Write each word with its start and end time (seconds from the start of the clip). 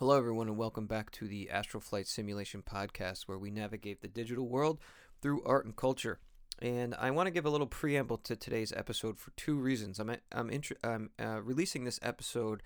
Hello, 0.00 0.16
everyone, 0.16 0.48
and 0.48 0.56
welcome 0.56 0.86
back 0.86 1.10
to 1.10 1.28
the 1.28 1.50
Astral 1.50 1.82
Flight 1.82 2.06
Simulation 2.06 2.62
Podcast, 2.62 3.24
where 3.28 3.36
we 3.36 3.50
navigate 3.50 4.00
the 4.00 4.08
digital 4.08 4.48
world 4.48 4.78
through 5.20 5.42
art 5.44 5.66
and 5.66 5.76
culture. 5.76 6.20
And 6.58 6.94
I 6.94 7.10
want 7.10 7.26
to 7.26 7.30
give 7.30 7.44
a 7.44 7.50
little 7.50 7.66
preamble 7.66 8.16
to 8.16 8.34
today's 8.34 8.72
episode 8.72 9.18
for 9.18 9.30
two 9.32 9.56
reasons. 9.56 9.98
I'm 9.98 10.16
I'm, 10.32 10.48
intro- 10.48 10.78
I'm 10.82 11.10
uh, 11.22 11.42
releasing 11.42 11.84
this 11.84 12.00
episode 12.00 12.62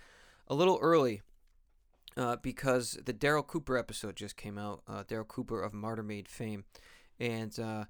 a 0.47 0.55
little 0.55 0.79
early 0.81 1.23
uh, 2.17 2.37
because 2.37 3.01
the 3.05 3.13
Darryl 3.13 3.45
Cooper 3.45 3.77
episode 3.77 4.15
just 4.15 4.37
came 4.37 4.57
out. 4.57 4.83
Uh, 4.87 5.03
Darryl 5.03 5.27
Cooper 5.27 5.61
of 5.61 5.75
Martyr 5.75 6.05
Made 6.05 6.29
fame, 6.29 6.63
and 7.19 7.59
uh, 7.59 7.87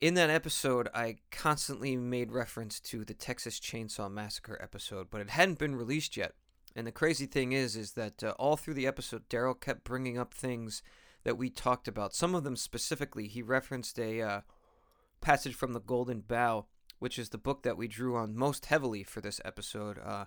in 0.00 0.14
that 0.14 0.30
episode, 0.30 0.88
I 0.94 1.16
constantly 1.32 1.96
made 1.96 2.30
reference 2.30 2.78
to 2.82 3.04
the 3.04 3.14
Texas 3.14 3.58
Chainsaw 3.58 4.08
Massacre 4.08 4.60
episode, 4.62 5.08
but 5.10 5.20
it 5.20 5.30
hadn't 5.30 5.58
been 5.58 5.74
released 5.74 6.16
yet. 6.16 6.34
And 6.74 6.86
the 6.86 6.92
crazy 6.92 7.26
thing 7.26 7.52
is, 7.52 7.76
is 7.76 7.92
that 7.92 8.22
uh, 8.22 8.34
all 8.38 8.56
through 8.56 8.74
the 8.74 8.86
episode, 8.86 9.28
Darryl 9.28 9.60
kept 9.60 9.84
bringing 9.84 10.18
up 10.18 10.32
things 10.32 10.82
that 11.24 11.36
we 11.36 11.50
talked 11.50 11.88
about. 11.88 12.14
Some 12.14 12.34
of 12.34 12.44
them 12.44 12.56
specifically, 12.56 13.26
he 13.26 13.42
referenced 13.42 13.98
a 13.98 14.22
uh, 14.22 14.40
passage 15.20 15.54
from 15.54 15.72
the 15.72 15.80
Golden 15.80 16.20
Bough, 16.20 16.66
which 16.98 17.18
is 17.18 17.30
the 17.30 17.38
book 17.38 17.62
that 17.62 17.76
we 17.76 17.88
drew 17.88 18.16
on 18.16 18.36
most 18.36 18.66
heavily 18.66 19.02
for 19.02 19.20
this 19.20 19.40
episode. 19.44 19.98
Uh, 19.98 20.26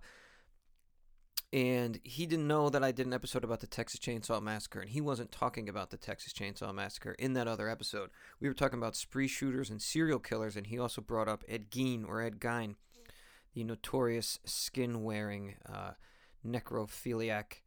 and 1.53 1.99
he 2.03 2.25
didn't 2.25 2.47
know 2.47 2.69
that 2.71 2.83
I 2.83 2.91
did 2.91 3.05
an 3.05 3.13
episode 3.13 3.43
about 3.43 3.59
the 3.59 3.67
Texas 3.67 3.99
Chainsaw 3.99 4.41
Massacre, 4.41 4.79
and 4.79 4.89
he 4.89 5.01
wasn't 5.01 5.31
talking 5.31 5.69
about 5.69 5.91
the 5.91 5.97
Texas 5.97 6.33
Chainsaw 6.33 6.73
Massacre 6.73 7.11
in 7.19 7.33
that 7.33 7.47
other 7.47 7.69
episode. 7.69 8.09
We 8.39 8.47
were 8.47 8.55
talking 8.55 8.79
about 8.79 8.95
spree 8.95 9.27
shooters 9.27 9.69
and 9.69 9.79
serial 9.79 10.17
killers, 10.17 10.55
and 10.55 10.65
he 10.65 10.79
also 10.79 10.99
brought 10.99 11.27
up 11.27 11.43
Ed 11.47 11.69
Gein 11.69 12.07
or 12.07 12.21
Ed 12.21 12.39
Gein, 12.39 12.73
the 13.53 13.63
notorious 13.63 14.39
skin 14.45 15.03
wearing 15.03 15.55
uh, 15.71 15.91
necrophiliac 16.45 17.61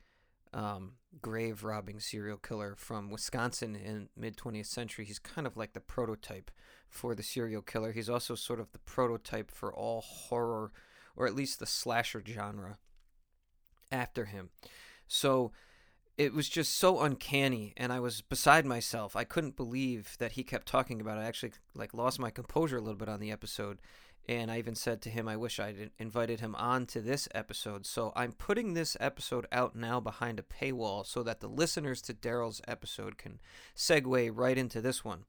um, 0.52 0.92
grave 1.20 1.64
robbing 1.64 2.00
serial 2.00 2.38
killer 2.38 2.74
from 2.76 3.10
Wisconsin 3.10 3.76
in 3.76 4.09
mid 4.16 4.37
20th 4.37 4.66
century. 4.66 5.04
He's 5.04 5.18
kind 5.18 5.46
of 5.46 5.56
like 5.56 5.73
the 5.73 5.80
prototype 5.80 6.51
for 6.88 7.14
the 7.14 7.23
serial 7.23 7.62
killer. 7.62 7.92
He's 7.92 8.10
also 8.10 8.34
sort 8.34 8.60
of 8.60 8.73
the 8.73 8.78
prototype 8.78 9.51
for 9.51 9.73
all 9.73 10.01
horror, 10.01 10.73
or 11.14 11.26
at 11.26 11.34
least 11.34 11.59
the 11.59 11.66
slasher 11.66 12.23
genre 12.26 12.78
after 13.90 14.26
him. 14.26 14.51
So 15.06 15.52
it 16.16 16.32
was 16.32 16.48
just 16.48 16.76
so 16.76 17.01
uncanny 17.01 17.74
and 17.76 17.92
I 17.92 18.01
was 18.01 18.23
beside 18.23 18.64
myself. 18.64 19.14
I 19.14 19.24
couldn't 19.24 19.56
believe 19.56 20.16
that 20.18 20.32
he 20.32 20.42
kept 20.42 20.66
talking 20.66 21.01
about 21.01 21.18
it. 21.18 21.23
I 21.23 21.24
actually 21.24 21.52
like 21.74 21.92
lost 21.92 22.18
my 22.18 22.30
composure 22.30 22.79
a 22.79 22.80
little 22.80 22.96
bit 22.96 23.08
on 23.08 23.20
the 23.20 23.30
episode 23.30 23.79
and 24.29 24.51
I 24.51 24.59
even 24.59 24.74
said 24.74 25.01
to 25.02 25.10
him 25.10 25.29
I 25.29 25.37
wish 25.37 25.60
I'd 25.60 25.91
invited 25.99 26.41
him 26.41 26.55
on 26.57 26.87
to 26.87 27.01
this 27.01 27.29
episode. 27.35 27.87
So 27.87 28.13
I'm 28.16 28.32
putting 28.32 28.74
this 28.74 28.96
episode 28.99 29.46
out 29.52 29.77
now 29.77 30.01
behind 30.01 30.41
a 30.41 30.43
paywall 30.43 31.07
so 31.07 31.23
that 31.23 31.41
the 31.41 31.49
listeners 31.49 32.02
to 32.02 32.15
Darryl's 32.15 32.60
episode 32.66 33.19
can 33.19 33.38
segue 33.77 34.30
right 34.35 34.59
into 34.59 34.80
this 34.80 35.04
one. 35.04 35.24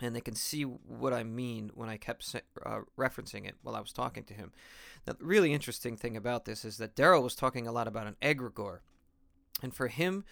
And 0.00 0.16
they 0.16 0.20
can 0.20 0.34
see 0.34 0.62
what 0.62 1.12
I 1.12 1.22
mean 1.22 1.70
when 1.74 1.88
I 1.88 1.96
kept 1.96 2.34
uh, 2.66 2.80
referencing 2.98 3.46
it 3.46 3.54
while 3.62 3.76
I 3.76 3.80
was 3.80 3.92
talking 3.92 4.24
to 4.24 4.34
him. 4.34 4.52
The 5.04 5.16
really 5.20 5.52
interesting 5.52 5.96
thing 5.96 6.16
about 6.16 6.44
this 6.44 6.64
is 6.64 6.78
that 6.78 6.96
Darryl 6.96 7.22
was 7.22 7.34
talking 7.34 7.66
a 7.66 7.72
lot 7.72 7.88
about 7.88 8.06
an 8.06 8.16
egregore, 8.20 8.80
and 9.62 9.74
for 9.74 9.88
him 9.88 10.24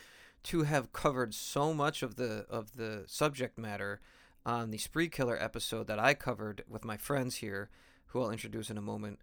to 0.45 0.63
have 0.63 0.93
covered 0.93 1.35
so 1.35 1.75
much 1.75 2.03
of 2.03 2.17
the 2.17 2.47
of 2.49 2.77
the 2.77 3.05
subject 3.07 3.59
matter 3.59 4.01
on 4.45 4.71
the 4.71 4.79
Spree 4.79 5.09
Killer 5.09 5.41
episode 5.41 5.87
that 5.87 5.99
I 5.99 6.15
covered 6.15 6.65
with 6.69 6.85
my 6.85 6.97
friends 6.97 7.37
here, 7.37 7.71
who 8.07 8.23
I'll 8.23 8.31
introduce 8.31 8.71
in 8.71 8.79
a 8.79 8.83
moment, 8.83 9.21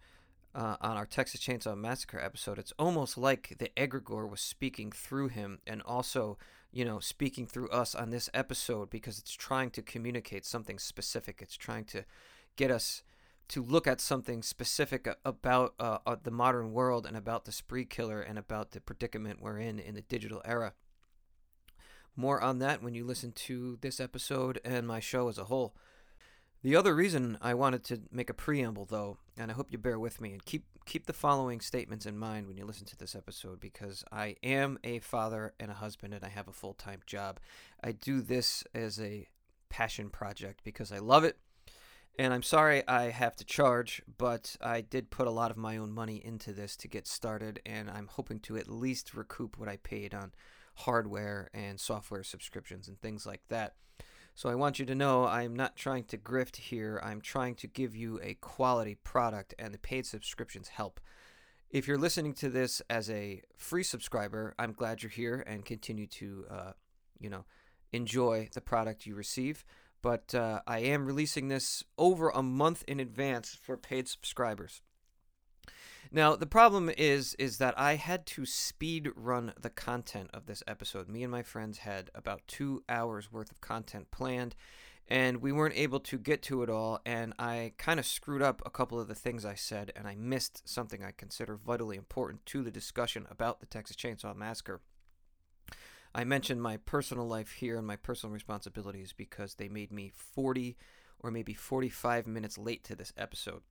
uh, 0.56 0.76
on 0.82 0.98
our 0.98 1.06
Texas 1.06 1.42
Chainsaw 1.42 1.78
Massacre 1.78 2.20
episode, 2.20 2.58
it's 2.58 2.74
almost 2.80 3.18
like 3.18 3.56
the 3.60 3.70
egregore 3.78 4.30
was 4.30 4.42
speaking 4.42 4.92
through 4.92 5.28
him 5.28 5.60
and 5.68 5.82
also, 5.84 6.38
you 6.72 6.84
know, 6.84 7.00
speaking 7.00 7.46
through 7.46 7.70
us 7.70 7.94
on 7.94 8.10
this 8.10 8.30
episode 8.34 8.90
because 8.90 9.20
it's 9.20 9.34
trying 9.34 9.70
to 9.72 9.82
communicate 9.82 10.46
something 10.46 10.80
specific. 10.80 11.42
It's 11.42 11.58
trying 11.58 11.86
to 11.86 12.06
get 12.56 12.72
us 12.72 13.04
to 13.50 13.64
look 13.64 13.88
at 13.88 14.02
something 14.02 14.42
specific 14.42 15.08
about 15.24 15.74
uh, 15.80 16.00
uh, 16.06 16.16
the 16.22 16.32
modern 16.32 16.72
world 16.72 17.06
and 17.06 17.16
about 17.16 17.46
the 17.46 17.52
spree 17.52 17.86
killer 17.86 18.22
and 18.22 18.38
about 18.38 18.72
the 18.72 18.82
predicament 18.82 19.42
we're 19.42 19.60
in 19.60 19.80
in 19.80 19.96
the 19.96 20.02
digital 20.02 20.42
era. 20.44 20.74
More 22.18 22.42
on 22.42 22.60
that 22.60 22.84
when 22.84 22.96
you 22.96 23.06
listen 23.06 23.32
to 23.32 23.78
this 23.80 24.00
episode 24.00 24.60
and 24.66 24.88
my 24.88 25.00
show 25.00 25.30
as 25.30 25.38
a 25.38 25.46
whole. 25.46 25.76
The 26.64 26.76
other 26.76 26.94
reason 26.96 27.38
I 27.42 27.54
wanted 27.54 27.84
to 27.86 28.02
make 28.12 28.30
a 28.30 28.34
preamble, 28.34 28.86
though, 28.86 29.20
and 29.38 29.50
I 29.50 29.54
hope 29.54 29.72
you 29.72 29.78
bear 29.78 30.00
with 30.00 30.20
me 30.20 30.34
and 30.34 30.44
keep 30.44 30.66
keep 30.86 31.06
the 31.06 31.14
following 31.14 31.62
statements 31.62 32.06
in 32.06 32.18
mind 32.18 32.48
when 32.48 32.58
you 32.58 32.66
listen 32.66 32.88
to 32.88 32.98
this 32.98 33.16
episode, 33.16 33.60
because 33.60 34.04
I 34.12 34.36
am 34.42 34.80
a 34.84 35.00
father 35.00 35.54
and 35.60 35.70
a 35.70 35.76
husband, 35.76 36.14
and 36.14 36.24
I 36.24 36.30
have 36.30 36.48
a 36.48 36.54
full 36.54 36.74
time 36.74 37.02
job. 37.06 37.40
I 37.84 37.94
do 37.94 38.22
this 38.22 38.64
as 38.74 39.00
a 39.00 39.28
passion 39.70 40.10
project 40.10 40.62
because 40.64 40.92
I 40.92 40.98
love 40.98 41.24
it 41.24 41.38
and 42.20 42.34
I'm 42.34 42.44
sorry 42.44 42.88
I 42.88 43.12
have 43.12 43.36
to 43.38 43.46
charge, 43.46 44.02
but 44.18 44.56
I 44.60 44.82
did 44.82 45.12
put 45.12 45.28
a 45.28 45.32
lot 45.32 45.52
of 45.52 45.58
my 45.58 45.78
own 45.78 45.92
money 45.92 46.22
into 46.24 46.52
this 46.52 46.76
to 46.78 46.88
get 46.88 47.08
started, 47.08 47.62
and 47.66 47.90
I'm 47.90 48.08
hoping 48.08 48.40
to 48.42 48.58
at 48.58 48.68
least 48.68 49.14
recoup 49.14 49.58
what 49.58 49.70
I 49.70 49.78
paid 49.78 50.16
on 50.16 50.32
hardware 50.78 51.50
and 51.54 51.80
software 51.80 52.24
subscriptions 52.24 52.88
and 52.88 53.00
things 53.00 53.26
like 53.26 53.42
that. 53.50 53.76
So 54.36 54.50
I 54.50 54.56
want 54.56 54.78
you 54.78 54.86
to 54.86 54.96
know 54.96 55.26
I'm 55.26 55.56
not 55.56 55.76
trying 55.76 56.04
to 56.06 56.18
grift 56.18 56.58
here. 56.58 57.02
I'm 57.04 57.22
trying 57.22 57.56
to 57.56 57.68
give 57.68 57.96
you 57.96 58.20
a 58.22 58.36
quality 58.36 58.96
product, 58.96 59.56
and 59.58 59.74
the 59.74 59.80
paid 59.80 60.06
subscriptions 60.06 60.68
help. 60.68 61.00
If 61.70 61.88
you're 61.88 61.98
listening 61.98 62.34
to 62.36 62.50
this 62.50 62.82
as 62.90 63.10
a 63.10 63.42
free 63.58 63.84
subscriber, 63.84 64.54
I'm 64.60 64.74
glad 64.74 65.02
you're 65.02 65.10
here 65.10 65.44
and 65.48 65.66
continue 65.66 66.08
to, 66.08 66.46
uh, 66.50 66.72
you 67.20 67.30
know, 67.30 67.46
enjoy 67.92 68.50
the 68.54 68.62
product 68.62 69.06
you 69.06 69.16
receive 69.16 69.66
but 70.02 70.34
uh, 70.36 70.62
I 70.68 70.80
am 70.80 71.06
releasing 71.06 71.48
this 71.48 71.84
over 71.98 72.30
a 72.30 72.44
month 72.44 72.84
in 72.88 73.00
advance 73.00 73.58
for 73.62 73.78
paid 73.78 74.08
subscribers. 74.08 74.82
Now 76.12 76.36
the 76.36 76.46
problem 76.46 76.90
is 76.98 77.34
is 77.36 77.58
that 77.58 77.78
I 77.78 77.96
had 77.96 78.26
to 78.28 78.46
speed 78.46 79.10
run 79.16 79.54
the 79.60 79.70
content 79.70 80.30
of 80.34 80.46
this 80.46 80.64
episode. 80.68 81.10
Me 81.10 81.24
and 81.24 81.32
my 81.32 81.44
friends 81.44 81.80
had 81.80 82.10
about 82.16 82.48
two 82.48 82.84
hours 82.88 83.32
worth 83.32 83.52
of 83.52 83.62
content 83.62 84.10
planned, 84.12 84.56
and 85.08 85.42
we 85.42 85.52
weren't 85.52 85.76
able 85.76 86.00
to 86.02 86.18
get 86.18 86.42
to 86.44 86.64
it 86.64 86.70
all. 86.70 87.00
And 87.06 87.34
I 87.38 87.74
kind 87.78 88.00
of 88.00 88.06
screwed 88.06 88.42
up 88.42 88.62
a 88.66 88.70
couple 88.70 89.00
of 89.00 89.08
the 89.08 89.16
things 89.16 89.46
I 89.46 89.56
said, 89.56 89.92
and 89.96 90.08
I 90.08 90.16
missed 90.16 90.68
something 90.68 91.04
I 91.04 91.12
consider 91.12 91.56
vitally 91.58 91.98
important 91.98 92.46
to 92.48 92.64
the 92.64 92.72
discussion 92.72 93.28
about 93.30 93.60
the 93.60 93.66
Texas 93.66 93.98
Chainsaw 93.98 94.36
Massacre. 94.36 94.82
I 96.16 96.24
mentioned 96.24 96.62
my 96.62 96.78
personal 96.78 97.28
life 97.28 97.52
here 97.52 97.78
and 97.78 97.86
my 97.86 97.96
personal 97.96 98.34
responsibilities 98.34 99.14
because 99.14 99.56
they 99.56 99.68
made 99.68 99.92
me 99.92 100.12
40 100.16 100.78
or 101.20 101.32
maybe 101.32 101.54
45 101.54 102.28
minutes 102.28 102.58
late 102.58 102.84
to 102.86 102.96
this 102.96 103.14
episode. 103.18 103.62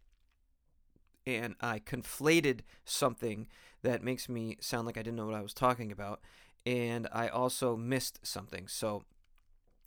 And 1.27 1.57
I 1.61 1.81
conflated 1.81 2.61
something 2.85 3.49
that 3.83 4.03
makes 4.03 4.29
me 4.29 4.57
sound 4.61 4.87
like 4.87 4.97
I 4.97 5.03
didn't 5.03 5.17
know 5.17 5.27
what 5.27 5.35
I 5.35 5.43
was 5.43 5.55
talking 5.55 5.91
about. 5.91 6.21
And 6.65 7.09
I 7.13 7.29
also 7.29 7.77
missed 7.77 8.21
something. 8.27 8.69
So 8.69 9.05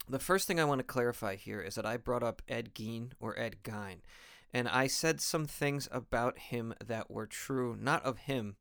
the 0.08 0.20
first 0.20 0.48
thing 0.48 0.60
I 0.60 0.66
want 0.66 0.80
to 0.80 0.84
clarify 0.84 1.36
here 1.36 1.62
is 1.62 1.76
that 1.76 1.86
I 1.86 1.98
brought 1.98 2.24
up 2.24 2.42
Ed 2.48 2.74
Gein 2.74 3.12
or 3.20 3.38
Ed 3.40 3.58
Gein. 3.64 3.98
And 4.54 4.68
I 4.68 4.88
said 4.88 5.22
some 5.22 5.46
things 5.46 5.88
about 5.92 6.40
him 6.40 6.74
that 6.84 7.12
were 7.12 7.28
true, 7.28 7.78
not 7.80 8.04
of 8.04 8.20
him, 8.20 8.56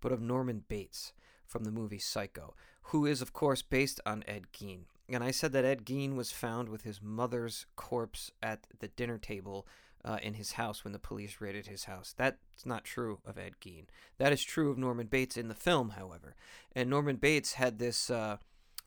but 0.00 0.12
of 0.12 0.20
Norman 0.20 0.64
Bates 0.68 1.12
from 1.46 1.64
the 1.64 1.70
movie 1.70 1.98
Psycho 1.98 2.54
who 2.88 3.04
is, 3.04 3.20
of 3.20 3.32
course, 3.32 3.62
based 3.62 4.00
on 4.06 4.24
Ed 4.26 4.46
Gein. 4.52 4.80
And 5.10 5.22
I 5.22 5.30
said 5.30 5.52
that 5.52 5.64
Ed 5.64 5.84
Gein 5.84 6.16
was 6.16 6.32
found 6.32 6.68
with 6.68 6.82
his 6.82 7.02
mother's 7.02 7.66
corpse 7.76 8.30
at 8.42 8.66
the 8.78 8.88
dinner 8.88 9.18
table 9.18 9.66
uh, 10.04 10.18
in 10.22 10.34
his 10.34 10.52
house 10.52 10.84
when 10.84 10.92
the 10.92 10.98
police 10.98 11.40
raided 11.40 11.66
his 11.66 11.84
house. 11.84 12.14
That's 12.16 12.38
not 12.64 12.84
true 12.84 13.20
of 13.26 13.38
Ed 13.38 13.54
Gein. 13.60 13.86
That 14.18 14.32
is 14.32 14.42
true 14.42 14.70
of 14.70 14.78
Norman 14.78 15.06
Bates 15.06 15.36
in 15.36 15.48
the 15.48 15.54
film, 15.54 15.90
however. 15.90 16.36
And 16.74 16.88
Norman 16.88 17.16
Bates 17.16 17.54
had 17.54 17.78
this 17.78 18.10
uh, 18.10 18.38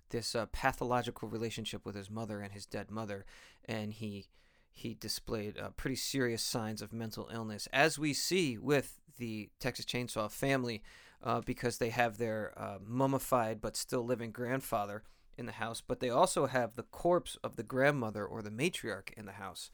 this 0.10 0.36
uh, 0.36 0.46
pathological 0.48 1.28
relationship 1.28 1.86
with 1.86 1.96
his 1.96 2.10
mother 2.10 2.42
and 2.42 2.54
his 2.54 2.66
dead 2.66 2.92
mother, 2.92 3.26
and 3.66 3.94
he 3.94 4.28
he 4.72 4.94
displayed 4.94 5.58
uh, 5.58 5.70
pretty 5.72 5.96
serious 5.96 6.42
signs 6.42 6.82
of 6.82 6.94
mental 6.94 7.30
illness, 7.34 7.68
as 7.74 8.00
we 8.00 8.14
see 8.14 8.58
with 8.58 9.00
the 9.18 9.50
Texas 9.60 9.86
Chainsaw 9.86 10.32
family 10.32 10.82
uh, 11.24 11.42
because 11.42 11.78
they 11.78 11.90
have 11.90 12.18
their 12.18 12.54
uh, 12.58 12.78
mummified 12.84 13.62
but 13.62 13.76
still 13.76 14.04
living 14.04 14.32
grandfather 14.32 15.04
in 15.38 15.46
the 15.46 15.52
house, 15.54 15.82
but 15.86 16.00
they 16.00 16.10
also 16.10 16.46
have 16.46 16.76
the 16.76 16.84
corpse 16.84 17.38
of 17.44 17.56
the 17.56 17.64
grandmother 17.64 18.26
or 18.26 18.42
the 18.42 18.50
matriarch 18.50 19.12
in 19.16 19.26
the 19.26 19.34
house. 19.34 19.72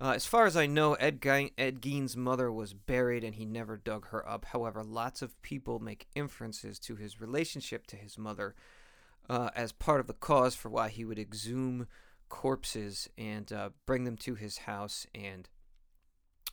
Uh, 0.00 0.12
as 0.12 0.24
far 0.24 0.46
as 0.46 0.56
I 0.56 0.66
know, 0.66 0.94
Ed, 0.94 1.20
Ge- 1.20 1.52
Ed 1.58 1.82
Gein's 1.82 2.16
mother 2.16 2.50
was 2.50 2.72
buried 2.72 3.22
and 3.22 3.34
he 3.34 3.44
never 3.44 3.76
dug 3.76 4.08
her 4.08 4.26
up. 4.26 4.46
However, 4.46 4.82
lots 4.82 5.20
of 5.20 5.40
people 5.42 5.78
make 5.78 6.08
inferences 6.14 6.78
to 6.80 6.96
his 6.96 7.20
relationship 7.20 7.86
to 7.88 7.96
his 7.96 8.16
mother 8.16 8.54
uh, 9.28 9.50
as 9.54 9.72
part 9.72 10.00
of 10.00 10.06
the 10.06 10.14
cause 10.14 10.54
for 10.54 10.70
why 10.70 10.88
he 10.88 11.04
would 11.04 11.18
exhume 11.18 11.86
corpses 12.30 13.10
and 13.18 13.52
uh, 13.52 13.70
bring 13.84 14.04
them 14.04 14.16
to 14.16 14.36
his 14.36 14.58
house 14.58 15.06
and, 15.14 15.50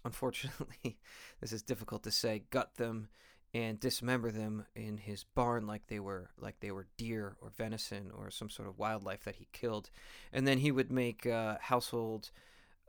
unfortunately, 0.04 0.98
this 1.40 1.54
is 1.54 1.62
difficult 1.62 2.04
to 2.04 2.12
say, 2.12 2.44
gut 2.50 2.76
them 2.76 3.08
and 3.54 3.80
dismember 3.80 4.30
them 4.30 4.66
in 4.76 4.98
his 4.98 5.24
barn 5.24 5.66
like 5.66 5.88
they 5.88 6.02
were 6.02 6.30
like 6.38 6.60
they 6.60 6.72
were 6.72 6.86
deer 6.98 7.38
or 7.42 7.50
venison 7.58 8.12
or 8.14 8.30
some 8.30 8.50
sort 8.50 8.68
of 8.68 8.78
wildlife 8.78 9.24
that 9.24 9.38
he 9.38 9.48
killed, 9.54 9.90
and 10.34 10.46
then 10.46 10.58
he 10.58 10.70
would 10.70 10.92
make 10.92 11.26
uh, 11.26 11.56
household 11.62 12.32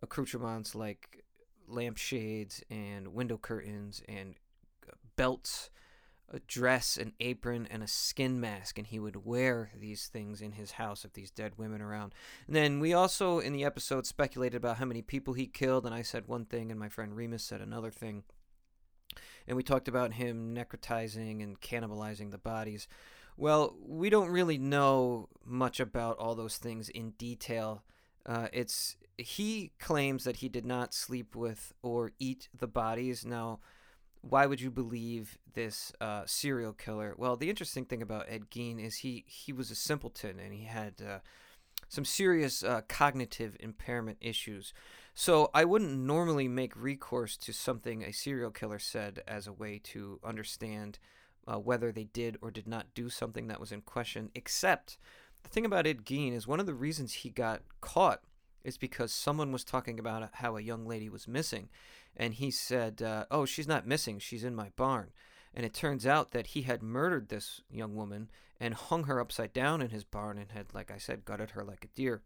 accoutrements 0.03 0.75
like 0.75 1.25
lampshades 1.67 2.63
and 2.71 3.09
window 3.09 3.37
curtains 3.37 4.03
and 4.09 4.35
belts 5.17 5.71
a 6.31 6.41
dress, 6.41 6.97
an 6.99 7.13
apron, 7.21 7.67
and 7.71 7.83
a 7.83 7.89
skin 7.89 8.39
mask, 8.39 8.77
and 8.77 8.87
he 8.87 8.99
would 8.99 9.25
wear 9.25 9.71
these 9.79 10.09
things 10.09 10.43
in 10.43 10.53
his 10.53 10.73
house 10.73 11.05
of 11.05 11.15
these 11.15 11.31
dead 11.31 11.53
women 11.57 11.81
around. 11.81 12.15
And 12.47 12.55
then 12.55 12.81
we 12.81 12.93
also, 12.93 13.39
in 13.39 13.53
the 13.55 13.65
episode, 13.65 14.07
speculated 14.07 14.57
about 14.57 14.77
how 14.77 14.85
many 14.85 15.01
people 15.01 15.35
he 15.35 15.47
killed, 15.47 15.87
and 15.87 15.95
I 15.95 16.03
said 16.03 16.29
one 16.29 16.45
thing, 16.45 16.71
and 16.71 16.79
my 16.79 16.89
friend 16.89 17.17
Remus 17.17 17.43
said 17.43 17.61
another 17.61 17.91
thing. 17.91 18.25
And 19.47 19.57
we 19.57 19.63
talked 19.63 19.89
about 19.89 20.15
him 20.15 20.55
necrotizing 20.55 21.43
and 21.43 21.59
cannibalizing 21.61 22.31
the 22.31 22.39
bodies. 22.39 22.89
Well, 23.39 23.75
we 23.81 24.11
don't 24.11 24.29
really 24.29 24.59
know 24.59 25.31
much 25.47 25.81
about 25.81 26.19
all 26.19 26.35
those 26.35 26.59
things 26.59 26.91
in 26.91 27.13
detail. 27.13 27.85
Uh, 28.29 28.49
it's 28.53 28.97
he 29.17 29.73
claims 29.81 30.25
that 30.25 30.37
he 30.37 30.49
did 30.49 30.67
not 30.67 30.93
sleep 30.93 31.35
with 31.35 31.73
or 31.83 32.13
eat 32.19 32.49
the 32.57 32.67
bodies. 32.67 33.25
Now, 33.25 33.61
why 34.21 34.45
would 34.45 34.61
you 34.61 34.71
believe 34.71 35.39
this 35.55 35.93
uh, 36.01 36.23
serial 36.27 36.75
killer? 36.75 37.15
Well, 37.17 37.37
the 37.37 37.49
interesting 37.49 37.87
thing 37.87 38.03
about 38.03 38.27
Ed 38.29 38.51
Gein 38.51 38.85
is 38.85 38.97
he 38.99 39.25
he 39.27 39.53
was 39.53 39.71
a 39.71 39.75
simpleton 39.75 40.39
and 40.39 40.53
he 40.53 40.65
had 40.65 40.95
uh, 41.01 41.19
some 41.89 42.05
serious 42.05 42.63
uh, 42.63 42.83
cognitive 42.87 43.57
impairment 43.61 44.19
issues. 44.21 44.75
So 45.15 45.51
I 45.55 45.65
wouldn't 45.65 45.99
normally 45.99 46.49
make 46.49 46.77
recourse 46.77 47.37
to 47.39 47.53
something 47.53 48.05
a 48.05 48.13
serial 48.13 48.51
killer 48.51 48.79
said 48.79 49.23
as 49.27 49.47
a 49.47 49.53
way 49.53 49.81
to 49.85 50.21
understand 50.23 50.99
uh, 51.47 51.59
whether 51.59 51.91
they 51.91 52.05
did 52.05 52.37
or 52.43 52.51
did 52.51 52.69
not 52.69 52.95
do 52.95 53.09
something 53.09 53.49
that 53.49 53.59
was 53.59 53.73
in 53.73 53.81
question. 53.81 54.31
Except 54.35 54.99
the 55.49 55.55
thing 55.55 55.65
about 55.65 55.87
Ed 55.87 56.05
Gein 56.05 56.35
is 56.35 56.47
one 56.47 56.61
of 56.61 56.67
the 56.67 56.75
reasons 56.75 57.13
he 57.13 57.31
got 57.31 57.63
caught 57.81 58.21
is 58.65 58.77
because 58.77 59.13
someone 59.13 59.51
was 59.51 59.65
talking 59.65 59.99
about 59.99 60.29
how 60.35 60.57
a 60.57 60.61
young 60.61 60.87
lady 60.87 61.09
was 61.09 61.27
missing 61.27 61.71
and 62.15 62.35
he 62.35 62.51
said, 62.51 63.01
uh, 63.01 63.25
"Oh, 63.31 63.47
she's 63.47 63.67
not 63.69 63.87
missing. 63.87 64.19
She's 64.19 64.45
in 64.45 64.55
my 64.55 64.71
barn." 64.77 65.11
And 65.55 65.65
it 65.65 65.73
turns 65.73 66.07
out 66.07 66.33
that 66.33 66.49
he 66.49 66.63
had 66.63 66.83
murdered 66.83 67.29
this 67.29 67.63
young 67.71 67.97
woman 67.97 68.29
and 68.61 68.75
hung 68.75 69.05
her 69.05 69.21
upside 69.21 69.55
down 69.55 69.81
in 69.81 69.89
his 69.89 70.05
barn 70.05 70.37
and 70.37 70.53
had, 70.53 70.75
like 70.75 70.91
I 70.91 70.99
said, 70.99 71.25
gutted 71.25 71.53
her 71.53 71.65
like 71.65 71.85
a 71.85 71.89
deer. 71.97 72.21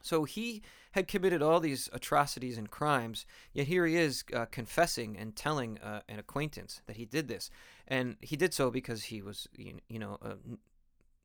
So 0.00 0.22
he 0.22 0.62
had 0.92 1.08
committed 1.08 1.42
all 1.42 1.58
these 1.58 1.88
atrocities 1.92 2.56
and 2.56 2.70
crimes, 2.70 3.26
yet 3.52 3.66
here 3.66 3.84
he 3.84 3.96
is 3.96 4.22
uh, 4.32 4.46
confessing 4.46 5.16
and 5.16 5.34
telling 5.34 5.78
uh, 5.78 6.02
an 6.08 6.20
acquaintance 6.20 6.82
that 6.86 6.96
he 6.96 7.04
did 7.04 7.26
this. 7.26 7.50
And 7.88 8.16
he 8.20 8.36
did 8.36 8.54
so 8.54 8.70
because 8.70 9.04
he 9.04 9.22
was, 9.22 9.48
you 9.56 9.98
know, 9.98 10.18
n- 10.22 10.58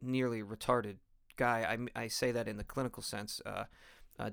nearly 0.04 0.42
retarded 0.42 0.98
guy. 1.36 1.78
I, 1.96 2.04
I 2.04 2.08
say 2.08 2.32
that 2.32 2.48
in 2.48 2.58
the 2.58 2.64
clinical 2.64 3.04
sense, 3.04 3.42
uh, 3.46 3.66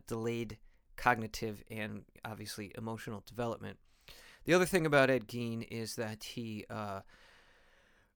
delayed 0.06 0.58
cognitive 0.96 1.62
and 1.70 2.02
obviously 2.24 2.72
emotional 2.76 3.22
development. 3.26 3.78
The 4.44 4.54
other 4.54 4.66
thing 4.66 4.86
about 4.86 5.10
Ed 5.10 5.26
Gein 5.26 5.66
is 5.70 5.96
that 5.96 6.24
he 6.24 6.64
uh, 6.68 7.00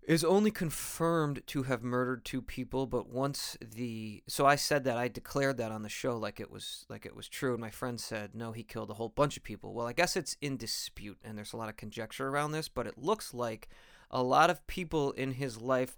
is 0.06 0.25
only 0.25 0.51
confirmed 0.51 1.43
to 1.47 1.65
have 1.65 1.83
murdered 1.83 2.25
two 2.25 2.43
people, 2.43 2.87
but 2.87 3.09
once 3.09 3.56
the 3.61 4.23
so 4.27 4.45
I 4.47 4.56
said 4.56 4.85
that 4.85 4.99
I 4.99 5.09
declared 5.09 5.56
that 5.59 5.73
on 5.73 5.83
the 5.83 5.89
show 5.89 6.17
like 6.17 6.41
it 6.41 6.51
was 6.51 6.85
like 6.89 7.06
it 7.06 7.17
was 7.17 7.29
true, 7.29 7.53
and 7.53 7.61
my 7.61 7.71
friend 7.71 8.01
said 8.01 8.35
no, 8.35 8.53
he 8.53 8.62
killed 8.62 8.91
a 8.91 8.95
whole 8.95 9.09
bunch 9.09 9.37
of 9.37 9.45
people. 9.45 9.73
Well, 9.73 9.87
I 9.87 9.93
guess 9.93 10.17
it's 10.17 10.37
in 10.41 10.56
dispute, 10.56 11.19
and 11.25 11.37
there's 11.37 11.53
a 11.53 11.56
lot 11.56 11.69
of 11.69 11.77
conjecture 11.77 12.29
around 12.29 12.53
this, 12.53 12.69
but 12.69 12.87
it 12.87 12.99
looks 12.99 13.33
like 13.33 13.69
a 14.11 14.23
lot 14.23 14.51
of 14.51 14.67
people 14.67 15.12
in 15.12 15.33
his 15.33 15.61
life, 15.61 15.97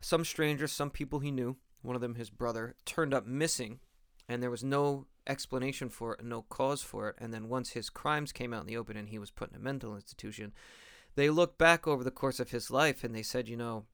some 0.00 0.24
strangers, 0.24 0.72
some 0.72 0.90
people 0.90 1.18
he 1.20 1.30
knew, 1.30 1.56
one 1.82 1.94
of 1.94 2.02
them 2.02 2.14
his 2.14 2.30
brother, 2.30 2.74
turned 2.84 3.14
up 3.14 3.26
missing, 3.26 3.80
and 4.28 4.42
there 4.42 4.50
was 4.50 4.64
no 4.64 5.06
explanation 5.26 5.88
for 5.88 6.14
it 6.14 6.20
and 6.20 6.28
no 6.28 6.42
cause 6.42 6.82
for 6.82 7.08
it. 7.08 7.16
And 7.18 7.32
then 7.32 7.48
once 7.48 7.70
his 7.70 7.90
crimes 7.90 8.32
came 8.32 8.52
out 8.52 8.62
in 8.62 8.66
the 8.66 8.76
open 8.76 8.96
and 8.96 9.08
he 9.08 9.18
was 9.18 9.30
put 9.30 9.50
in 9.50 9.56
a 9.56 9.60
mental 9.60 9.94
institution, 9.94 10.52
they 11.14 11.30
looked 11.30 11.58
back 11.58 11.86
over 11.86 12.04
the 12.04 12.10
course 12.10 12.40
of 12.40 12.50
his 12.50 12.70
life 12.70 13.04
and 13.04 13.14
they 13.14 13.22
said, 13.22 13.48
you 13.48 13.56
know, 13.56 13.84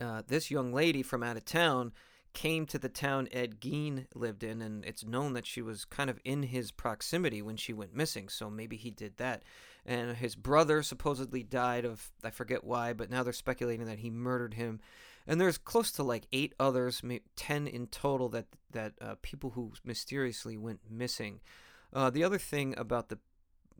uh, 0.00 0.22
this 0.26 0.50
young 0.50 0.72
lady 0.72 1.02
from 1.02 1.22
out 1.22 1.36
of 1.36 1.44
town 1.44 1.92
came 2.32 2.66
to 2.66 2.78
the 2.78 2.88
town 2.88 3.28
Ed 3.32 3.60
Gein 3.60 4.06
lived 4.14 4.44
in, 4.44 4.62
and 4.62 4.84
it's 4.84 5.04
known 5.04 5.32
that 5.32 5.46
she 5.46 5.62
was 5.62 5.84
kind 5.84 6.08
of 6.08 6.20
in 6.24 6.44
his 6.44 6.70
proximity 6.70 7.42
when 7.42 7.56
she 7.56 7.72
went 7.72 7.94
missing, 7.94 8.28
so 8.28 8.48
maybe 8.48 8.76
he 8.76 8.90
did 8.90 9.16
that. 9.16 9.42
And 9.86 10.16
his 10.16 10.36
brother 10.36 10.82
supposedly 10.82 11.42
died 11.42 11.84
of, 11.84 12.10
I 12.22 12.30
forget 12.30 12.64
why, 12.64 12.92
but 12.92 13.10
now 13.10 13.22
they're 13.22 13.32
speculating 13.32 13.86
that 13.86 14.00
he 14.00 14.10
murdered 14.10 14.54
him 14.54 14.80
and 15.26 15.40
there's 15.40 15.58
close 15.58 15.92
to 15.92 16.02
like 16.02 16.26
eight 16.32 16.54
others, 16.58 17.02
ten 17.36 17.66
in 17.66 17.86
total 17.86 18.28
that 18.30 18.46
that 18.72 18.94
uh, 19.00 19.14
people 19.22 19.50
who 19.50 19.72
mysteriously 19.84 20.56
went 20.56 20.80
missing. 20.90 21.40
Uh, 21.92 22.10
the 22.10 22.24
other 22.24 22.38
thing 22.38 22.74
about 22.76 23.08
the 23.08 23.18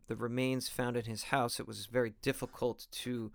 the 0.07 0.15
remains 0.15 0.69
found 0.69 0.97
in 0.97 1.05
his 1.05 1.23
house, 1.23 1.59
it 1.59 1.67
was 1.67 1.85
very 1.87 2.13
difficult 2.21 2.87
to 2.91 3.31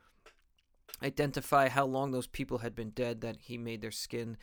identify 1.02 1.68
how 1.68 1.84
long 1.84 2.10
those 2.10 2.26
people 2.26 2.58
had 2.58 2.74
been 2.74 2.90
dead 2.90 3.20
that 3.20 3.36
he 3.40 3.58
made 3.58 3.80
their 3.80 3.90
skin 3.90 4.36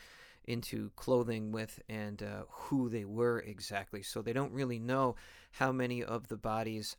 into 0.46 0.92
clothing 0.96 1.52
with 1.52 1.80
and 1.88 2.22
uh, 2.22 2.44
who 2.50 2.90
they 2.90 3.06
were 3.06 3.40
exactly. 3.40 4.04
So 4.04 4.22
they 4.22 4.34
don't 4.34 4.52
really 4.52 4.80
know 4.80 5.16
how 5.54 5.72
many 5.72 6.04
of 6.04 6.28
the 6.28 6.38
bodies, 6.38 6.98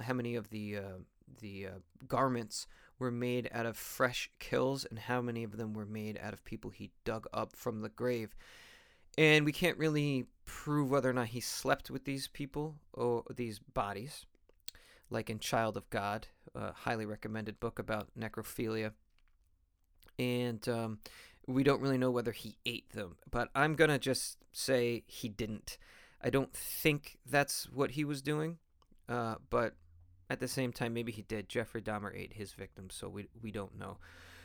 how 0.00 0.14
many 0.14 0.34
of 0.34 0.50
the 0.50 0.78
uh, 0.78 0.98
the 1.40 1.66
uh, 1.66 1.70
garments 2.06 2.66
were 2.98 3.10
made 3.10 3.48
out 3.52 3.66
of 3.66 3.76
fresh 3.76 4.30
kills 4.38 4.84
and 4.84 4.98
how 4.98 5.20
many 5.20 5.42
of 5.42 5.56
them 5.56 5.74
were 5.74 5.86
made 5.86 6.18
out 6.22 6.32
of 6.32 6.44
people 6.44 6.70
he 6.70 6.90
dug 7.04 7.26
up 7.32 7.56
from 7.56 7.80
the 7.80 7.88
grave. 7.88 8.34
And 9.16 9.44
we 9.44 9.52
can't 9.52 9.78
really 9.78 10.26
prove 10.46 10.90
whether 10.90 11.10
or 11.10 11.12
not 11.12 11.28
he 11.28 11.40
slept 11.40 11.90
with 11.90 12.04
these 12.04 12.28
people 12.28 12.76
or 12.92 13.24
these 13.34 13.58
bodies, 13.58 14.26
like 15.10 15.30
in 15.30 15.38
Child 15.38 15.76
of 15.76 15.88
God, 15.90 16.28
a 16.54 16.72
highly 16.72 17.06
recommended 17.06 17.60
book 17.60 17.78
about 17.78 18.08
necrophilia. 18.18 18.92
And 20.18 20.66
um, 20.68 20.98
we 21.46 21.64
don't 21.64 21.80
really 21.80 21.98
know 21.98 22.10
whether 22.10 22.32
he 22.32 22.58
ate 22.64 22.90
them, 22.90 23.16
but 23.30 23.48
I'm 23.54 23.74
going 23.74 23.90
to 23.90 23.98
just 23.98 24.38
say 24.52 25.04
he 25.06 25.28
didn't. 25.28 25.78
I 26.22 26.30
don't 26.30 26.52
think 26.52 27.18
that's 27.26 27.68
what 27.70 27.92
he 27.92 28.04
was 28.04 28.22
doing, 28.22 28.58
uh, 29.08 29.36
but 29.50 29.74
at 30.30 30.40
the 30.40 30.48
same 30.48 30.72
time, 30.72 30.94
maybe 30.94 31.12
he 31.12 31.22
did. 31.22 31.48
Jeffrey 31.48 31.82
Dahmer 31.82 32.16
ate 32.16 32.34
his 32.34 32.52
victims, 32.52 32.94
so 32.94 33.08
we 33.08 33.28
we 33.42 33.50
don't 33.50 33.78
know. 33.78 33.98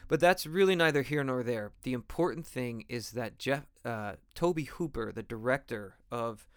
But 0.07 0.19
that's 0.19 0.47
really 0.47 0.75
neither 0.75 1.03
here 1.03 1.23
nor 1.23 1.43
there. 1.43 1.71
The 1.83 1.93
important 1.93 2.45
thing 2.45 2.85
is 2.89 3.11
that 3.11 3.37
Jeff 3.37 3.65
uh, 3.85 4.13
Tobe 4.33 4.67
Hooper, 4.67 5.11
the 5.11 5.23
director 5.23 5.95
of 6.11 6.47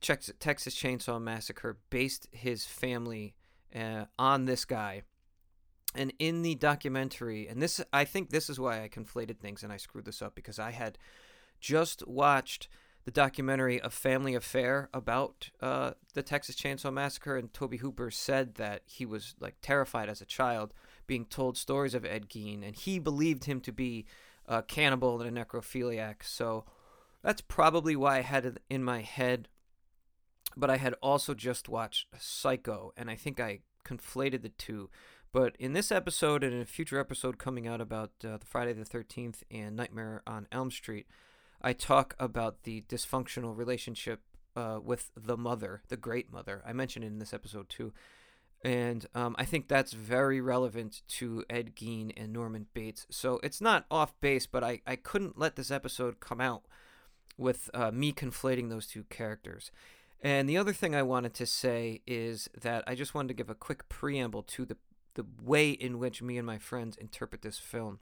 Texas 0.00 0.76
Chainsaw 0.76 1.20
Massacre, 1.20 1.78
based 1.90 2.28
his 2.30 2.64
family 2.64 3.34
uh, 3.74 4.04
on 4.18 4.44
this 4.44 4.64
guy. 4.64 5.02
And 5.94 6.12
in 6.18 6.42
the 6.42 6.54
documentary, 6.54 7.48
and 7.48 7.60
this 7.60 7.80
I 7.92 8.04
think 8.04 8.30
this 8.30 8.48
is 8.48 8.60
why 8.60 8.84
I 8.84 8.88
conflated 8.88 9.38
things 9.38 9.62
and 9.62 9.72
I 9.72 9.78
screwed 9.78 10.04
this 10.04 10.22
up 10.22 10.34
because 10.34 10.58
I 10.58 10.70
had 10.70 10.98
just 11.60 12.06
watched 12.06 12.68
the 13.08 13.12
documentary 13.12 13.80
A 13.82 13.88
Family 13.88 14.34
Affair 14.34 14.90
about 14.92 15.48
uh, 15.62 15.92
the 16.12 16.22
Texas 16.22 16.54
Chainsaw 16.54 16.92
Massacre, 16.92 17.38
and 17.38 17.50
Tobe 17.54 17.78
Hooper 17.78 18.10
said 18.10 18.56
that 18.56 18.82
he 18.84 19.06
was 19.06 19.34
like 19.40 19.54
terrified 19.62 20.10
as 20.10 20.20
a 20.20 20.26
child 20.26 20.74
being 21.06 21.24
told 21.24 21.56
stories 21.56 21.94
of 21.94 22.04
Ed 22.04 22.28
Gein, 22.28 22.62
and 22.62 22.76
he 22.76 22.98
believed 22.98 23.44
him 23.44 23.62
to 23.62 23.72
be 23.72 24.04
a 24.44 24.62
cannibal 24.62 25.22
and 25.22 25.38
a 25.38 25.42
necrophiliac. 25.42 26.16
So 26.22 26.66
that's 27.22 27.40
probably 27.40 27.96
why 27.96 28.18
I 28.18 28.20
had 28.20 28.44
it 28.44 28.58
in 28.68 28.84
my 28.84 29.00
head. 29.00 29.48
But 30.54 30.68
I 30.68 30.76
had 30.76 30.92
also 31.00 31.32
just 31.32 31.66
watched 31.66 32.08
Psycho, 32.18 32.92
and 32.94 33.08
I 33.08 33.14
think 33.14 33.40
I 33.40 33.60
conflated 33.86 34.42
the 34.42 34.50
two. 34.50 34.90
But 35.32 35.56
in 35.58 35.72
this 35.72 35.90
episode 35.90 36.44
and 36.44 36.52
in 36.52 36.60
a 36.60 36.66
future 36.66 37.00
episode 37.00 37.38
coming 37.38 37.66
out 37.66 37.80
about 37.80 38.10
uh, 38.22 38.36
the 38.36 38.44
Friday 38.46 38.74
the 38.74 38.84
13th 38.84 39.44
and 39.50 39.76
Nightmare 39.76 40.22
on 40.26 40.46
Elm 40.52 40.70
Street, 40.70 41.06
I 41.60 41.72
talk 41.72 42.14
about 42.18 42.62
the 42.62 42.84
dysfunctional 42.88 43.56
relationship 43.56 44.20
uh, 44.56 44.78
with 44.82 45.10
the 45.16 45.36
mother, 45.36 45.82
the 45.88 45.96
great 45.96 46.32
mother. 46.32 46.62
I 46.66 46.72
mentioned 46.72 47.04
it 47.04 47.08
in 47.08 47.18
this 47.18 47.34
episode 47.34 47.68
too. 47.68 47.92
And 48.64 49.06
um, 49.14 49.36
I 49.38 49.44
think 49.44 49.68
that's 49.68 49.92
very 49.92 50.40
relevant 50.40 51.02
to 51.08 51.44
Ed 51.48 51.76
Gein 51.76 52.12
and 52.16 52.32
Norman 52.32 52.66
Bates. 52.74 53.06
So 53.08 53.38
it's 53.42 53.60
not 53.60 53.86
off 53.90 54.18
base, 54.20 54.46
but 54.46 54.64
I, 54.64 54.80
I 54.86 54.96
couldn't 54.96 55.38
let 55.38 55.54
this 55.54 55.70
episode 55.70 56.18
come 56.18 56.40
out 56.40 56.62
with 57.36 57.70
uh, 57.72 57.92
me 57.92 58.12
conflating 58.12 58.68
those 58.68 58.88
two 58.88 59.04
characters. 59.04 59.70
And 60.20 60.48
the 60.48 60.56
other 60.56 60.72
thing 60.72 60.94
I 60.96 61.02
wanted 61.04 61.34
to 61.34 61.46
say 61.46 62.02
is 62.04 62.48
that 62.60 62.82
I 62.88 62.96
just 62.96 63.14
wanted 63.14 63.28
to 63.28 63.34
give 63.34 63.48
a 63.48 63.54
quick 63.54 63.88
preamble 63.88 64.42
to 64.42 64.64
the, 64.64 64.76
the 65.14 65.24
way 65.40 65.70
in 65.70 66.00
which 66.00 66.20
me 66.20 66.36
and 66.36 66.46
my 66.46 66.58
friends 66.58 66.96
interpret 66.96 67.42
this 67.42 67.58
film 67.58 68.00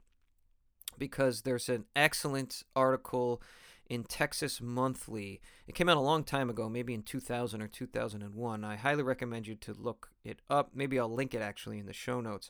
because 0.97 1.41
there's 1.41 1.69
an 1.69 1.85
excellent 1.95 2.63
article 2.75 3.41
in 3.89 4.03
Texas 4.03 4.61
Monthly. 4.61 5.39
It 5.67 5.75
came 5.75 5.89
out 5.89 5.97
a 5.97 6.01
long 6.01 6.23
time 6.23 6.49
ago, 6.49 6.69
maybe 6.69 6.93
in 6.93 7.03
2000 7.03 7.61
or 7.61 7.67
2001. 7.67 8.63
I 8.63 8.75
highly 8.75 9.03
recommend 9.03 9.47
you 9.47 9.55
to 9.55 9.73
look 9.73 10.09
it 10.23 10.39
up. 10.49 10.71
Maybe 10.73 10.99
I'll 10.99 11.13
link 11.13 11.33
it 11.33 11.41
actually 11.41 11.79
in 11.79 11.85
the 11.85 11.93
show 11.93 12.21
notes. 12.21 12.49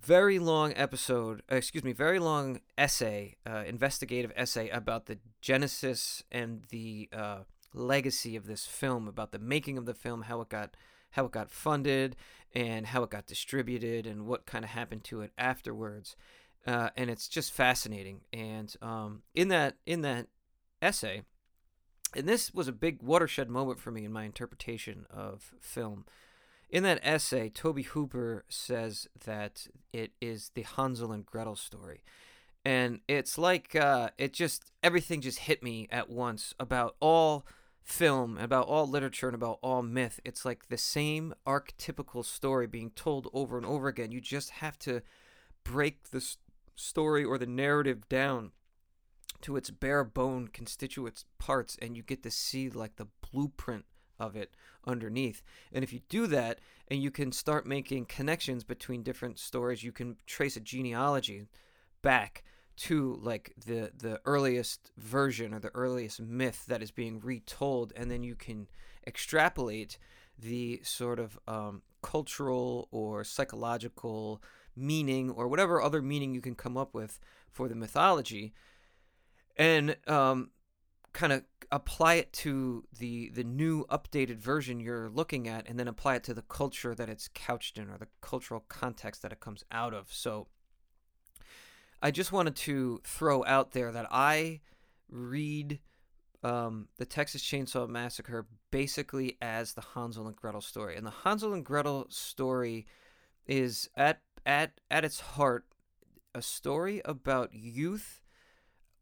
very 0.00 0.38
long 0.38 0.72
episode, 0.76 1.42
uh, 1.50 1.56
excuse 1.56 1.82
me, 1.84 1.92
very 1.92 2.18
long 2.18 2.60
essay, 2.76 3.36
uh, 3.46 3.64
investigative 3.66 4.32
essay 4.36 4.68
about 4.68 5.06
the 5.06 5.18
genesis 5.40 6.22
and 6.30 6.64
the 6.68 7.08
uh, 7.12 7.38
legacy 7.72 8.36
of 8.36 8.46
this 8.46 8.66
film, 8.66 9.08
about 9.08 9.32
the 9.32 9.38
making 9.38 9.78
of 9.78 9.86
the 9.86 9.94
film, 9.94 10.22
how 10.22 10.40
it 10.40 10.48
got 10.48 10.76
how 11.10 11.24
it 11.26 11.30
got 11.30 11.48
funded, 11.48 12.16
and 12.54 12.86
how 12.86 13.04
it 13.04 13.10
got 13.10 13.26
distributed, 13.26 14.04
and 14.04 14.26
what 14.26 14.46
kind 14.46 14.64
of 14.64 14.70
happened 14.72 15.04
to 15.04 15.20
it 15.20 15.30
afterwards. 15.38 16.16
Uh, 16.66 16.90
and 16.96 17.10
it's 17.10 17.28
just 17.28 17.52
fascinating. 17.52 18.22
And 18.32 18.74
um, 18.80 19.22
in 19.34 19.48
that 19.48 19.76
in 19.86 20.00
that 20.02 20.28
essay, 20.80 21.22
and 22.14 22.28
this 22.28 22.54
was 22.54 22.68
a 22.68 22.72
big 22.72 23.02
watershed 23.02 23.50
moment 23.50 23.78
for 23.78 23.90
me 23.90 24.04
in 24.04 24.12
my 24.12 24.24
interpretation 24.24 25.06
of 25.10 25.52
film. 25.60 26.04
In 26.70 26.82
that 26.84 27.00
essay, 27.02 27.50
Tobe 27.50 27.84
Hooper 27.84 28.44
says 28.48 29.06
that 29.24 29.68
it 29.92 30.12
is 30.20 30.50
the 30.54 30.62
Hansel 30.62 31.12
and 31.12 31.24
Gretel 31.24 31.56
story. 31.56 32.02
And 32.64 33.00
it's 33.06 33.36
like 33.36 33.76
uh, 33.76 34.10
it 34.16 34.32
just, 34.32 34.72
everything 34.82 35.20
just 35.20 35.40
hit 35.40 35.62
me 35.62 35.86
at 35.90 36.08
once 36.08 36.54
about 36.58 36.96
all 36.98 37.46
film, 37.82 38.38
about 38.38 38.66
all 38.66 38.88
literature, 38.88 39.28
and 39.28 39.34
about 39.34 39.58
all 39.62 39.82
myth. 39.82 40.18
It's 40.24 40.44
like 40.44 40.68
the 40.68 40.78
same 40.78 41.34
archetypical 41.46 42.24
story 42.24 42.66
being 42.66 42.90
told 42.90 43.28
over 43.34 43.58
and 43.58 43.66
over 43.66 43.88
again. 43.88 44.10
You 44.12 44.20
just 44.20 44.50
have 44.50 44.78
to 44.80 45.02
break 45.62 46.10
the 46.10 46.26
story 46.74 47.24
or 47.24 47.38
the 47.38 47.46
narrative 47.46 48.08
down 48.08 48.52
to 49.42 49.56
its 49.56 49.70
bare 49.70 50.04
bone 50.04 50.48
constituent 50.48 51.24
parts 51.38 51.76
and 51.82 51.96
you 51.96 52.02
get 52.02 52.22
to 52.22 52.30
see 52.30 52.70
like 52.70 52.96
the 52.96 53.08
blueprint 53.30 53.84
of 54.18 54.36
it 54.36 54.54
underneath. 54.86 55.42
And 55.72 55.82
if 55.84 55.92
you 55.92 56.00
do 56.08 56.26
that 56.28 56.60
and 56.88 57.02
you 57.02 57.10
can 57.10 57.32
start 57.32 57.66
making 57.66 58.06
connections 58.06 58.64
between 58.64 59.02
different 59.02 59.38
stories, 59.38 59.82
you 59.82 59.92
can 59.92 60.16
trace 60.26 60.56
a 60.56 60.60
genealogy 60.60 61.46
back 62.02 62.44
to 62.76 63.18
like 63.22 63.52
the 63.66 63.92
the 63.96 64.20
earliest 64.24 64.90
version 64.96 65.54
or 65.54 65.60
the 65.60 65.74
earliest 65.74 66.20
myth 66.20 66.64
that 66.66 66.82
is 66.82 66.90
being 66.90 67.20
retold 67.20 67.92
and 67.94 68.10
then 68.10 68.24
you 68.24 68.34
can 68.34 68.66
extrapolate 69.06 69.96
the 70.36 70.80
sort 70.82 71.20
of 71.20 71.38
um, 71.46 71.82
cultural 72.02 72.88
or 72.90 73.22
psychological 73.22 74.42
meaning 74.76 75.30
or 75.30 75.48
whatever 75.48 75.80
other 75.80 76.02
meaning 76.02 76.34
you 76.34 76.40
can 76.40 76.54
come 76.54 76.76
up 76.76 76.94
with 76.94 77.18
for 77.50 77.68
the 77.68 77.74
mythology 77.74 78.52
and 79.56 79.96
um, 80.06 80.50
kind 81.12 81.32
of 81.32 81.44
apply 81.70 82.14
it 82.14 82.32
to 82.32 82.84
the 82.98 83.30
the 83.30 83.44
new 83.44 83.84
updated 83.86 84.36
version 84.36 84.80
you're 84.80 85.08
looking 85.08 85.48
at 85.48 85.68
and 85.68 85.78
then 85.78 85.88
apply 85.88 86.16
it 86.16 86.24
to 86.24 86.34
the 86.34 86.42
culture 86.42 86.94
that 86.94 87.08
it's 87.08 87.28
couched 87.34 87.78
in 87.78 87.88
or 87.88 87.98
the 87.98 88.08
cultural 88.20 88.64
context 88.68 89.22
that 89.22 89.32
it 89.32 89.40
comes 89.40 89.64
out 89.70 89.94
of. 89.94 90.12
So 90.12 90.48
i 92.02 92.10
just 92.10 92.32
wanted 92.32 92.54
to 92.54 93.00
throw 93.04 93.44
out 93.46 93.70
there 93.70 93.90
that 93.90 94.06
i 94.10 94.60
read 95.08 95.78
um, 96.42 96.88
the 96.98 97.06
texas 97.06 97.42
chainsaw 97.42 97.88
massacre 97.88 98.46
basically 98.74 99.38
as 99.40 99.74
the 99.74 99.84
hansel 99.94 100.26
and 100.26 100.34
gretel 100.34 100.60
story. 100.60 100.96
And 100.96 101.06
the 101.06 101.12
hansel 101.22 101.52
and 101.52 101.64
gretel 101.64 102.06
story 102.08 102.86
is 103.46 103.88
at 103.96 104.20
at 104.46 104.80
at 104.90 105.04
its 105.04 105.20
heart 105.20 105.64
a 106.34 106.42
story 106.42 107.00
about 107.04 107.54
youth 107.54 108.22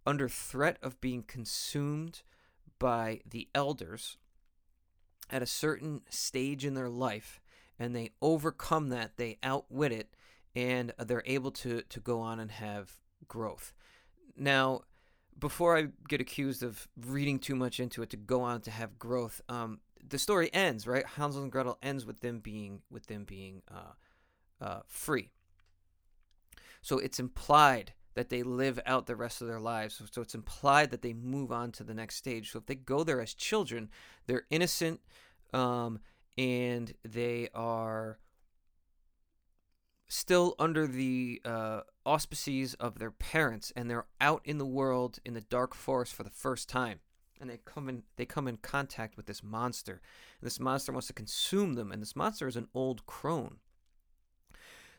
under 0.07 0.29
threat 0.29 0.79
of 0.83 1.01
being 1.01 1.23
consumed 1.23 2.23
by 2.79 3.21
the 3.29 3.49
elders 3.55 4.19
at 5.31 5.43
a 5.43 5.47
certain 5.47 6.03
stage 6.11 6.65
in 6.65 6.75
their 6.75 6.89
life 6.89 7.41
and 7.79 7.97
they 7.97 8.11
overcome 8.21 8.91
that 8.91 9.17
they 9.17 9.39
outwit 9.43 9.93
it 9.93 10.15
and 10.55 10.93
they're 10.99 11.23
able 11.27 11.51
to 11.51 11.83
to 11.83 12.01
go 12.01 12.21
on 12.21 12.39
and 12.39 12.51
have 12.51 12.93
growth. 13.29 13.73
Now 14.37 14.83
before 15.39 15.77
i 15.79 15.87
get 16.09 16.21
accused 16.21 16.63
of 16.63 16.87
reading 17.07 17.39
too 17.39 17.57
much 17.57 17.81
into 17.81 18.03
it 18.03 18.11
to 18.11 18.19
go 18.19 18.43
on 18.43 18.61
to 18.61 18.71
have 18.71 18.99
growth 18.99 19.41
um, 19.49 19.81
the 20.07 20.19
story 20.19 20.53
ends 20.53 20.87
right? 20.87 21.07
Hansel 21.07 21.43
and 21.43 21.51
gretel 21.51 21.79
ends 21.83 22.05
with 22.05 22.21
them 22.21 22.41
being 22.41 22.83
with 22.91 23.07
them 23.07 23.25
being 23.25 23.63
uh, 23.73 23.93
uh, 24.63 24.81
free 24.87 25.31
so 26.83 26.99
it's 26.99 27.21
implied 27.21 27.93
that 28.15 28.29
they 28.29 28.43
live 28.43 28.79
out 28.85 29.07
the 29.07 29.17
rest 29.17 29.41
of 29.41 29.49
their 29.49 29.61
lives. 29.61 30.01
So, 30.13 30.21
it's 30.21 30.35
implied 30.35 30.91
that 30.91 31.01
they 31.01 31.15
move 31.15 31.51
on 31.51 31.73
to 31.73 31.85
the 31.85 31.95
next 31.95 32.17
stage. 32.17 32.51
So 32.51 32.59
if 32.59 32.67
they 32.67 32.75
go 32.75 33.05
there 33.05 33.21
as 33.21 33.33
children, 33.33 33.89
they're 34.27 34.45
innocent 34.51 35.01
um, 35.55 36.01
and 36.37 36.93
they 37.05 37.49
are 37.55 38.19
still 40.09 40.55
under 40.59 40.87
the 40.87 41.41
uh, 41.45 41.81
auspices 42.05 42.75
of 42.75 42.99
their 42.99 43.11
parents 43.11 43.73
and 43.75 43.89
they're 43.89 44.07
out 44.21 44.43
in 44.45 44.59
the 44.59 44.67
world 44.67 45.19
in 45.25 45.33
the 45.33 45.41
dark 45.41 45.75
forest 45.75 46.13
for 46.13 46.23
the 46.23 46.31
first 46.31 46.69
time 46.69 47.01
and 47.41 47.49
they 47.49 47.59
come 47.65 47.89
in 47.89 48.03
they 48.17 48.27
come 48.27 48.47
in 48.47 48.59
contact 48.59 49.17
with 49.17 49.25
this 49.25 49.43
monster 49.43 50.03
and 50.41 50.47
this 50.47 50.61
monster 50.61 50.93
wants 50.93 51.07
to 51.07 51.15
consume 51.15 51.75
them 51.75 51.91
and 51.91 52.03
this 52.03 52.15
monster 52.15 52.47
is 52.47 52.57
an 52.57 52.69
old 52.75 53.07
crone 53.07 53.57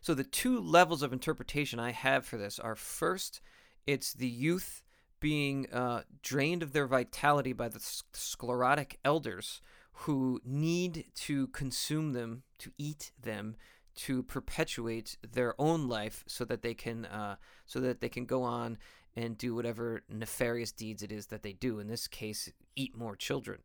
so 0.04 0.14
the 0.14 0.26
two 0.26 0.60
levels 0.60 1.02
of 1.02 1.14
interpretation 1.14 1.80
I 1.80 1.92
have 1.92 2.26
for 2.26 2.36
this 2.36 2.60
are 2.60 2.76
first, 2.76 3.40
it's 3.88 4.14
the 4.14 4.28
youth 4.28 4.84
being 5.22 5.72
uh, 5.72 6.02
drained 6.22 6.62
of 6.62 6.74
their 6.74 6.88
vitality 6.88 7.54
by 7.54 7.70
the 7.70 7.80
sclerotic 8.12 9.00
elders 9.06 9.62
who 9.94 10.42
need 10.44 11.06
to 11.16 11.48
consume 11.48 12.12
them, 12.12 12.44
to 12.60 12.74
eat 12.78 13.14
them, 13.18 13.56
to 13.96 14.24
perpetuate 14.24 15.16
their 15.32 15.56
own 15.58 15.88
life, 15.88 16.26
so 16.28 16.44
that 16.44 16.64
they 16.64 16.74
can, 16.74 17.06
uh, 17.06 17.38
so 17.66 17.80
that 17.80 18.02
they 18.02 18.10
can 18.10 18.26
go 18.26 18.44
on 18.44 18.78
and 19.16 19.38
do 19.38 19.56
whatever 19.56 20.04
nefarious 20.10 20.74
deeds 20.74 21.02
it 21.02 21.14
is 21.14 21.28
that 21.28 21.44
they 21.44 21.54
do. 21.54 21.80
In 21.80 21.88
this 21.88 22.10
case, 22.10 22.52
eat 22.76 22.94
more 22.94 23.16
children. 23.16 23.60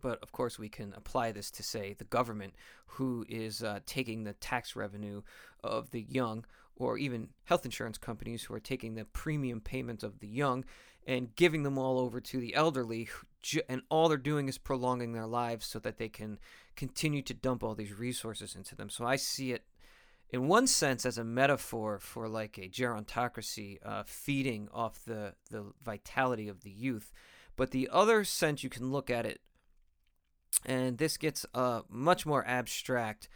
But 0.00 0.22
of 0.22 0.32
course, 0.32 0.58
we 0.58 0.68
can 0.68 0.92
apply 0.96 1.32
this 1.32 1.50
to, 1.52 1.62
say, 1.62 1.94
the 1.94 2.04
government, 2.04 2.54
who 2.86 3.24
is 3.28 3.62
uh, 3.62 3.80
taking 3.86 4.24
the 4.24 4.34
tax 4.34 4.76
revenue 4.76 5.22
of 5.62 5.90
the 5.90 6.02
young, 6.02 6.44
or 6.76 6.98
even 6.98 7.28
health 7.44 7.64
insurance 7.64 7.98
companies 7.98 8.44
who 8.44 8.54
are 8.54 8.60
taking 8.60 8.94
the 8.94 9.04
premium 9.04 9.60
payments 9.60 10.04
of 10.04 10.20
the 10.20 10.28
young 10.28 10.64
and 11.06 11.34
giving 11.34 11.62
them 11.62 11.78
all 11.78 11.98
over 11.98 12.20
to 12.20 12.38
the 12.38 12.54
elderly. 12.54 13.08
And 13.68 13.82
all 13.88 14.08
they're 14.08 14.18
doing 14.18 14.48
is 14.48 14.58
prolonging 14.58 15.12
their 15.12 15.26
lives 15.26 15.66
so 15.66 15.78
that 15.80 15.98
they 15.98 16.08
can 16.08 16.38
continue 16.76 17.22
to 17.22 17.34
dump 17.34 17.64
all 17.64 17.74
these 17.74 17.98
resources 17.98 18.54
into 18.54 18.76
them. 18.76 18.90
So 18.90 19.04
I 19.04 19.16
see 19.16 19.52
it 19.52 19.64
in 20.30 20.48
one 20.48 20.66
sense 20.66 21.06
as 21.06 21.18
a 21.18 21.24
metaphor 21.24 21.98
for 21.98 22.28
like 22.28 22.58
a 22.58 22.68
gerontocracy 22.68 23.78
uh, 23.84 24.02
feeding 24.06 24.68
off 24.72 25.04
the, 25.04 25.34
the 25.50 25.72
vitality 25.82 26.48
of 26.48 26.62
the 26.62 26.70
youth. 26.70 27.12
But 27.56 27.70
the 27.70 27.88
other 27.90 28.22
sense 28.24 28.62
you 28.62 28.70
can 28.70 28.92
look 28.92 29.10
at 29.10 29.26
it 29.26 29.40
and 30.64 30.98
this 30.98 31.16
gets 31.16 31.46
uh, 31.54 31.82
much 31.88 32.26
more 32.26 32.44
abstract 32.46 33.28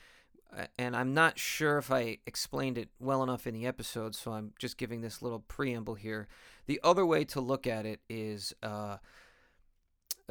and 0.78 0.94
i'm 0.94 1.14
not 1.14 1.38
sure 1.38 1.78
if 1.78 1.90
i 1.90 2.18
explained 2.26 2.76
it 2.76 2.90
well 2.98 3.22
enough 3.22 3.46
in 3.46 3.54
the 3.54 3.66
episode 3.66 4.14
so 4.14 4.32
i'm 4.32 4.52
just 4.58 4.76
giving 4.76 5.00
this 5.00 5.22
little 5.22 5.40
preamble 5.40 5.94
here. 5.94 6.28
The 6.66 6.80
other 6.82 7.04
way 7.04 7.24
to 7.26 7.40
look 7.40 7.66
at 7.66 7.86
it 7.86 8.00
is 8.08 8.54
uh, 8.62 8.98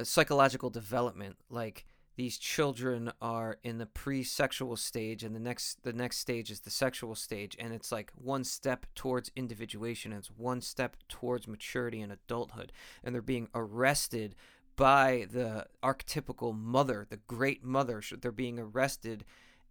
psychological 0.03 0.69
development 0.69 1.37
like 1.49 1.85
these 2.17 2.37
children 2.37 3.11
are 3.21 3.57
in 3.63 3.77
the 3.77 3.85
pre-sexual 3.85 4.75
stage 4.75 5.23
and 5.23 5.35
the 5.35 5.39
next 5.39 5.83
the 5.83 5.93
next 5.93 6.17
stage 6.17 6.51
is 6.51 6.61
the 6.61 6.69
sexual 6.69 7.15
stage 7.15 7.55
and 7.59 7.73
it's 7.73 7.91
like 7.91 8.11
one 8.15 8.43
step 8.43 8.85
towards 8.95 9.31
individuation 9.35 10.11
it's 10.13 10.29
one 10.29 10.61
step 10.61 10.97
towards 11.07 11.47
maturity 11.47 12.01
and 12.01 12.11
adulthood 12.11 12.71
and 13.03 13.13
they're 13.13 13.21
being 13.21 13.47
arrested 13.53 14.35
by 14.75 15.27
the 15.31 15.67
archetypical 15.83 16.57
mother, 16.57 17.05
the 17.09 17.19
great 17.27 17.63
mother. 17.63 18.01
They're 18.19 18.31
being 18.31 18.59
arrested 18.59 19.25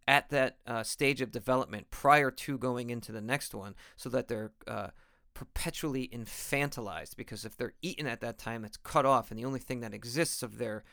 at 0.07 0.31
that 0.31 0.57
uh, 0.67 0.83
stage 0.83 1.21
of 1.21 1.31
development 1.31 1.91
prior 1.91 2.31
to 2.31 2.59
going 2.59 2.91
into 2.91 3.13
the 3.13 3.21
next 3.21 3.55
one 3.55 3.75
so 3.97 4.09
that 4.09 4.29
they're 4.29 4.53
uh, 4.67 4.89
perpetually 5.35 6.09
infantilized. 6.09 7.17
Because 7.17 7.45
if 7.45 7.57
they're 7.57 7.75
eaten 7.83 8.07
at 8.07 8.21
that 8.21 8.39
time, 8.39 8.65
it's 8.65 8.77
cut 8.77 9.07
off, 9.07 9.31
and 9.31 9.39
the 9.39 9.45
only 9.45 9.61
thing 9.61 9.81
that 9.81 9.95
exists 9.95 10.43
of 10.43 10.59
their 10.59 10.85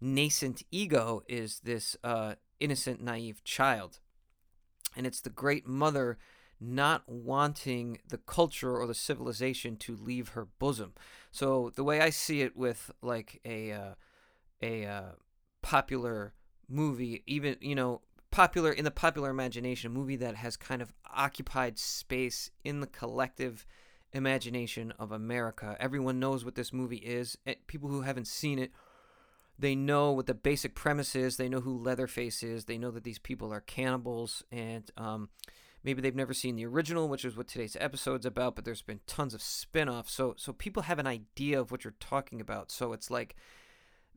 nascent 0.00 0.62
ego 0.70 1.22
is 1.28 1.60
this 1.60 1.96
uh, 2.04 2.34
innocent, 2.60 3.00
naive 3.02 3.42
child. 3.44 3.98
And 4.96 5.06
it's 5.06 5.20
the 5.20 5.30
great 5.30 5.66
mother 5.66 6.18
not 6.60 7.02
wanting 7.06 7.98
the 8.08 8.18
culture 8.18 8.76
or 8.76 8.86
the 8.86 8.94
civilization 8.94 9.76
to 9.76 9.96
leave 9.96 10.30
her 10.30 10.46
bosom. 10.58 10.92
So 11.30 11.70
the 11.74 11.84
way 11.84 12.00
I 12.00 12.10
see 12.10 12.40
it 12.42 12.56
with 12.56 12.90
like 13.02 13.40
a 13.44 13.72
uh, 13.72 13.94
a 14.62 14.86
uh, 14.86 15.02
popular 15.62 16.34
movie, 16.68 17.22
even 17.26 17.56
you 17.60 17.74
know 17.74 18.00
popular 18.30 18.72
in 18.72 18.84
the 18.84 18.90
popular 18.90 19.30
imagination, 19.30 19.90
a 19.90 19.94
movie 19.94 20.16
that 20.16 20.36
has 20.36 20.56
kind 20.56 20.82
of 20.82 20.92
occupied 21.14 21.78
space 21.78 22.50
in 22.64 22.80
the 22.80 22.86
collective 22.86 23.66
imagination 24.12 24.92
of 24.98 25.12
America. 25.12 25.76
Everyone 25.78 26.18
knows 26.18 26.44
what 26.44 26.54
this 26.54 26.72
movie 26.72 26.96
is. 26.96 27.38
Eh, 27.46 27.54
people 27.66 27.88
who 27.88 28.02
haven't 28.02 28.26
seen 28.26 28.58
it, 28.58 28.72
they 29.58 29.74
know 29.74 30.12
what 30.12 30.26
the 30.26 30.34
basic 30.34 30.74
premise 30.74 31.14
is. 31.14 31.36
They 31.36 31.48
know 31.48 31.60
who 31.60 31.78
Leatherface 31.78 32.42
is. 32.42 32.64
They 32.64 32.78
know 32.78 32.90
that 32.90 33.04
these 33.04 33.18
people 33.18 33.52
are 33.52 33.60
cannibals 33.60 34.44
and 34.50 34.90
um, 34.96 35.28
maybe 35.84 36.00
they've 36.00 36.14
never 36.14 36.34
seen 36.34 36.56
the 36.56 36.66
original, 36.66 37.08
which 37.08 37.24
is 37.24 37.36
what 37.36 37.48
today's 37.48 37.76
episode's 37.80 38.26
about, 38.26 38.54
but 38.54 38.64
there's 38.64 38.82
been 38.82 39.00
tons 39.06 39.34
of 39.34 39.42
spin-offs. 39.42 40.12
So 40.12 40.34
so 40.36 40.52
people 40.52 40.84
have 40.84 40.98
an 40.98 41.06
idea 41.06 41.60
of 41.60 41.70
what 41.70 41.84
you're 41.84 41.94
talking 42.00 42.40
about. 42.40 42.70
So 42.70 42.92
it's 42.92 43.10
like 43.10 43.36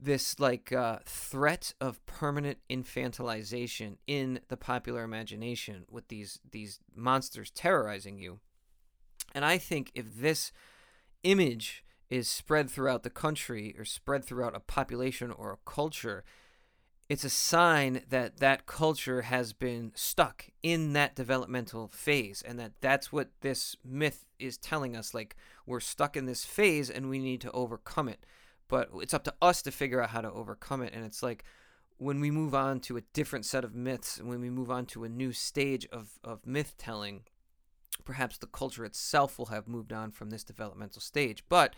this 0.02 0.40
like 0.40 0.72
uh, 0.72 1.00
threat 1.06 1.74
of 1.80 2.04
permanent 2.06 2.58
infantilization 2.70 3.98
in 4.08 4.40
the 4.48 4.58
popular 4.58 5.04
imagination 5.04 5.86
with 5.90 6.08
these 6.08 6.40
these 6.52 6.80
monsters 6.96 7.52
terrorizing 7.52 8.18
you. 8.18 8.40
And 9.34 9.46
I 9.46 9.58
think 9.58 9.92
if 9.94 10.18
this 10.20 10.52
image 11.24 11.86
is 12.10 12.30
spread 12.30 12.70
throughout 12.70 13.04
the 13.04 13.10
country 13.10 13.76
or 13.78 13.86
spread 13.86 14.26
throughout 14.26 14.56
a 14.56 14.60
population 14.60 15.32
or 15.32 15.54
a 15.54 15.70
culture, 15.70 16.26
it's 17.12 17.26
a 17.26 17.30
sign 17.30 18.02
that 18.10 18.38
that 18.38 18.66
culture 18.66 19.24
has 19.24 19.52
been 19.52 19.92
stuck 19.96 20.46
in 20.64 20.94
that 20.94 21.14
developmental 21.16 21.90
phase 21.90 22.42
and 22.42 22.58
that 22.58 22.72
that's 22.80 23.12
what 23.12 23.30
this 23.42 23.76
myth 23.84 24.26
is 24.40 24.58
telling 24.58 24.96
us 24.96 25.14
like 25.14 25.36
we're 25.66 25.80
stuck 25.80 26.16
in 26.16 26.26
this 26.26 26.46
phase 26.46 26.90
and 26.90 27.10
we 27.10 27.20
need 27.20 27.42
to 27.42 27.52
overcome 27.52 28.08
it 28.08 28.26
but 28.72 28.90
it's 29.02 29.14
up 29.14 29.26
to 29.26 29.34
us 29.42 29.62
to 29.62 29.70
figure 29.70 30.02
out 30.02 30.12
how 30.12 30.22
to 30.22 30.32
overcome 30.32 30.82
it. 30.82 30.94
And 30.94 31.04
it's 31.04 31.22
like 31.22 31.44
when 31.98 32.22
we 32.22 32.32
move 32.32 32.56
on 32.56 32.80
to 32.80 32.96
a 32.96 33.02
different 33.14 33.46
set 33.46 33.66
of 33.66 33.76
myths, 33.76 34.18
and 34.18 34.30
when 34.30 34.40
we 34.40 34.50
move 34.50 34.72
on 34.72 34.86
to 34.88 35.04
a 35.04 35.10
new 35.10 35.34
stage 35.34 35.86
of, 35.92 36.18
of 36.24 36.48
myth 36.48 36.76
telling, 36.78 37.24
perhaps 38.06 38.38
the 38.38 38.48
culture 38.48 38.86
itself 38.86 39.38
will 39.38 39.48
have 39.48 39.68
moved 39.68 39.92
on 39.92 40.12
from 40.12 40.30
this 40.30 40.46
developmental 40.46 41.02
stage. 41.02 41.44
But 41.50 41.76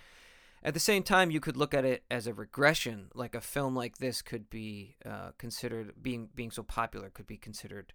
at 0.64 0.74
the 0.74 0.80
same 0.80 1.04
time, 1.04 1.30
you 1.30 1.42
could 1.42 1.58
look 1.58 1.74
at 1.74 1.86
it 1.86 2.04
as 2.10 2.26
a 2.26 2.34
regression. 2.34 3.10
Like 3.14 3.36
a 3.36 3.42
film 3.42 3.76
like 3.76 3.98
this 3.98 4.22
could 4.22 4.50
be 4.50 4.96
uh, 5.06 5.32
considered 5.38 5.94
being 6.02 6.30
being 6.34 6.52
so 6.52 6.64
popular 6.64 7.10
could 7.10 7.28
be 7.28 7.38
considered 7.38 7.94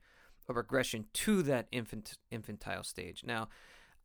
a 0.49 0.53
regression 0.53 1.07
to 1.13 1.43
that 1.43 1.67
infant 1.73 2.19
infantile 2.31 2.85
stage. 2.85 3.23
Now, 3.25 3.49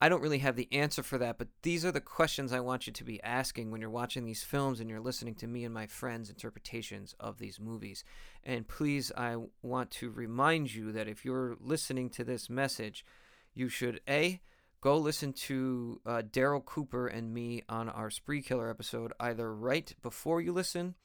I 0.02 0.10
don't 0.10 0.22
really 0.22 0.40
have 0.40 0.56
the 0.56 0.68
answer 0.72 1.04
for 1.04 1.18
that, 1.18 1.38
but 1.38 1.48
these 1.62 1.86
are 1.86 1.92
the 1.92 2.02
questions 2.02 2.52
I 2.52 2.60
want 2.60 2.88
you 2.88 2.94
to 2.94 3.04
be 3.04 3.24
asking 3.24 3.72
when 3.72 3.80
you're 3.80 3.90
watching 3.90 4.26
these 4.26 4.44
films 4.44 4.80
and 4.80 4.90
you're 4.90 5.00
listening 5.00 5.36
to 5.36 5.48
me 5.48 5.64
and 5.64 5.74
my 5.74 5.88
friends' 5.88 6.30
interpretations 6.30 7.16
of 7.20 7.40
these 7.40 7.60
movies. 7.60 8.04
And 8.44 8.68
please, 8.68 9.12
I 9.16 9.38
want 9.62 9.92
to 9.92 10.10
remind 10.10 10.74
you 10.74 10.92
that 10.92 11.08
if 11.08 11.24
you're 11.24 11.56
listening 11.62 12.10
to 12.12 12.26
this 12.26 12.50
message, 12.50 13.06
you 13.54 13.70
should 13.70 14.02
A, 14.10 14.42
go 14.84 14.98
listen 14.98 15.32
to 15.32 16.02
uh, 16.06 16.22
Darryl 16.30 16.64
Cooper 16.64 17.08
and 17.08 17.34
me 17.34 17.64
on 17.70 17.88
our 17.88 18.10
Spree 18.10 18.42
Killer 18.42 18.70
episode 18.70 19.14
either 19.18 19.56
right 19.56 19.96
before 20.02 20.42
you 20.42 20.52
listen 20.52 20.96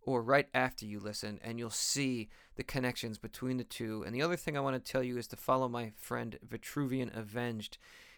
or 0.00 0.22
right 0.22 0.48
after 0.54 0.86
you 0.86 0.98
listen, 1.00 1.38
and 1.44 1.58
you'll 1.58 1.68
see 1.68 2.30
the 2.54 2.62
connections 2.62 3.18
between 3.18 3.58
the 3.58 3.64
two. 3.64 4.02
And 4.06 4.14
the 4.14 4.22
other 4.22 4.36
thing 4.36 4.56
I 4.56 4.60
want 4.60 4.82
to 4.82 4.92
tell 4.92 5.02
you 5.02 5.18
is 5.18 5.26
to 5.28 5.36
follow 5.36 5.68
my 5.68 5.92
friend 5.98 6.38
Vitruvian 6.48 7.14
Avenged 7.14 7.76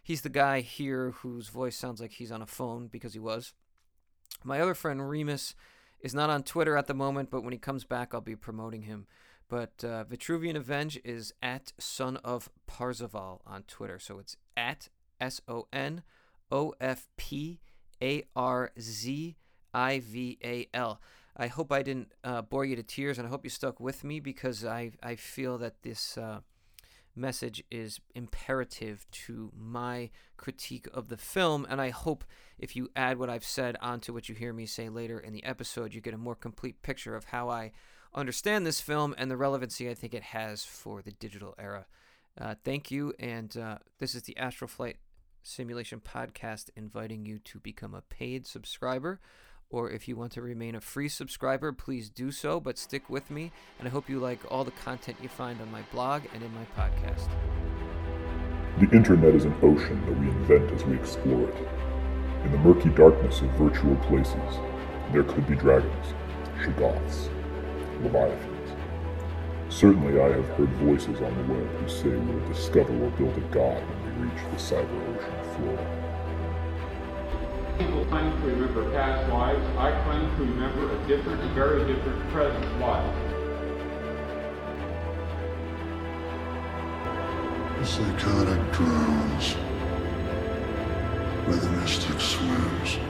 he's 0.08 0.22
the 0.22 0.30
guy 0.30 0.60
here 0.60 1.10
whose 1.10 1.48
voice 1.48 1.76
sounds 1.76 2.00
like 2.00 2.12
he's 2.12 2.32
on 2.32 2.40
a 2.40 2.46
phone 2.46 2.86
because 2.86 3.12
he 3.12 3.18
was. 3.18 3.52
My 4.42 4.58
other 4.60 4.74
friend 4.74 5.06
Remus 5.06 5.54
is 6.00 6.14
not 6.14 6.30
on 6.30 6.44
Twitter 6.44 6.76
at 6.76 6.86
the 6.86 6.94
moment, 6.94 7.30
but 7.30 7.42
when 7.42 7.52
he 7.52 7.58
comes 7.58 7.84
back, 7.84 8.14
I'll 8.14 8.22
be 8.22 8.36
promoting 8.36 8.82
him. 8.82 9.06
But 9.50 9.84
uh, 9.84 10.04
Vitruvian 10.04 10.56
Avenge 10.56 10.98
is 11.04 11.34
at 11.42 11.72
Son 11.78 12.16
of 12.18 12.48
Parzival 12.66 13.42
on 13.46 13.64
Twitter. 13.64 13.98
So 13.98 14.18
it's 14.18 14.36
at 14.56 14.88
S 15.20 15.40
O 15.48 15.66
N 15.72 16.02
O 16.50 16.74
F 16.80 17.08
P 17.16 17.60
A 18.02 18.24
R 18.34 18.72
Z 18.78 19.36
I 19.74 20.00
V 20.00 20.38
A 20.44 20.68
L. 20.74 21.00
I 21.36 21.46
hope 21.46 21.70
I 21.70 21.82
didn't 21.82 22.12
uh, 22.24 22.42
bore 22.42 22.64
you 22.64 22.74
to 22.76 22.82
tears, 22.82 23.18
and 23.18 23.26
I 23.26 23.30
hope 23.30 23.44
you 23.44 23.50
stuck 23.50 23.78
with 23.78 24.02
me 24.02 24.18
because 24.18 24.64
I, 24.64 24.92
I 25.02 25.16
feel 25.16 25.58
that 25.58 25.82
this. 25.82 26.18
Uh, 26.18 26.40
message 27.18 27.62
is 27.70 28.00
imperative 28.14 29.04
to 29.10 29.50
my 29.54 30.10
critique 30.36 30.86
of 30.94 31.08
the 31.08 31.16
film. 31.16 31.66
And 31.68 31.80
I 31.80 31.90
hope 31.90 32.24
if 32.58 32.76
you 32.76 32.88
add 32.96 33.18
what 33.18 33.28
I've 33.28 33.44
said 33.44 33.76
onto 33.80 34.12
what 34.14 34.28
you 34.28 34.34
hear 34.34 34.52
me 34.52 34.64
say 34.64 34.88
later 34.88 35.18
in 35.18 35.32
the 35.32 35.44
episode, 35.44 35.92
you 35.92 36.00
get 36.00 36.14
a 36.14 36.18
more 36.18 36.36
complete 36.36 36.80
picture 36.82 37.14
of 37.14 37.24
how 37.24 37.50
I 37.50 37.72
understand 38.14 38.64
this 38.64 38.80
film 38.80 39.14
and 39.18 39.30
the 39.30 39.36
relevancy 39.36 39.90
I 39.90 39.94
think 39.94 40.14
it 40.14 40.22
has 40.22 40.64
for 40.64 41.02
the 41.02 41.12
digital 41.12 41.54
era. 41.58 41.86
Uh, 42.40 42.54
thank 42.64 42.90
you. 42.90 43.12
And 43.18 43.54
uh, 43.56 43.78
this 43.98 44.14
is 44.14 44.22
the 44.22 44.36
Astral 44.36 44.68
Flight 44.68 44.96
Simulation 45.48 46.00
Podcast 46.00 46.68
inviting 46.76 47.24
you 47.24 47.38
to 47.38 47.58
become 47.58 47.94
a 47.94 48.02
paid 48.02 48.46
subscriber 48.46 49.18
or 49.70 49.90
if 49.90 50.06
you 50.06 50.14
want 50.14 50.32
to 50.32 50.42
remain 50.42 50.74
a 50.74 50.80
free 50.80 51.08
subscriber, 51.08 51.72
please 51.72 52.10
do 52.10 52.30
so, 52.30 52.60
but 52.60 52.78
stick 52.78 53.08
with 53.08 53.30
me, 53.30 53.52
and 53.78 53.88
I 53.88 53.90
hope 53.90 54.08
you 54.08 54.18
like 54.18 54.40
all 54.50 54.64
the 54.64 54.70
content 54.70 55.18
you 55.22 55.28
find 55.28 55.60
on 55.60 55.70
my 55.70 55.82
blog 55.92 56.22
and 56.34 56.42
in 56.42 56.50
my 56.54 56.66
podcast. 56.76 57.28
The 58.78 58.94
internet 58.96 59.34
is 59.34 59.44
an 59.44 59.54
ocean 59.62 60.04
that 60.06 60.18
we 60.18 60.28
invent 60.28 60.70
as 60.70 60.84
we 60.84 60.96
explore 60.96 61.48
it. 61.48 61.68
In 62.44 62.52
the 62.52 62.58
murky 62.58 62.90
darkness 62.90 63.40
of 63.40 63.50
virtual 63.52 63.96
places, 63.96 64.58
there 65.12 65.24
could 65.24 65.46
be 65.46 65.54
dragons, 65.54 66.14
shoggoths, 66.62 67.28
leviathans. 68.02 68.70
Certainly, 69.70 70.20
I 70.20 70.28
have 70.28 70.48
heard 70.50 70.70
voices 70.76 71.20
on 71.20 71.34
the 71.36 71.54
web 71.54 71.66
who 71.76 71.88
say 71.88 72.08
we 72.08 72.34
will 72.34 72.48
discover 72.48 72.92
or 73.04 73.10
build 73.10 73.36
a 73.36 73.40
god 73.52 73.82
reach 74.18 74.42
the 74.50 74.56
cyber 74.56 74.98
ocean 75.08 75.38
floor. 75.54 75.78
People 77.78 78.04
claim 78.06 78.32
to 78.40 78.46
remember 78.48 78.90
past 78.90 79.32
lives. 79.32 79.64
I 79.78 79.92
claim 80.02 80.28
to 80.36 80.42
remember 80.42 80.90
a 80.90 81.06
different, 81.06 81.40
very 81.52 81.86
different 81.86 82.28
present 82.30 82.80
life. 82.80 83.14
The 87.78 87.86
psychotic 87.86 88.72
drowns 88.72 89.54
where 91.46 91.56
the 91.56 91.70
mystic 91.70 92.20
swims. 92.20 93.07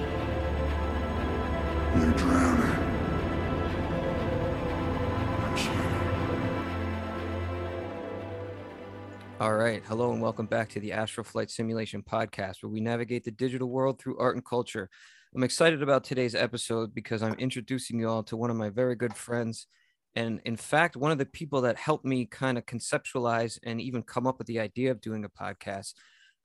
All 9.40 9.54
right. 9.54 9.84
Hello 9.86 10.10
and 10.10 10.20
welcome 10.20 10.46
back 10.46 10.68
to 10.70 10.80
the 10.80 10.90
Astral 10.90 11.22
Flight 11.22 11.48
Simulation 11.48 12.02
Podcast, 12.02 12.56
where 12.60 12.70
we 12.70 12.80
navigate 12.80 13.22
the 13.22 13.30
digital 13.30 13.68
world 13.68 14.00
through 14.00 14.18
art 14.18 14.34
and 14.34 14.44
culture. 14.44 14.90
I'm 15.32 15.44
excited 15.44 15.80
about 15.80 16.02
today's 16.02 16.34
episode 16.34 16.92
because 16.92 17.22
I'm 17.22 17.34
introducing 17.34 18.00
you 18.00 18.08
all 18.08 18.24
to 18.24 18.36
one 18.36 18.50
of 18.50 18.56
my 18.56 18.68
very 18.68 18.96
good 18.96 19.14
friends. 19.14 19.68
And 20.16 20.40
in 20.44 20.56
fact, 20.56 20.96
one 20.96 21.12
of 21.12 21.18
the 21.18 21.24
people 21.24 21.60
that 21.60 21.76
helped 21.76 22.04
me 22.04 22.26
kind 22.26 22.58
of 22.58 22.66
conceptualize 22.66 23.60
and 23.62 23.80
even 23.80 24.02
come 24.02 24.26
up 24.26 24.38
with 24.38 24.48
the 24.48 24.58
idea 24.58 24.90
of 24.90 25.00
doing 25.00 25.24
a 25.24 25.28
podcast. 25.28 25.92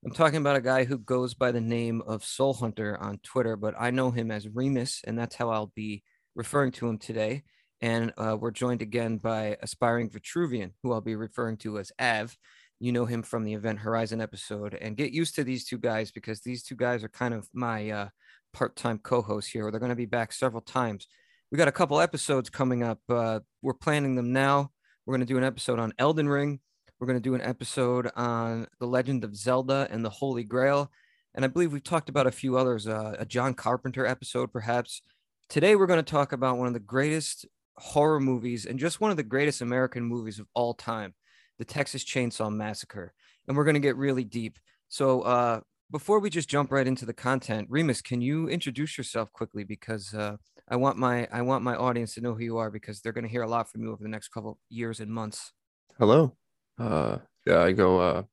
I'm 0.05 0.13
talking 0.13 0.37
about 0.37 0.57
a 0.57 0.61
guy 0.61 0.83
who 0.83 0.99
goes 0.99 1.33
by 1.33 1.51
the 1.51 1.61
name 1.61 2.03
of 2.05 2.23
Soul 2.23 2.53
Hunter 2.53 2.95
on 3.01 3.17
Twitter, 3.23 3.55
but 3.55 3.73
I 3.79 3.89
know 3.89 4.11
him 4.11 4.29
as 4.29 4.47
Remus, 4.47 5.01
and 5.07 5.17
that's 5.17 5.33
how 5.35 5.49
I'll 5.49 5.73
be 5.75 6.03
referring 6.35 6.71
to 6.73 6.89
him 6.89 6.99
today. 6.99 7.41
And 7.81 8.13
uh, 8.17 8.37
we're 8.39 8.51
joined 8.51 8.83
again 8.83 9.17
by 9.17 9.57
aspiring 9.63 10.11
Vitruvian, 10.11 10.73
who 10.83 10.93
I'll 10.93 11.01
be 11.01 11.15
referring 11.15 11.57
to 11.57 11.79
as 11.79 11.91
Av 11.99 12.37
you 12.83 12.91
know 12.91 13.05
him 13.05 13.23
from 13.23 13.45
the 13.45 13.53
Event 13.53 13.79
Horizon 13.79 14.19
episode. 14.19 14.73
And 14.73 14.97
get 14.97 15.13
used 15.13 15.35
to 15.35 15.45
these 15.45 15.63
two 15.63 15.77
guys 15.77 16.11
because 16.11 16.41
these 16.41 16.63
two 16.63 16.75
guys 16.75 17.01
are 17.01 17.09
kind 17.09 17.33
of 17.33 17.47
my 17.53 17.89
uh, 17.89 18.09
part 18.51 18.75
time 18.75 18.99
co 18.99 19.21
hosts 19.21 19.49
here. 19.49 19.71
They're 19.71 19.79
going 19.79 19.89
to 19.89 19.95
be 19.95 20.05
back 20.05 20.33
several 20.33 20.61
times. 20.61 21.07
We 21.49 21.57
got 21.57 21.69
a 21.69 21.71
couple 21.71 22.01
episodes 22.01 22.49
coming 22.49 22.83
up. 22.83 22.99
Uh, 23.07 23.39
we're 23.61 23.73
planning 23.73 24.15
them 24.15 24.33
now. 24.33 24.71
We're 25.05 25.13
going 25.13 25.25
to 25.25 25.33
do 25.33 25.37
an 25.37 25.45
episode 25.45 25.79
on 25.79 25.93
Elden 25.97 26.27
Ring. 26.27 26.59
We're 26.99 27.07
going 27.07 27.17
to 27.17 27.23
do 27.23 27.35
an 27.35 27.41
episode 27.41 28.11
on 28.17 28.67
The 28.81 28.87
Legend 28.87 29.23
of 29.23 29.33
Zelda 29.33 29.87
and 29.89 30.03
the 30.03 30.09
Holy 30.09 30.43
Grail. 30.43 30.91
And 31.35 31.45
I 31.45 31.47
believe 31.47 31.71
we've 31.71 31.83
talked 31.85 32.09
about 32.09 32.27
a 32.27 32.31
few 32.31 32.57
others, 32.57 32.85
uh, 32.85 33.15
a 33.17 33.25
John 33.25 33.53
Carpenter 33.53 34.05
episode, 34.05 34.51
perhaps. 34.51 35.01
Today, 35.47 35.77
we're 35.77 35.87
going 35.87 36.03
to 36.03 36.11
talk 36.11 36.33
about 36.33 36.57
one 36.57 36.67
of 36.67 36.73
the 36.73 36.81
greatest 36.81 37.45
horror 37.77 38.19
movies 38.19 38.65
and 38.65 38.77
just 38.77 38.99
one 38.99 39.09
of 39.09 39.15
the 39.15 39.23
greatest 39.23 39.61
American 39.61 40.03
movies 40.03 40.37
of 40.37 40.47
all 40.53 40.73
time 40.73 41.13
the 41.57 41.65
Texas 41.65 42.03
Chainsaw 42.03 42.53
Massacre, 42.53 43.13
and 43.47 43.55
we're 43.55 43.63
going 43.63 43.75
to 43.75 43.79
get 43.79 43.97
really 43.97 44.23
deep. 44.23 44.59
So, 44.87 45.21
uh, 45.21 45.61
before 45.91 46.19
we 46.19 46.29
just 46.29 46.49
jump 46.49 46.71
right 46.71 46.87
into 46.87 47.05
the 47.05 47.13
content, 47.13 47.67
Remus, 47.69 48.01
can 48.01 48.19
you 48.21 48.49
introduce 48.49 48.97
yourself 48.97 49.31
quickly 49.31 49.63
because 49.63 50.13
uh, 50.13 50.37
I 50.67 50.75
want 50.75 50.97
my 50.97 51.27
I 51.31 51.41
want 51.41 51.63
my 51.63 51.75
audience 51.75 52.15
to 52.15 52.21
know 52.21 52.33
who 52.33 52.43
you 52.43 52.57
are 52.57 52.71
because 52.71 53.01
they're 53.01 53.13
going 53.13 53.25
to 53.25 53.29
hear 53.29 53.43
a 53.43 53.49
lot 53.49 53.69
from 53.69 53.83
you 53.83 53.91
over 53.91 54.01
the 54.01 54.09
next 54.09 54.29
couple 54.29 54.57
years 54.69 54.99
and 54.99 55.11
months. 55.11 55.51
Hello. 55.99 56.35
Uh, 56.79 57.17
yeah, 57.45 57.59
I 57.59 57.73
go 57.73 57.99
uh, 57.99 58.23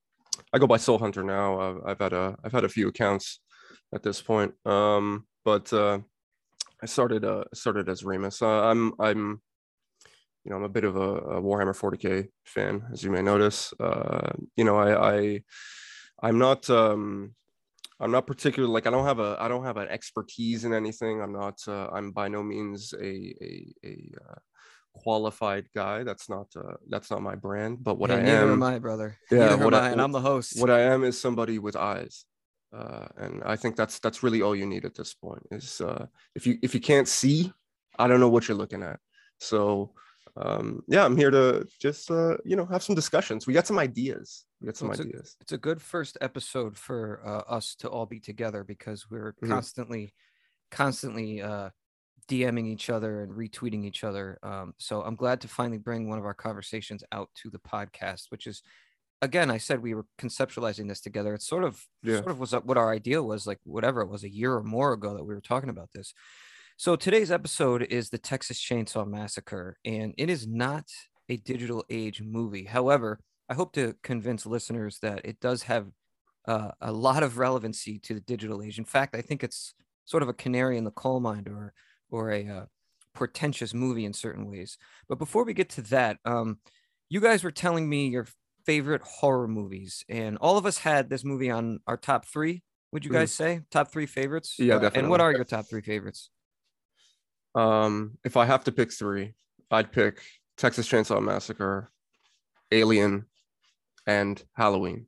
I 0.52 0.59
go 0.59 0.66
by 0.66 0.78
Soul 0.78 0.98
Hunter 0.98 1.22
now. 1.22 1.83
I've 1.85 1.98
had 1.98 2.12
a 2.12 2.37
I've 2.42 2.52
had 2.52 2.64
a 2.64 2.68
few 2.68 2.88
accounts 2.88 3.40
at 3.94 4.02
this 4.02 4.22
point. 4.22 4.54
Um, 4.64 5.26
but 5.44 5.72
uh, 5.72 5.98
I 6.83 6.87
started 6.87 7.24
uh, 7.24 7.44
started 7.54 7.88
as 7.88 8.04
Remus. 8.04 8.42
Uh, 8.42 8.62
I'm 8.62 8.92
I'm 8.98 9.42
you 10.44 10.50
know, 10.50 10.57
I'm 10.57 10.64
a 10.64 10.68
bit 10.68 10.85
of 10.85 10.96
a, 10.96 11.00
a 11.37 11.42
Warhammer 11.42 11.76
40k 11.76 12.29
fan, 12.44 12.83
as 12.92 13.03
you 13.03 13.11
may 13.11 13.22
notice. 13.22 13.74
Uh, 13.79 14.31
you 14.57 14.64
know, 14.64 14.76
I, 14.76 15.16
I 15.16 15.42
I'm 16.22 16.38
not 16.38 16.68
um, 16.70 17.35
I'm 17.98 18.11
not 18.11 18.26
particularly 18.26 18.72
like 18.72 18.87
I 18.87 18.90
don't 18.90 19.05
have 19.07 19.18
a 19.18 19.37
I 19.38 19.48
don't 19.48 19.64
have 19.64 19.76
an 19.76 19.88
expertise 19.88 20.64
in 20.64 20.72
anything. 20.72 21.20
I'm 21.20 21.33
not 21.33 21.59
uh, 21.68 21.88
I'm 21.92 22.12
by 22.12 22.29
no 22.29 22.42
means 22.42 22.94
a 22.94 23.05
a, 23.07 23.74
a 23.85 24.11
uh, 24.31 24.35
qualified 24.94 25.66
guy. 25.74 26.03
That's 26.05 26.29
not 26.29 26.46
uh, 26.57 26.74
that's 26.88 27.11
not 27.11 27.22
my 27.22 27.35
brand. 27.35 27.85
But 27.85 27.98
what 27.98 28.11
Yeah, 28.11 28.16
I 28.16 28.20
am, 28.20 28.53
am 28.53 28.62
I, 28.62 28.79
brother. 28.79 29.16
Yeah, 29.31 29.55
what 29.57 29.74
I- 29.74 29.88
I, 29.88 29.90
and 29.90 30.00
I'm 30.00 30.12
the 30.12 30.20
host. 30.20 30.59
what 30.61 30.70
I 30.70 30.81
am 30.81 31.05
is 31.05 31.20
somebody 31.20 31.59
with 31.59 31.76
eyes. 31.76 32.24
Uh, 32.72 33.09
and 33.16 33.42
I 33.44 33.57
think 33.57 33.74
that's 33.74 33.98
that's 33.98 34.22
really 34.22 34.42
all 34.42 34.55
you 34.55 34.64
need 34.64 34.85
at 34.85 34.94
this 34.94 35.12
point. 35.12 35.42
Is 35.50 35.81
uh, 35.81 36.07
if 36.35 36.46
you 36.46 36.59
if 36.62 36.72
you 36.74 36.81
can't 36.81 37.09
see, 37.09 37.53
I 37.98 38.07
don't 38.07 38.20
know 38.20 38.29
what 38.29 38.46
you're 38.48 38.57
looking 38.57 38.83
at. 38.83 39.00
So 39.38 39.92
um, 40.37 40.83
yeah, 40.88 41.05
I'm 41.05 41.16
here 41.16 41.31
to 41.31 41.66
just 41.81 42.11
uh, 42.11 42.37
you 42.45 42.57
know 42.57 42.66
have 42.66 42.83
some 42.83 42.95
discussions. 42.95 43.47
We 43.47 43.55
got 43.55 43.66
some 43.66 43.79
ideas. 43.79 44.47
We 44.61 44.66
got 44.66 44.77
some 44.77 44.88
Well, 44.88 44.93
it's 44.99 45.05
a- 45.07 45.09
ideas. 45.09 45.37
it's 45.40 45.53
a 45.53 45.59
good 45.59 45.81
first 45.83 46.19
episode 46.21 46.77
for 46.77 47.21
uh, 47.25 47.53
us 47.53 47.75
to 47.77 47.88
all 47.88 48.07
be 48.07 48.21
together 48.21 48.64
because 48.64 49.11
we're 49.11 49.35
Mhm. 49.43 49.49
constantly 49.49 50.14
constantly 50.71 51.43
uh 51.43 51.71
DMing 52.29 52.66
each 52.69 52.90
other 52.90 53.23
and 53.23 53.33
retweeting 53.33 53.85
each 53.85 54.05
other. 54.05 54.38
Um, 54.45 54.73
so 54.79 55.03
I'm 55.03 55.16
glad 55.16 55.40
to 55.40 55.49
finally 55.49 55.79
bring 55.79 56.09
one 56.09 56.19
of 56.21 56.25
our 56.25 56.35
conversations 56.35 57.03
out 57.11 57.29
to 57.43 57.51
the 57.51 57.59
podcast, 57.59 58.31
which 58.31 58.47
is 58.47 58.62
again, 59.21 59.51
I 59.51 59.59
said 59.59 59.83
we 59.83 59.95
were 59.95 60.07
conceptualizing 60.19 60.88
this 60.88 61.01
together. 61.01 61.35
It's 61.35 61.47
sort 61.47 61.64
of 61.64 61.85
Yeah. 62.03 62.19
sort 62.19 62.31
of 62.31 62.38
was 62.38 62.53
what 62.53 62.79
our 62.79 62.90
idea 62.93 63.23
was 63.23 63.47
like 63.47 63.59
whatever 63.64 64.01
it 64.01 64.09
was 64.09 64.23
a 64.25 64.31
year 64.31 64.55
or 64.55 64.62
more 64.62 64.93
ago 64.93 65.14
that 65.14 65.25
we 65.25 65.35
were 65.35 65.40
talking 65.40 65.69
about 65.71 65.90
this. 65.93 66.14
So 66.81 66.97
today's 66.97 67.31
episode 67.31 67.83
is 67.83 68.09
the 68.09 68.16
Texas 68.16 68.59
Chainsaw 68.59 69.07
Massacre, 69.07 69.77
and 69.85 70.14
it 70.16 70.31
is 70.31 70.47
not 70.47 70.87
a 71.29 71.37
digital 71.37 71.85
age 71.90 72.23
movie. 72.23 72.64
However, 72.64 73.21
I 73.51 73.53
hope 73.53 73.75
to 73.75 73.97
convince 74.03 74.47
listeners 74.47 74.99
that 75.03 75.21
it 75.23 75.40
does 75.40 75.64
have 75.64 75.88
uh, 76.49 76.71
a 76.81 76.90
lot 76.90 77.23
of 77.23 77.37
relevancy 77.37 77.99
to 77.99 78.14
the 78.14 78.21
digital 78.21 78.62
age. 78.62 78.79
In 78.79 78.87
fact, 78.87 79.14
I 79.14 79.21
think 79.21 79.45
it's 79.45 79.75
sort 80.07 80.23
of 80.23 80.31
a 80.31 80.33
canary 80.33 80.79
in 80.79 80.85
the 80.85 80.90
coal 80.90 81.21
mine 81.21 81.47
or 81.51 81.75
or 82.11 82.31
a 82.31 82.49
uh, 82.49 82.64
portentous 83.14 83.75
movie 83.75 84.07
in 84.07 84.14
certain 84.14 84.51
ways. 84.51 84.79
But 85.07 85.19
before 85.19 85.45
we 85.45 85.53
get 85.53 85.69
to 85.73 85.83
that, 85.83 86.16
um, 86.25 86.61
you 87.11 87.21
guys 87.21 87.45
were 87.45 87.51
telling 87.51 87.90
me 87.90 88.09
your 88.09 88.27
favorite 88.64 89.03
horror 89.03 89.49
movies, 89.49 90.03
and 90.09 90.38
all 90.38 90.57
of 90.57 90.64
us 90.64 90.79
had 90.79 91.11
this 91.11 91.27
movie 91.27 91.51
on 91.51 91.81
our 91.87 91.99
top 91.99 92.25
three. 92.25 92.62
Would 92.93 93.05
you 93.05 93.11
guys 93.11 93.33
say 93.33 93.61
top 93.71 93.93
three 93.93 94.07
favorites? 94.07 94.55
Yeah, 94.59 94.77
Uh, 94.77 94.90
And 94.95 95.11
what 95.11 95.21
are 95.21 95.31
your 95.31 95.45
top 95.45 95.66
three 95.69 95.83
favorites? 95.83 96.31
Um, 97.54 98.18
if 98.24 98.36
I 98.36 98.44
have 98.44 98.64
to 98.64 98.72
pick 98.72 98.92
three, 98.92 99.34
I'd 99.70 99.92
pick 99.92 100.22
Texas 100.56 100.88
Chainsaw 100.88 101.22
Massacre, 101.22 101.90
Alien, 102.70 103.26
and 104.06 104.42
Halloween. 104.54 105.06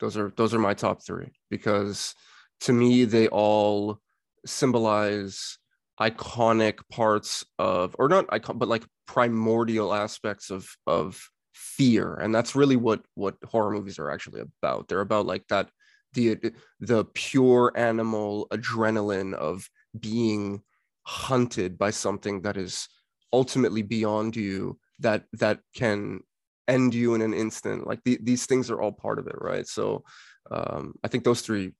Those 0.00 0.16
are 0.16 0.32
those 0.36 0.54
are 0.54 0.58
my 0.58 0.74
top 0.74 1.04
three 1.04 1.32
because 1.50 2.14
to 2.60 2.72
me 2.72 3.04
they 3.04 3.28
all 3.28 4.00
symbolize 4.44 5.58
iconic 6.00 6.80
parts 6.90 7.44
of 7.58 7.94
or 7.98 8.08
not 8.08 8.26
icon 8.30 8.58
but 8.58 8.68
like 8.68 8.84
primordial 9.06 9.94
aspects 9.94 10.50
of 10.50 10.68
of 10.86 11.28
fear 11.52 12.14
and 12.14 12.34
that's 12.34 12.56
really 12.56 12.76
what 12.76 13.02
what 13.14 13.36
horror 13.44 13.70
movies 13.70 13.98
are 13.98 14.10
actually 14.10 14.40
about 14.40 14.88
they're 14.88 15.00
about 15.00 15.24
like 15.24 15.46
that 15.48 15.70
the 16.14 16.36
the 16.80 17.04
pure 17.14 17.72
animal 17.76 18.48
adrenaline 18.50 19.34
of 19.34 19.68
being 19.98 20.60
hunted 21.04 21.78
by 21.78 21.90
something 21.90 22.42
that 22.42 22.56
is 22.56 22.88
ultimately 23.32 23.82
beyond 23.82 24.36
you 24.36 24.78
that 24.98 25.24
that 25.32 25.60
can 25.74 26.20
end 26.68 26.94
you 26.94 27.14
in 27.14 27.20
an 27.20 27.34
instant 27.34 27.86
like 27.86 28.00
the, 28.04 28.18
these 28.22 28.46
things 28.46 28.70
are 28.70 28.80
all 28.80 28.92
part 28.92 29.18
of 29.18 29.26
it 29.26 29.36
right 29.38 29.66
so 29.66 30.02
um 30.50 30.94
i 31.04 31.08
think 31.08 31.24
those 31.24 31.42
three 31.42 31.72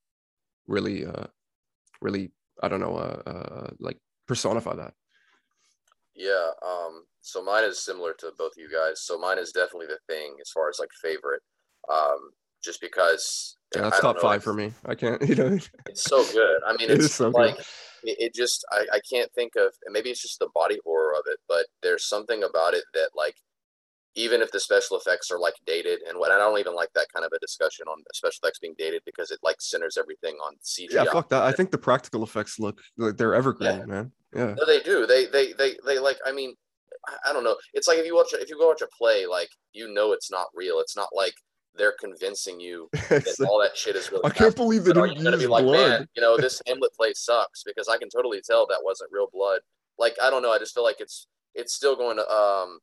really 0.67 1.07
uh 1.07 1.27
really 2.03 2.31
i 2.63 2.69
don't 2.69 2.81
know 2.81 2.97
uh, 2.97 3.23
uh 3.27 3.71
like 3.79 3.99
personify 4.27 4.75
that 4.75 4.93
Yeah, 6.15 6.51
um, 6.63 7.05
so 7.23 7.43
mine 7.43 7.65
is 7.65 7.83
similar 7.83 8.15
to 8.21 8.33
both 8.39 8.53
of 8.53 8.59
you 8.59 8.71
guys. 8.71 9.03
So 9.03 9.19
mine 9.19 9.39
is 9.39 9.51
definitely 9.53 9.89
the 9.89 9.99
thing 10.07 10.37
as 10.41 10.51
far 10.51 10.69
as 10.69 10.79
like 10.79 10.91
favorite. 11.03 11.43
Um, 11.93 12.31
just 12.65 12.81
because 12.81 13.57
yeah 13.75 13.83
that's 13.83 14.01
top 14.01 14.17
know, 14.17 14.23
five 14.23 14.43
for 14.43 14.55
me 14.55 14.73
i 14.87 14.95
can't 14.95 15.21
you 15.29 15.35
know 15.35 15.59
It's 15.87 16.03
so 16.03 16.25
good. 16.33 16.61
I 16.67 16.73
mean, 16.73 16.89
It 16.91 16.97
it's 16.97 17.07
is 17.07 17.15
so 17.15 17.31
good. 17.31 17.55
It, 18.05 18.17
it 18.21 18.35
just 18.35 18.65
I, 18.71 18.87
I 18.95 19.01
can't 19.11 19.31
think 19.35 19.53
of 19.57 19.73
and 19.85 19.93
maybe 19.93 20.11
it's 20.11 20.23
just 20.23 20.39
the 20.39 20.49
body 20.55 20.79
horror 20.85 21.13
of 21.15 21.23
it, 21.27 21.39
but 21.49 21.67
there's 21.83 22.09
something 22.09 22.43
about 22.45 22.75
it 22.75 22.85
that 22.95 23.11
like 23.17 23.35
even 24.17 24.41
if 24.43 24.51
the 24.53 24.61
special 24.61 24.97
effects 24.97 25.31
are 25.33 25.41
like 25.41 25.55
dated 25.67 25.99
and 26.09 26.19
what 26.19 26.31
I 26.31 26.39
don't 26.39 26.59
even 26.61 26.75
like 26.77 26.91
that 26.95 27.09
kind 27.13 27.27
of 27.27 27.33
a 27.35 27.39
discussion 27.41 27.87
on 27.89 27.99
special 28.15 28.39
effects 28.45 28.61
being 28.61 28.75
dated 28.79 29.03
because 29.05 29.31
it 29.33 29.41
like 29.43 29.57
centers 29.61 29.97
everything 29.99 30.37
on 30.37 30.55
CGI. 30.63 30.93
yeah 30.93 31.05
fuck 31.11 31.29
that 31.31 31.43
i 31.43 31.51
think 31.51 31.73
the 31.73 31.79
practical 31.79 32.23
effects 32.23 32.61
look 32.61 32.81
like 32.97 33.17
they're 33.17 33.35
evergreen 33.35 33.79
Yeah. 33.81 33.85
man 33.87 34.13
yeah 34.33 34.55
No, 34.57 34.65
they 34.67 34.81
do. 34.81 35.07
They 35.07 35.27
they 35.27 35.53
they 35.55 35.77
they 35.87 35.99
like. 35.99 36.19
I 36.27 36.33
mean, 36.33 36.55
I 37.27 37.33
don't 37.33 37.45
know. 37.45 37.57
It's 37.73 37.87
like 37.89 37.99
if 37.99 38.07
you 38.07 38.15
watch 38.15 38.33
if 38.35 38.49
you 38.51 38.59
go 38.59 38.69
watch 38.69 38.83
a 38.83 38.89
play, 38.99 39.27
like 39.27 39.49
you 39.73 39.93
know 39.93 40.13
it's 40.13 40.31
not 40.31 40.47
real. 40.55 40.79
It's 40.81 40.97
not 40.97 41.09
like 41.15 41.35
they're 41.77 41.95
convincing 42.01 42.61
you 42.61 42.89
that 42.93 43.47
all 43.49 43.61
that 43.61 43.77
shit 43.77 43.97
is 43.97 44.11
really. 44.11 44.23
i 44.25 44.31
can't 44.31 44.55
believe 44.57 44.85
they 44.85 44.93
didn't 44.93 45.15
gonna 45.23 45.31
use 45.33 45.41
be 45.41 45.47
like, 45.47 45.65
blood 45.65 45.89
man, 46.01 46.09
you 46.15 46.23
know, 46.23 46.37
this 46.37 46.61
Hamlet 46.67 46.93
play 46.95 47.13
sucks 47.15 47.63
because 47.65 47.89
I 47.89 47.97
can 47.99 48.09
totally 48.09 48.41
tell 48.49 48.67
that 48.67 48.81
wasn't 48.83 49.11
real 49.13 49.29
blood. 49.33 49.61
Like 49.99 50.15
I 50.23 50.31
don't 50.31 50.43
know. 50.43 50.53
I 50.53 50.59
just 50.59 50.75
feel 50.75 50.85
like 50.85 51.01
it's 51.01 51.27
it's 51.55 51.75
still 51.75 51.97
going 51.97 52.17
to 52.17 52.29
um 52.31 52.79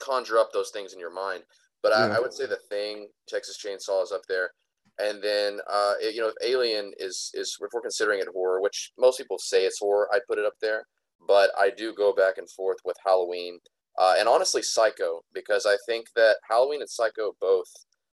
conjure 0.00 0.38
up 0.38 0.50
those 0.52 0.70
things 0.70 0.92
in 0.92 0.98
your 0.98 1.12
mind. 1.12 1.42
But 1.82 1.92
I, 1.92 2.08
Yeah. 2.08 2.16
I 2.16 2.20
would 2.20 2.32
say 2.32 2.46
the 2.46 2.58
thing 2.68 3.08
Texas 3.28 3.58
Chainsaw 3.62 4.02
is 4.02 4.12
up 4.12 4.22
there. 4.28 4.50
And 4.98 5.22
then, 5.22 5.60
uh, 5.68 5.94
it- 6.00 6.14
you 6.14 6.20
know, 6.20 6.28
if 6.28 6.34
Alien 6.42 6.92
is 6.98 7.30
is 7.34 7.56
if 7.60 7.68
we're 7.72 7.80
considering 7.80 8.20
it 8.20 8.28
horror, 8.32 8.60
which 8.60 8.92
most 8.98 9.18
people 9.18 9.38
say 9.38 9.64
it's 9.64 9.78
horror, 9.78 10.08
I'd 10.12 10.26
put 10.28 10.38
it 10.38 10.44
up 10.44 10.54
there. 10.60 10.84
But 11.26 11.50
I 11.58 11.70
do 11.70 11.94
go 11.94 12.12
back 12.12 12.38
and 12.38 12.50
forth 12.50 12.78
with 12.84 12.96
Halloween, 13.04 13.60
uh, 13.98 14.14
and 14.18 14.28
honestly, 14.28 14.60
Psycho, 14.62 15.22
because 15.32 15.64
I 15.66 15.76
think 15.86 16.06
that 16.16 16.36
Halloween 16.50 16.80
and 16.80 16.90
Psycho 16.90 17.36
both, 17.40 17.68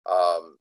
um, 0.10 0.58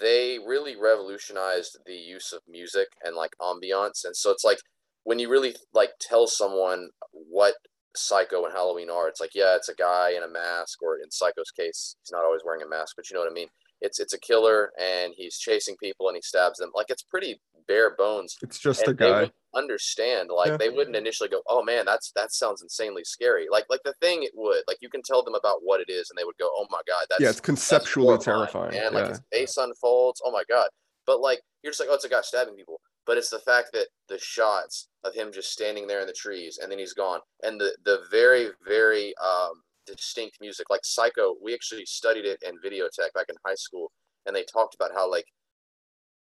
they 0.00 0.38
really 0.38 0.76
revolutionized 0.76 1.78
the 1.86 1.94
use 1.94 2.32
of 2.32 2.40
music 2.48 2.88
and 3.04 3.16
like 3.16 3.32
ambiance. 3.40 4.04
And 4.04 4.16
so 4.16 4.30
it's 4.30 4.44
like 4.44 4.58
when 5.04 5.18
you 5.18 5.28
really 5.28 5.54
like 5.74 5.90
tell 6.00 6.26
someone 6.26 6.90
what 7.12 7.54
Psycho 7.96 8.44
and 8.44 8.52
Halloween 8.52 8.90
are, 8.90 9.08
it's 9.08 9.20
like, 9.20 9.34
yeah, 9.34 9.56
it's 9.56 9.68
a 9.68 9.74
guy 9.74 10.12
in 10.16 10.22
a 10.22 10.28
mask, 10.28 10.82
or 10.82 10.96
in 10.96 11.10
Psycho's 11.10 11.50
case, 11.50 11.96
he's 12.00 12.12
not 12.12 12.24
always 12.24 12.42
wearing 12.44 12.62
a 12.62 12.68
mask, 12.68 12.94
but 12.96 13.10
you 13.10 13.14
know 13.14 13.20
what 13.20 13.30
I 13.30 13.34
mean. 13.34 13.48
It's 13.80 13.98
it's 13.98 14.12
a 14.12 14.18
killer, 14.18 14.72
and 14.78 15.12
he's 15.16 15.38
chasing 15.38 15.76
people, 15.76 16.08
and 16.08 16.16
he 16.16 16.22
stabs 16.22 16.58
them. 16.58 16.70
Like 16.74 16.86
it's 16.90 17.02
pretty 17.02 17.40
bare 17.68 17.94
bones. 17.96 18.36
it's 18.42 18.58
just 18.58 18.82
a 18.82 18.90
And 18.90 18.98
guy 18.98 19.30
understand, 19.54 20.28
like 20.34 20.48
Yeah. 20.48 20.56
they 20.56 20.68
wouldn't 20.70 20.96
initially 20.96 21.28
go, 21.28 21.42
"Oh 21.48 21.62
man, 21.62 21.84
that's 21.86 22.12
that 22.16 22.32
sounds 22.32 22.62
insanely 22.62 23.04
scary." 23.04 23.46
Like 23.50 23.66
like 23.70 23.80
the 23.84 23.94
thing, 24.00 24.22
it 24.22 24.32
would 24.34 24.62
like 24.68 24.78
you 24.80 24.88
can 24.90 25.02
tell 25.02 25.22
them 25.22 25.34
about 25.34 25.58
what 25.62 25.80
it 25.80 25.88
is, 25.90 26.10
and 26.10 26.18
they 26.18 26.24
would 26.24 26.38
go, 26.38 26.48
"Oh 26.52 26.66
my 26.70 26.80
god, 26.86 27.06
that's 27.08 27.20
yeah 27.22 27.30
it's 27.30 27.40
conceptually 27.40 28.18
terrifying 28.18 28.72
man. 28.72 28.92
Like 28.92 29.04
yeah 29.04 29.08
his 29.10 29.20
face 29.32 29.56
unfolds. 29.56 30.20
Oh 30.24 30.30
my 30.30 30.42
god. 30.48 30.68
But 31.06 31.20
like 31.20 31.40
you're 31.62 31.70
just 31.72 31.80
like, 31.80 31.88
oh, 31.90 31.94
it's 31.94 32.04
a 32.04 32.08
guy 32.08 32.20
stabbing 32.22 32.54
people. 32.56 32.80
But 33.06 33.16
it's 33.18 33.30
the 33.30 33.38
fact 33.40 33.70
that 33.72 33.88
the 34.08 34.18
shots 34.18 34.88
of 35.04 35.14
him 35.14 35.32
just 35.32 35.50
standing 35.50 35.86
there 35.86 36.00
in 36.00 36.06
the 36.06 36.12
trees 36.12 36.58
and 36.62 36.70
then 36.70 36.78
he's 36.78 36.92
gone, 36.92 37.20
and 37.42 37.60
the 37.60 37.74
the 37.84 38.02
very 38.10 38.50
very 38.66 39.14
um, 39.16 39.62
distinct 39.86 40.38
music, 40.40 40.66
like 40.70 40.84
Psycho. 40.84 41.34
We 41.42 41.54
actually 41.54 41.84
studied 41.86 42.24
it 42.26 42.42
in 42.46 42.56
Videotech 42.58 43.12
back 43.14 43.26
in 43.28 43.36
high 43.46 43.54
school, 43.54 43.90
and 44.26 44.34
they 44.34 44.44
talked 44.44 44.74
about 44.74 44.92
how 44.94 45.10
like 45.10 45.26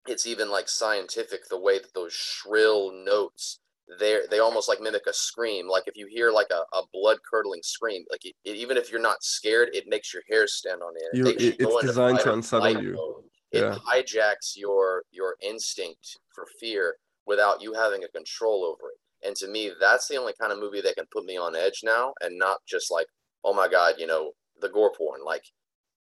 it's 0.07 0.27
even 0.27 0.49
like 0.49 0.67
scientific 0.67 1.47
the 1.49 1.59
way 1.59 1.79
that 1.79 1.93
those 1.93 2.13
shrill 2.13 2.91
notes 3.05 3.59
they 3.99 4.19
they 4.29 4.39
almost 4.39 4.67
like 4.69 4.79
mimic 4.81 5.05
a 5.07 5.13
scream 5.13 5.67
like 5.67 5.83
if 5.87 5.95
you 5.97 6.07
hear 6.09 6.31
like 6.31 6.47
a, 6.51 6.75
a 6.75 6.81
blood 6.93 7.17
curdling 7.29 7.61
scream 7.63 8.03
like 8.09 8.23
it, 8.25 8.33
it- 8.45 8.55
even 8.55 8.77
if 8.77 8.91
you're 8.91 9.01
not 9.01 9.21
scared 9.23 9.69
it 9.73 9.85
makes 9.87 10.13
your 10.13 10.23
hair 10.29 10.47
stand 10.47 10.81
on 10.81 10.93
end 11.15 11.27
it- 11.27 11.55
it's 11.59 11.81
designed 11.85 12.19
to 12.21 12.33
unsettle 12.33 12.81
you. 12.81 12.93
mode. 12.93 13.23
it 13.51 13.61
Yeah. 13.61 13.77
hijacks 13.87 14.55
your 14.55 15.03
your 15.11 15.35
instinct 15.41 16.17
for 16.33 16.45
fear 16.59 16.95
without 17.25 17.61
you 17.61 17.73
having 17.73 18.03
a 18.03 18.07
control 18.09 18.63
over 18.65 18.89
it 18.91 19.27
and 19.27 19.35
to 19.37 19.47
me 19.47 19.71
that's 19.79 20.07
the 20.07 20.15
only 20.17 20.33
kind 20.39 20.51
of 20.53 20.59
movie 20.59 20.81
that 20.81 20.95
can 20.95 21.05
put 21.11 21.25
me 21.25 21.37
on 21.37 21.55
edge 21.55 21.81
now 21.83 22.13
and 22.21 22.37
not 22.37 22.57
just 22.65 22.89
like 22.91 23.07
oh 23.43 23.53
my 23.53 23.67
god 23.67 23.95
you 23.97 24.07
know 24.07 24.31
the 24.61 24.69
gore 24.69 24.91
porn 24.97 25.21
like 25.25 25.43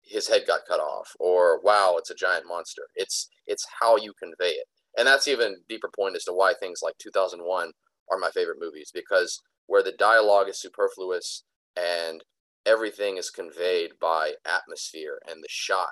his 0.08 0.28
head 0.28 0.44
got 0.48 0.62
cut 0.68 0.80
off 0.80 1.16
or 1.20 1.60
wow 1.62 1.96
it's 1.98 2.10
a 2.10 2.16
giant 2.16 2.46
monster. 2.48 2.84
It's 2.96 3.30
it's 3.46 3.66
how 3.80 3.98
you 3.98 4.14
convey 4.22 4.52
it. 4.52 4.66
And 4.98 5.08
that's 5.08 5.28
even 5.28 5.58
deeper 5.70 5.90
point 5.96 6.16
as 6.16 6.24
to 6.26 6.34
why 6.34 6.54
things 6.54 6.80
like 6.82 6.96
2001 7.00 7.72
are 8.12 8.18
my 8.18 8.30
favorite 8.32 8.58
movies 8.60 8.90
because 8.94 9.42
where 9.68 9.84
the 9.84 9.92
dialogue 9.92 10.50
is 10.50 10.60
superfluous 10.60 11.44
and 11.76 12.24
everything 12.66 13.18
is 13.18 13.30
conveyed 13.30 13.92
by 14.02 14.34
atmosphere 14.46 15.20
and 15.30 15.44
the 15.44 15.48
shot 15.50 15.90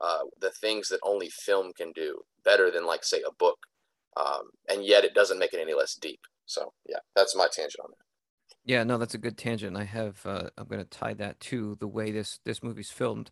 uh, 0.00 0.24
the 0.40 0.50
things 0.50 0.88
that 0.88 1.00
only 1.02 1.28
film 1.28 1.72
can 1.76 1.92
do 1.92 2.20
better 2.44 2.70
than 2.70 2.86
like 2.86 3.04
say 3.04 3.20
a 3.26 3.34
book 3.38 3.58
um, 4.16 4.50
and 4.68 4.84
yet 4.84 5.04
it 5.04 5.14
doesn't 5.14 5.38
make 5.38 5.52
it 5.52 5.60
any 5.60 5.74
less 5.74 5.94
deep. 5.94 6.20
So 6.46 6.72
yeah 6.88 7.00
that's 7.14 7.36
my 7.36 7.48
tangent 7.52 7.84
on 7.84 7.90
that 7.90 8.07
Yeah, 8.64 8.84
no, 8.84 8.98
that's 8.98 9.14
a 9.14 9.18
good 9.18 9.38
tangent. 9.38 9.76
I 9.76 9.84
have 9.84 10.24
uh, 10.26 10.50
I'm 10.58 10.66
going 10.66 10.82
to 10.82 10.84
tie 10.84 11.14
that 11.14 11.40
to 11.40 11.76
the 11.80 11.88
way 11.88 12.10
this 12.10 12.40
this 12.44 12.62
movie's 12.62 12.90
filmed. 12.90 13.30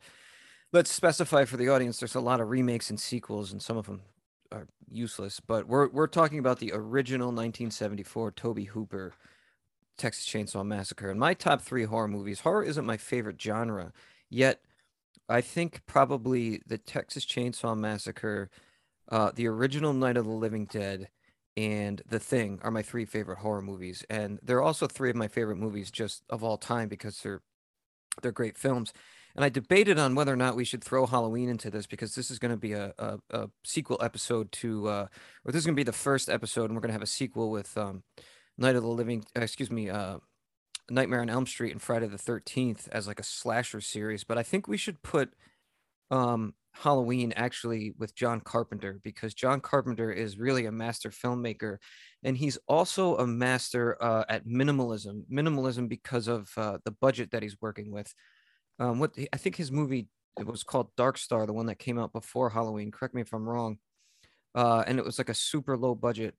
Let's 0.72 0.90
specify 0.90 1.44
for 1.44 1.56
the 1.56 1.68
audience. 1.68 1.98
There's 1.98 2.14
a 2.14 2.20
lot 2.20 2.40
of 2.40 2.48
remakes 2.48 2.90
and 2.90 2.98
sequels, 2.98 3.52
and 3.52 3.62
some 3.62 3.76
of 3.76 3.86
them 3.86 4.02
are 4.50 4.66
useless. 4.88 5.40
But 5.40 5.66
we're 5.66 5.88
we're 5.88 6.06
talking 6.06 6.38
about 6.38 6.58
the 6.58 6.72
original 6.72 7.28
1974 7.28 8.32
Tobe 8.32 8.66
Hooper 8.68 9.12
Texas 9.96 10.26
Chainsaw 10.26 10.64
Massacre. 10.64 11.10
And 11.10 11.20
my 11.20 11.34
top 11.34 11.60
three 11.60 11.84
horror 11.84 12.08
movies, 12.08 12.40
horror 12.40 12.62
isn't 12.62 12.86
my 12.86 12.96
favorite 12.96 13.40
genre, 13.40 13.92
yet 14.30 14.60
I 15.28 15.40
think 15.40 15.82
probably 15.86 16.62
the 16.66 16.78
Texas 16.78 17.24
Chainsaw 17.24 17.76
Massacre, 17.76 18.50
uh, 19.10 19.32
the 19.34 19.48
original 19.48 19.92
Night 19.92 20.16
of 20.16 20.24
the 20.24 20.30
Living 20.30 20.66
Dead, 20.66 21.08
and 21.56 22.02
The 22.08 22.18
Thing 22.18 22.60
are 22.62 22.70
my 22.70 22.82
three 22.82 23.04
favorite 23.04 23.38
horror 23.38 23.62
movies, 23.62 24.04
and 24.10 24.38
they're 24.42 24.62
also 24.62 24.86
three 24.86 25.10
of 25.10 25.16
my 25.16 25.28
favorite 25.28 25.56
movies 25.56 25.90
just 25.90 26.22
of 26.28 26.44
all 26.44 26.58
time 26.58 26.88
because 26.88 27.20
they're 27.20 27.42
they're 28.22 28.32
great 28.32 28.58
films. 28.58 28.92
And 29.34 29.44
I 29.44 29.50
debated 29.50 29.98
on 29.98 30.14
whether 30.14 30.32
or 30.32 30.36
not 30.36 30.56
we 30.56 30.64
should 30.64 30.82
throw 30.82 31.04
Halloween 31.04 31.50
into 31.50 31.70
this 31.70 31.86
because 31.86 32.14
this 32.14 32.30
is 32.30 32.38
going 32.38 32.52
to 32.52 32.56
be 32.56 32.72
a, 32.72 32.94
a, 32.98 33.18
a 33.30 33.50
sequel 33.64 33.98
episode 34.02 34.50
to, 34.52 34.88
uh, 34.88 35.06
or 35.44 35.52
this 35.52 35.58
is 35.60 35.66
going 35.66 35.74
to 35.74 35.80
be 35.80 35.84
the 35.84 35.92
first 35.92 36.30
episode, 36.30 36.64
and 36.64 36.74
we're 36.74 36.80
going 36.80 36.88
to 36.88 36.94
have 36.94 37.02
a 37.02 37.06
sequel 37.06 37.50
with 37.50 37.76
um, 37.76 38.02
Night 38.56 38.76
of 38.76 38.82
the 38.82 38.88
Living, 38.88 39.26
uh, 39.36 39.42
excuse 39.42 39.70
me, 39.70 39.90
uh, 39.90 40.18
Nightmare 40.88 41.20
on 41.20 41.28
Elm 41.28 41.46
Street 41.46 41.72
and 41.72 41.82
Friday 41.82 42.06
the 42.06 42.16
Thirteenth 42.16 42.88
as 42.92 43.06
like 43.06 43.20
a 43.20 43.24
slasher 43.24 43.82
series. 43.82 44.24
But 44.24 44.38
I 44.38 44.42
think 44.42 44.68
we 44.68 44.78
should 44.78 45.02
put 45.02 45.34
um, 46.10 46.54
Halloween 46.82 47.32
actually 47.36 47.94
with 47.98 48.14
John 48.14 48.40
Carpenter 48.40 49.00
because 49.02 49.34
John 49.34 49.60
Carpenter 49.60 50.12
is 50.12 50.38
really 50.38 50.66
a 50.66 50.72
master 50.72 51.10
filmmaker, 51.10 51.78
and 52.22 52.36
he's 52.36 52.58
also 52.68 53.16
a 53.16 53.26
master 53.26 54.02
uh, 54.02 54.24
at 54.28 54.46
minimalism. 54.46 55.22
Minimalism 55.32 55.88
because 55.88 56.28
of 56.28 56.50
uh, 56.56 56.78
the 56.84 56.90
budget 56.90 57.30
that 57.30 57.42
he's 57.42 57.56
working 57.60 57.90
with. 57.90 58.12
Um, 58.78 58.98
what 58.98 59.12
I 59.32 59.36
think 59.36 59.56
his 59.56 59.72
movie 59.72 60.08
it 60.38 60.46
was 60.46 60.62
called 60.62 60.94
Dark 60.96 61.16
Star, 61.16 61.46
the 61.46 61.54
one 61.54 61.66
that 61.66 61.78
came 61.78 61.98
out 61.98 62.12
before 62.12 62.50
Halloween. 62.50 62.90
Correct 62.90 63.14
me 63.14 63.22
if 63.22 63.32
I'm 63.32 63.48
wrong. 63.48 63.78
Uh, 64.54 64.84
and 64.86 64.98
it 64.98 65.04
was 65.04 65.18
like 65.18 65.30
a 65.30 65.34
super 65.34 65.76
low 65.76 65.94
budget 65.94 66.34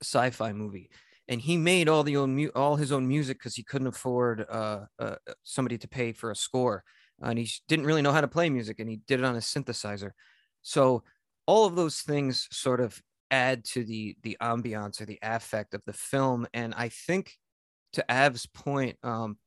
sci-fi 0.00 0.52
movie 0.52 0.90
and 1.28 1.40
he 1.40 1.56
made 1.56 1.88
all 1.88 2.02
the 2.02 2.16
own 2.16 2.34
mu- 2.34 2.50
all 2.54 2.76
his 2.76 2.92
own 2.92 3.06
music 3.08 3.38
because 3.38 3.54
he 3.54 3.62
couldn't 3.62 3.86
afford 3.86 4.44
uh, 4.48 4.80
uh, 4.98 5.16
somebody 5.42 5.78
to 5.78 5.88
pay 5.88 6.12
for 6.12 6.30
a 6.30 6.36
score, 6.36 6.84
and 7.22 7.38
he 7.38 7.50
didn't 7.68 7.86
really 7.86 8.02
know 8.02 8.12
how 8.12 8.20
to 8.20 8.28
play 8.28 8.50
music, 8.50 8.80
and 8.80 8.88
he 8.88 9.00
did 9.06 9.20
it 9.20 9.24
on 9.24 9.36
a 9.36 9.40
synthesizer. 9.40 10.10
So 10.62 11.02
all 11.46 11.66
of 11.66 11.76
those 11.76 12.00
things 12.00 12.48
sort 12.50 12.80
of 12.80 13.02
add 13.30 13.64
to 13.64 13.84
the 13.84 14.16
the 14.22 14.36
ambiance 14.40 15.00
or 15.00 15.06
the 15.06 15.18
affect 15.22 15.74
of 15.74 15.82
the 15.86 15.92
film, 15.92 16.46
and 16.54 16.74
I 16.74 16.88
think 16.88 17.36
to 17.94 18.04
Av's 18.10 18.46
point, 18.46 18.98
um, 19.02 19.38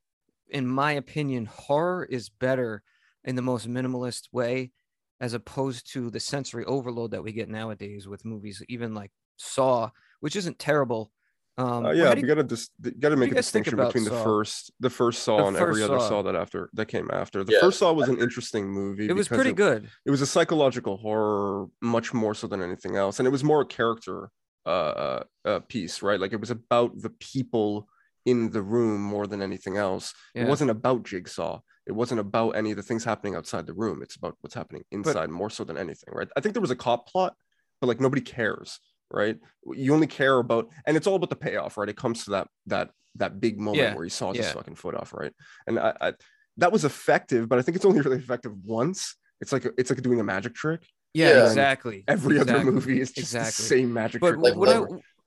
in 0.49 0.67
my 0.67 0.93
opinion, 0.93 1.45
horror 1.45 2.05
is 2.05 2.29
better 2.29 2.81
in 3.23 3.35
the 3.35 3.41
most 3.41 3.69
minimalist 3.69 4.29
way 4.31 4.71
as 5.19 5.33
opposed 5.33 5.91
to 5.91 6.09
the 6.09 6.19
sensory 6.19 6.63
overload 6.65 7.11
that 7.11 7.23
we 7.23 7.31
get 7.31 7.49
nowadays 7.49 8.07
with 8.07 8.23
movies, 8.23 8.63
even 8.69 8.93
like 8.93 9.11
Saw, 9.37 9.89
which 10.19 10.35
isn't 10.35 10.59
terrible 10.59 11.11
um, 11.57 11.85
uh, 11.85 11.91
yeah, 11.91 12.13
we 12.13 12.21
gotta 12.21 12.43
just 12.43 12.71
gotta 12.99 13.15
make 13.15 13.31
a 13.31 13.35
distinction 13.35 13.77
between 13.77 14.03
the 14.03 14.11
first 14.11 14.71
the 14.79 14.89
first 14.89 15.23
Saw 15.23 15.37
the 15.37 15.45
and 15.45 15.57
every 15.57 15.81
other 15.81 15.99
Saw. 15.99 16.09
Saw 16.09 16.21
that 16.23 16.35
after 16.35 16.69
that 16.73 16.85
came 16.85 17.09
after. 17.11 17.43
The 17.43 17.53
yeah. 17.53 17.59
first 17.61 17.79
Saw 17.79 17.91
was 17.93 18.09
an 18.09 18.19
interesting 18.19 18.69
movie. 18.69 19.09
It 19.09 19.15
was 19.15 19.27
pretty 19.27 19.49
it, 19.51 19.55
good. 19.55 19.89
It 20.05 20.11
was 20.11 20.21
a 20.21 20.27
psychological 20.27 20.97
horror, 20.97 21.67
much 21.81 22.13
more 22.13 22.35
so 22.35 22.45
than 22.45 22.61
anything 22.61 22.95
else, 22.95 23.19
and 23.19 23.27
it 23.27 23.31
was 23.31 23.43
more 23.43 23.61
a 23.61 23.65
character 23.65 24.29
uh, 24.67 24.69
uh, 24.69 25.23
uh, 25.45 25.59
piece, 25.61 26.01
right? 26.01 26.19
Like 26.19 26.33
it 26.33 26.39
was 26.39 26.51
about 26.51 27.01
the 27.01 27.09
people 27.09 27.87
in 28.25 28.51
the 28.51 28.61
room 28.61 29.01
more 29.01 29.25
than 29.25 29.41
anything 29.41 29.77
else. 29.77 30.13
Yeah. 30.35 30.43
It 30.43 30.49
wasn't 30.49 30.69
about 30.69 31.03
Jigsaw. 31.03 31.61
It 31.87 31.93
wasn't 31.93 32.19
about 32.19 32.51
any 32.51 32.71
of 32.71 32.77
the 32.77 32.83
things 32.83 33.05
happening 33.05 33.33
outside 33.33 33.65
the 33.65 33.73
room. 33.73 34.03
It's 34.03 34.17
about 34.17 34.35
what's 34.41 34.53
happening 34.53 34.83
inside 34.91 35.27
but, 35.27 35.29
more 35.31 35.49
so 35.49 35.63
than 35.63 35.77
anything, 35.77 36.13
right? 36.13 36.27
I 36.35 36.41
think 36.41 36.53
there 36.53 36.61
was 36.61 36.69
a 36.69 36.75
cop 36.75 37.07
plot, 37.07 37.33
but 37.79 37.87
like 37.87 38.01
nobody 38.01 38.21
cares 38.21 38.79
right? 39.11 39.37
You 39.73 39.93
only 39.93 40.07
care 40.07 40.37
about, 40.37 40.67
and 40.85 40.97
it's 40.97 41.07
all 41.07 41.15
about 41.15 41.29
the 41.29 41.35
payoff, 41.35 41.77
right? 41.77 41.89
It 41.89 41.97
comes 41.97 42.25
to 42.25 42.31
that 42.31 42.47
that 42.67 42.91
that 43.15 43.39
big 43.39 43.59
moment 43.59 43.77
yeah. 43.77 43.95
where 43.95 44.03
he 44.03 44.09
saws 44.09 44.35
yeah. 44.35 44.43
his 44.43 44.51
fucking 44.51 44.75
foot 44.75 44.95
off, 44.95 45.13
right? 45.13 45.33
And 45.65 45.79
I, 45.79 45.93
I, 45.99 46.13
that 46.57 46.71
was 46.71 46.85
effective, 46.85 47.49
but 47.49 47.59
I 47.59 47.61
think 47.61 47.75
it's 47.75 47.85
only 47.85 48.01
really 48.01 48.17
effective 48.17 48.53
once. 48.63 49.15
It's 49.41 49.51
like 49.51 49.67
it's 49.77 49.89
like 49.89 50.01
doing 50.01 50.19
a 50.19 50.23
magic 50.23 50.55
trick. 50.55 50.85
Yeah, 51.13 51.45
exactly. 51.45 52.03
Every 52.07 52.37
exactly. 52.37 52.61
other 52.61 52.71
movie 52.71 53.01
is 53.01 53.11
just 53.11 53.33
exactly. 53.33 53.63
the 53.63 53.69
same 53.69 53.93
magic 53.93 54.21
but 54.21 54.31
trick. 54.31 54.41
But 54.41 54.55
what 54.55 54.69
I 54.69 54.81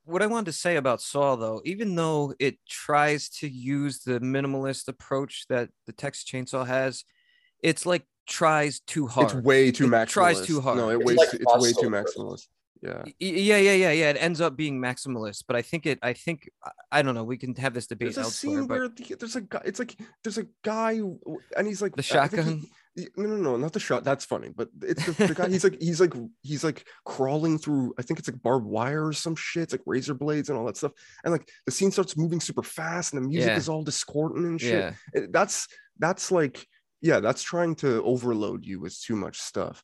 what 0.04 0.22
I 0.22 0.26
wanted 0.26 0.46
to 0.46 0.52
say 0.52 0.76
about 0.76 1.00
Saw, 1.00 1.36
though, 1.36 1.62
even 1.64 1.94
though 1.94 2.34
it 2.38 2.58
tries 2.68 3.28
to 3.40 3.48
use 3.48 4.00
the 4.00 4.20
minimalist 4.20 4.88
approach 4.88 5.46
that 5.48 5.70
the 5.86 5.92
Texas 5.92 6.24
Chainsaw 6.24 6.66
has, 6.66 7.04
it's 7.62 7.86
like 7.86 8.04
tries 8.26 8.80
too 8.80 9.06
hard. 9.06 9.26
It's 9.26 9.34
way 9.34 9.70
too 9.70 9.86
maximalist. 9.86 10.08
Tries 10.08 10.46
too 10.46 10.60
hard. 10.60 10.76
No, 10.76 10.90
it 10.90 11.00
it's, 11.00 11.16
like 11.16 11.34
it's 11.34 11.58
way 11.58 11.72
too 11.72 11.90
maximalist 11.90 12.46
yeah 12.82 13.02
yeah 13.18 13.56
yeah 13.58 13.72
yeah 13.72 13.92
yeah 13.92 14.10
it 14.10 14.16
ends 14.18 14.40
up 14.40 14.56
being 14.56 14.80
maximalist 14.80 15.44
but 15.46 15.54
i 15.54 15.62
think 15.62 15.84
it 15.84 15.98
i 16.02 16.12
think 16.12 16.48
i 16.90 17.02
don't 17.02 17.14
know 17.14 17.24
we 17.24 17.36
can 17.36 17.54
have 17.56 17.74
this 17.74 17.86
debate 17.86 18.14
there's 18.14 18.26
a 18.26 18.30
scene 18.30 18.66
where 18.66 18.88
the, 18.88 19.16
there's 19.18 19.36
a 19.36 19.42
guy 19.42 19.60
it's 19.64 19.78
like 19.78 19.96
there's 20.24 20.38
a 20.38 20.46
guy 20.62 21.00
and 21.56 21.66
he's 21.66 21.82
like 21.82 21.94
the 21.94 22.02
shotgun 22.02 22.62
he, 22.94 23.08
no 23.16 23.28
no 23.28 23.36
no 23.36 23.56
not 23.56 23.72
the 23.72 23.80
shot 23.80 24.02
that's 24.02 24.24
funny 24.24 24.48
but 24.48 24.68
it's 24.82 25.04
the, 25.04 25.26
the 25.26 25.34
guy 25.34 25.48
he's 25.50 25.64
like 25.64 25.80
he's 25.80 26.00
like 26.00 26.14
he's 26.42 26.64
like 26.64 26.86
crawling 27.04 27.58
through 27.58 27.92
i 27.98 28.02
think 28.02 28.18
it's 28.18 28.28
like 28.28 28.42
barbed 28.42 28.66
wire 28.66 29.06
or 29.06 29.12
some 29.12 29.36
shit 29.36 29.64
it's 29.64 29.72
like 29.72 29.82
razor 29.84 30.14
blades 30.14 30.48
and 30.48 30.58
all 30.58 30.64
that 30.64 30.76
stuff 30.76 30.92
and 31.24 31.32
like 31.32 31.48
the 31.66 31.72
scene 31.72 31.90
starts 31.90 32.16
moving 32.16 32.40
super 32.40 32.62
fast 32.62 33.12
and 33.12 33.22
the 33.22 33.28
music 33.28 33.48
yeah. 33.48 33.56
is 33.56 33.68
all 33.68 33.84
discordant 33.84 34.46
and 34.46 34.60
shit 34.60 34.94
yeah. 35.14 35.26
that's 35.30 35.68
that's 35.98 36.32
like 36.32 36.66
yeah 37.02 37.20
that's 37.20 37.42
trying 37.42 37.74
to 37.74 38.02
overload 38.02 38.64
you 38.64 38.80
with 38.80 38.98
too 39.00 39.16
much 39.16 39.38
stuff 39.38 39.82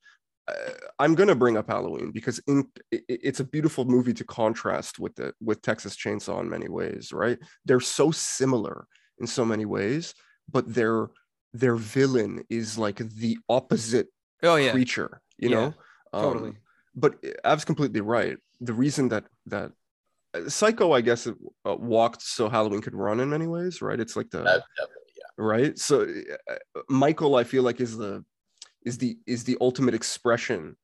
I'm 0.99 1.15
going 1.15 1.29
to 1.29 1.35
bring 1.35 1.57
up 1.57 1.69
Halloween 1.69 2.13
because 2.13 2.41
in, 2.47 2.67
it's 2.91 3.41
a 3.41 3.45
beautiful 3.45 3.85
movie 3.85 4.15
to 4.15 4.25
contrast 4.25 4.99
with 4.99 5.15
the 5.17 5.33
with 5.41 5.61
Texas 5.63 5.97
Chainsaw 5.97 6.41
in 6.41 6.49
many 6.49 6.69
ways, 6.69 7.13
right? 7.13 7.39
They're 7.65 7.81
so 7.81 8.11
similar 8.11 8.87
in 9.19 9.27
so 9.27 9.45
many 9.45 9.65
ways, 9.65 10.15
but 10.51 10.73
their 10.73 11.09
their 11.53 11.75
villain 11.75 12.45
is 12.49 12.79
like 12.79 12.99
the 12.99 13.39
opposite 13.49 14.09
oh, 14.43 14.57
yeah. 14.57 14.71
creature, 14.71 15.21
you 15.39 15.51
yeah, 15.51 15.57
know? 15.57 15.75
Totally. 16.13 16.51
Um, 16.51 16.57
but 16.95 17.17
Av's 17.45 17.65
completely 17.65 18.01
right. 18.01 18.37
The 18.61 18.73
reason 18.73 19.09
that 19.09 19.25
that 19.47 19.73
uh, 20.35 20.49
Psycho, 20.49 20.93
I 20.93 21.01
guess, 21.01 21.27
it, 21.27 21.35
uh, 21.65 21.77
walked 21.77 22.23
so 22.23 22.49
Halloween 22.49 22.83
could 22.83 22.95
run 22.95 23.21
in 23.21 23.29
many 23.29 23.47
ways, 23.47 23.83
right? 23.83 23.99
It's 23.99 24.17
like 24.17 24.31
the 24.31 24.43
yeah. 24.45 24.85
right. 25.37 25.79
So 25.79 26.07
uh, 26.51 26.55
Michael, 26.89 27.37
I 27.37 27.45
feel 27.45 27.63
like 27.63 27.81
is 27.81 27.97
the 27.97 28.25
is 28.87 28.97
the 28.97 29.19
is 29.27 29.45
the 29.45 29.59
ultimate 29.61 29.95
expression 29.95 30.77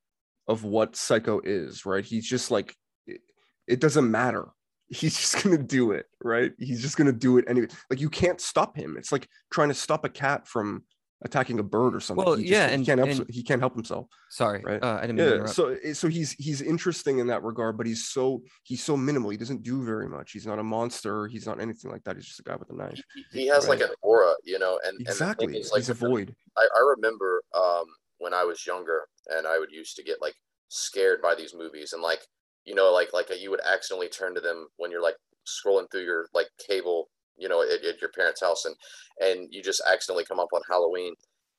of 0.49 0.65
what 0.65 0.97
psycho 0.97 1.41
is 1.43 1.87
right? 1.87 2.05
He's 2.05 2.27
just 2.27 2.51
like 2.51 2.75
it, 3.07 3.23
it 3.67 3.81
doesn't 3.81 4.11
matter. 4.11 4.49
He's 4.88 5.17
just 5.17 5.43
gonna 5.43 5.57
do 5.57 5.93
it 5.93 6.07
right? 6.23 6.53
He's 6.59 6.83
just 6.83 6.99
gonna 6.99 7.12
do 7.12 7.38
it 7.38 7.47
anyway. 7.49 7.69
Like 7.88 8.01
you 8.01 8.11
can't 8.11 8.41
stop 8.41 8.77
him. 8.77 8.97
It's 8.99 9.12
like 9.12 9.27
trying 9.51 9.69
to 9.69 9.75
stop 9.75 10.05
a 10.05 10.11
cat 10.11 10.47
from 10.47 10.83
attacking 11.25 11.59
a 11.59 11.63
bird 11.63 11.95
or 11.95 12.01
something. 12.01 12.25
Well, 12.25 12.39
yeah, 12.39 12.67
and 12.67 12.81
he 12.81 12.87
can't 12.87 12.99
help. 12.99 13.11
And, 13.11 13.31
he 13.31 13.43
can't 13.43 13.61
help 13.61 13.75
himself. 13.75 14.07
Sorry, 14.31 14.63
right? 14.65 14.83
Uh, 14.83 14.99
I 15.01 15.07
didn't. 15.07 15.19
Yeah, 15.19 15.47
so 15.47 15.77
so 15.93 16.09
he's 16.09 16.33
he's 16.33 16.61
interesting 16.61 17.19
in 17.19 17.27
that 17.29 17.43
regard, 17.43 17.77
but 17.77 17.87
he's 17.87 18.09
so 18.09 18.43
he's 18.65 18.83
so 18.83 18.97
minimal. 18.97 19.31
He 19.31 19.37
doesn't 19.37 19.63
do 19.63 19.83
very 19.83 20.09
much. 20.09 20.33
He's 20.33 20.47
not 20.47 20.59
a 20.59 20.63
monster. 20.63 21.27
He's 21.29 21.47
not 21.47 21.61
anything 21.61 21.91
like 21.91 22.05
that. 22.05 22.17
He's 22.17 22.27
just 22.27 22.41
a 22.41 22.43
guy 22.43 22.57
with 22.57 22.71
a 22.71 22.75
knife. 22.75 23.01
He, 23.15 23.25
he 23.43 23.47
has 23.49 23.67
right? 23.69 23.79
like 23.79 23.89
an 23.89 23.95
aura, 24.03 24.35
you 24.45 24.59
know, 24.59 24.79
and 24.85 25.01
exactly. 25.01 25.47
And 25.47 25.55
like, 25.55 25.65
he's 25.77 25.91
a 25.91 25.95
void. 25.95 26.35
I, 26.57 26.67
I 26.77 26.95
remember 26.97 27.43
um, 27.55 27.85
when 28.19 28.35
I 28.35 28.45
was 28.45 28.67
younger, 28.67 29.07
and 29.29 29.47
I 29.47 29.59
would 29.59 29.71
used 29.71 29.97
to 29.97 30.03
get 30.03 30.21
like 30.21 30.35
scared 30.69 31.23
by 31.23 31.35
these 31.35 31.55
movies, 31.55 31.93
and 31.93 32.03
like 32.03 32.21
you 32.65 32.75
know, 32.75 32.93
like 32.93 33.13
like 33.13 33.29
you 33.41 33.51
would 33.51 33.61
accidentally 33.65 34.09
turn 34.09 34.35
to 34.35 34.41
them 34.41 34.69
when 34.77 34.91
you're 34.91 35.03
like 35.03 35.17
scrolling 35.47 35.91
through 35.91 36.05
your 36.05 36.27
like 36.35 36.49
cable 36.67 37.09
you 37.37 37.49
know 37.49 37.62
at, 37.62 37.85
at, 37.85 38.01
your 38.01 38.11
parents 38.11 38.42
house 38.42 38.64
and 38.64 38.77
and 39.21 39.49
you 39.51 39.62
just 39.62 39.83
accidentally 39.90 40.25
come 40.25 40.40
up 40.40 40.49
on 40.53 40.61
halloween 40.68 41.14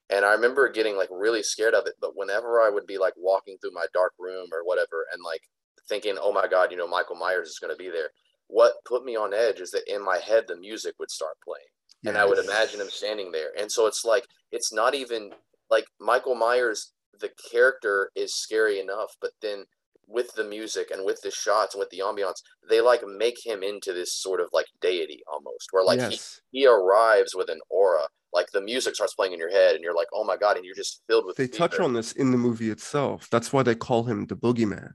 and 0.10 0.26
I 0.26 0.34
remember 0.34 0.70
getting 0.70 0.98
like 0.98 1.10
really 1.12 1.44
scared 1.44 1.74
of 1.74 1.88
it. 1.88 1.96
But 2.00 2.16
whenever 2.16 2.62
I 2.62 2.70
would 2.70 2.86
be 2.86 2.98
like 2.98 3.14
walking 3.18 3.58
through 3.58 3.74
my 3.74 3.86
dark 3.94 4.14
room 4.20 4.50
or 4.52 4.64
whatever, 4.64 5.06
and 5.12 5.24
like 5.24 5.42
thinking, 5.88 6.18
oh 6.20 6.32
my 6.32 6.48
God, 6.48 6.72
you 6.72 6.78
know, 6.78 6.88
Michael 6.88 7.16
Myers 7.16 7.50
is 7.50 7.60
going 7.60 7.74
to 7.74 7.82
be 7.82 7.90
there. 7.90 8.10
What 8.48 8.74
put 8.86 9.04
me 9.06 9.16
on 9.16 9.34
edge 9.34 9.60
is 9.60 9.72
that 9.72 9.92
in 9.92 10.04
my 10.04 10.18
head, 10.18 10.46
the 10.48 10.58
music 10.58 10.96
would 11.00 11.10
start 11.10 11.36
playing. 11.44 11.66
Yes. 12.02 12.12
And 12.12 12.18
I 12.18 12.26
would 12.26 12.38
imagine 12.38 12.82
him 12.82 12.90
standing 12.90 13.32
there. 13.32 13.50
And 13.58 13.72
so 13.72 13.88
it's 13.88 14.04
like, 14.04 14.26
it's 14.52 14.74
not 14.74 14.94
even 14.94 15.32
like 15.70 15.86
Michael 16.00 16.36
Myers, 16.36 16.92
the 17.20 17.32
character 17.52 18.12
is 18.16 18.36
scary 18.36 18.80
enough, 18.80 19.16
but 19.22 19.32
then 19.42 19.66
with 20.08 20.34
the 20.36 20.44
music 20.44 20.92
and 20.92 21.06
with 21.06 21.22
the 21.22 21.32
shots 21.32 21.76
and 21.76 21.80
with 21.80 21.90
the 21.90 22.00
ambiance, 22.00 22.42
they 22.70 22.82
like 22.82 23.02
make 23.08 23.44
him 23.44 23.64
into 23.64 23.94
this 23.94 24.14
sort 24.14 24.40
of 24.40 24.50
like 24.54 24.68
deity 24.82 25.24
almost, 25.32 25.70
where 25.72 25.84
like 25.84 26.00
yes. 26.00 26.42
he, 26.52 26.60
he 26.60 26.68
arrives 26.68 27.36
with 27.36 27.50
an 27.50 27.60
aura 27.70 28.08
like 28.34 28.50
the 28.52 28.62
music 28.62 28.96
starts 28.96 29.14
playing 29.14 29.34
in 29.34 29.40
your 29.40 29.52
head 29.52 29.76
and 29.76 29.84
you're 29.84 29.96
like 29.96 30.08
oh 30.14 30.24
my 30.24 30.36
god 30.36 30.58
and 30.58 30.66
you're 30.66 30.76
just 30.76 31.02
filled 31.08 31.26
with 31.26 31.38
they 31.38 31.48
touch 31.48 31.80
on 31.80 31.94
this 31.94 32.14
in 32.14 32.32
the 32.32 32.38
movie 32.38 32.70
itself. 32.70 33.28
That's 33.32 33.54
why 33.54 33.64
they 33.64 33.76
call 33.76 34.04
him 34.04 34.26
the 34.26 34.36
boogeyman. 34.36 34.94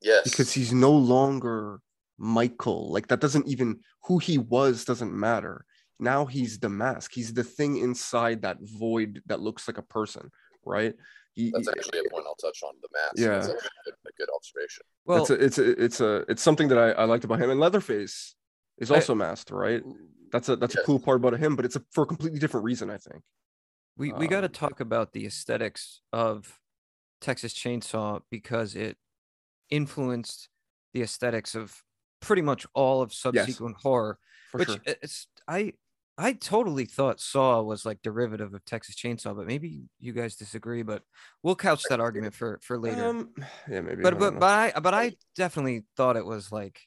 Yes. 0.00 0.24
Because 0.24 0.52
he's 0.52 0.72
no 0.72 0.92
longer 0.92 1.80
michael. 2.18 2.90
Like 2.90 3.08
that 3.08 3.20
doesn't 3.20 3.46
even 3.46 3.80
who 4.04 4.18
he 4.18 4.38
was 4.38 4.84
doesn't 4.84 5.12
matter. 5.12 5.64
Now 5.98 6.26
he's 6.26 6.58
the 6.58 6.68
mask. 6.68 7.12
He's 7.14 7.32
the 7.32 7.44
thing 7.44 7.76
inside 7.76 8.42
that 8.42 8.56
void 8.60 9.22
that 9.26 9.40
looks 9.40 9.68
like 9.68 9.78
a 9.78 9.82
person 9.82 10.30
right 10.64 10.94
he, 11.34 11.50
that's 11.50 11.68
actually 11.68 12.00
a 12.00 12.10
point 12.10 12.24
I'll 12.26 12.34
touch 12.34 12.62
on 12.62 12.74
the 12.82 12.88
mask. 12.92 13.14
Yeah, 13.16 13.28
that's 13.28 13.48
a 13.48 13.52
good, 13.52 13.94
a 14.06 14.12
good 14.18 14.28
observation. 14.36 14.84
Well, 15.04 15.22
it's 15.22 15.30
a, 15.30 15.34
it's 15.34 15.58
a, 15.58 15.84
it's 15.84 16.00
a 16.00 16.24
it's 16.28 16.42
something 16.42 16.68
that 16.68 16.78
I, 16.78 16.90
I 16.92 17.04
liked 17.04 17.24
about 17.24 17.40
him. 17.40 17.50
And 17.50 17.58
Leatherface 17.60 18.34
is 18.78 18.90
I- 18.90 18.96
also 18.96 19.14
masked, 19.14 19.50
right? 19.50 19.82
That's 20.30 20.48
a 20.48 20.56
that's 20.56 20.74
a 20.74 20.82
cool 20.82 20.98
part 20.98 21.16
about 21.16 21.38
him, 21.38 21.56
but 21.56 21.64
it's 21.64 21.76
a, 21.76 21.82
for 21.90 22.04
a 22.04 22.06
completely 22.06 22.38
different 22.38 22.64
reason, 22.64 22.88
I 22.90 22.96
think. 22.98 23.22
We 23.96 24.12
we 24.12 24.26
got 24.26 24.40
to 24.40 24.46
Um, 24.46 24.52
talk 24.52 24.80
about 24.80 25.12
the 25.12 25.26
aesthetics 25.26 26.00
of 26.12 26.58
Texas 27.20 27.52
Chainsaw 27.52 28.22
because 28.30 28.74
it 28.74 28.96
influenced 29.68 30.48
the 30.94 31.02
aesthetics 31.02 31.54
of 31.54 31.82
pretty 32.20 32.42
much 32.42 32.66
all 32.74 33.02
of 33.02 33.12
subsequent 33.12 33.76
horror. 33.82 34.18
For 34.50 34.58
which 34.58 34.68
sure. 34.68 34.78
it's 34.86 35.26
I 35.48 35.74
I 36.18 36.34
totally 36.34 36.84
thought 36.84 37.20
Saw 37.20 37.62
was 37.62 37.86
like 37.86 38.02
derivative 38.02 38.52
of 38.52 38.64
Texas 38.64 38.94
Chainsaw, 38.96 39.34
but 39.34 39.46
maybe 39.46 39.84
you 39.98 40.12
guys 40.12 40.36
disagree. 40.36 40.82
But 40.82 41.02
we'll 41.42 41.56
couch 41.56 41.82
that 41.88 42.00
argument 42.00 42.34
for 42.34 42.60
for 42.62 42.78
later. 42.78 43.06
Um, 43.06 43.30
yeah, 43.68 43.80
maybe. 43.80 44.02
but 44.02 44.14
I 44.14 44.18
but 44.18 44.34
know. 44.34 44.40
but 44.40 44.50
I 44.50 44.80
but 44.80 44.94
I 44.94 45.12
definitely 45.36 45.84
thought 45.96 46.16
it 46.16 46.26
was 46.26 46.52
like 46.52 46.80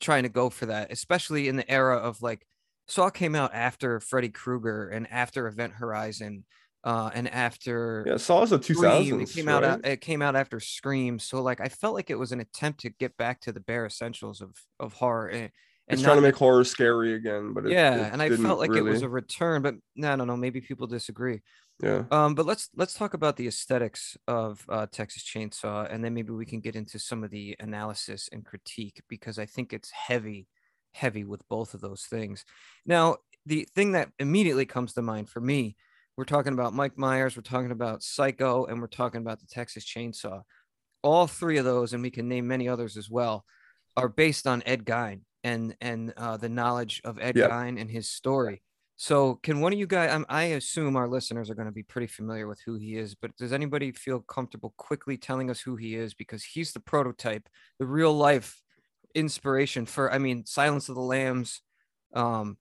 trying 0.00 0.22
to 0.22 0.30
go 0.30 0.48
for 0.48 0.66
that, 0.66 0.90
especially 0.90 1.48
in 1.48 1.56
the 1.56 1.70
era 1.70 1.98
of 1.98 2.22
like 2.22 2.46
Saw 2.88 3.10
came 3.10 3.34
out 3.34 3.54
after 3.54 4.00
Freddy 4.00 4.30
Krueger 4.30 4.88
and 4.88 5.06
after 5.10 5.46
Event 5.46 5.74
Horizon, 5.74 6.44
uh, 6.82 7.10
and 7.12 7.28
after 7.28 8.04
yeah, 8.06 8.16
Saw 8.16 8.42
is 8.42 8.52
a 8.52 8.58
two 8.58 8.74
Scream. 8.74 8.90
thousands. 8.90 9.30
It 9.30 9.34
came 9.34 9.48
out. 9.48 9.86
It 9.86 10.00
came 10.00 10.22
out 10.22 10.34
after 10.34 10.60
Scream, 10.60 11.18
so 11.18 11.42
like 11.42 11.60
I 11.60 11.68
felt 11.68 11.94
like 11.94 12.08
it 12.08 12.18
was 12.18 12.32
an 12.32 12.40
attempt 12.40 12.80
to 12.80 12.90
get 12.90 13.16
back 13.18 13.40
to 13.42 13.52
the 13.52 13.60
bare 13.60 13.84
essentials 13.84 14.40
of 14.40 14.54
of 14.80 14.94
horror. 14.94 15.28
And, 15.28 15.42
and 15.42 15.50
It's 15.90 16.02
trying 16.02 16.16
to 16.16 16.22
make 16.22 16.36
horror 16.36 16.64
scary 16.64 17.14
again, 17.14 17.52
but 17.52 17.66
it, 17.66 17.72
yeah, 17.72 18.06
it 18.06 18.12
and 18.12 18.22
I 18.22 18.30
felt 18.30 18.58
like 18.58 18.74
it 18.74 18.82
was 18.82 19.02
a 19.02 19.08
return, 19.08 19.62
but 19.62 19.74
no, 19.96 20.14
no, 20.16 20.24
no. 20.24 20.36
Maybe 20.36 20.60
people 20.60 20.86
disagree. 20.86 21.40
yeah. 21.82 22.04
Um, 22.10 22.34
but 22.34 22.46
let's 22.46 22.68
let's 22.76 22.94
talk 22.94 23.14
about 23.14 23.36
the 23.36 23.48
aesthetics 23.48 24.16
of 24.28 24.64
uh, 24.68 24.86
Texas 24.90 25.24
Chainsaw, 25.24 25.92
and 25.92 26.04
then 26.04 26.14
maybe 26.14 26.32
we 26.32 26.46
can 26.46 26.60
get 26.60 26.76
into 26.76 26.98
some 26.98 27.24
of 27.24 27.30
the 27.30 27.56
analysis 27.60 28.28
and 28.32 28.44
critique 28.44 29.02
because 29.08 29.38
I 29.38 29.46
think 29.46 29.72
it's 29.72 29.90
heavy, 29.90 30.46
heavy 30.92 31.24
with 31.24 31.48
both 31.48 31.74
of 31.74 31.80
those 31.80 32.04
things. 32.04 32.44
Now, 32.86 33.16
the 33.46 33.66
thing 33.74 33.92
that 33.92 34.10
immediately 34.18 34.66
comes 34.66 34.92
to 34.94 35.02
mind 35.02 35.28
for 35.28 35.40
me, 35.40 35.76
we're 36.16 36.24
talking 36.24 36.52
about 36.52 36.74
Mike 36.74 36.98
Myers, 36.98 37.36
we're 37.36 37.42
talking 37.42 37.70
about 37.70 38.02
Psycho, 38.02 38.66
and 38.66 38.80
we're 38.80 38.86
talking 38.86 39.22
about 39.22 39.40
the 39.40 39.46
Texas 39.46 39.84
Chainsaw. 39.84 40.42
All 41.02 41.26
three 41.26 41.56
of 41.56 41.64
those, 41.64 41.94
and 41.94 42.02
we 42.02 42.10
can 42.10 42.28
name 42.28 42.46
many 42.46 42.68
others 42.68 42.96
as 42.96 43.08
well, 43.08 43.44
are 43.96 44.08
based 44.08 44.46
on 44.46 44.62
Ed 44.66 44.84
Gein 44.84 45.22
and 45.44 45.76
and 45.80 46.12
uh, 46.16 46.36
the 46.36 46.48
knowledge 46.48 47.00
of 47.04 47.18
Ed 47.20 47.36
Yeah. 47.36 47.48
Gein 47.48 47.80
and 47.80 47.90
his 47.90 48.08
story. 48.08 48.62
So, 48.96 49.36
can 49.36 49.60
one 49.60 49.72
of 49.72 49.78
you 49.78 49.86
guys? 49.86 50.10
I'm, 50.12 50.26
I 50.28 50.42
assume 50.44 50.94
our 50.94 51.08
listeners 51.08 51.48
are 51.48 51.54
going 51.54 51.68
to 51.68 51.72
be 51.72 51.82
pretty 51.82 52.06
familiar 52.06 52.46
with 52.46 52.60
who 52.66 52.76
he 52.76 52.96
is, 52.96 53.14
but 53.14 53.34
does 53.38 53.50
anybody 53.52 53.92
feel 53.92 54.20
comfortable 54.20 54.74
quickly 54.76 55.16
telling 55.16 55.48
us 55.50 55.58
who 55.58 55.76
he 55.76 55.94
is? 55.94 56.12
Because 56.12 56.44
he's 56.44 56.72
the 56.72 56.80
prototype, 56.80 57.48
the 57.78 57.86
real 57.86 58.12
life 58.12 58.60
inspiration 59.14 59.86
for. 59.86 60.12
I 60.12 60.18
mean, 60.18 60.44
Silence 60.44 60.90
of 60.90 60.96
the 60.96 61.00
Lambs, 61.00 61.62
um, 62.14 62.58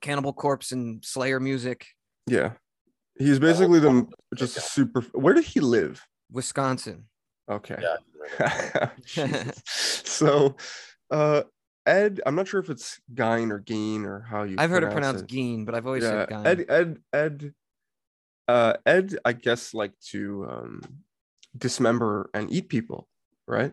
Cannibal 0.00 0.32
Corpse, 0.32 0.72
and 0.72 1.04
Slayer 1.04 1.38
music, 1.40 1.86
Yeah. 2.26 2.52
He's 3.18 3.38
basically 3.38 3.78
the 3.78 4.06
just 4.34 4.60
super. 4.72 5.00
Where 5.12 5.32
did 5.32 5.44
he 5.44 5.60
live? 5.60 6.04
Wisconsin. 6.30 7.04
Okay. 7.50 7.80
Yeah. 7.80 8.90
So, 9.64 10.56
uh, 11.10 11.42
Ed, 11.86 12.20
I'm 12.26 12.34
not 12.34 12.48
sure 12.48 12.60
if 12.60 12.68
it's 12.70 13.00
Gein 13.14 13.50
or 13.50 13.60
Gein 13.60 14.04
or 14.04 14.20
how 14.20 14.42
you. 14.42 14.56
I've 14.58 14.70
heard 14.70 14.82
it 14.82 14.90
pronounce 14.90 15.22
pronounced 15.22 15.26
Geen, 15.28 15.64
but 15.64 15.74
I've 15.74 15.86
always 15.86 16.02
Yeah, 16.02 16.26
said 16.26 16.30
Gein. 16.30 16.46
Ed, 16.46 16.66
Ed, 16.68 16.98
Ed, 17.12 17.54
uh, 18.48 18.74
Ed, 18.84 19.16
I 19.24 19.32
guess 19.32 19.72
like 19.74 19.92
to 20.10 20.46
um, 20.50 20.80
dismember 21.56 22.30
and 22.34 22.50
eat 22.50 22.68
people, 22.68 23.08
right? 23.46 23.72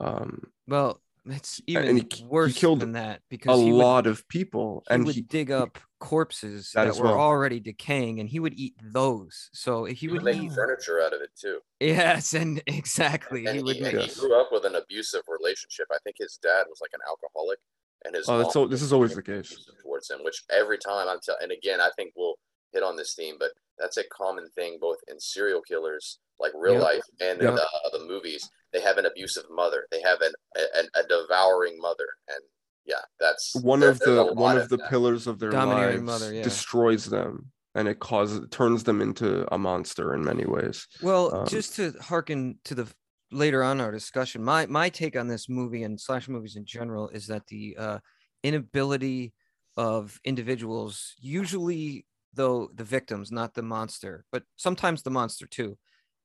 Um, 0.00 0.50
well, 0.66 1.00
it's 1.32 1.60
and 1.74 1.84
even 1.84 1.96
he 1.96 2.02
k- 2.04 2.18
he 2.18 2.24
worse 2.26 2.58
killed 2.58 2.80
than 2.80 2.92
that 2.92 3.18
a 3.18 3.22
because 3.28 3.60
he 3.60 3.72
would 3.72 3.78
lot 3.82 4.06
of 4.06 4.26
people, 4.28 4.82
he 4.88 4.94
and 4.94 5.04
would 5.06 5.14
he 5.14 5.22
dig 5.22 5.50
up 5.50 5.78
corpses 6.00 6.70
That 6.74 6.86
that, 6.86 6.96
were 6.96 7.06
well. 7.08 7.18
already 7.18 7.60
decaying 7.60 8.20
and 8.20 8.28
he 8.28 8.38
would 8.40 8.54
eat 8.54 8.74
those 8.82 9.50
so 9.52 9.84
he 9.84 9.94
He 9.94 10.08
would 10.08 10.22
would 10.22 10.34
eat 10.34 10.42
make 10.42 10.52
furniture 10.52 11.00
out 11.02 11.12
of 11.12 11.20
it 11.20 11.30
too. 11.38 11.60
yes 11.80 12.34
and 12.34 12.62
exactly 12.66 13.46
And 13.46 13.56
he 13.56 13.62
would 13.62 13.80
make 13.80 13.94
and 13.94 14.02
he 14.04 14.14
grew 14.20 14.40
up 14.40 14.48
with 14.52 14.64
an 14.64 14.76
abusive 14.76 15.22
relationship. 15.28 15.86
I 15.92 15.98
think 16.04 16.16
his 16.18 16.38
dad 16.42 16.64
was 16.68 16.78
like 16.80 16.90
an 16.94 17.00
alcoholic, 17.08 17.58
and 18.04 18.14
his 18.14 18.28
Oh, 18.28 18.38
that's 18.38 18.54
mom 18.54 18.70
this 18.70 18.82
is 18.82 18.92
always 18.92 19.14
the 19.14 19.22
case. 19.22 19.66
towards 19.82 20.10
him. 20.10 20.22
Which 20.22 20.42
every 20.50 20.78
time 20.78 21.08
I'm 21.08 21.18
telling, 21.22 21.42
and 21.42 21.52
again, 21.52 21.80
I 21.80 21.90
think 21.96 22.12
we'll 22.16 22.36
hit 22.72 22.82
on 22.82 22.96
this 22.96 23.14
theme, 23.14 23.36
but 23.38 23.50
that's 23.78 23.96
a 23.96 24.04
common 24.08 24.48
thing 24.50 24.78
both 24.80 24.98
in 25.08 25.18
serial 25.20 25.60
killers, 25.62 26.18
like 26.38 26.52
real 26.54 26.74
Yep. 26.74 26.82
life, 26.82 27.02
and 27.20 27.40
Yep. 27.40 27.48
in 27.50 27.54
the, 27.56 27.62
uh, 27.62 27.90
the 27.98 28.04
movies. 28.06 28.48
They 28.72 28.80
have 28.80 28.98
an 28.98 29.06
abusive 29.06 29.44
mother. 29.50 29.86
They 29.90 30.02
have 30.02 30.20
an 30.20 30.32
a, 30.56 31.00
a 31.00 31.02
devouring 31.08 31.78
mother, 31.80 32.06
and 32.28 32.40
yeah, 32.84 33.00
that's 33.18 33.54
one 33.56 33.80
there- 33.80 33.90
of 33.90 33.98
the 34.00 34.24
one 34.34 34.58
of 34.58 34.68
the 34.68 34.76
that. 34.76 34.90
pillars 34.90 35.26
of 35.26 35.38
their 35.38 35.50
Domineering 35.50 36.04
lives 36.04 36.22
mother, 36.22 36.34
yeah. 36.34 36.42
destroys 36.42 37.06
them, 37.06 37.50
and 37.74 37.88
it 37.88 37.98
causes 38.00 38.46
turns 38.50 38.84
them 38.84 39.00
into 39.00 39.46
a 39.54 39.56
monster 39.58 40.14
in 40.14 40.22
many 40.22 40.44
ways. 40.44 40.86
well 41.02 41.34
um, 41.34 41.46
just 41.46 41.76
to 41.76 41.92
hearken 42.02 42.58
to 42.64 42.74
the 42.74 42.86
later 43.30 43.62
on 43.62 43.78
our 43.80 43.90
discussion 43.92 44.42
my 44.42 44.64
my 44.66 44.88
take 44.88 45.14
on 45.16 45.28
this 45.28 45.48
movie 45.50 45.82
and 45.82 46.00
slash 46.00 46.28
movies 46.28 46.56
in 46.56 46.64
general 46.64 47.08
is 47.10 47.26
that 47.26 47.46
the 47.48 47.76
uh 47.78 47.98
inability 48.42 49.34
of 49.76 50.18
individuals 50.24 51.14
usually 51.20 52.06
though 52.34 52.70
the 52.74 52.84
victims 52.84 53.32
not 53.32 53.54
the 53.54 53.62
monster 53.62 54.24
but 54.30 54.42
sometimes 54.56 55.02
the 55.02 55.10
monster 55.10 55.46
too 55.46 55.76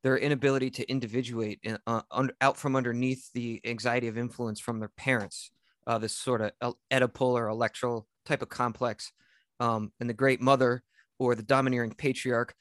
their 0.02 0.18
inability 0.18 0.68
to 0.68 0.88
individuate 0.90 1.58
in, 1.62 1.78
uh, 1.86 2.02
un, 2.10 2.30
out 2.42 2.56
from 2.58 2.76
underneath 2.76 3.30
the 3.32 3.60
anxiety 3.64 4.08
of 4.08 4.18
influence 4.18 4.60
from 4.60 4.78
their 4.78 4.92
parents 4.96 5.50
uh, 5.86 5.98
this 5.98 6.16
sort 6.16 6.40
of 6.40 6.76
Oedipal 6.90 7.32
or 7.32 7.48
Electra 7.48 8.00
type 8.24 8.42
of 8.42 8.48
complex 8.48 9.12
um, 9.60 9.92
and 10.00 10.08
the 10.08 10.14
great 10.14 10.40
mother 10.40 10.82
or 11.18 11.34
the 11.34 11.42
domineering 11.42 11.92
patriarch 11.92 12.54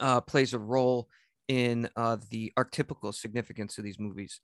uh, 0.00 0.20
plays 0.20 0.52
a 0.52 0.58
role 0.58 1.08
in 1.48 1.88
uh, 1.96 2.16
the 2.30 2.52
archetypical 2.58 3.14
significance 3.14 3.78
of 3.78 3.84
these 3.84 3.98
movies. 3.98 4.40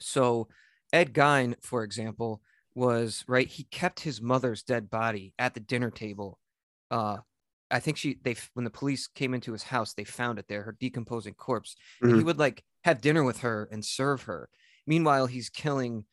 So, 0.00 0.48
Ed 0.92 1.12
Gein, 1.12 1.54
for 1.60 1.84
example, 1.84 2.40
was 2.78 3.24
right. 3.26 3.48
He 3.48 3.64
kept 3.64 4.00
his 4.00 4.22
mother's 4.22 4.62
dead 4.62 4.88
body 4.88 5.34
at 5.38 5.54
the 5.54 5.60
dinner 5.60 5.90
table. 5.90 6.38
Uh, 6.90 7.18
I 7.70 7.80
think 7.80 7.96
she 7.98 8.18
they 8.22 8.36
when 8.54 8.64
the 8.64 8.70
police 8.70 9.08
came 9.08 9.34
into 9.34 9.52
his 9.52 9.64
house, 9.64 9.92
they 9.92 10.04
found 10.04 10.38
it 10.38 10.46
there, 10.48 10.62
her 10.62 10.76
decomposing 10.78 11.34
corpse. 11.34 11.76
And 12.00 12.16
he 12.16 12.22
would 12.22 12.38
like 12.38 12.62
have 12.84 13.00
dinner 13.00 13.24
with 13.24 13.40
her 13.40 13.68
and 13.70 13.84
serve 13.84 14.22
her. 14.22 14.48
Meanwhile, 14.86 15.26
he's 15.26 15.50
killing 15.50 16.04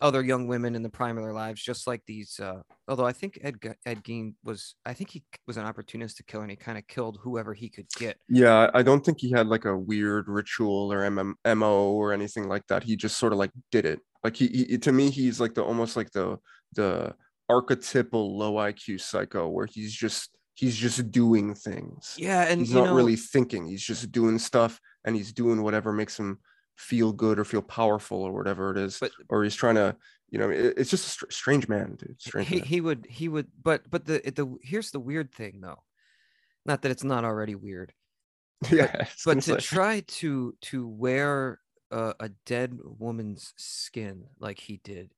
other 0.00 0.22
young 0.22 0.46
women 0.46 0.74
in 0.74 0.82
the 0.82 0.88
prime 0.88 1.16
of 1.16 1.24
their 1.24 1.32
lives, 1.32 1.62
just 1.62 1.86
like 1.86 2.02
these. 2.06 2.38
Uh, 2.38 2.62
although 2.86 3.06
I 3.06 3.12
think 3.12 3.38
Ed 3.42 3.56
Ed 3.86 4.04
Gein 4.04 4.34
was, 4.44 4.74
I 4.84 4.92
think 4.92 5.10
he 5.10 5.24
was 5.46 5.56
an 5.56 5.64
opportunistic 5.64 6.26
killer, 6.26 6.42
and 6.42 6.50
he 6.50 6.56
kind 6.56 6.78
of 6.78 6.86
killed 6.86 7.18
whoever 7.22 7.54
he 7.54 7.68
could 7.68 7.88
get. 7.96 8.18
Yeah, 8.28 8.70
I 8.74 8.82
don't 8.82 9.04
think 9.04 9.18
he 9.20 9.30
had 9.30 9.46
like 9.46 9.64
a 9.64 9.76
weird 9.76 10.28
ritual 10.28 10.92
or 10.92 11.00
MM, 11.00 11.34
MO 11.56 11.92
or 11.92 12.12
anything 12.12 12.48
like 12.48 12.66
that. 12.68 12.82
He 12.82 12.96
just 12.96 13.18
sort 13.18 13.32
of 13.32 13.38
like 13.38 13.50
did 13.70 13.86
it. 13.86 14.00
Like 14.24 14.36
he, 14.36 14.48
he 14.48 14.78
to 14.78 14.92
me, 14.92 15.10
he's 15.10 15.40
like 15.40 15.54
the 15.54 15.62
almost 15.62 15.96
like 15.96 16.10
the 16.10 16.38
the 16.74 17.14
archetypal 17.48 18.36
low 18.36 18.54
IQ 18.54 19.00
psycho 19.00 19.48
where 19.48 19.66
he's 19.66 19.92
just 19.94 20.36
he's 20.54 20.76
just 20.76 21.10
doing 21.10 21.54
things. 21.54 22.14
Yeah, 22.18 22.42
and 22.42 22.60
he's 22.60 22.74
not 22.74 22.86
know, 22.86 22.94
really 22.94 23.16
thinking. 23.16 23.66
He's 23.66 23.82
just 23.82 24.10
doing 24.10 24.38
stuff 24.38 24.80
and 25.04 25.14
he's 25.14 25.32
doing 25.32 25.62
whatever 25.62 25.92
makes 25.92 26.18
him 26.18 26.38
feel 26.76 27.12
good 27.12 27.38
or 27.38 27.44
feel 27.44 27.62
powerful 27.62 28.22
or 28.22 28.32
whatever 28.32 28.70
it 28.70 28.76
is. 28.76 28.98
But- 28.98 29.12
or 29.28 29.44
he's 29.44 29.54
trying 29.54 29.76
to, 29.76 29.96
you 30.30 30.38
know, 30.38 30.50
it- 30.50 30.74
it's 30.76 30.90
just 30.90 31.06
a 31.06 31.10
str- 31.10 31.30
strange 31.30 31.68
man, 31.68 31.96
dude. 31.96 32.20
Strange 32.20 32.48
he, 32.48 32.56
man. 32.56 32.64
he 32.64 32.80
would 32.80 33.06
he 33.08 33.28
would 33.28 33.46
but 33.62 33.88
but 33.88 34.04
the 34.04 34.20
the 34.34 34.56
here's 34.62 34.90
the 34.90 35.00
weird 35.00 35.32
thing 35.32 35.60
though 35.60 35.82
not 36.66 36.82
that 36.82 36.90
it's 36.90 37.04
not 37.04 37.24
already 37.24 37.54
weird 37.54 37.94
yeah, 38.70 39.06
but 39.24 39.34
gonna 39.38 39.40
to 39.40 39.56
try 39.56 40.00
to 40.00 40.54
to 40.62 40.86
wear 40.86 41.60
a, 41.90 42.14
a 42.20 42.28
dead 42.46 42.78
woman's 42.82 43.52
skin 43.56 44.24
like 44.38 44.58
he 44.60 44.80
did. 44.84 45.12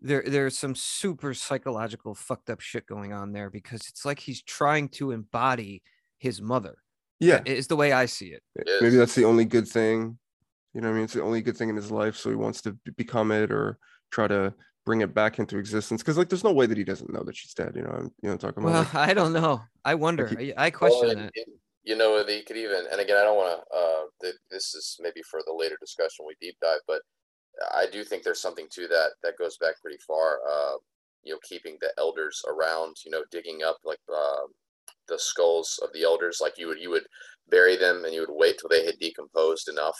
There 0.00 0.24
there's 0.26 0.58
some 0.58 0.74
super 0.74 1.32
psychological 1.34 2.14
fucked 2.14 2.50
up 2.50 2.60
shit 2.60 2.86
going 2.86 3.12
on 3.12 3.32
there 3.32 3.50
because 3.50 3.86
it's 3.88 4.04
like 4.04 4.18
he's 4.18 4.42
trying 4.42 4.88
to 4.90 5.12
embody 5.12 5.82
his 6.18 6.40
mother. 6.42 6.76
Yeah, 7.20 7.40
is 7.46 7.68
the 7.68 7.76
way 7.76 7.92
i 7.92 8.06
see 8.06 8.28
it. 8.36 8.42
Maybe 8.80 8.96
that's 8.96 9.14
the 9.14 9.24
only 9.24 9.44
good 9.44 9.68
thing. 9.68 10.18
You 10.74 10.80
know 10.80 10.88
what 10.88 10.94
i 10.94 10.96
mean? 10.96 11.04
It's 11.04 11.12
the 11.12 11.22
only 11.22 11.40
good 11.40 11.56
thing 11.56 11.68
in 11.68 11.76
his 11.76 11.92
life 11.92 12.16
so 12.16 12.30
he 12.30 12.36
wants 12.36 12.60
to 12.62 12.76
become 12.96 13.30
it 13.30 13.52
or 13.52 13.78
try 14.10 14.26
to 14.26 14.52
bring 14.84 15.02
it 15.02 15.14
back 15.14 15.38
into 15.38 15.56
existence. 15.58 16.02
Because 16.02 16.18
like 16.18 16.28
there's 16.28 16.42
no 16.42 16.52
way 16.52 16.66
that 16.66 16.76
he 16.76 16.82
doesn't 16.82 17.12
know 17.12 17.22
that 17.22 17.36
she's 17.36 17.54
dead 17.54 17.74
you 17.76 17.82
know 17.82 17.90
I'm, 17.90 18.04
you 18.22 18.28
know 18.28 18.32
I'm 18.32 18.38
talking 18.38 18.64
about? 18.64 18.72
Well 18.72 18.82
Like, 18.82 18.94
i 19.10 19.14
don't 19.14 19.32
know. 19.32 19.62
I 19.84 19.94
wonder. 19.94 20.26
he- 20.26 20.52
I, 20.54 20.66
I 20.66 20.70
question 20.70 21.00
Well, 21.06 21.08
that. 21.10 21.18
and- 21.22 21.30
and, 21.36 21.46
You 21.84 21.96
know, 21.96 22.22
they 22.22 22.42
could 22.42 22.56
even, 22.56 22.84
and 22.90 23.00
again, 23.00 23.16
I 23.16 23.24
don't 23.24 23.36
want 23.36 23.58
to. 23.58 23.76
Uh, 23.76 24.04
th- 24.20 24.34
this 24.50 24.74
is 24.74 24.96
maybe 25.00 25.20
for 25.28 25.40
the 25.46 25.52
later 25.52 25.76
discussion 25.80 26.24
we 26.26 26.36
deep 26.40 26.56
dive, 26.62 26.80
but 26.86 27.02
I 27.74 27.86
do 27.90 28.04
think 28.04 28.22
there's 28.22 28.40
something 28.40 28.68
to 28.72 28.88
that 28.88 29.10
that 29.22 29.38
goes 29.38 29.56
back 29.58 29.80
pretty 29.82 29.98
far. 30.06 30.38
Uh, 30.48 30.76
you 31.24 31.32
know, 31.32 31.40
keeping 31.48 31.76
the 31.80 31.92
elders 31.98 32.40
around. 32.48 32.96
You 33.04 33.10
know, 33.10 33.24
digging 33.30 33.62
up 33.64 33.78
like 33.84 33.98
uh, 34.08 34.46
the 35.08 35.18
skulls 35.18 35.80
of 35.82 35.92
the 35.92 36.04
elders. 36.04 36.38
Like 36.40 36.56
you 36.56 36.68
would, 36.68 36.78
you 36.78 36.90
would 36.90 37.06
bury 37.48 37.76
them, 37.76 38.04
and 38.04 38.14
you 38.14 38.20
would 38.20 38.30
wait 38.30 38.58
till 38.58 38.68
they 38.68 38.84
had 38.84 38.98
decomposed 39.00 39.68
enough. 39.68 39.98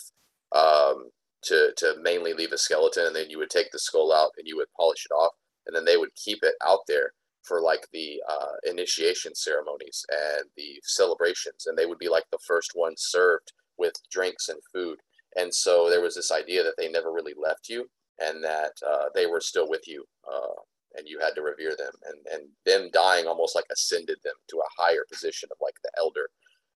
Um, 0.52 1.10
to 1.44 1.72
to 1.78 1.96
mainly 2.00 2.32
leave 2.34 2.52
a 2.52 2.58
skeleton, 2.58 3.06
and 3.06 3.16
then 3.16 3.28
you 3.28 3.38
would 3.38 3.50
take 3.50 3.70
the 3.72 3.78
skull 3.78 4.12
out 4.12 4.30
and 4.38 4.46
you 4.46 4.56
would 4.56 4.68
polish 4.78 5.04
it 5.10 5.14
off, 5.14 5.32
and 5.66 5.74
then 5.74 5.84
they 5.84 5.96
would 5.96 6.14
keep 6.14 6.38
it 6.42 6.54
out 6.64 6.80
there 6.86 7.12
for 7.42 7.60
like 7.60 7.86
the 7.92 8.22
uh, 8.28 8.54
initiation 8.64 9.34
ceremonies 9.34 10.04
and 10.10 10.44
the 10.56 10.80
celebrations, 10.84 11.66
and 11.66 11.76
they 11.76 11.86
would 11.86 11.98
be 11.98 12.08
like 12.08 12.24
the 12.30 12.38
first 12.46 12.72
ones 12.74 13.02
served 13.08 13.52
with 13.78 13.94
drinks 14.10 14.48
and 14.48 14.60
food. 14.72 14.98
And 15.36 15.52
so 15.52 15.88
there 15.88 16.02
was 16.02 16.14
this 16.14 16.30
idea 16.30 16.62
that 16.62 16.74
they 16.76 16.88
never 16.88 17.12
really 17.12 17.34
left 17.36 17.68
you, 17.68 17.88
and 18.18 18.42
that 18.44 18.72
uh, 18.86 19.06
they 19.14 19.26
were 19.26 19.40
still 19.40 19.68
with 19.68 19.86
you, 19.86 20.04
uh, 20.30 20.60
and 20.96 21.08
you 21.08 21.18
had 21.18 21.34
to 21.34 21.42
revere 21.42 21.74
them. 21.76 21.92
And 22.04 22.18
and 22.32 22.48
them 22.66 22.90
dying 22.92 23.26
almost 23.26 23.54
like 23.54 23.66
ascended 23.72 24.18
them 24.24 24.34
to 24.48 24.58
a 24.58 24.82
higher 24.82 25.04
position 25.10 25.48
of 25.50 25.58
like 25.60 25.76
the 25.82 25.90
elder. 25.98 26.28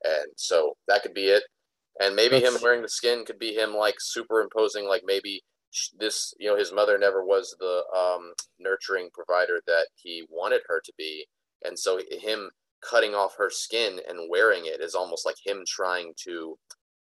And 0.05 0.33
so 0.37 0.77
that 0.89 1.03
could 1.03 1.15
be 1.15 1.27
it. 1.29 1.45
And 2.01 2.17
maybe 2.17 2.41
him 2.41 2.55
wearing 2.63 2.83
the 2.83 2.89
skin 2.89 3.25
could 3.25 3.39
be 3.39 3.55
him 3.55 3.75
like 3.75 3.97
superimposing 3.99 4.87
like 4.87 5.03
maybe 5.05 5.43
this 5.99 6.35
you 6.39 6.49
know 6.49 6.57
his 6.57 6.73
mother 6.73 6.99
never 6.99 7.25
was 7.25 7.55
the 7.59 7.83
um, 7.97 8.33
nurturing 8.59 9.09
provider 9.13 9.61
that 9.67 9.87
he 9.95 10.25
wanted 10.31 10.61
her 10.69 10.81
to 10.85 10.93
be. 10.99 11.27
And 11.65 11.79
so 11.79 12.01
him 12.11 12.51
cutting 12.83 13.15
off 13.15 13.37
her 13.39 13.49
skin 13.51 14.01
and 14.09 14.29
wearing 14.29 14.67
it 14.67 14.81
is 14.81 14.95
almost 14.95 15.25
like 15.25 15.37
him 15.45 15.63
trying 15.67 16.13
to 16.25 16.59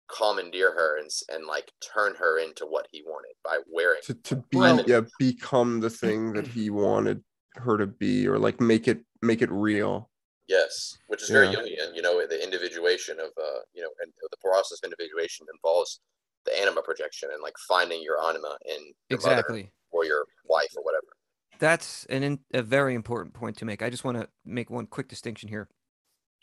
commandeer 0.09 0.71
her 0.71 0.97
and, 0.97 1.09
and 1.29 1.45
like 1.45 1.71
turn 1.93 2.15
her 2.15 2.39
into 2.39 2.65
what 2.65 2.87
he 2.91 3.03
wanted 3.05 3.33
by 3.43 3.59
wearing 3.69 3.99
to 4.03 4.13
to 4.15 4.37
be 4.49 4.57
Well- 4.57 4.83
yeah 4.87 5.01
become 5.19 5.79
the 5.81 5.89
thing 5.89 6.33
that 6.33 6.47
he 6.47 6.69
wanted 6.85 7.23
her 7.55 7.77
to 7.77 7.87
be 7.87 8.27
or 8.27 8.37
like 8.39 8.59
make 8.61 8.87
it 8.87 9.01
make 9.21 9.41
it 9.41 9.51
real. 9.51 10.09
Yes 10.47 10.97
which 11.07 11.21
is 11.23 11.29
very 11.29 11.47
Yeah. 11.47 11.55
jungian 11.55 11.95
you 11.95 12.01
know 12.01 12.25
the 12.25 12.41
individuation 12.41 13.19
of 13.19 13.27
uh 13.37 13.59
you 13.73 13.81
know 13.83 13.89
and 14.01 14.11
the 14.31 14.37
process 14.41 14.79
of 14.81 14.87
individuation 14.87 15.45
involves 15.53 15.99
the 16.47 16.59
anima 16.59 16.81
projection 16.81 17.29
and 17.31 17.41
like 17.43 17.55
finding 17.67 18.01
your 18.01 18.17
anima 18.23 18.57
in 18.65 18.93
your 19.09 19.17
Exactly. 19.17 19.71
or 19.91 20.05
your 20.05 20.25
wife 20.45 20.73
or 20.75 20.83
whatever 20.83 21.07
That's 21.59 22.05
an 22.09 22.23
in, 22.23 22.39
a 22.53 22.61
very 22.61 22.95
important 22.95 23.33
point 23.33 23.57
to 23.57 23.65
make. 23.65 23.81
I 23.81 23.89
just 23.89 24.03
want 24.03 24.17
to 24.17 24.27
make 24.45 24.69
one 24.69 24.87
quick 24.87 25.07
distinction 25.07 25.49
here. 25.49 25.67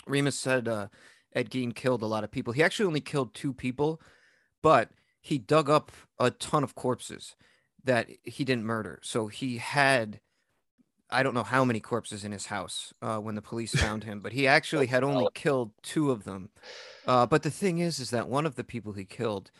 Remus 0.06 0.38
said 0.38 0.68
uh, 0.68 0.88
Ed 1.34 1.50
Gein 1.50 1.74
killed 1.74 2.02
a 2.02 2.06
lot 2.06 2.24
of 2.24 2.30
people. 2.30 2.52
He 2.52 2.62
actually 2.62 2.86
only 2.86 3.00
killed 3.00 3.34
two 3.34 3.52
people, 3.52 4.00
but 4.62 4.90
he 5.20 5.38
dug 5.38 5.70
up 5.70 5.90
a 6.18 6.30
ton 6.30 6.62
of 6.62 6.74
corpses 6.74 7.34
that 7.82 8.08
he 8.22 8.44
didn't 8.44 8.64
murder. 8.64 8.98
So 9.02 9.26
he 9.28 9.58
had, 9.58 10.20
I 11.10 11.22
don't 11.22 11.34
know 11.34 11.42
how 11.44 11.64
many 11.64 11.80
corpses 11.80 12.24
in 12.24 12.32
his 12.32 12.46
house 12.46 12.92
uh, 13.02 13.18
when 13.18 13.34
the 13.34 13.42
police 13.42 13.74
found 13.74 14.04
him, 14.04 14.20
but 14.20 14.32
he 14.32 14.46
actually 14.56 14.86
had 14.86 15.04
only 15.04 15.26
killed 15.34 15.72
two 15.82 16.10
of 16.10 16.24
them. 16.24 16.50
Uh, 17.06 17.26
but 17.26 17.42
the 17.42 17.50
thing 17.50 17.78
is, 17.78 17.98
is 18.00 18.10
that 18.10 18.28
one 18.28 18.46
of 18.46 18.56
the 18.56 18.64
people 18.64 18.92
he 18.92 19.04
killed, 19.04 19.50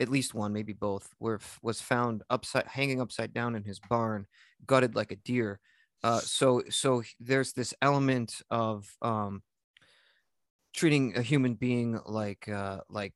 at 0.00 0.08
least 0.08 0.34
one, 0.34 0.52
maybe 0.52 0.72
both, 0.72 1.14
were 1.18 1.40
was 1.62 1.80
found 1.80 2.22
upside, 2.30 2.66
hanging 2.66 3.00
upside 3.00 3.32
down 3.32 3.54
in 3.56 3.64
his 3.64 3.80
barn, 3.90 4.26
gutted 4.66 4.94
like 4.94 5.10
a 5.12 5.16
deer. 5.16 5.60
Uh, 6.04 6.20
so 6.20 6.62
so 6.70 7.02
there's 7.18 7.52
this 7.52 7.74
element 7.82 8.40
of 8.50 8.88
um, 9.02 9.42
treating 10.72 11.16
a 11.16 11.22
human 11.22 11.54
being 11.54 11.98
like 12.06 12.48
uh, 12.48 12.80
like 12.88 13.14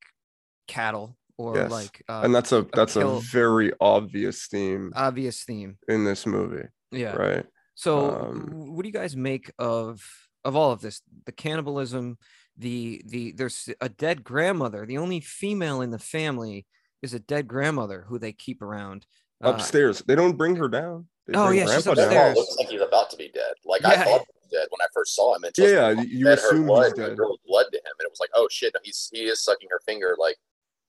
cattle 0.67 1.17
or 1.39 1.57
Yes. 1.57 1.71
like 1.71 2.03
uh, 2.09 2.23
and 2.25 2.35
that's 2.35 2.53
a 2.53 2.67
that's 2.75 2.95
kill- 2.95 3.19
a 3.19 3.21
very 3.21 3.73
obvious 3.81 4.47
theme 4.49 4.93
obvious 4.95 5.45
theme. 5.45 5.79
in 5.89 6.05
this 6.05 6.27
movie 6.27 6.67
Yeah. 6.91 7.15
right 7.17 7.47
So, 7.75 8.11
Um, 8.15 8.75
what 8.75 8.83
do 8.83 8.89
you 8.89 8.93
guys 8.93 9.17
make 9.17 9.51
of 9.59 10.03
of 10.45 10.57
all 10.57 10.73
of 10.73 10.81
this? 10.81 11.03
The 11.27 11.33
cannibalism, 11.33 12.19
the 12.57 13.03
the 13.07 13.33
there's 13.33 13.69
a 13.81 13.89
dead 13.89 14.25
grandmother. 14.25 14.87
The 14.87 14.99
only 14.99 15.21
female 15.21 15.81
in 15.81 15.91
the 15.91 15.99
family 15.99 16.67
is 17.03 17.15
a 17.15 17.19
dead 17.21 17.49
grandmother 17.49 18.05
who 18.09 18.19
they 18.19 18.33
keep 18.33 18.63
around. 18.63 19.07
Uh, 19.43 19.51
upstairs 19.51 20.03
they 20.07 20.15
don't 20.15 20.37
bring 20.37 20.55
her 20.55 20.69
down 20.69 21.09
they 21.27 21.35
Oh, 21.35 21.47
bring 21.49 21.59
yeah, 21.59 21.65
she's 21.65 21.85
grandpa 21.85 21.95
Grandpa 21.95 22.15
upstairs. 22.15 22.37
looks 22.37 22.57
like 22.59 22.69
he's 22.69 22.81
about 22.81 23.11
to 23.11 23.17
be 23.17 23.31
dead. 23.35 23.55
Like 23.65 23.83
Yeah. 23.83 23.91
I 23.91 23.97
thought 23.97 24.21
he 24.21 24.33
was 24.41 24.51
dead 24.53 24.67
when 24.71 24.81
I 24.81 24.87
first 24.95 25.15
saw 25.15 25.35
him. 25.35 25.45
Until 25.45 25.67
Yeah, 25.69 25.89
someone 25.89 26.09
you- 26.09 26.19
you 26.19 26.25
fed 26.27 26.39
her 26.39 26.45
assume 26.47 26.59
he's 26.63 26.67
blood, 26.67 26.91
the 26.97 27.09
dead. 27.09 27.17
blood 27.47 27.67
to 27.73 27.79
him, 27.79 27.93
and 27.99 28.05
it 28.07 28.11
was 28.11 28.21
like, 28.21 28.31
oh 28.35 28.49
shit, 28.51 28.75
he's 28.83 29.09
he 29.13 29.23
is 29.25 29.43
sucking 29.43 29.69
her 29.71 29.81
finger. 29.87 30.15
Like 30.19 30.37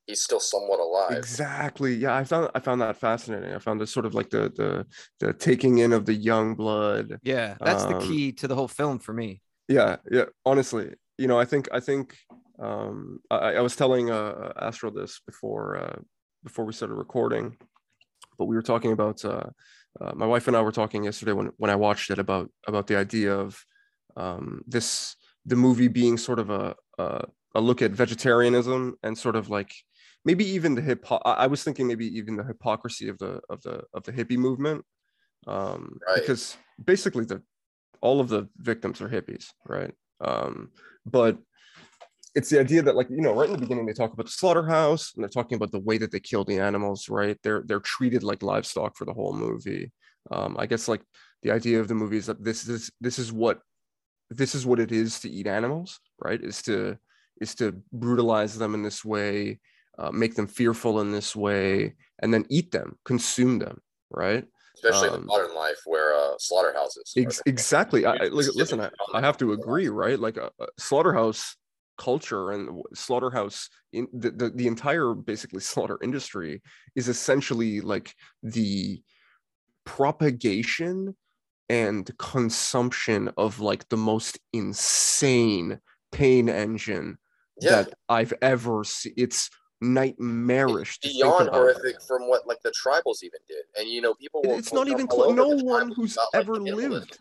he's 0.05 0.22
still 0.22 0.39
somewhat 0.39 0.80
alive. 0.80 1.18
exactly 1.18 1.93
yeah 1.95 2.14
i 2.14 2.26
found 2.26 2.49
i 2.53 2.59
found 2.59 2.82
that 2.82 2.97
fascinating 2.97 3.53
i 3.53 3.57
found 3.57 3.80
this 3.80 3.89
sort 3.89 4.05
of 4.05 4.14
like 4.14 4.30
the 4.30 4.51
the 4.57 4.86
the 5.22 5.32
taking 5.32 5.78
in 5.78 5.93
of 5.93 6.05
the 6.05 6.14
young 6.14 6.55
blood 6.55 7.18
yeah, 7.24 7.55
that's 7.59 7.86
the 7.86 7.95
um, 7.95 8.01
key 8.01 8.34
to 8.34 8.47
the 8.49 8.53
whole 8.55 8.68
film 8.68 8.99
for 8.99 9.14
me. 9.14 9.41
yeah 9.70 9.95
yeah 10.11 10.26
honestly 10.45 10.93
you 11.24 11.30
know 11.30 11.39
i 11.39 11.47
think 11.51 11.65
i 11.71 11.80
think 11.89 12.05
um 12.59 12.97
i, 13.32 13.53
I 13.59 13.61
was 13.67 13.76
telling 13.82 14.05
uh 14.11 14.51
astro 14.67 14.89
this 14.99 15.21
before 15.26 15.65
uh 15.84 15.99
before 16.47 16.65
we 16.67 16.74
started 16.74 16.95
recording 17.05 17.45
but 18.38 18.47
we 18.49 18.55
were 18.57 18.67
talking 18.74 18.91
about 18.97 19.24
uh, 19.34 19.47
uh 20.01 20.13
my 20.21 20.28
wife 20.34 20.45
and 20.47 20.57
i 20.57 20.61
were 20.61 20.78
talking 20.82 21.01
yesterday 21.09 21.32
when 21.39 21.47
when 21.61 21.71
i 21.76 21.78
watched 21.88 22.09
it 22.13 22.19
about 22.26 22.47
about 22.71 22.86
the 22.88 22.97
idea 23.05 23.32
of 23.45 23.49
um 24.24 24.61
this 24.76 25.15
the 25.51 25.55
movie 25.65 25.91
being 26.01 26.17
sort 26.17 26.39
of 26.43 26.49
a 26.49 26.76
a, 26.97 27.05
a 27.55 27.61
look 27.67 27.82
at 27.82 27.91
vegetarianism 28.03 28.82
and 29.03 29.17
sort 29.26 29.38
of 29.39 29.49
like 29.57 29.71
maybe 30.26 30.45
even 30.57 30.76
the 30.76 30.82
hip 30.89 30.99
I 31.45 31.47
was 31.53 31.63
thinking 31.63 31.88
maybe 31.88 32.07
even 32.19 32.34
the 32.36 32.47
hypocrisy 32.51 33.07
of 33.13 33.17
the 33.24 33.34
of 33.53 33.61
the 33.65 33.76
of 33.97 34.01
the 34.05 34.13
hippie 34.17 34.41
movement 34.47 34.80
um 35.55 35.82
Right. 36.07 36.19
because 36.19 36.43
basically 36.91 37.26
the 37.32 37.39
all 38.05 38.19
of 38.24 38.28
the 38.34 38.41
victims 38.71 39.01
are 39.01 39.09
hippies 39.15 39.45
right 39.76 39.93
um 40.21 40.55
but 41.06 41.38
it's 42.36 42.49
the 42.49 42.60
idea 42.60 42.82
that 42.82 42.95
like 42.95 43.10
you 43.10 43.22
know 43.22 43.34
right 43.34 43.49
in 43.49 43.56
the 43.56 43.62
beginning 43.62 43.86
they 43.86 43.93
talk 43.93 44.14
about 44.14 44.26
the 44.26 44.32
slaughterhouse 44.32 45.14
and 45.14 45.24
they're 45.24 45.30
talking 45.30 45.56
about 45.56 45.72
the 45.72 45.80
way 45.80 45.97
that 45.97 46.12
they 46.12 46.20
kill 46.20 46.43
the 46.43 46.60
animals 46.60 47.10
right? 47.10 47.38
They're 47.43 47.64
they're 47.66 47.80
treated 47.80 48.24
like 48.24 48.43
livestock 48.43 48.97
for 48.97 49.06
the 49.06 49.14
whole 49.14 49.34
movie. 49.34 49.91
Um 50.32 50.56
i 50.58 50.66
guess 50.66 50.88
like 50.88 51.01
the 51.43 51.51
idea 51.51 51.80
of 51.80 51.88
the 51.88 51.95
movie 51.95 52.18
is 52.18 52.28
that 52.28 52.43
this 52.43 52.68
is 52.68 52.91
this 53.01 53.20
is 53.20 53.32
what 53.32 53.60
this 54.30 54.56
is 54.56 54.66
what 54.66 54.80
it 54.80 54.91
is 54.91 55.20
to 55.20 55.30
eat 55.30 55.47
animals 55.47 55.99
right? 56.20 56.41
Is 56.41 56.62
to 56.64 56.97
is 57.41 57.56
to 57.56 57.82
brutalize 57.91 58.58
them 58.58 58.74
in 58.74 58.84
this 58.84 59.04
way 59.04 59.60
uh, 59.99 60.12
make 60.12 60.34
them 60.34 60.47
fearful 60.47 61.01
in 61.01 61.12
this 61.12 61.36
way 61.36 61.93
and 62.22 62.34
then 62.34 62.45
eat 62.49 62.72
them 62.72 62.97
consume 63.06 63.60
them 63.60 63.80
right 64.10 64.45
Especially 64.76 65.09
in 65.09 65.13
um, 65.13 65.19
the 65.21 65.26
modern 65.26 65.55
life 65.55 65.78
where 65.86 66.15
uh, 66.15 66.34
slaughterhouses. 66.39 67.13
Ex- 67.15 67.41
exactly. 67.45 68.05
I, 68.05 68.11
I, 68.11 68.13
Usually 68.13 68.30
look, 68.32 68.43
specific 68.45 68.78
listen, 68.80 68.91
I, 69.13 69.17
I 69.17 69.21
have 69.21 69.38
to 69.38 69.53
agree, 69.53 69.88
right? 69.89 70.19
Like 70.19 70.38
a, 70.38 70.51
a 70.59 70.67
slaughterhouse 70.78 71.55
culture 71.97 72.51
and 72.51 72.82
slaughterhouse 72.93 73.69
in 73.91 74.07
the, 74.13 74.32
the 74.32 74.49
the 74.49 74.67
entire 74.67 75.13
basically 75.13 75.59
slaughter 75.71 75.99
industry 76.01 76.61
is 76.95 77.07
essentially 77.07 77.82
like 77.82 78.15
the 78.41 79.01
propagation 79.86 81.15
and 81.69 82.11
consumption 82.17 83.30
of 83.38 83.59
like 83.59 83.88
the 83.89 83.97
most 83.97 84.39
insane 84.53 85.80
pain 86.11 86.49
engine 86.49 87.17
Yeah. 87.59 87.84
that 87.84 87.93
I've 88.09 88.34
ever 88.41 88.84
seen. 88.84 89.13
It's 89.17 89.49
nightmarish 89.84 90.99
beyond 90.99 91.49
horrific 91.49 92.01
from 92.01 92.27
what 92.29 92.47
like 92.47 92.61
the 92.63 92.71
tribals 92.71 93.23
even 93.23 93.39
did. 93.47 93.63
And 93.77 93.88
you 93.89 94.01
know, 94.01 94.13
people 94.15 94.41
It- 94.43 94.57
it's 94.59 94.73
not 94.73 94.88
even 94.88 95.07
all 95.07 95.25
clo- 95.25 95.34
no 95.34 95.47
one 95.49 95.91
who's 95.91 96.17
like, 96.17 96.27
ever 96.34 96.53
cannibalism. 96.55 96.91
lived. 96.91 97.19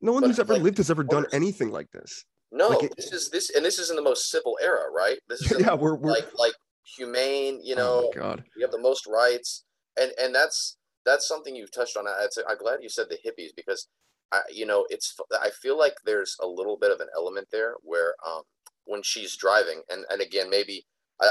No 0.00 0.12
one 0.12 0.20
But 0.22 0.26
who's 0.28 0.38
ever 0.38 0.54
like, 0.54 0.62
lived 0.62 0.76
has 0.78 0.90
ever 0.90 1.02
done 1.04 1.26
anything 1.32 1.70
like 1.70 1.90
this. 1.90 2.24
No, 2.52 2.68
Like 2.68 2.84
it- 2.84 2.96
this 2.96 3.12
is 3.12 3.30
this 3.30 3.50
and 3.50 3.64
this 3.64 3.78
is 3.78 3.90
in 3.90 3.96
the 3.96 4.02
most 4.02 4.30
civil 4.30 4.58
era, 4.62 4.90
right? 4.90 5.18
This 5.28 5.40
is 5.42 5.50
yeah 5.60 5.70
the 5.70 5.76
we're, 5.76 5.94
we're 5.96 6.10
like 6.12 6.28
like 6.38 6.54
humane, 6.96 7.60
you 7.62 7.74
oh 7.74 7.78
know, 7.78 8.10
my 8.14 8.20
god. 8.20 8.44
we 8.56 8.62
have 8.62 8.70
the 8.70 8.78
most 8.78 9.06
rights. 9.06 9.64
And 10.00 10.12
and 10.20 10.34
that's 10.34 10.76
that's 11.04 11.26
something 11.28 11.54
you've 11.54 11.72
touched 11.72 11.96
on. 11.96 12.04
It's, 12.20 12.38
i'm 12.48 12.58
glad 12.58 12.78
you 12.82 12.88
said 12.88 13.06
the 13.08 13.16
hippies 13.24 13.50
because 13.56 13.88
i 14.32 14.40
you 14.50 14.64
know 14.66 14.86
it's 14.90 15.14
i 15.40 15.50
feel 15.62 15.76
like 15.78 15.94
there's 16.04 16.36
a 16.40 16.46
little 16.46 16.76
bit 16.78 16.90
of 16.90 17.00
an 17.00 17.08
element 17.14 17.46
there 17.52 17.74
where 17.82 18.14
um 18.26 18.42
when 18.86 19.02
she's 19.02 19.36
driving 19.36 19.82
and 19.90 20.04
and 20.10 20.20
again 20.22 20.48
maybe 20.48 20.84
i 21.20 21.28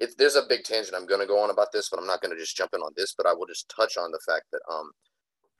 it, 0.00 0.10
there's 0.18 0.36
a 0.36 0.42
big 0.48 0.64
tangent 0.64 0.96
i'm 0.96 1.06
going 1.06 1.20
to 1.20 1.26
go 1.26 1.38
on 1.42 1.50
about 1.50 1.70
this 1.72 1.88
but 1.88 1.98
i'm 2.00 2.06
not 2.06 2.20
going 2.20 2.34
to 2.34 2.40
just 2.40 2.56
jump 2.56 2.70
in 2.74 2.80
on 2.80 2.92
this 2.96 3.14
but 3.16 3.26
i 3.26 3.32
will 3.32 3.46
just 3.46 3.68
touch 3.74 3.96
on 3.96 4.10
the 4.10 4.20
fact 4.26 4.44
that 4.52 4.60
um 4.72 4.90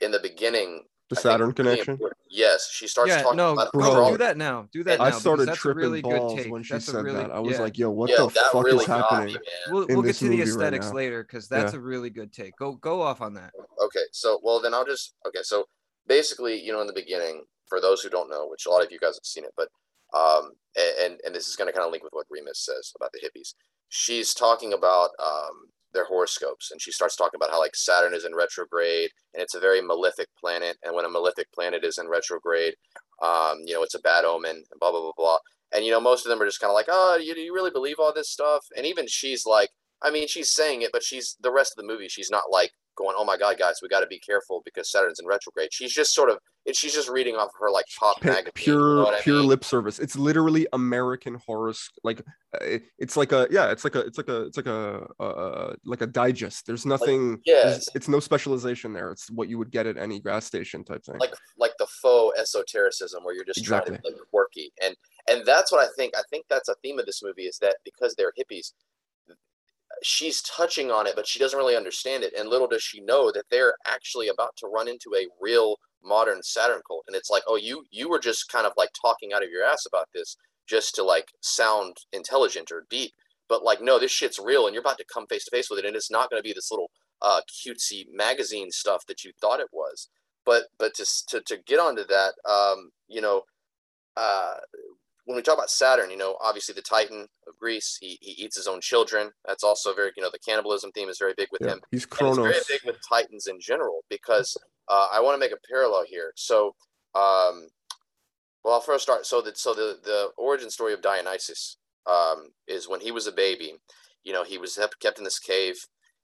in 0.00 0.10
the 0.10 0.18
beginning 0.20 0.82
the 1.10 1.18
I 1.18 1.20
saturn 1.22 1.50
it's 1.50 1.58
really 1.58 1.76
connection 1.76 1.98
yes 2.30 2.70
she 2.72 2.86
starts 2.86 3.10
Yeah, 3.10 3.22
talking 3.22 3.36
no, 3.36 3.52
about 3.54 3.72
bro, 3.72 3.92
bro, 3.94 4.10
do 4.12 4.18
that 4.18 4.36
now. 4.36 4.68
Do 4.72 4.84
that 4.84 4.92
And 4.92 4.98
now. 5.00 5.04
i 5.04 5.08
because 5.10 5.20
started 5.20 5.48
that's 5.48 5.58
a 5.58 5.60
tripping 5.60 5.80
really 5.82 6.02
balls 6.02 6.36
good 6.36 6.42
take. 6.44 6.52
when 6.52 6.62
she 6.62 6.74
That's 6.74 6.84
said 6.86 7.02
really, 7.04 7.22
that 7.24 7.32
i 7.32 7.40
was 7.40 7.56
yeah. 7.56 7.62
like 7.62 7.76
yo 7.78 7.90
what 7.90 8.10
yeah 8.10 8.16
the 8.18 8.30
fuck 8.30 8.64
really 8.64 8.84
is 8.84 8.86
happening 8.86 9.34
me 9.34 9.40
We'll, 9.70 9.86
we'll 9.88 10.02
get 10.02 10.14
to 10.16 10.24
the 10.24 10.30
movie 10.30 10.42
right 10.42 10.48
aesthetics 10.48 10.92
later 10.92 11.22
because 11.24 11.48
that's 11.48 11.72
Yeah. 11.74 11.78
a 11.78 11.82
really 11.82 12.10
good 12.10 12.32
take. 12.32 12.56
Go 12.56 12.74
go 12.74 13.02
off 13.02 13.20
on 13.20 13.34
that. 13.34 13.52
Okay, 13.82 14.04
so 14.12 14.40
well 14.42 14.60
then 14.60 14.72
I'll 14.74 14.84
just 14.86 15.14
okay. 15.26 15.40
So 15.42 15.66
basically, 16.06 16.60
you 16.60 16.72
know, 16.72 16.80
in 16.80 16.86
the 16.86 16.92
beginning, 16.92 17.44
for 17.68 17.80
those 17.80 18.02
who 18.02 18.08
don't 18.10 18.30
know, 18.30 18.48
which 18.48 18.66
a 18.66 18.70
lot 18.70 18.84
of 18.84 18.90
you 18.90 18.98
guys 18.98 19.14
have 19.16 19.24
seen 19.24 19.44
it, 19.44 19.52
but 19.56 19.68
um, 20.16 20.52
and 21.00 21.20
and 21.24 21.34
this 21.34 21.46
is 21.48 21.56
going 21.56 21.68
to 21.68 21.72
kind 21.72 21.86
of 21.86 21.92
link 21.92 22.02
with 22.04 22.12
what 22.12 22.26
Remus 22.30 22.64
says 22.64 22.92
about 22.96 23.10
the 23.12 23.20
hippies. 23.20 23.54
She's 23.90 24.34
talking 24.34 24.72
about 24.72 25.10
um 25.22 25.70
their 25.92 26.06
horoscopes, 26.06 26.70
and 26.70 26.80
she 26.80 26.92
starts 26.92 27.16
talking 27.16 27.36
about 27.36 27.50
how 27.50 27.58
like 27.60 27.76
Saturn 27.76 28.14
is 28.14 28.24
in 28.24 28.34
retrograde, 28.34 29.10
and 29.34 29.42
it's 29.42 29.54
a 29.54 29.60
very 29.60 29.82
malefic 29.82 30.28
planet, 30.40 30.78
and 30.84 30.94
when 30.94 31.04
a 31.04 31.10
malefic 31.10 31.52
planet 31.52 31.84
is 31.84 31.98
in 31.98 32.08
retrograde, 32.08 32.74
um, 33.22 33.58
you 33.66 33.74
know, 33.74 33.82
it's 33.82 33.94
a 33.96 34.00
bad 34.00 34.24
omen, 34.24 34.56
and 34.56 34.80
blah 34.80 34.90
blah 34.92 35.02
blah 35.02 35.12
blah. 35.16 35.38
And 35.72 35.84
you 35.84 35.90
know, 35.92 36.00
most 36.00 36.26
of 36.26 36.30
them 36.30 36.40
are 36.42 36.46
just 36.46 36.60
kind 36.60 36.70
of 36.70 36.74
like, 36.74 36.88
oh, 36.88 37.16
you, 37.22 37.34
do 37.34 37.40
you 37.40 37.54
really 37.54 37.70
believe 37.70 37.96
all 37.98 38.12
this 38.14 38.30
stuff? 38.30 38.66
And 38.76 38.86
even 38.86 39.06
she's 39.06 39.46
like, 39.46 39.70
I 40.02 40.10
mean, 40.10 40.28
she's 40.28 40.52
saying 40.52 40.82
it, 40.82 40.90
but 40.92 41.02
she's 41.04 41.36
the 41.40 41.52
rest 41.52 41.74
of 41.76 41.82
the 41.84 41.92
movie. 41.92 42.08
She's 42.08 42.30
not 42.30 42.44
like 42.50 42.72
going, 42.96 43.14
"Oh 43.18 43.24
my 43.24 43.36
God, 43.36 43.58
guys, 43.58 43.80
we 43.82 43.88
got 43.88 44.00
to 44.00 44.06
be 44.06 44.18
careful 44.18 44.62
because 44.64 44.90
Saturn's 44.90 45.20
in 45.20 45.26
retrograde." 45.26 45.72
She's 45.72 45.92
just 45.92 46.14
sort 46.14 46.30
of, 46.30 46.38
and 46.66 46.76
she's 46.76 46.92
just 46.92 47.08
reading 47.08 47.36
off 47.36 47.48
of 47.48 47.54
her 47.60 47.70
like 47.70 47.84
pop 47.98 48.22
magazine. 48.24 48.52
pure 48.54 48.76
you 48.78 48.94
know 48.96 49.02
what 49.04 49.14
I 49.14 49.20
pure 49.20 49.38
mean? 49.38 49.46
lip 49.48 49.64
service 49.64 49.98
it's 49.98 50.16
literally 50.16 50.66
american 50.72 51.34
horror 51.46 51.72
like 52.04 52.20
uh, 52.54 52.78
it's 52.98 53.16
like 53.16 53.32
a 53.32 53.46
yeah 53.50 53.70
it's 53.70 53.84
like 53.84 53.94
a 53.94 54.00
it's 54.00 54.18
like 54.18 54.28
a 54.28 54.42
it's 54.42 54.56
like 54.56 54.66
a 54.66 55.06
uh, 55.20 55.72
like 55.84 56.02
a 56.02 56.06
digest 56.06 56.66
there's 56.66 56.84
nothing 56.86 57.38
yes. 57.46 57.64
there's- 57.64 57.88
it's 57.94 58.08
no 58.08 58.20
specialization 58.20 58.92
there 58.92 59.10
it's 59.10 59.30
what 59.30 59.48
you 59.48 59.58
would 59.58 59.70
get 59.70 59.86
at 59.86 59.96
any 59.96 60.20
gas 60.20 60.44
station 60.44 60.84
type 60.84 61.04
thing 61.04 61.16
like 61.18 61.34
like 61.58 61.72
the 61.78 61.86
faux 62.02 62.38
esotericism 62.38 63.24
where 63.24 63.34
you're 63.34 63.44
just 63.44 63.64
trying 63.64 63.84
to 63.84 63.92
be 63.92 63.98
like 64.04 64.14
quirky 64.30 64.72
and 64.82 64.94
and 65.28 65.44
that's 65.46 65.72
what 65.72 65.82
i 65.82 65.88
think 65.96 66.12
i 66.16 66.22
think 66.30 66.44
that's 66.48 66.68
a 66.68 66.74
theme 66.82 66.98
of 66.98 67.06
this 67.06 67.22
movie 67.22 67.44
is 67.44 67.58
that 67.58 67.76
because 67.84 68.14
they're 68.16 68.32
hippies 68.38 68.72
she's 70.02 70.42
touching 70.42 70.90
on 70.90 71.06
it 71.06 71.14
but 71.16 71.26
she 71.26 71.38
doesn't 71.38 71.58
really 71.58 71.76
understand 71.76 72.22
it 72.22 72.32
and 72.38 72.48
little 72.48 72.68
does 72.68 72.82
she 72.82 73.00
know 73.00 73.30
that 73.32 73.44
they're 73.50 73.74
actually 73.86 74.28
about 74.28 74.56
to 74.56 74.66
run 74.66 74.88
into 74.88 75.10
a 75.16 75.26
real 75.40 75.76
modern 76.02 76.42
saturn 76.42 76.80
cult 76.86 77.04
and 77.06 77.16
it's 77.16 77.30
like 77.30 77.42
oh 77.46 77.56
you 77.56 77.84
you 77.90 78.08
were 78.08 78.18
just 78.18 78.50
kind 78.50 78.66
of 78.66 78.72
like 78.76 78.90
talking 79.00 79.32
out 79.32 79.42
of 79.42 79.50
your 79.50 79.64
ass 79.64 79.84
about 79.86 80.08
this 80.14 80.36
just 80.66 80.94
to 80.94 81.02
like 81.02 81.28
sound 81.40 81.96
intelligent 82.12 82.70
or 82.70 82.86
deep 82.88 83.12
but 83.50 83.64
like 83.64 83.82
no 83.82 83.98
this 83.98 84.12
shit's 84.12 84.38
real 84.38 84.66
and 84.66 84.74
you're 84.74 84.80
about 84.80 84.96
to 84.96 85.04
come 85.12 85.26
face 85.26 85.44
to 85.44 85.50
face 85.50 85.68
with 85.68 85.78
it 85.78 85.84
and 85.84 85.96
it's 85.96 86.10
not 86.10 86.30
going 86.30 86.38
to 86.40 86.46
be 86.46 86.54
this 86.54 86.70
little 86.70 86.90
uh 87.20 87.40
cutesy 87.50 88.04
magazine 88.12 88.70
stuff 88.70 89.04
that 89.06 89.24
you 89.24 89.32
thought 89.40 89.60
it 89.60 89.68
was. 89.72 90.08
But 90.46 90.64
but 90.78 90.94
to 90.94 91.06
to, 91.28 91.40
to 91.42 91.58
get 91.66 91.78
onto 91.78 92.04
that 92.06 92.34
um 92.48 92.90
you 93.08 93.20
know 93.20 93.42
uh 94.16 94.54
when 95.30 95.36
we 95.36 95.42
talk 95.42 95.54
about 95.54 95.70
saturn 95.70 96.10
you 96.10 96.16
know 96.16 96.36
obviously 96.40 96.74
the 96.74 96.82
titan 96.82 97.26
of 97.46 97.56
greece 97.58 97.96
he, 98.00 98.18
he 98.20 98.32
eats 98.32 98.56
his 98.56 98.66
own 98.66 98.80
children 98.80 99.30
that's 99.46 99.62
also 99.62 99.94
very 99.94 100.10
you 100.16 100.22
know 100.22 100.30
the 100.32 100.38
cannibalism 100.40 100.90
theme 100.92 101.08
is 101.08 101.18
very 101.18 101.34
big 101.36 101.48
with 101.52 101.62
yeah 101.62 101.74
him 101.74 101.80
he's 101.92 102.06
and 102.20 102.28
it's 102.28 102.38
very 102.38 102.60
big 102.68 102.80
with 102.84 102.96
Titans 103.08 103.46
in 103.46 103.60
general 103.60 104.00
because 104.08 104.56
uh, 104.90 105.06
I 105.12 105.20
want 105.20 105.36
to 105.36 105.38
make 105.38 105.52
a 105.52 105.68
parallel 105.70 106.04
here. 106.06 106.32
So, 106.34 106.74
um, 107.14 107.68
well, 108.64 108.74
I'll 108.74 108.80
first 108.80 109.04
start. 109.04 109.24
So 109.24 109.40
the 109.40 109.52
so 109.54 109.72
the 109.72 109.98
the 110.02 110.30
origin 110.36 110.68
story 110.68 110.92
of 110.92 111.00
Dionysus 111.00 111.76
um, 112.06 112.48
is 112.66 112.88
when 112.88 113.00
he 113.00 113.12
was 113.12 113.26
a 113.26 113.32
baby. 113.32 113.74
You 114.24 114.32
know, 114.32 114.44
he 114.44 114.58
was 114.58 114.78
kept 115.00 115.18
in 115.18 115.24
this 115.24 115.38
cave, 115.38 115.76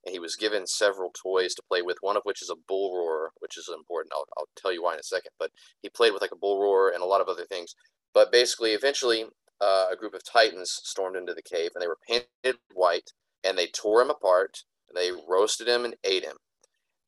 and 0.07 0.15
he 0.15 0.21
was 0.21 0.37
given 0.37 0.67
several 0.69 1.13
toys 1.13 1.55
to 1.57 1.63
play 1.71 1.83
with. 1.83 1.99
One 2.03 2.17
of 2.19 2.25
which 2.25 2.43
is 2.43 2.51
a 2.51 2.57
bull 2.69 2.97
roarer, 2.97 3.33
which 3.41 3.59
is 3.59 3.71
important. 3.75 4.15
I'll 4.15 4.27
I'll 4.39 4.49
tell 4.59 4.73
you 4.73 4.85
why 4.85 4.95
in 4.95 5.01
a 5.01 5.05
second. 5.05 5.33
But 5.41 5.53
he 5.83 5.91
played 5.91 6.15
with 6.15 6.23
like 6.23 6.33
a 6.33 6.39
bull 6.39 6.61
roarer 6.61 6.91
and 6.91 7.03
a 7.05 7.07
lot 7.07 7.23
of 7.23 7.29
other 7.29 7.47
things. 7.47 7.77
But 8.15 8.33
basically, 8.33 8.73
eventually, 8.73 9.27
uh, 9.63 9.89
a 9.93 9.97
group 9.97 10.15
of 10.15 10.23
Titans 10.25 10.73
stormed 10.85 11.17
into 11.19 11.35
the 11.35 11.43
cave, 11.43 11.73
and 11.77 11.83
they 11.83 11.89
were 11.89 11.99
painted 12.09 12.61
white, 12.75 13.13
and 13.45 13.59
they 13.59 13.69
tore 13.69 14.03
him 14.03 14.11
apart. 14.11 14.59
and 14.91 14.99
They 14.99 15.13
roasted 15.29 15.69
him 15.69 15.87
and 15.87 15.97
ate 16.05 16.25
him 16.25 16.37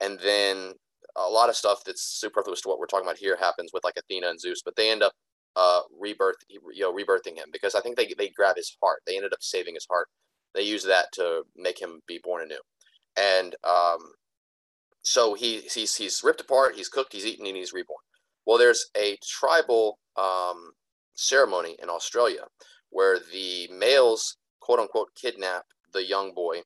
and 0.01 0.19
then 0.21 0.75
a 1.17 1.29
lot 1.31 1.49
of 1.49 1.57
stuff 1.57 1.83
that's 1.87 2.03
superfluous 2.21 2.63
to 2.63 2.69
what 2.71 2.79
we're 2.79 2.87
talking 2.87 3.07
about 3.07 3.19
here 3.19 3.37
happens 3.39 3.71
with 3.75 3.85
like 3.85 3.97
Athena 3.99 4.29
and 4.29 4.41
Zeus, 4.41 4.63
but 4.65 4.77
they 4.77 4.91
end 4.91 5.03
up 5.03 5.13
uh 5.57 5.81
rebirth 5.99 6.37
you 6.51 6.61
know 6.83 6.93
rebirthing 6.95 7.37
him 7.37 7.47
because 7.53 7.75
I 7.75 7.81
think 7.81 7.97
they 7.97 8.15
they 8.19 8.29
grab 8.31 8.57
his 8.57 8.77
heart. 8.83 9.01
They 9.07 9.17
ended 9.17 9.33
up 9.33 9.43
saving 9.43 9.75
his 9.75 9.87
heart. 9.91 10.09
They 10.55 10.63
use 10.63 10.85
that 10.85 11.09
to 11.15 11.45
make 11.57 11.81
him 11.81 12.01
be 12.07 12.21
born 12.23 12.43
anew. 12.45 12.61
And 13.19 13.57
um 13.65 14.13
so 15.03 15.35
he 15.35 15.61
he's 15.73 15.97
he's 15.97 16.23
ripped 16.23 16.41
apart, 16.41 16.77
he's 16.77 16.89
cooked, 16.89 17.13
he's 17.13 17.27
eaten, 17.27 17.47
and 17.47 17.57
he's 17.57 17.73
reborn. 17.73 18.01
Well, 18.47 18.59
there's 18.59 18.87
a 18.97 19.17
tribal 19.27 19.99
um 20.17 20.73
ceremony 21.15 21.77
in 21.83 21.91
Australia 21.91 22.45
where 22.91 23.19
the 23.33 23.69
males 23.73 24.37
quote 24.61 24.79
unquote 24.79 25.09
kidnap 25.21 25.65
the 25.93 26.05
young 26.05 26.35
boy. 26.35 26.63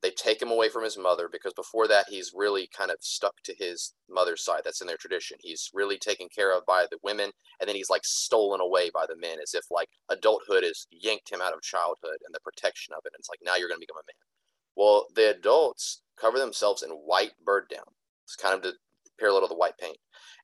They 0.00 0.10
take 0.10 0.40
him 0.40 0.52
away 0.52 0.68
from 0.68 0.84
his 0.84 0.96
mother 0.96 1.28
because 1.30 1.52
before 1.54 1.88
that 1.88 2.06
he's 2.08 2.32
really 2.34 2.68
kind 2.76 2.90
of 2.92 2.98
stuck 3.00 3.34
to 3.44 3.54
his 3.58 3.94
mother's 4.08 4.44
side. 4.44 4.60
That's 4.64 4.80
in 4.80 4.86
their 4.86 4.96
tradition. 4.96 5.38
He's 5.40 5.70
really 5.74 5.98
taken 5.98 6.28
care 6.32 6.56
of 6.56 6.64
by 6.66 6.86
the 6.88 6.98
women 7.02 7.32
and 7.60 7.68
then 7.68 7.74
he's 7.74 7.90
like 7.90 8.04
stolen 8.04 8.60
away 8.60 8.90
by 8.94 9.06
the 9.08 9.16
men 9.16 9.38
as 9.42 9.54
if 9.54 9.64
like 9.70 9.88
adulthood 10.08 10.62
has 10.62 10.86
yanked 10.92 11.32
him 11.32 11.40
out 11.42 11.54
of 11.54 11.62
childhood 11.62 12.18
and 12.24 12.32
the 12.32 12.40
protection 12.40 12.94
of 12.94 13.00
it. 13.06 13.12
And 13.12 13.18
it's 13.18 13.28
like 13.28 13.40
now 13.42 13.56
you're 13.56 13.68
going 13.68 13.80
to 13.80 13.86
become 13.86 13.98
a 13.98 14.06
man 14.06 14.37
well 14.78 15.06
the 15.14 15.30
adults 15.30 16.00
cover 16.20 16.38
themselves 16.38 16.82
in 16.82 16.90
white 16.90 17.32
bird 17.44 17.64
down. 17.70 17.84
It's 18.24 18.36
kind 18.36 18.54
of 18.54 18.62
the 18.62 18.74
parallel 19.18 19.42
to 19.42 19.48
the 19.48 19.54
white 19.54 19.78
paint. 19.78 19.98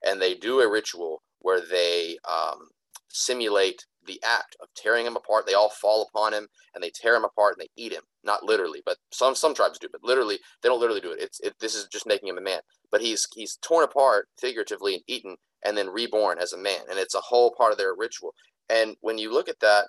And 0.04 0.20
they 0.20 0.34
do 0.34 0.60
a 0.60 0.70
ritual 0.70 1.22
where 1.40 1.60
they 1.60 2.18
um, 2.28 2.68
simulate 3.08 3.84
the 4.06 4.20
act 4.22 4.56
of 4.60 4.68
tearing 4.76 5.06
him 5.06 5.16
apart. 5.16 5.46
They 5.46 5.54
all 5.54 5.70
fall 5.70 6.08
upon 6.08 6.34
him 6.34 6.46
and 6.74 6.84
they 6.84 6.90
tear 6.90 7.16
him 7.16 7.24
apart 7.24 7.56
and 7.56 7.64
they 7.64 7.82
eat 7.82 7.92
him. 7.92 8.02
Not 8.22 8.42
literally 8.42 8.82
but 8.84 8.98
some 9.12 9.34
some 9.34 9.54
tribes 9.54 9.78
do 9.78 9.88
but 9.90 10.04
literally 10.04 10.38
they 10.62 10.68
don't 10.68 10.80
literally 10.80 11.00
do 11.00 11.12
it. 11.12 11.20
It's 11.20 11.40
it, 11.40 11.54
this 11.60 11.74
is 11.74 11.86
just 11.86 12.06
making 12.06 12.28
him 12.28 12.38
a 12.38 12.42
man. 12.42 12.60
But 12.90 13.00
he's 13.00 13.26
he's 13.34 13.56
torn 13.62 13.84
apart 13.84 14.28
figuratively 14.38 14.94
and 14.94 15.02
eaten 15.06 15.36
and 15.64 15.76
then 15.76 15.88
reborn 15.88 16.38
as 16.38 16.52
a 16.52 16.58
man. 16.58 16.80
And 16.90 16.98
it's 16.98 17.14
a 17.14 17.20
whole 17.20 17.54
part 17.56 17.72
of 17.72 17.78
their 17.78 17.94
ritual. 17.94 18.34
And 18.68 18.96
when 19.00 19.18
you 19.18 19.32
look 19.32 19.48
at 19.48 19.60
that 19.60 19.86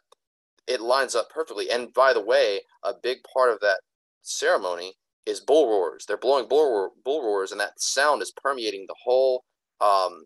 it 0.67 0.81
lines 0.81 1.13
up 1.13 1.29
perfectly. 1.29 1.69
And 1.69 1.93
by 1.93 2.13
the 2.13 2.23
way 2.23 2.61
a 2.83 2.93
big 3.01 3.19
part 3.33 3.51
of 3.51 3.59
that 3.59 3.81
ceremony 4.27 4.93
is 5.25 5.39
bull 5.39 5.67
roars 5.67 6.05
they're 6.07 6.17
blowing 6.17 6.47
bull, 6.47 6.71
roar, 6.71 6.91
bull 7.03 7.23
roars 7.23 7.51
and 7.51 7.59
that 7.59 7.79
sound 7.79 8.21
is 8.21 8.33
permeating 8.43 8.85
the 8.87 8.95
whole 9.03 9.43
um, 9.81 10.25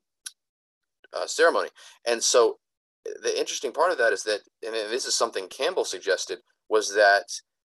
uh, 1.14 1.26
ceremony 1.26 1.70
and 2.06 2.24
so 2.24 2.58
the 3.22 3.38
interesting 3.40 3.72
part 3.72 3.92
of 3.92 3.98
that 3.98 4.14
is 4.14 4.24
that, 4.24 4.42
and 4.66 4.74
this 4.74 5.06
is 5.06 5.16
something 5.16 5.48
Campbell 5.48 5.86
suggested, 5.86 6.40
was 6.70 6.94
that 6.94 7.26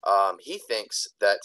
um, 0.05 0.38
he 0.39 0.57
thinks 0.57 1.07
that 1.19 1.39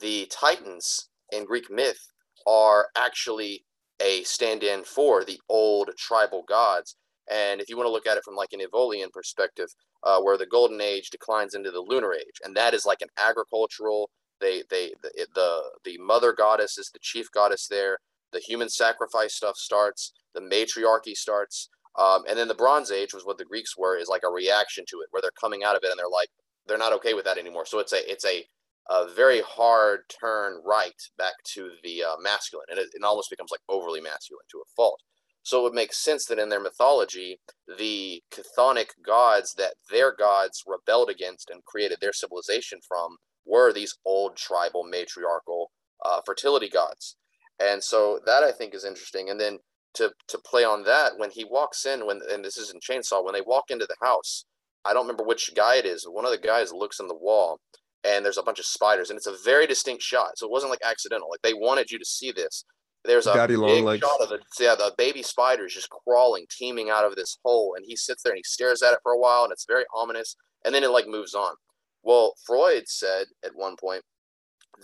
the 0.00 0.26
Titans 0.30 1.08
in 1.32 1.44
Greek 1.44 1.70
myth 1.70 2.00
are 2.46 2.88
actually 2.96 3.64
a 4.00 4.22
stand-in 4.22 4.84
for 4.84 5.24
the 5.24 5.40
old 5.48 5.90
tribal 5.98 6.44
gods. 6.48 6.96
And 7.30 7.60
if 7.60 7.68
you 7.68 7.76
want 7.76 7.86
to 7.86 7.92
look 7.92 8.06
at 8.06 8.16
it 8.16 8.24
from 8.24 8.36
like 8.36 8.52
an 8.52 8.60
Evolian 8.60 9.10
perspective, 9.12 9.68
uh, 10.02 10.20
where 10.20 10.38
the 10.38 10.46
Golden 10.46 10.80
Age 10.80 11.10
declines 11.10 11.54
into 11.54 11.70
the 11.70 11.84
Lunar 11.86 12.14
Age, 12.14 12.40
and 12.44 12.56
that 12.56 12.74
is 12.74 12.86
like 12.86 13.02
an 13.02 13.08
agricultural. 13.18 14.10
They 14.40 14.62
they 14.70 14.92
the 15.02 15.26
the, 15.34 15.62
the 15.84 15.98
mother 15.98 16.32
goddess 16.32 16.78
is 16.78 16.90
the 16.92 17.00
chief 17.00 17.26
goddess 17.32 17.66
there. 17.68 17.98
The 18.32 18.40
human 18.40 18.68
sacrifice 18.68 19.34
stuff 19.34 19.56
starts. 19.56 20.12
The 20.34 20.40
matriarchy 20.40 21.14
starts. 21.14 21.68
Um, 21.98 22.22
and 22.28 22.38
then 22.38 22.48
the 22.48 22.54
Bronze 22.54 22.92
Age 22.92 23.12
was 23.12 23.24
what 23.24 23.38
the 23.38 23.44
Greeks 23.44 23.76
were, 23.76 23.96
is 23.96 24.08
like 24.08 24.22
a 24.24 24.30
reaction 24.30 24.84
to 24.88 25.00
it, 25.00 25.08
where 25.10 25.20
they're 25.20 25.32
coming 25.40 25.64
out 25.64 25.74
of 25.74 25.82
it 25.82 25.90
and 25.90 25.98
they're 25.98 26.08
like, 26.08 26.28
they're 26.66 26.78
not 26.78 26.92
okay 26.92 27.14
with 27.14 27.24
that 27.24 27.38
anymore. 27.38 27.66
So 27.66 27.80
it's 27.80 27.92
a 27.92 28.10
it's 28.10 28.24
a, 28.24 28.44
a 28.90 29.08
very 29.12 29.40
hard 29.40 30.02
turn 30.20 30.60
right 30.64 31.00
back 31.16 31.34
to 31.54 31.70
the 31.82 32.04
uh, 32.04 32.16
masculine, 32.20 32.66
and 32.70 32.78
it, 32.78 32.88
it 32.94 33.02
almost 33.02 33.30
becomes 33.30 33.50
like 33.50 33.60
overly 33.68 34.00
masculine 34.00 34.44
to 34.52 34.58
a 34.58 34.70
fault. 34.76 35.00
So 35.48 35.60
it 35.60 35.62
would 35.62 35.72
make 35.72 35.94
sense 35.94 36.26
that 36.26 36.38
in 36.38 36.50
their 36.50 36.60
mythology, 36.60 37.40
the 37.78 38.22
chthonic 38.30 38.88
gods 39.02 39.54
that 39.54 39.76
their 39.90 40.14
gods 40.14 40.62
rebelled 40.66 41.08
against 41.08 41.48
and 41.48 41.64
created 41.64 42.00
their 42.02 42.12
civilization 42.12 42.80
from 42.86 43.16
were 43.46 43.72
these 43.72 43.96
old 44.04 44.36
tribal 44.36 44.84
matriarchal 44.84 45.70
uh, 46.04 46.20
fertility 46.26 46.68
gods. 46.68 47.16
And 47.58 47.82
so 47.82 48.20
that 48.26 48.42
I 48.42 48.52
think 48.52 48.74
is 48.74 48.84
interesting. 48.84 49.30
And 49.30 49.40
then 49.40 49.60
to 49.94 50.12
to 50.26 50.36
play 50.36 50.64
on 50.64 50.84
that 50.84 51.16
when 51.16 51.30
he 51.30 51.46
walks 51.46 51.86
in 51.86 52.04
when 52.04 52.20
and 52.30 52.44
this 52.44 52.58
is 52.58 52.70
in 52.70 52.78
chainsaw 52.80 53.24
when 53.24 53.32
they 53.32 53.40
walk 53.40 53.70
into 53.70 53.86
the 53.86 53.96
house 54.02 54.44
i 54.84 54.92
don't 54.92 55.04
remember 55.04 55.24
which 55.24 55.50
guy 55.56 55.76
it 55.76 55.86
is 55.86 56.04
one 56.04 56.26
of 56.26 56.30
the 56.30 56.36
guys 56.36 56.74
looks 56.74 57.00
in 57.00 57.08
the 57.08 57.14
wall 57.14 57.58
and 58.04 58.22
there's 58.22 58.36
a 58.36 58.42
bunch 58.42 58.58
of 58.58 58.66
spiders 58.66 59.08
and 59.08 59.16
it's 59.16 59.26
a 59.26 59.42
very 59.42 59.66
distinct 59.66 60.02
shot 60.02 60.36
so 60.36 60.44
it 60.44 60.52
wasn't 60.52 60.70
like 60.70 60.84
accidental 60.84 61.28
like 61.30 61.40
they 61.40 61.54
wanted 61.54 61.90
you 61.90 61.98
to 61.98 62.04
see 62.04 62.30
this 62.30 62.66
there's 63.04 63.26
a 63.26 63.34
Daddy 63.34 63.54
big 63.54 63.60
long 63.60 63.84
legs. 63.84 64.00
shot 64.00 64.20
of 64.20 64.28
the 64.28 64.40
yeah 64.60 64.74
the 64.74 64.92
baby 64.98 65.22
spiders 65.22 65.74
just 65.74 65.88
crawling 65.90 66.46
teeming 66.50 66.90
out 66.90 67.04
of 67.04 67.16
this 67.16 67.38
hole 67.44 67.74
and 67.76 67.84
he 67.86 67.96
sits 67.96 68.22
there 68.22 68.32
and 68.32 68.38
he 68.38 68.42
stares 68.44 68.82
at 68.82 68.92
it 68.92 69.00
for 69.02 69.12
a 69.12 69.18
while 69.18 69.44
and 69.44 69.52
it's 69.52 69.66
very 69.66 69.84
ominous 69.94 70.36
and 70.64 70.74
then 70.74 70.84
it 70.84 70.90
like 70.90 71.06
moves 71.06 71.34
on 71.34 71.54
well 72.02 72.34
freud 72.44 72.84
said 72.86 73.26
at 73.44 73.52
one 73.54 73.76
point 73.76 74.02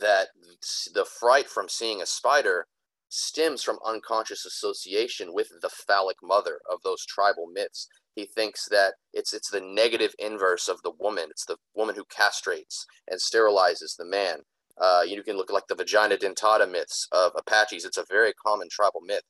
that 0.00 0.28
the 0.94 1.04
fright 1.04 1.48
from 1.48 1.68
seeing 1.68 2.00
a 2.00 2.06
spider 2.06 2.66
stems 3.14 3.62
from 3.62 3.78
unconscious 3.86 4.44
association 4.44 5.32
with 5.32 5.48
the 5.62 5.68
phallic 5.68 6.16
mother 6.22 6.60
of 6.70 6.80
those 6.82 7.06
tribal 7.06 7.46
myths. 7.46 7.86
He 8.16 8.26
thinks 8.26 8.68
that 8.70 8.94
it's 9.12 9.32
it's 9.32 9.50
the 9.50 9.60
negative 9.60 10.14
inverse 10.18 10.68
of 10.68 10.82
the 10.82 10.92
woman. 10.98 11.26
It's 11.30 11.46
the 11.46 11.56
woman 11.74 11.94
who 11.94 12.04
castrates 12.04 12.84
and 13.08 13.20
sterilizes 13.20 13.96
the 13.96 14.04
man. 14.04 14.40
Uh, 14.80 15.02
you 15.06 15.22
can 15.22 15.36
look 15.36 15.52
like 15.52 15.66
the 15.68 15.74
vagina 15.74 16.16
dentata 16.16 16.70
myths 16.70 17.08
of 17.12 17.32
Apaches. 17.36 17.84
It's 17.84 17.98
a 17.98 18.04
very 18.08 18.32
common 18.34 18.68
tribal 18.70 19.00
myth, 19.00 19.22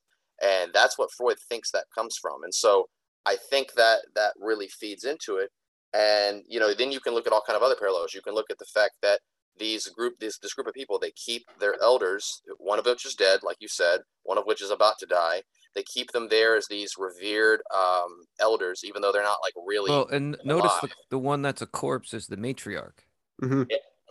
and 0.43 0.73
that's 0.73 0.99
what 0.99 1.11
Freud 1.13 1.39
thinks 1.49 1.71
that 1.73 1.85
comes 1.95 2.17
from. 2.21 2.45
And 2.45 2.55
so 2.55 2.89
I 3.27 3.37
think 3.51 3.75
that 3.75 4.01
that 4.15 4.33
really 4.39 4.69
feeds 4.69 5.05
into 5.05 5.37
it. 5.37 5.51
And 5.93 6.43
you 6.49 6.61
know, 6.61 6.75
then 6.75 6.93
you 6.93 7.01
can 7.01 7.15
look 7.15 7.27
at 7.27 7.33
all 7.33 7.43
kind 7.47 7.57
of 7.57 7.63
other 7.63 7.77
parallels. 7.79 8.15
You 8.15 8.23
can 8.23 8.35
look 8.35 8.51
at 8.51 8.59
the 8.59 8.67
fact 8.67 8.95
that 9.03 9.21
these 9.59 9.87
group 9.89 10.19
this 10.19 10.39
this 10.39 10.53
group 10.53 10.67
of 10.67 10.75
people 10.75 10.99
they 10.99 11.13
keep 11.13 11.45
their 11.61 11.81
elders 11.81 12.43
one 12.59 12.79
of 12.79 12.87
which 12.87 13.07
is 13.07 13.15
dead 13.15 13.41
like 13.43 13.57
you 13.61 13.69
said 13.69 14.01
one 14.25 14.39
of 14.39 14.45
which 14.47 14.61
is 14.61 14.71
about 14.71 14.99
to 14.99 15.07
die 15.07 15.41
they 15.75 15.83
keep 15.83 16.11
them 16.13 16.29
there 16.29 16.57
as 16.57 16.67
these 16.69 16.95
revered 16.99 17.61
um, 17.75 18.25
elders 18.41 18.83
even 18.85 19.03
though 19.03 19.13
they're 19.13 19.23
not 19.23 19.39
like 19.43 19.55
really 19.67 19.91
Well, 19.91 20.09
and 20.09 20.37
notice 20.45 20.73
the, 20.81 20.89
the 21.11 21.19
one 21.19 21.43
that's 21.43 21.63
a 21.63 21.67
corpse 21.67 22.15
is 22.15 22.27
the 22.27 22.37
matriarch. 22.37 23.01
hmm 23.41 23.63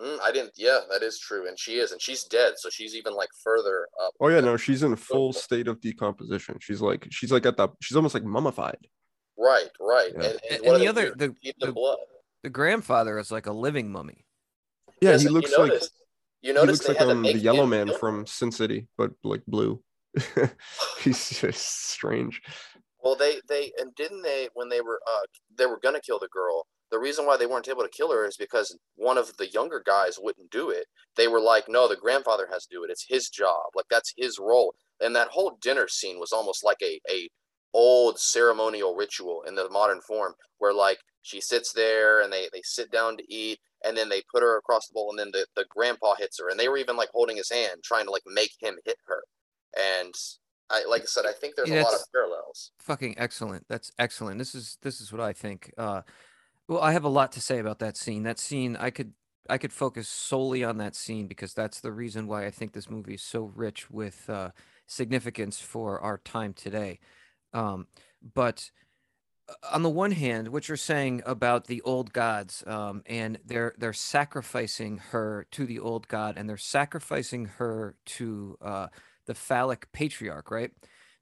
Mm, 0.02 0.20
I 0.24 0.32
didn't. 0.32 0.54
Yeah, 0.56 0.80
that 0.92 1.04
is 1.04 1.20
true, 1.20 1.48
and 1.48 1.58
she 1.58 1.74
is, 1.78 1.92
and 1.92 2.02
she's 2.02 2.24
dead, 2.24 2.54
so 2.58 2.70
she's 2.70 2.96
even 2.96 3.14
like 3.16 3.30
further 3.44 3.88
up. 4.04 4.14
Oh 4.20 4.28
yeah, 4.30 4.40
no, 4.40 4.58
she's 4.58 4.82
in 4.82 4.96
full 4.96 5.34
state 5.34 5.68
of 5.68 5.80
decomposition. 5.82 6.58
She's 6.62 6.82
like 6.82 7.08
she's 7.12 7.32
like 7.32 7.46
at 7.46 7.58
the 7.58 7.70
she's 7.82 7.96
almost 7.96 8.16
like 8.16 8.24
mummified. 8.24 8.78
Right, 9.38 9.70
right, 9.80 10.12
Yeah. 10.16 10.24
and, 10.24 10.40
And, 10.50 10.60
and, 10.62 10.66
and 10.68 10.82
the 10.82 10.88
other, 10.88 11.14
the, 11.16 11.36
the, 11.44 11.54
the, 11.60 11.72
blood. 11.72 11.98
the 12.44 12.50
grandfather 12.50 13.18
is 13.20 13.32
like 13.32 13.46
a 13.48 13.52
living 13.52 13.92
mummy. 13.92 14.26
Yeah, 15.02 15.12
Yes, 15.12 15.22
he 15.24 15.30
looks 15.30 15.52
you 15.52 15.58
like 15.60 15.68
notice, 15.70 15.90
you 16.42 16.50
he 16.52 16.54
notice 16.54 16.78
looks 16.78 16.86
they 16.86 16.94
like 16.94 17.00
had 17.00 17.06
to 17.06 17.12
um 17.12 17.24
the 17.24 17.38
yellow 17.38 17.66
man 17.66 17.88
kill 17.88 17.98
from. 17.98 18.26
Sin 18.26 18.52
City, 18.52 18.88
but 18.98 19.12
like 19.24 19.44
blue. 19.48 19.82
He's 21.00 21.30
just 21.30 21.90
strange. 21.90 22.42
Well, 23.04 23.16
they 23.16 23.42
they 23.50 23.72
and 23.80 23.94
didn't 23.96 24.22
they 24.24 24.50
when 24.54 24.70
they 24.70 24.82
were 24.82 25.00
uh 25.08 25.26
they 25.58 25.66
were 25.66 25.80
gonna 25.82 26.00
kill 26.00 26.20
the 26.20 26.30
girl. 26.32 26.66
The 26.94 27.00
reason 27.00 27.26
why 27.26 27.36
they 27.36 27.46
weren't 27.48 27.68
able 27.68 27.84
to 27.84 27.90
kill 27.90 28.14
her 28.14 28.26
is 28.26 28.38
because 28.38 28.78
one 28.96 29.18
of 29.18 29.36
the 29.38 29.50
younger 29.50 29.82
guys 29.86 30.16
wouldn't 30.18 30.50
do 30.52 30.70
it. 30.70 30.88
They 31.18 31.28
were 31.28 31.42
like, 31.42 31.68
"No, 31.68 31.88
the 31.90 31.98
grandfather 31.98 32.48
has 32.48 32.66
to 32.68 32.76
do 32.76 32.84
it. 32.86 32.90
It's 32.92 33.08
his 33.10 33.30
job. 33.30 33.72
Like 33.76 33.88
that's 33.90 34.14
his 34.16 34.40
role." 34.40 34.76
And 35.02 35.16
that 35.16 35.30
whole 35.30 35.58
dinner 35.60 35.90
scene 35.90 36.20
was 36.20 36.32
almost 36.32 36.64
like 36.64 36.82
a 36.82 37.02
a 37.10 37.30
old 37.74 38.20
ceremonial 38.20 38.96
ritual 38.96 39.44
in 39.44 39.56
the 39.56 39.70
modern 39.70 40.02
form, 40.02 40.36
where 40.60 40.74
like 40.74 41.00
she 41.24 41.42
sits 41.42 41.74
there 41.74 42.22
and 42.22 42.32
they 42.32 42.48
they 42.54 42.62
sit 42.64 42.92
down 42.92 43.18
to 43.18 43.34
eat, 43.34 43.60
and 43.84 43.98
then 43.98 44.10
they 44.10 44.22
put 44.32 44.44
her 44.44 44.58
across 44.58 44.88
the 44.88 44.94
bowl, 44.94 45.10
and 45.10 45.20
then 45.20 45.32
the 45.32 45.48
the 45.56 45.66
grandpa 45.70 46.16
hits 46.16 46.40
her, 46.40 46.48
and 46.50 46.60
they 46.60 46.70
were 46.70 46.78
even 46.78 46.96
like 46.96 47.10
holding 47.10 47.38
his 47.38 47.50
hand, 47.52 47.84
trying 47.84 48.06
to 48.06 48.12
like 48.12 48.24
make 48.28 48.52
him 48.60 48.78
hit 48.86 48.98
her. 49.08 49.24
And 49.76 50.14
I 50.70 50.86
like 50.86 51.02
I 51.02 51.06
said, 51.06 51.26
I 51.26 51.34
think 51.34 51.56
there's 51.56 51.70
Yeah, 51.70 51.84
a 51.84 51.84
lot 51.86 51.96
of 51.96 52.02
parallels. 52.14 52.72
Fucking 52.80 53.18
excellent. 53.18 53.66
That's 53.70 53.92
excellent. 53.98 54.40
This 54.40 54.56
is 54.56 54.78
this 54.82 55.00
is 55.00 55.12
what 55.12 55.22
I 55.22 55.34
think. 55.34 55.72
Uh, 55.78 56.02
well, 56.68 56.82
I 56.82 56.94
have 56.94 57.04
a 57.04 57.10
lot 57.10 57.32
to 57.34 57.42
say 57.42 57.60
about 57.60 57.80
that 57.80 57.98
scene. 57.98 58.24
That 58.24 58.40
scene, 58.40 58.76
I 58.78 58.90
could 58.90 59.14
I 59.50 59.58
could 59.58 59.74
focus 59.74 60.08
solely 60.08 60.64
on 60.64 60.78
that 60.78 60.96
scene 60.96 61.28
because 61.28 61.54
that's 61.54 61.82
the 61.82 61.92
reason 61.92 62.28
why 62.28 62.46
I 62.46 62.52
think 62.52 62.72
this 62.74 62.90
movie 62.90 63.16
is 63.16 63.22
so 63.22 63.52
rich 63.56 63.92
with 63.92 64.30
uh, 64.30 64.52
significance 64.88 65.60
for 65.60 66.00
our 66.00 66.18
time 66.20 66.54
today. 66.54 67.00
Um, 67.54 67.88
but 68.34 68.72
uh, 69.50 69.54
on 69.74 69.84
the 69.84 69.90
one 69.90 70.12
hand, 70.12 70.48
what 70.50 70.68
you're 70.70 70.78
saying 70.78 71.22
about 71.26 71.68
the 71.68 71.82
old 71.82 72.14
gods, 72.14 72.64
um, 72.68 73.04
and 73.06 73.40
they're 73.46 73.74
they're 73.78 73.94
sacrificing 73.94 74.98
her 74.98 75.46
to 75.52 75.66
the 75.66 75.80
old 75.80 76.08
god, 76.08 76.38
and 76.38 76.50
they're 76.50 76.58
sacrificing 76.58 77.46
her 77.58 77.96
to 78.06 78.58
uh, 78.62 78.88
the 79.26 79.36
phallic 79.36 79.92
patriarch, 79.92 80.50
right? 80.52 80.72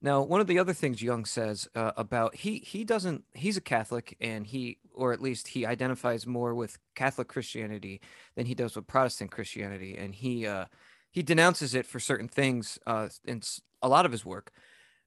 Now, 0.01 0.23
one 0.23 0.41
of 0.41 0.47
the 0.47 0.57
other 0.57 0.73
things 0.73 1.01
Jung 1.01 1.25
says 1.25 1.67
uh, 1.75 1.91
about 1.95 2.35
he 2.35 2.59
he 2.59 2.83
doesn't 2.83 3.23
he's 3.33 3.57
a 3.57 3.61
Catholic 3.61 4.17
and 4.19 4.47
he 4.47 4.79
or 4.93 5.13
at 5.13 5.21
least 5.21 5.49
he 5.49 5.65
identifies 5.65 6.25
more 6.25 6.55
with 6.55 6.79
Catholic 6.95 7.27
Christianity 7.27 8.01
than 8.35 8.47
he 8.47 8.55
does 8.55 8.75
with 8.75 8.87
Protestant 8.87 9.31
Christianity, 9.31 9.95
and 9.95 10.15
he 10.15 10.47
uh, 10.47 10.65
he 11.11 11.21
denounces 11.21 11.75
it 11.75 11.85
for 11.85 11.99
certain 11.99 12.27
things 12.27 12.79
uh, 12.87 13.09
in 13.25 13.41
a 13.81 13.89
lot 13.89 14.05
of 14.05 14.11
his 14.11 14.25
work. 14.25 14.51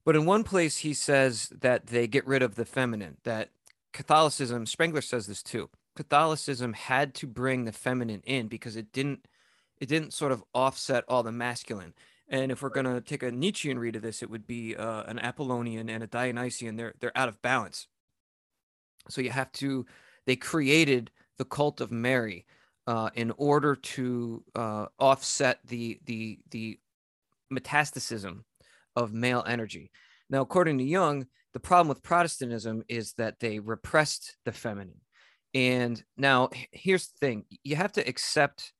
But 0.04 0.16
in 0.16 0.26
one 0.26 0.44
place, 0.44 0.78
he 0.78 0.94
says 0.94 1.48
that 1.60 1.86
they 1.86 2.06
get 2.06 2.26
rid 2.26 2.42
of 2.42 2.54
the 2.54 2.66
feminine. 2.66 3.16
That 3.24 3.50
Catholicism, 3.92 4.66
Spengler 4.66 5.00
says 5.00 5.26
this 5.26 5.42
too. 5.42 5.70
Catholicism 5.96 6.72
had 6.72 7.14
to 7.14 7.26
bring 7.26 7.64
the 7.64 7.72
feminine 7.72 8.22
in 8.24 8.48
because 8.48 8.76
it 8.76 8.92
didn't 8.92 9.26
it 9.80 9.88
didn't 9.88 10.12
sort 10.12 10.32
of 10.32 10.44
offset 10.54 11.04
all 11.08 11.22
the 11.22 11.32
masculine. 11.32 11.94
And 12.34 12.50
if 12.50 12.62
we're 12.62 12.68
gonna 12.68 13.00
take 13.00 13.22
a 13.22 13.30
Nietzschean 13.30 13.78
read 13.78 13.94
of 13.94 14.02
this, 14.02 14.20
it 14.20 14.28
would 14.28 14.44
be 14.44 14.74
uh, 14.74 15.04
an 15.04 15.20
Apollonian 15.20 15.88
and 15.88 16.02
a 16.02 16.08
Dionysian. 16.08 16.74
They're 16.74 16.92
they're 16.98 17.16
out 17.16 17.28
of 17.28 17.40
balance. 17.42 17.86
So 19.08 19.20
you 19.20 19.30
have 19.30 19.52
to. 19.52 19.86
They 20.26 20.34
created 20.34 21.12
the 21.38 21.44
cult 21.44 21.80
of 21.80 21.92
Mary 21.92 22.44
uh, 22.88 23.10
in 23.14 23.30
order 23.36 23.76
to 23.76 24.42
uh, 24.56 24.86
offset 24.98 25.60
the 25.68 26.00
the 26.06 26.40
the 26.50 26.80
metastasis 27.52 28.28
of 28.96 29.12
male 29.12 29.44
energy. 29.46 29.92
Now, 30.28 30.40
according 30.40 30.78
to 30.78 30.84
Jung, 30.84 31.28
the 31.52 31.60
problem 31.60 31.86
with 31.86 32.02
Protestantism 32.02 32.82
is 32.88 33.12
that 33.12 33.38
they 33.38 33.60
repressed 33.60 34.38
the 34.44 34.50
feminine. 34.50 35.02
And 35.54 36.02
now, 36.16 36.48
here's 36.72 37.06
the 37.06 37.18
thing: 37.18 37.44
you 37.62 37.76
have 37.76 37.92
to 37.92 38.08
accept 38.08 38.72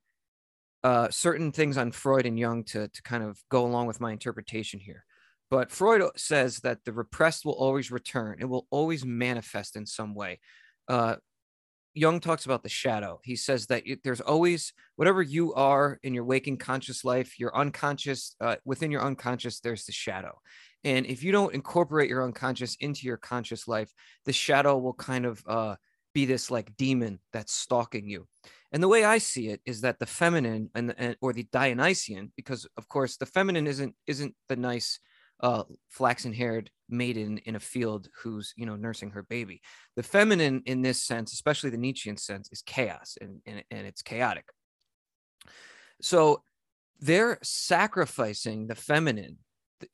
uh, 0.84 1.08
certain 1.10 1.50
things 1.50 1.78
on 1.78 1.90
Freud 1.90 2.26
and 2.26 2.38
Jung 2.38 2.62
to, 2.64 2.88
to 2.88 3.02
kind 3.02 3.24
of 3.24 3.42
go 3.50 3.64
along 3.64 3.86
with 3.86 4.00
my 4.00 4.12
interpretation 4.12 4.78
here. 4.78 5.04
But 5.50 5.70
Freud 5.70 6.02
says 6.16 6.58
that 6.58 6.84
the 6.84 6.92
repressed 6.92 7.44
will 7.44 7.54
always 7.54 7.90
return, 7.90 8.36
it 8.38 8.44
will 8.44 8.66
always 8.70 9.04
manifest 9.04 9.76
in 9.76 9.86
some 9.86 10.14
way. 10.14 10.40
Uh, 10.86 11.16
Jung 11.94 12.20
talks 12.20 12.44
about 12.44 12.64
the 12.64 12.68
shadow. 12.68 13.20
He 13.22 13.36
says 13.36 13.66
that 13.66 13.86
you, 13.86 13.96
there's 14.02 14.20
always 14.20 14.72
whatever 14.96 15.22
you 15.22 15.54
are 15.54 15.98
in 16.02 16.12
your 16.12 16.24
waking 16.24 16.58
conscious 16.58 17.04
life, 17.04 17.38
your 17.38 17.56
unconscious, 17.56 18.34
uh, 18.40 18.56
within 18.64 18.90
your 18.90 19.02
unconscious, 19.02 19.60
there's 19.60 19.84
the 19.84 19.92
shadow. 19.92 20.38
And 20.82 21.06
if 21.06 21.22
you 21.22 21.32
don't 21.32 21.54
incorporate 21.54 22.10
your 22.10 22.24
unconscious 22.24 22.76
into 22.80 23.06
your 23.06 23.16
conscious 23.16 23.68
life, 23.68 23.90
the 24.26 24.32
shadow 24.32 24.76
will 24.76 24.92
kind 24.92 25.24
of 25.24 25.42
uh, 25.46 25.76
be 26.14 26.24
this 26.24 26.50
like 26.50 26.76
demon 26.76 27.18
that's 27.32 27.52
stalking 27.52 28.08
you. 28.08 28.26
And 28.72 28.82
the 28.82 28.88
way 28.88 29.04
I 29.04 29.18
see 29.18 29.48
it 29.48 29.60
is 29.66 29.82
that 29.82 29.98
the 29.98 30.06
feminine 30.06 30.70
and, 30.74 30.94
and 30.96 31.16
or 31.20 31.32
the 31.32 31.46
Dionysian, 31.52 32.32
because 32.36 32.66
of 32.76 32.88
course 32.88 33.16
the 33.16 33.26
feminine 33.26 33.66
isn't 33.66 33.94
isn't 34.06 34.34
the 34.48 34.56
nice 34.56 34.98
uh, 35.40 35.64
flaxen-haired 35.90 36.70
maiden 36.88 37.38
in 37.38 37.56
a 37.56 37.60
field 37.60 38.08
who's 38.22 38.52
you 38.56 38.66
know 38.66 38.76
nursing 38.76 39.10
her 39.10 39.22
baby. 39.22 39.60
The 39.96 40.02
feminine 40.02 40.62
in 40.66 40.82
this 40.82 41.02
sense, 41.02 41.32
especially 41.32 41.70
the 41.70 41.76
Nietzschean 41.76 42.16
sense, 42.16 42.48
is 42.52 42.62
chaos 42.62 43.16
and 43.20 43.40
and, 43.46 43.62
and 43.70 43.86
it's 43.86 44.02
chaotic. 44.02 44.46
So 46.00 46.42
they're 47.00 47.38
sacrificing 47.42 48.66
the 48.66 48.74
feminine 48.74 49.38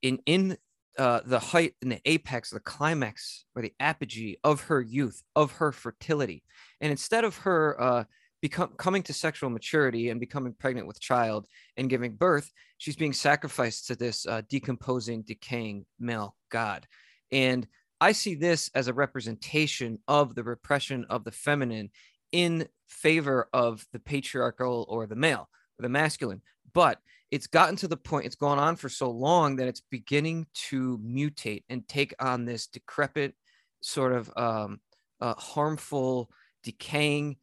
in 0.02 0.20
in 0.26 0.56
uh, 1.00 1.20
the 1.24 1.38
height 1.38 1.74
and 1.80 1.90
the 1.90 2.00
apex, 2.04 2.50
the 2.50 2.60
climax 2.60 3.46
or 3.56 3.62
the 3.62 3.72
apogee 3.80 4.36
of 4.44 4.60
her 4.64 4.82
youth, 4.82 5.22
of 5.34 5.52
her 5.52 5.72
fertility, 5.72 6.42
and 6.82 6.90
instead 6.90 7.24
of 7.24 7.38
her 7.38 7.80
uh, 7.80 8.04
become 8.42 8.68
coming 8.76 9.02
to 9.02 9.14
sexual 9.14 9.48
maturity 9.48 10.10
and 10.10 10.20
becoming 10.20 10.52
pregnant 10.52 10.86
with 10.86 11.00
child 11.00 11.46
and 11.78 11.88
giving 11.88 12.14
birth, 12.16 12.52
she's 12.76 12.96
being 12.96 13.14
sacrificed 13.14 13.86
to 13.86 13.96
this 13.96 14.26
uh, 14.26 14.42
decomposing, 14.50 15.22
decaying 15.22 15.86
male 15.98 16.36
god. 16.50 16.86
And 17.32 17.66
I 18.00 18.12
see 18.12 18.34
this 18.34 18.70
as 18.74 18.88
a 18.88 18.94
representation 18.94 19.98
of 20.06 20.34
the 20.34 20.44
repression 20.44 21.06
of 21.08 21.24
the 21.24 21.32
feminine 21.32 21.90
in 22.32 22.68
favor 22.88 23.48
of 23.52 23.86
the 23.92 24.00
patriarchal 24.00 24.86
or 24.88 25.06
the 25.06 25.16
male 25.16 25.48
or 25.78 25.82
the 25.82 25.88
masculine. 25.88 26.42
But 26.72 26.98
it's 27.30 27.46
gotten 27.46 27.76
to 27.76 27.88
the 27.88 27.96
point, 27.96 28.26
it's 28.26 28.34
gone 28.34 28.58
on 28.58 28.76
for 28.76 28.88
so 28.88 29.10
long 29.10 29.56
that 29.56 29.68
it's 29.68 29.82
beginning 29.90 30.46
to 30.68 30.98
mutate 30.98 31.64
and 31.68 31.86
take 31.88 32.14
on 32.18 32.44
this 32.44 32.66
decrepit, 32.66 33.34
sort 33.82 34.12
of 34.12 34.30
um, 34.36 34.80
uh, 35.20 35.34
harmful, 35.34 36.30
decaying 36.62 37.36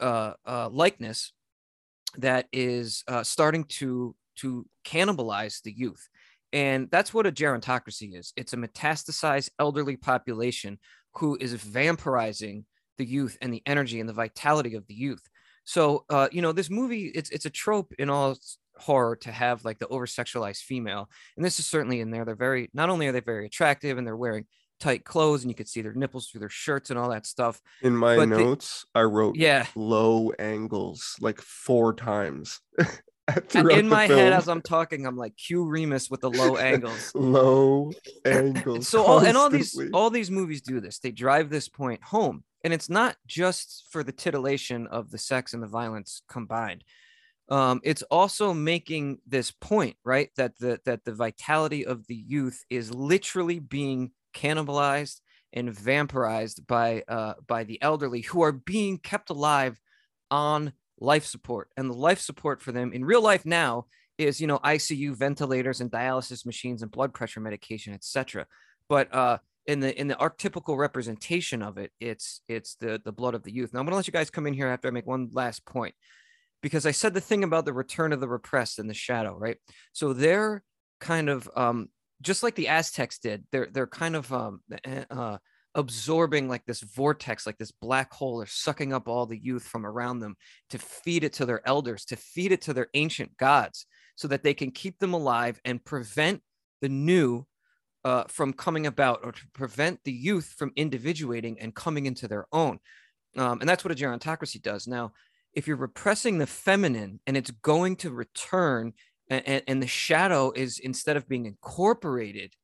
uh, 0.00 0.32
uh, 0.46 0.68
likeness 0.70 1.32
that 2.16 2.46
is 2.52 3.04
uh, 3.06 3.22
starting 3.22 3.64
to 3.64 4.14
to 4.36 4.66
cannibalize 4.84 5.62
the 5.62 5.72
youth. 5.72 6.08
And 6.52 6.90
that's 6.90 7.14
what 7.14 7.26
a 7.26 7.32
gerontocracy 7.32 8.18
is. 8.18 8.32
It's 8.36 8.54
a 8.54 8.56
metastasized 8.56 9.50
elderly 9.58 9.96
population 9.96 10.78
who 11.14 11.36
is 11.40 11.54
vampirizing 11.54 12.64
the 12.98 13.04
youth 13.04 13.36
and 13.40 13.52
the 13.52 13.62
energy 13.66 14.00
and 14.00 14.08
the 14.08 14.14
vitality 14.14 14.74
of 14.74 14.86
the 14.86 14.94
youth. 14.94 15.22
So, 15.64 16.04
uh, 16.08 16.28
you 16.32 16.42
know, 16.42 16.52
this 16.52 16.70
movie, 16.70 17.12
it's 17.14 17.30
it's 17.30 17.46
a 17.46 17.50
trope 17.50 17.92
in 17.98 18.10
all 18.10 18.36
horror 18.80 19.16
to 19.16 19.30
have 19.32 19.64
like 19.64 19.78
the 19.78 19.88
over 19.88 20.06
sexualized 20.06 20.62
female. 20.62 21.08
And 21.36 21.44
this 21.44 21.58
is 21.58 21.66
certainly 21.66 22.00
in 22.00 22.10
there. 22.10 22.24
They're 22.24 22.34
very, 22.34 22.70
not 22.74 22.90
only 22.90 23.06
are 23.06 23.12
they 23.12 23.20
very 23.20 23.46
attractive 23.46 23.98
and 23.98 24.06
they're 24.06 24.16
wearing 24.16 24.46
tight 24.80 25.04
clothes 25.04 25.42
and 25.42 25.50
you 25.50 25.54
can 25.54 25.66
see 25.66 25.82
their 25.82 25.92
nipples 25.92 26.28
through 26.28 26.40
their 26.40 26.48
shirts 26.48 26.90
and 26.90 26.98
all 26.98 27.10
that 27.10 27.26
stuff. 27.26 27.60
In 27.82 27.94
my 27.96 28.16
But 28.16 28.30
the- 28.30 28.38
notes, 28.38 28.84
I 28.94 29.02
wrote 29.02 29.36
Yeah. 29.36 29.66
low 29.76 30.30
angles 30.38 31.16
like 31.20 31.40
four 31.40 31.94
times. 31.94 32.60
In 33.54 33.66
the 33.66 33.82
my 33.84 34.06
head 34.08 34.32
as 34.32 34.48
I'm 34.48 34.60
talking, 34.62 35.06
I'm 35.06 35.16
like 35.16 35.36
Q 35.36 35.64
Remus 35.64 36.10
with 36.10 36.20
the 36.20 36.30
low 36.30 36.56
angles. 36.56 37.12
low 37.14 37.92
angles. 38.24 38.88
so 38.88 39.04
all, 39.04 39.20
and 39.20 39.36
all 39.36 39.48
these 39.48 39.78
all 39.92 40.10
these 40.10 40.32
movies 40.32 40.62
do 40.62 40.80
this 40.80 40.98
they 40.98 41.12
drive 41.12 41.48
this 41.48 41.68
point 41.68 42.02
home 42.02 42.42
and 42.64 42.72
it's 42.74 42.88
not 42.90 43.14
just 43.28 43.84
for 43.92 44.02
the 44.02 44.10
titillation 44.10 44.88
of 44.88 45.10
the 45.12 45.18
sex 45.18 45.54
and 45.54 45.62
the 45.62 45.68
violence 45.68 46.22
combined 46.28 46.82
um, 47.50 47.80
it's 47.82 48.02
also 48.02 48.54
making 48.54 49.18
this 49.26 49.50
point 49.50 49.96
right 50.04 50.30
that 50.36 50.56
the 50.58 50.80
that 50.84 51.04
the 51.04 51.12
vitality 51.12 51.84
of 51.84 52.06
the 52.06 52.14
youth 52.14 52.64
is 52.70 52.94
literally 52.94 53.58
being 53.58 54.12
cannibalized 54.32 55.20
and 55.52 55.68
vampirized 55.68 56.66
by 56.66 57.02
uh, 57.08 57.34
by 57.46 57.64
the 57.64 57.82
elderly 57.82 58.20
who 58.22 58.42
are 58.42 58.52
being 58.52 58.98
kept 58.98 59.30
alive 59.30 59.80
on 60.30 60.72
life 61.00 61.24
support. 61.24 61.68
And 61.76 61.90
the 61.90 61.94
life 61.94 62.20
support 62.20 62.62
for 62.62 62.72
them 62.72 62.92
in 62.92 63.04
real 63.04 63.22
life 63.22 63.44
now 63.44 63.86
is 64.16 64.40
you 64.40 64.46
know 64.46 64.58
ICU 64.58 65.16
ventilators 65.16 65.80
and 65.80 65.90
dialysis 65.90 66.46
machines 66.46 66.82
and 66.82 66.90
blood 66.90 67.12
pressure 67.12 67.40
medication 67.40 67.94
etc 67.94 68.46
but 68.86 69.12
uh 69.14 69.38
in 69.66 69.80
the 69.80 69.98
in 69.98 70.08
the 70.08 70.14
archetypical 70.16 70.76
representation 70.76 71.62
of 71.62 71.78
it 71.78 71.90
it's 72.00 72.42
it's 72.48 72.74
the 72.76 73.00
the 73.04 73.12
blood 73.12 73.34
of 73.34 73.42
the 73.42 73.52
youth. 73.52 73.72
Now 73.72 73.80
i'm 73.80 73.86
to 73.86 73.96
let 73.96 74.06
you 74.06 74.12
guys 74.12 74.30
come 74.30 74.46
in 74.46 74.54
here 74.54 74.68
after 74.68 74.88
i 74.88 74.90
make 74.90 75.06
one 75.06 75.30
last 75.32 75.64
point 75.64 75.94
because 76.62 76.86
I 76.86 76.90
said 76.90 77.14
the 77.14 77.20
thing 77.20 77.44
about 77.44 77.64
the 77.64 77.72
return 77.72 78.12
of 78.12 78.20
the 78.20 78.28
repressed 78.28 78.78
and 78.78 78.88
the 78.88 78.94
shadow, 78.94 79.36
right? 79.36 79.56
So 79.92 80.12
they're 80.12 80.62
kind 81.00 81.28
of 81.28 81.48
um, 81.56 81.88
just 82.22 82.42
like 82.42 82.54
the 82.54 82.68
Aztecs 82.68 83.18
did. 83.18 83.44
They're 83.52 83.68
they're 83.72 83.86
kind 83.86 84.16
of 84.16 84.32
um, 84.32 84.60
eh, 84.84 85.04
uh, 85.10 85.38
absorbing 85.74 86.48
like 86.48 86.64
this 86.66 86.80
vortex, 86.80 87.46
like 87.46 87.58
this 87.58 87.72
black 87.72 88.12
hole. 88.12 88.38
They're 88.38 88.46
sucking 88.46 88.92
up 88.92 89.08
all 89.08 89.26
the 89.26 89.38
youth 89.38 89.64
from 89.64 89.86
around 89.86 90.20
them 90.20 90.36
to 90.70 90.78
feed 90.78 91.24
it 91.24 91.32
to 91.34 91.46
their 91.46 91.66
elders, 91.66 92.04
to 92.06 92.16
feed 92.16 92.52
it 92.52 92.62
to 92.62 92.74
their 92.74 92.88
ancient 92.94 93.36
gods, 93.36 93.86
so 94.16 94.28
that 94.28 94.42
they 94.42 94.54
can 94.54 94.70
keep 94.70 94.98
them 94.98 95.14
alive 95.14 95.60
and 95.64 95.84
prevent 95.84 96.42
the 96.82 96.88
new 96.88 97.46
uh, 98.04 98.24
from 98.28 98.52
coming 98.52 98.86
about 98.86 99.20
or 99.22 99.32
to 99.32 99.46
prevent 99.52 100.00
the 100.04 100.12
youth 100.12 100.54
from 100.58 100.72
individuating 100.76 101.60
and 101.60 101.74
coming 101.74 102.06
into 102.06 102.26
their 102.26 102.46
own. 102.52 102.78
Um, 103.36 103.60
and 103.60 103.68
that's 103.68 103.84
what 103.84 103.92
a 103.92 103.94
gerontocracy 103.94 104.60
does. 104.60 104.88
Now, 104.88 105.12
if 105.54 105.66
you're 105.66 105.76
repressing 105.76 106.38
the 106.38 106.46
feminine 106.46 107.20
and 107.26 107.36
it's 107.36 107.50
going 107.50 107.96
to 107.96 108.10
return, 108.10 108.92
and, 109.28 109.62
and 109.66 109.82
the 109.82 109.86
shadow 109.86 110.52
is 110.54 110.78
instead 110.78 111.16
of 111.16 111.28
being 111.28 111.46
incorporated 111.46 112.54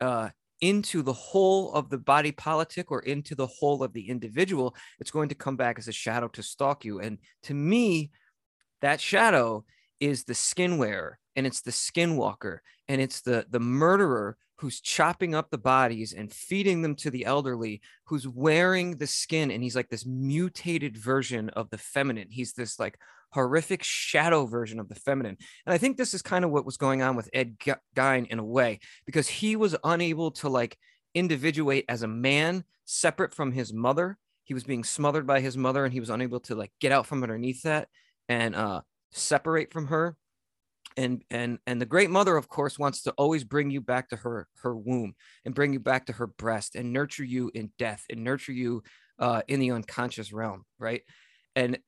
uh, 0.00 0.30
into 0.60 1.02
the 1.02 1.12
whole 1.12 1.72
of 1.72 1.90
the 1.90 1.98
body 1.98 2.32
politic 2.32 2.90
or 2.90 3.00
into 3.00 3.34
the 3.34 3.46
whole 3.46 3.82
of 3.82 3.92
the 3.92 4.08
individual, 4.08 4.74
it's 4.98 5.10
going 5.10 5.28
to 5.28 5.34
come 5.34 5.56
back 5.56 5.78
as 5.78 5.88
a 5.88 5.92
shadow 5.92 6.28
to 6.28 6.42
stalk 6.42 6.84
you. 6.84 7.00
And 7.00 7.18
to 7.44 7.54
me, 7.54 8.10
that 8.80 9.00
shadow 9.00 9.64
is 10.00 10.24
the 10.24 10.34
skin 10.34 10.78
wearer 10.78 11.18
and 11.36 11.46
it's 11.46 11.62
the 11.62 11.70
skinwalker 11.70 12.58
and 12.88 13.00
it's 13.00 13.22
the 13.22 13.46
the 13.50 13.60
murderer 13.60 14.36
who's 14.58 14.80
chopping 14.80 15.34
up 15.34 15.50
the 15.50 15.58
bodies 15.58 16.12
and 16.12 16.32
feeding 16.32 16.82
them 16.82 16.94
to 16.94 17.10
the 17.10 17.24
elderly 17.24 17.80
who's 18.06 18.26
wearing 18.28 18.96
the 18.96 19.06
skin 19.06 19.50
and 19.50 19.62
he's 19.62 19.76
like 19.76 19.88
this 19.88 20.06
mutated 20.06 20.96
version 20.96 21.50
of 21.50 21.70
the 21.70 21.78
feminine. 21.78 22.28
He's 22.30 22.52
this 22.52 22.78
like 22.78 22.98
horrific 23.32 23.82
shadow 23.82 24.46
version 24.46 24.78
of 24.78 24.88
the 24.88 24.94
feminine. 24.94 25.36
And 25.66 25.74
i 25.74 25.78
think 25.78 25.96
this 25.96 26.14
is 26.14 26.22
kind 26.22 26.44
of 26.44 26.52
what 26.52 26.64
was 26.64 26.76
going 26.76 27.02
on 27.02 27.16
with 27.16 27.28
ed 27.32 27.56
gein 27.96 28.28
in 28.28 28.38
a 28.38 28.44
way 28.44 28.78
because 29.06 29.26
he 29.26 29.56
was 29.56 29.74
unable 29.82 30.30
to 30.32 30.48
like 30.48 30.78
individuate 31.14 31.84
as 31.88 32.02
a 32.02 32.08
man 32.08 32.64
separate 32.84 33.34
from 33.34 33.50
his 33.50 33.72
mother. 33.72 34.18
He 34.44 34.54
was 34.54 34.64
being 34.64 34.84
smothered 34.84 35.26
by 35.26 35.40
his 35.40 35.56
mother 35.56 35.84
and 35.84 35.92
he 35.92 36.00
was 36.00 36.10
unable 36.10 36.40
to 36.40 36.54
like 36.54 36.70
get 36.80 36.92
out 36.92 37.06
from 37.06 37.22
underneath 37.22 37.62
that 37.62 37.88
and 38.28 38.54
uh 38.54 38.82
separate 39.10 39.72
from 39.72 39.88
her 39.88 40.16
and 40.96 41.22
and 41.30 41.58
and 41.66 41.80
the 41.80 41.86
great 41.86 42.10
mother 42.10 42.36
of 42.36 42.48
course 42.48 42.78
wants 42.78 43.02
to 43.02 43.12
always 43.12 43.44
bring 43.44 43.70
you 43.70 43.80
back 43.80 44.08
to 44.08 44.16
her 44.16 44.48
her 44.62 44.76
womb 44.76 45.14
and 45.44 45.54
bring 45.54 45.72
you 45.72 45.80
back 45.80 46.06
to 46.06 46.12
her 46.12 46.26
breast 46.26 46.76
and 46.76 46.92
nurture 46.92 47.24
you 47.24 47.50
in 47.54 47.70
death 47.78 48.04
and 48.10 48.22
nurture 48.22 48.52
you 48.52 48.82
uh, 49.18 49.42
in 49.48 49.60
the 49.60 49.70
unconscious 49.70 50.32
realm 50.32 50.64
right? 50.78 51.02
And 51.56 51.78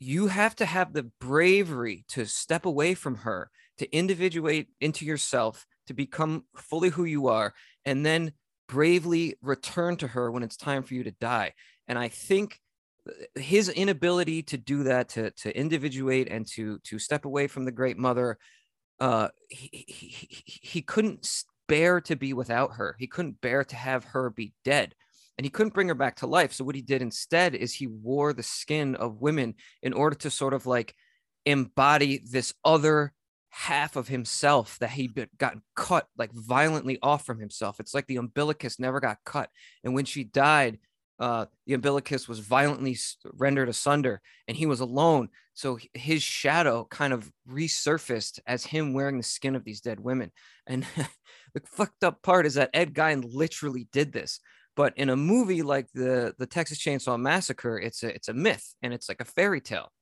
you 0.00 0.26
have 0.26 0.56
to 0.56 0.66
have 0.66 0.92
the 0.92 1.04
bravery 1.20 2.04
to 2.08 2.26
step 2.26 2.66
away 2.66 2.94
from 2.94 3.16
her 3.16 3.50
to 3.78 3.96
individuate 3.96 4.68
into 4.80 5.04
yourself 5.04 5.64
to 5.86 5.94
become 5.94 6.44
fully 6.56 6.88
who 6.88 7.04
you 7.04 7.28
are 7.28 7.54
and 7.84 8.04
then 8.04 8.32
bravely 8.68 9.36
return 9.42 9.96
to 9.96 10.08
her 10.08 10.30
when 10.30 10.42
it's 10.42 10.56
time 10.56 10.82
for 10.82 10.94
you 10.94 11.04
to 11.04 11.12
die. 11.12 11.52
And 11.88 11.98
i 11.98 12.08
think 12.08 12.60
his 13.34 13.68
inability 13.68 14.42
to 14.42 14.56
do 14.56 14.84
that 14.84 15.08
to 15.08 15.30
to 15.32 15.56
individuate 15.56 16.28
and 16.30 16.46
to 16.46 16.78
to 16.84 16.98
step 16.98 17.24
away 17.24 17.48
from 17.48 17.64
the 17.64 17.72
great 17.72 17.98
mother 17.98 18.38
uh 19.00 19.28
he, 19.48 19.84
he, 19.88 20.42
he 20.44 20.82
couldn't 20.82 21.26
bear 21.72 22.02
to 22.02 22.16
be 22.16 22.34
without 22.34 22.74
her. 22.74 22.96
He 22.98 23.06
couldn't 23.06 23.40
bear 23.40 23.64
to 23.64 23.76
have 23.76 24.04
her 24.04 24.28
be 24.28 24.52
dead 24.64 24.94
and 25.38 25.44
he 25.46 25.50
couldn't 25.50 25.72
bring 25.72 25.88
her 25.88 25.94
back 25.94 26.16
to 26.16 26.26
life. 26.26 26.52
So 26.52 26.64
what 26.64 26.74
he 26.74 26.82
did 26.82 27.00
instead 27.00 27.54
is 27.54 27.72
he 27.72 27.86
wore 27.86 28.34
the 28.34 28.42
skin 28.42 28.94
of 28.96 29.22
women 29.22 29.54
in 29.82 29.94
order 29.94 30.16
to 30.16 30.30
sort 30.30 30.52
of 30.52 30.66
like 30.66 30.94
embody 31.46 32.20
this 32.30 32.52
other 32.64 33.14
half 33.48 33.96
of 33.96 34.08
himself 34.08 34.78
that 34.80 34.90
he'd 34.90 35.28
gotten 35.38 35.62
cut 35.74 36.06
like 36.16 36.30
violently 36.32 36.98
off 37.02 37.24
from 37.24 37.40
himself. 37.40 37.80
It's 37.80 37.94
like 37.94 38.06
the 38.06 38.16
umbilicus 38.16 38.78
never 38.78 39.00
got 39.00 39.18
cut 39.24 39.48
and 39.82 39.94
when 39.94 40.04
she 40.04 40.24
died 40.24 40.78
uh, 41.22 41.46
the 41.66 41.74
umbilicus 41.74 42.26
was 42.26 42.40
violently 42.40 42.98
rendered 43.34 43.68
asunder 43.68 44.20
and 44.48 44.56
he 44.56 44.66
was 44.66 44.80
alone. 44.80 45.28
So 45.54 45.78
his 45.94 46.20
shadow 46.20 46.84
kind 46.90 47.12
of 47.12 47.30
resurfaced 47.48 48.40
as 48.44 48.66
him 48.66 48.92
wearing 48.92 49.18
the 49.18 49.22
skin 49.22 49.54
of 49.54 49.62
these 49.62 49.80
dead 49.80 50.00
women. 50.00 50.32
And 50.66 50.84
the 51.54 51.62
fucked 51.64 52.02
up 52.02 52.22
part 52.22 52.44
is 52.44 52.54
that 52.54 52.70
Ed 52.74 52.92
Gein 52.92 53.24
literally 53.32 53.86
did 53.92 54.12
this. 54.12 54.40
But 54.74 54.98
in 54.98 55.10
a 55.10 55.16
movie 55.16 55.62
like 55.62 55.86
the 55.94 56.34
the 56.38 56.46
Texas 56.46 56.78
Chainsaw 56.78 57.20
Massacre, 57.20 57.78
it's 57.78 58.02
a 58.02 58.12
it's 58.12 58.28
a 58.28 58.34
myth 58.34 58.74
and 58.82 58.92
it's 58.92 59.08
like 59.08 59.20
a 59.20 59.24
fairy 59.24 59.60
tale. 59.60 59.92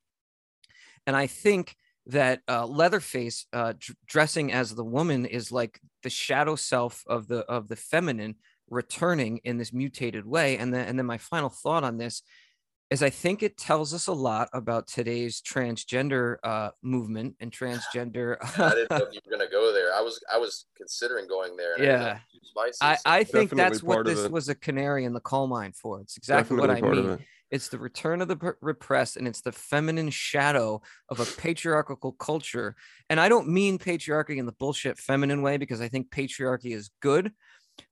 And 1.07 1.15
I 1.15 1.27
think 1.27 1.77
that 2.07 2.41
uh, 2.49 2.67
Leatherface 2.67 3.45
uh, 3.53 3.73
d- 3.73 3.95
dressing 4.07 4.53
as 4.53 4.75
the 4.75 4.85
woman 4.85 5.27
is 5.27 5.53
like 5.53 5.81
the 6.03 6.09
shadow 6.09 6.57
self 6.57 7.03
of 7.07 7.29
the 7.29 7.41
of 7.41 7.69
the 7.69 7.77
feminine 7.77 8.37
returning 8.71 9.39
in 9.45 9.59
this 9.59 9.73
mutated 9.73 10.25
way. 10.25 10.57
And 10.57 10.73
then, 10.73 10.87
and 10.87 10.99
then 10.99 11.07
my 11.07 11.19
final 11.19 11.49
thought 11.49 11.85
on 11.85 11.99
this 11.99 12.23
is 12.91 13.05
I 13.05 13.11
think 13.11 13.43
it 13.43 13.57
tells 13.57 13.95
us 13.95 14.09
a 14.09 14.13
lot 14.13 14.49
about 14.53 14.89
today's 14.89 15.41
transgender 15.41 16.37
uh, 16.43 16.71
movement 16.83 17.37
and 17.41 17.53
transgender. 17.53 18.37
I 18.59 18.71
didn't 18.71 18.91
know 18.91 18.97
if 18.97 19.15
you 19.15 19.21
were 19.25 19.37
gonna 19.37 19.51
go 19.51 19.73
there. 19.73 19.95
I 19.95 20.01
was 20.01 20.21
I 20.33 20.39
was 20.39 20.67
considering 20.77 21.29
going 21.29 21.57
there. 21.57 21.81
yeah, 21.83 22.19
I, 22.81 22.97
I 23.07 23.25
think 23.25 23.51
that's 23.51 23.83
what 23.83 24.05
this 24.05 24.29
was 24.29 24.49
a 24.49 24.57
canary 24.57 25.05
in 25.05 25.13
the 25.13 25.21
coal 25.21 25.47
mine 25.47 25.73
for. 25.73 26.01
It's 26.01 26.17
exactly 26.17 26.57
Definitely 26.57 26.83
what 26.83 26.95
I 26.95 26.97
mean. 26.97 27.11
It. 27.13 27.21
It's 27.53 27.69
the 27.69 27.79
return 27.79 28.23
of 28.23 28.29
the 28.29 28.57
repressed, 28.61 29.17
and 29.17 29.27
it's 29.27 29.41
the 29.41 29.53
feminine 29.53 30.11
shadow 30.11 30.83
of 31.09 31.19
a 31.19 31.25
patriarchal 31.41 32.13
culture. 32.13 32.77
And 33.09 33.19
I 33.19 33.29
don't 33.29 33.49
mean 33.49 33.79
patriarchy 33.79 34.37
in 34.37 34.47
the 34.47 34.53
bullshit 34.53 34.99
feminine 34.99 35.43
way 35.43 35.57
because 35.57 35.81
I 35.81 35.89
think 35.89 36.11
patriarchy 36.11 36.75
is 36.75 36.91
good 37.01 37.33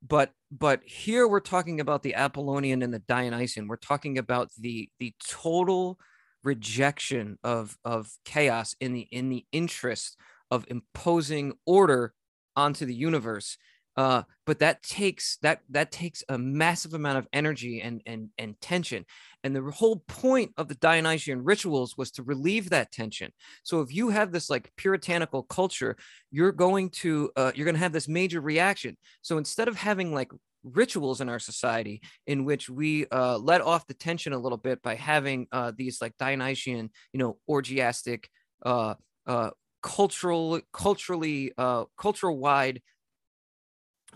but 0.07 0.33
but 0.51 0.81
here 0.85 1.29
we're 1.29 1.41
talking 1.41 1.81
about 1.81 2.03
the 2.03 2.15
apollonian 2.15 2.83
and 2.83 2.93
the 2.93 3.01
dionysian. 3.01 3.69
We're 3.69 3.77
talking 3.77 4.19
about 4.19 4.51
the 4.59 4.89
the 4.99 5.15
total 5.27 5.99
rejection 6.45 7.39
of 7.45 7.77
of 7.85 8.11
chaos 8.25 8.75
in 8.81 8.93
the 8.93 9.09
in 9.11 9.29
the 9.29 9.45
interest 9.53 10.17
of 10.51 10.65
imposing 10.69 11.53
order 11.67 12.15
onto 12.57 12.87
the 12.87 12.95
universe 12.95 13.59
uh, 13.99 14.23
but 14.47 14.61
that 14.61 14.81
takes 14.85 15.39
that 15.43 15.59
that 15.71 15.91
takes 15.91 16.23
a 16.29 16.39
massive 16.39 16.95
amount 16.95 17.19
of 17.19 17.27
energy 17.33 17.83
and 17.83 18.01
and 18.07 18.29
and 18.39 18.55
tension. 18.61 19.05
And 19.43 19.57
the 19.57 19.63
whole 19.73 20.05
point 20.07 20.53
of 20.57 20.69
the 20.69 20.77
dionysian 20.77 21.43
rituals 21.43 21.97
was 21.99 22.13
to 22.13 22.23
relieve 22.23 22.71
that 22.71 22.93
tension. 22.93 23.33
So 23.65 23.81
if 23.81 23.93
you 23.93 24.11
have 24.11 24.31
this 24.31 24.49
like 24.49 24.71
puritanical 24.77 25.43
culture 25.43 25.97
you're 26.31 26.53
going 26.53 26.91
to 26.91 27.33
uh, 27.37 27.51
you're 27.57 27.65
going 27.65 27.75
to 27.75 27.81
have 27.81 27.93
this 27.93 28.07
major 28.07 28.41
reaction. 28.41 28.97
So 29.21 29.37
instead 29.37 29.67
of 29.67 29.75
having 29.75 30.15
like 30.15 30.31
rituals 30.63 31.21
in 31.21 31.29
our 31.29 31.41
society 31.41 32.01
in 32.29 32.45
which 32.45 32.71
we 32.71 33.05
uh, 33.09 33.37
let 33.39 33.63
off 33.63 33.87
the 33.89 33.95
tension 33.95 34.33
a 34.33 34.39
little 34.39 34.59
bit 34.59 34.81
by 34.81 34.95
having 34.95 35.49
uh, 35.51 35.73
these 35.77 36.01
like 36.01 36.13
dionysian 36.19 36.91
you 37.13 37.19
know 37.19 37.37
orgiastic 37.49 38.27
uh, 38.65 38.95
uh, 39.27 39.51
cultural 39.83 40.61
culturally 40.73 41.53
uh, 41.59 41.85
cultural 41.97 42.39
wide 42.39 42.81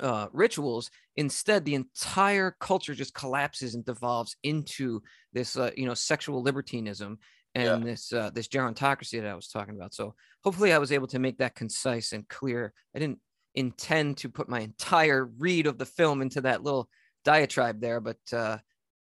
uh, 0.00 0.26
rituals. 0.32 0.90
Instead, 1.16 1.64
the 1.64 1.74
entire 1.74 2.56
culture 2.60 2.94
just 2.94 3.14
collapses 3.14 3.74
and 3.74 3.84
devolves 3.84 4.36
into 4.42 5.02
this, 5.32 5.56
uh, 5.56 5.70
you 5.76 5.86
know, 5.86 5.94
sexual 5.94 6.42
libertinism 6.42 7.18
and 7.54 7.84
yeah. 7.84 7.90
this 7.90 8.12
uh, 8.12 8.30
this 8.30 8.48
gerontocracy 8.48 9.20
that 9.20 9.28
I 9.28 9.34
was 9.34 9.48
talking 9.48 9.74
about. 9.76 9.94
So 9.94 10.14
hopefully, 10.42 10.72
I 10.72 10.78
was 10.78 10.92
able 10.92 11.08
to 11.08 11.18
make 11.18 11.38
that 11.38 11.54
concise 11.54 12.12
and 12.12 12.26
clear. 12.28 12.72
I 12.94 12.98
didn't 12.98 13.18
intend 13.54 14.16
to 14.18 14.28
put 14.28 14.48
my 14.48 14.60
entire 14.60 15.26
read 15.26 15.66
of 15.66 15.78
the 15.78 15.86
film 15.86 16.22
into 16.22 16.40
that 16.42 16.62
little 16.62 16.88
diatribe 17.24 17.80
there, 17.80 18.00
but 18.00 18.16
uh, 18.32 18.56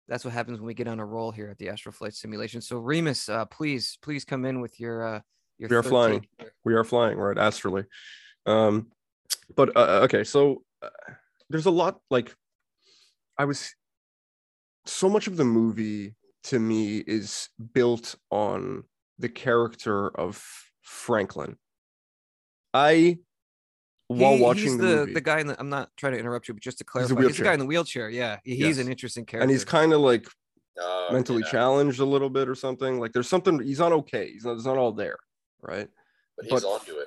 that's 0.09 0.25
what 0.25 0.35
happens 0.35 0.59
when 0.59 0.67
we 0.67 0.75
get 0.75 0.89
on 0.89 1.01
a 1.01 1.07
roll 1.07 1.31
here 1.31 1.49
at 1.49 1.59
the 1.59 1.69
Astral 1.69 1.93
Flight 1.93 2.15
Simulation. 2.15 2.61
So 2.61 2.79
Remus, 2.79 3.29
uh, 3.29 3.45
please, 3.47 3.99
please 4.03 4.25
come 4.25 4.45
in 4.45 4.61
with 4.61 4.81
your 4.81 5.07
uh, 5.07 5.21
your. 5.59 5.69
We 5.71 5.77
are 5.77 5.83
flying. 5.83 6.27
We 6.65 6.75
are 6.75 6.85
flying 6.85 7.17
right 7.17 7.39
astrally. 7.39 7.85
Um, 8.47 8.89
but 9.55 9.77
uh, 9.77 9.81
uh, 9.81 10.01
okay, 10.05 10.25
so 10.25 10.63
uh, 10.83 10.89
there's 11.51 11.67
a 11.67 11.71
lot 11.71 12.01
like 12.11 12.35
I 13.39 13.45
was 13.45 13.75
so 14.87 15.09
much 15.09 15.27
of 15.27 15.37
the 15.37 15.45
movie 15.45 16.15
to 16.45 16.59
me 16.59 16.99
is 16.99 17.49
built 17.73 18.17
on 18.31 18.85
the 19.19 19.29
character 19.29 20.09
of 20.19 20.45
Franklin. 20.83 21.57
I 22.73 23.19
while 24.09 24.37
he, 24.37 24.43
watching 24.43 24.65
he's 24.65 24.77
the, 24.77 24.87
the, 24.87 24.97
movie, 24.97 25.15
the 25.15 25.21
guy 25.21 25.41
in 25.41 25.47
the, 25.47 25.59
I'm 25.59 25.71
not 25.71 25.91
trying 25.97 26.13
to 26.13 26.19
interrupt 26.19 26.49
you, 26.49 26.55
but 26.55 26.63
just 26.63 26.79
to 26.79 26.85
clarify, 26.85 27.15
he's, 27.15 27.29
he's 27.29 27.37
the 27.39 27.45
guy 27.45 27.55
in 27.55 27.59
the 27.59 27.67
wheelchair. 27.67 28.11
Yeah, 28.11 28.39
he's 28.45 28.59
yes. 28.59 28.79
an 28.79 28.89
interesting 28.89 29.25
character, 29.25 29.43
and 29.43 29.51
he's 29.51 29.65
kind 29.65 29.93
of 29.93 30.01
like 30.01 30.27
oh, 30.79 31.09
mentally 31.11 31.43
yeah. 31.45 31.51
challenged 31.51 32.01
a 32.01 32.05
little 32.05 32.31
bit 32.31 32.49
or 32.49 32.55
something. 32.55 32.99
Like 32.99 33.13
there's 33.13 33.29
something 33.29 33.61
he's 33.61 33.79
not 33.79 33.93
okay. 33.93 34.31
He's 34.31 34.45
not, 34.45 34.55
he's 34.55 34.67
not 34.67 34.77
all 34.77 34.93
there, 34.93 35.17
right? 35.63 35.89
But 36.37 36.47
he's 36.47 36.63
but, 36.63 36.65
onto 36.65 36.93
it. 36.93 37.04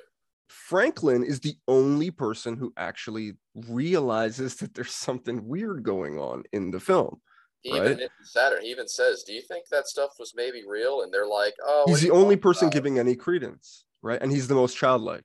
Franklin 0.68 1.24
is 1.24 1.40
the 1.40 1.56
only 1.70 2.12
person 2.12 2.58
who 2.58 2.74
actually 2.76 3.36
realizes 3.70 4.58
that 4.58 4.74
there's 4.74 4.92
something 4.92 5.48
weird 5.48 5.82
going 5.82 6.20
on 6.20 6.44
in 6.52 6.72
the 6.72 6.80
film. 6.82 7.22
He 7.62 7.72
right? 7.72 7.92
even 7.92 8.10
Saturn. 8.22 8.64
He 8.64 8.72
even 8.72 8.86
says, 8.86 9.24
"Do 9.24 9.32
you 9.32 9.42
think 9.42 9.70
that 9.70 9.88
stuff 9.88 10.12
was 10.20 10.34
maybe 10.36 10.64
real?" 10.68 11.04
And 11.04 11.14
they're 11.14 11.26
like, 11.26 11.54
"Oh." 11.64 11.86
he's 11.88 12.02
the 12.02 12.12
only 12.12 12.36
person 12.36 12.66
about?" 12.66 12.74
giving 12.74 13.00
any 13.00 13.16
credence, 13.16 13.86
right? 14.02 14.22
And 14.22 14.30
he's 14.30 14.50
the 14.50 14.56
most 14.56 14.76
childlike. 14.76 15.24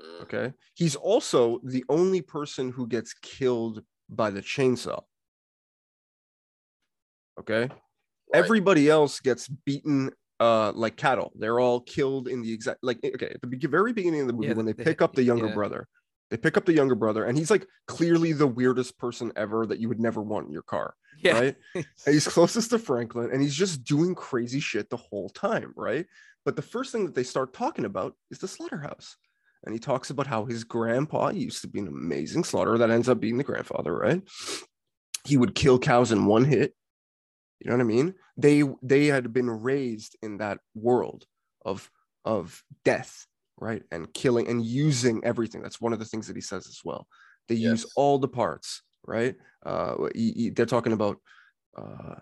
Mm, 0.00 0.22
Okay. 0.22 0.54
He's 0.72 0.96
also 0.96 1.60
the 1.62 1.84
only 1.90 2.22
person 2.22 2.70
who 2.70 2.86
gets 2.86 3.12
killed 3.12 3.84
by 4.08 4.30
the 4.30 4.40
chainsaw. 4.40 5.02
Okay. 7.38 7.68
right. 7.68 7.72
Everybody 8.32 8.88
else 8.88 9.20
gets 9.20 9.46
beaten 9.46 10.10
uh 10.40 10.72
like 10.74 10.96
cattle. 10.96 11.32
They're 11.36 11.60
all 11.60 11.80
killed 11.80 12.28
in 12.28 12.42
the 12.42 12.52
exact 12.52 12.78
like 12.82 12.98
okay, 13.04 13.26
at 13.34 13.40
the 13.42 13.66
very 13.68 13.92
beginning 13.92 14.22
of 14.22 14.26
the 14.28 14.32
movie 14.32 14.48
Yeah, 14.48 14.54
when 14.54 14.66
they 14.66 14.72
the- 14.72 14.84
pick 14.84 15.02
up 15.02 15.14
the 15.14 15.22
younger 15.22 15.48
yeah. 15.48 15.54
brother. 15.54 15.88
They 16.30 16.36
pick 16.36 16.58
up 16.58 16.66
the 16.66 16.74
younger 16.74 16.94
brother 16.94 17.24
and 17.24 17.38
he's 17.38 17.50
like 17.50 17.66
clearly 17.86 18.32
the 18.32 18.46
weirdest 18.46 18.98
person 18.98 19.32
ever 19.34 19.64
that 19.66 19.78
you 19.80 19.88
would 19.88 19.98
never 19.98 20.20
want 20.20 20.46
in 20.46 20.52
your 20.52 20.62
car, 20.62 20.94
Yeah. 21.22 21.38
right? 21.40 21.56
and 21.74 21.86
he's 22.06 22.28
closest 22.28 22.68
to 22.70 22.78
Franklin 22.78 23.30
and 23.32 23.40
he's 23.40 23.54
just 23.54 23.82
doing 23.82 24.14
crazy 24.14 24.60
shit 24.60 24.90
the 24.90 24.98
whole 24.98 25.30
time, 25.30 25.72
right? 25.74 26.04
But 26.44 26.54
the 26.54 26.60
first 26.62 26.92
thing 26.92 27.06
that 27.06 27.14
they 27.14 27.22
start 27.22 27.54
talking 27.54 27.86
about 27.86 28.14
is 28.30 28.38
the 28.40 28.48
slaughterhouse. 28.48 29.16
And 29.64 29.74
he 29.74 29.78
talks 29.80 30.10
about 30.10 30.26
how 30.26 30.44
his 30.44 30.64
grandpa 30.64 31.30
used 31.30 31.62
to 31.62 31.68
be 31.68 31.80
an 31.80 31.88
amazing 31.88 32.44
slaughterer 32.44 32.76
that 32.78 32.90
ends 32.90 33.08
up 33.08 33.20
being 33.20 33.38
the 33.38 33.44
grandfather, 33.44 33.92
right? 33.96 34.22
He 35.24 35.36
would 35.36 35.54
kill 35.54 35.78
cows 35.78 36.12
in 36.12 36.26
one 36.26 36.44
hit. 36.44 36.74
You 37.60 37.70
know 37.70 37.76
what 37.76 37.82
I 37.82 37.86
mean? 37.86 38.14
They 38.36 38.62
they 38.82 39.06
had 39.06 39.32
been 39.32 39.50
raised 39.50 40.16
in 40.22 40.38
that 40.38 40.58
world 40.74 41.26
of 41.64 41.90
of 42.24 42.62
death, 42.84 43.26
right? 43.58 43.82
And 43.90 44.12
killing 44.14 44.46
and 44.48 44.64
using 44.64 45.24
everything. 45.24 45.62
That's 45.62 45.80
one 45.80 45.92
of 45.92 45.98
the 45.98 46.04
things 46.04 46.26
that 46.28 46.36
he 46.36 46.42
says 46.42 46.66
as 46.66 46.80
well. 46.84 47.06
They 47.48 47.56
use 47.56 47.84
all 47.96 48.18
the 48.18 48.28
parts, 48.28 48.82
right? 49.06 49.34
Uh, 49.64 50.08
he- 50.14 50.32
he- 50.32 50.50
they're 50.50 50.66
talking 50.66 50.92
about 50.92 51.16
uh, 51.76 52.16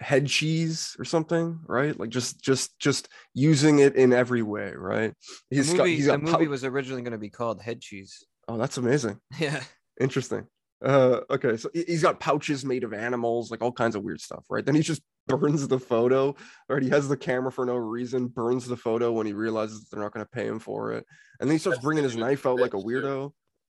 head 0.00 0.26
cheese 0.26 0.96
or 0.98 1.04
something, 1.04 1.60
right? 1.66 1.98
Like 1.98 2.10
just 2.10 2.40
just 2.42 2.78
just 2.78 3.08
using 3.34 3.80
it 3.80 3.96
in 3.96 4.12
every 4.12 4.42
way, 4.42 4.72
right? 4.76 5.14
The 5.50 5.56
He's 5.56 5.72
got 5.74 5.78
movie, 5.84 6.02
the 6.02 6.18
movie 6.18 6.48
was 6.48 6.64
originally 6.64 7.02
going 7.02 7.12
to 7.12 7.18
be 7.18 7.30
called 7.30 7.60
Head 7.60 7.80
Cheese. 7.80 8.24
oh, 8.48 8.56
that's 8.56 8.76
amazing. 8.78 9.18
Yeah. 9.38 9.62
Interesting. 10.00 10.46
Uh, 10.82 11.20
okay, 11.30 11.56
so 11.56 11.68
he- 11.74 11.84
he's 11.86 12.02
got 12.02 12.20
pouches 12.20 12.64
made 12.64 12.84
of 12.84 12.92
animals, 12.94 13.50
like 13.50 13.60
all 13.62 13.72
kinds 13.72 13.94
of 13.94 14.02
weird 14.02 14.20
stuff, 14.20 14.44
right? 14.48 14.64
Then 14.64 14.74
he 14.74 14.80
just 14.82 15.02
burns 15.28 15.68
the 15.68 15.78
photo, 15.78 16.34
right? 16.68 16.82
He 16.82 16.88
has 16.88 17.08
the 17.08 17.16
camera 17.16 17.52
for 17.52 17.66
no 17.66 17.76
reason, 17.76 18.28
burns 18.28 18.66
the 18.66 18.76
photo 18.76 19.12
when 19.12 19.26
he 19.26 19.32
realizes 19.34 19.84
they're 19.90 20.00
not 20.00 20.12
going 20.12 20.24
to 20.24 20.30
pay 20.30 20.46
him 20.46 20.58
for 20.58 20.92
it, 20.92 21.04
and 21.38 21.48
then 21.48 21.54
he 21.54 21.58
starts 21.58 21.76
That's 21.78 21.84
bringing 21.84 22.04
his 22.04 22.16
knife 22.16 22.46
out 22.46 22.58
like 22.58 22.72
a 22.74 22.78
weirdo, 22.78 23.32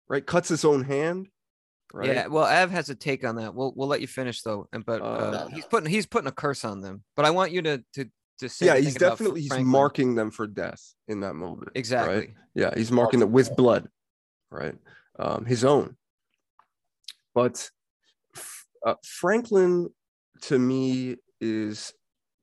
right? 0.09 0.25
Cuts 0.27 0.49
his 0.51 0.65
own 0.65 0.85
hand, 0.85 1.29
right? 1.95 2.09
Yeah. 2.09 2.27
Well, 2.27 2.45
Av 2.45 2.71
has 2.71 2.91
a 2.91 2.95
take 2.95 3.25
on 3.25 3.37
that. 3.37 3.55
We'll 3.55 3.73
we'll 3.75 3.89
let 3.89 4.03
you 4.03 4.07
finish 4.07 4.43
though. 4.43 4.69
And 4.73 4.85
but 4.85 5.01
Uh, 5.01 5.05
uh, 5.05 5.49
he's 5.49 5.65
putting 5.65 5.89
he's 5.89 6.07
putting 6.07 6.29
a 6.29 6.33
curse 6.33 6.65
on 6.67 6.81
them. 6.83 7.03
But 7.17 7.25
I 7.25 7.31
want 7.31 7.53
you 7.53 7.63
to 7.63 7.83
to 7.95 8.05
to 8.41 8.49
say. 8.51 8.67
yeah, 8.67 8.77
he's 8.77 8.93
thing 8.95 9.03
about 9.05 9.17
Fr- 9.19 9.25
definitely 9.25 9.41
he's 9.43 9.59
marking 9.65 10.15
them 10.17 10.31
for 10.31 10.47
death 10.47 10.95
in 11.09 11.21
that 11.21 11.33
moment. 11.35 11.69
right? 11.69 11.73
Exactly. 11.77 12.35
Yeah, 12.55 12.73
he's 12.77 12.93
marking 12.93 13.21
it 13.21 13.31
with 13.31 13.57
blood, 13.57 13.89
right? 14.51 14.75
Um, 15.19 15.47
his 15.47 15.65
own. 15.65 15.97
But 17.35 17.71
uh, 18.87 18.95
Franklin, 19.05 19.91
to 20.43 20.59
me, 20.59 21.17
is 21.41 21.93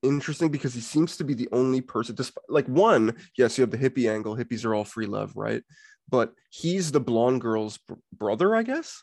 interesting 0.02 0.50
because 0.50 0.74
he 0.74 0.80
seems 0.80 1.16
to 1.16 1.24
be 1.24 1.34
the 1.34 1.48
only 1.52 1.80
person. 1.80 2.14
Despite, 2.14 2.44
like 2.48 2.66
one, 2.66 3.16
yes, 3.36 3.58
you 3.58 3.62
have 3.62 3.70
the 3.70 3.78
hippie 3.78 4.10
angle. 4.10 4.36
Hippies 4.36 4.64
are 4.64 4.74
all 4.74 4.84
free 4.84 5.06
love, 5.06 5.32
right? 5.36 5.62
But 6.08 6.32
he's 6.50 6.90
the 6.92 7.00
blonde 7.00 7.40
girl's 7.40 7.78
br- 7.78 7.94
brother, 8.12 8.54
I 8.56 8.62
guess. 8.62 9.02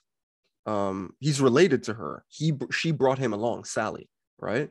Um, 0.66 1.14
he's 1.20 1.42
related 1.42 1.84
to 1.84 1.94
her. 1.94 2.26
He 2.28 2.54
she 2.72 2.92
brought 2.92 3.20
him 3.20 3.34
along, 3.34 3.66
Sally, 3.66 4.10
right? 4.40 4.70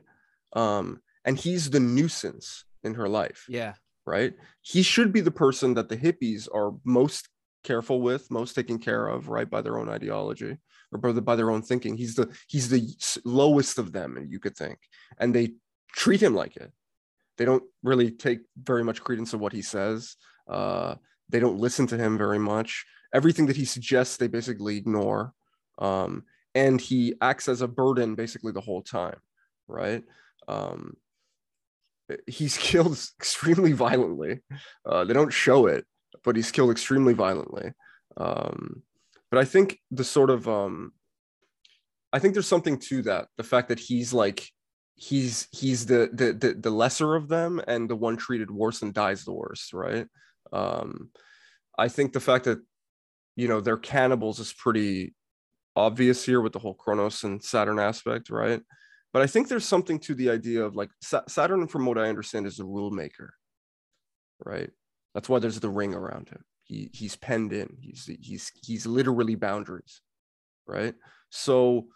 Um, 0.53 0.99
and 1.23 1.37
he's 1.37 1.69
the 1.69 1.79
nuisance 1.79 2.65
in 2.83 2.93
her 2.95 3.07
life 3.09 3.45
Yeah. 3.49 3.73
right? 4.05 4.33
He 4.61 4.83
should 4.83 5.11
be 5.11 5.21
the 5.21 5.31
person 5.31 5.73
that 5.73 5.89
the 5.89 5.97
hippies 5.97 6.47
are 6.53 6.71
most 6.83 7.29
careful 7.65 8.01
with, 8.01 8.31
most 8.31 8.55
taken 8.55 8.79
care 8.79 9.07
of, 9.07 9.27
right, 9.27 9.49
by 9.49 9.61
their 9.61 9.77
own 9.77 9.89
ideology 9.89 10.57
or 10.91 10.99
by, 10.99 11.11
the, 11.11 11.21
by 11.21 11.35
their 11.35 11.51
own 11.51 11.61
thinking. 11.61 11.97
He's 11.97 12.15
the 12.15 12.33
he's 12.47 12.69
the 12.69 12.95
lowest 13.25 13.77
of 13.77 13.91
them, 13.91 14.25
you 14.29 14.39
could 14.39 14.55
think, 14.55 14.79
and 15.19 15.35
they 15.35 15.53
treat 15.91 16.23
him 16.23 16.33
like 16.33 16.55
it. 16.55 16.71
They 17.37 17.45
don't 17.45 17.63
really 17.83 18.11
take 18.11 18.39
very 18.61 18.83
much 18.83 19.01
credence 19.01 19.33
of 19.33 19.41
what 19.41 19.51
he 19.51 19.61
says. 19.61 20.15
Uh, 20.47 20.95
they 21.27 21.39
don't 21.39 21.59
listen 21.59 21.87
to 21.87 21.97
him 21.97 22.17
very 22.17 22.39
much. 22.39 22.85
Everything 23.13 23.47
that 23.47 23.57
he 23.57 23.65
suggests, 23.65 24.17
they 24.17 24.27
basically 24.27 24.77
ignore. 24.77 25.33
Um, 25.79 26.23
and 26.53 26.79
he 26.79 27.15
acts 27.21 27.49
as 27.49 27.61
a 27.61 27.67
burden 27.67 28.15
basically 28.15 28.53
the 28.53 28.61
whole 28.61 28.81
time, 28.81 29.17
right? 29.67 30.03
Um, 30.47 30.95
he's 32.27 32.57
killed 32.69 32.97
extremely 33.19 33.73
violently. 33.73 34.39
Uh, 34.85 35.03
they 35.03 35.13
don't 35.13 35.33
show 35.33 35.67
it, 35.67 35.85
but 36.23 36.35
he's 36.35 36.51
killed 36.51 36.71
extremely 36.71 37.13
violently. 37.13 37.71
Um, 38.17 38.83
but 39.31 39.39
I 39.39 39.45
think 39.45 39.79
the 39.91 40.03
sort 40.03 40.29
of 40.29 40.47
um, 40.47 40.93
I 42.13 42.19
think 42.19 42.33
there's 42.33 42.47
something 42.47 42.79
to 42.79 43.01
that. 43.03 43.27
The 43.37 43.43
fact 43.43 43.69
that 43.69 43.79
he's 43.79 44.13
like 44.13 44.49
he's 44.95 45.47
he's 45.51 45.85
the 45.85 46.09
the 46.13 46.33
the, 46.33 46.53
the 46.53 46.69
lesser 46.69 47.15
of 47.15 47.27
them 47.27 47.61
and 47.67 47.89
the 47.89 47.95
one 47.95 48.17
treated 48.17 48.49
worse 48.49 48.81
and 48.81 48.93
dies 48.93 49.25
the 49.25 49.33
worst, 49.33 49.73
right? 49.73 50.07
Um, 50.53 51.09
I 51.77 51.89
think 51.89 52.13
the 52.13 52.19
fact 52.19 52.45
that 52.45 52.59
you 53.35 53.47
know 53.47 53.59
they're 53.61 53.77
cannibals 53.77 54.39
is 54.39 54.53
pretty 54.53 55.13
obvious 55.75 56.25
here 56.25 56.39
with 56.39 56.53
the 56.53 56.59
whole 56.59 56.73
Kronos 56.73 57.23
and 57.23 57.43
Saturn 57.43 57.79
aspect, 57.79 58.29
right? 58.29 58.61
But 59.11 59.21
I 59.21 59.27
think 59.27 59.47
there's 59.47 59.65
something 59.65 59.99
to 59.99 60.15
the 60.15 60.29
idea 60.29 60.63
of 60.63 60.75
like 60.75 60.89
Saturn, 61.27 61.67
from 61.67 61.85
what 61.85 61.97
I 61.97 62.09
understand, 62.09 62.47
is 62.47 62.59
a 62.59 62.65
rule 62.65 62.91
maker, 62.91 63.33
right? 64.43 64.69
That's 65.15 65.27
why 65.29 65.39
there's 65.39 65.59
the 65.59 65.69
ring 65.69 65.95
around 65.95 66.29
him. 66.29 66.43
He 66.65 66.89
he's 66.93 67.15
penned 67.15 67.53
in. 67.53 67.77
He's 67.79 68.07
he's 68.21 68.51
he's 68.61 68.85
literally 68.85 69.35
boundaries, 69.35 70.01
right? 70.67 70.93
So 71.29 71.87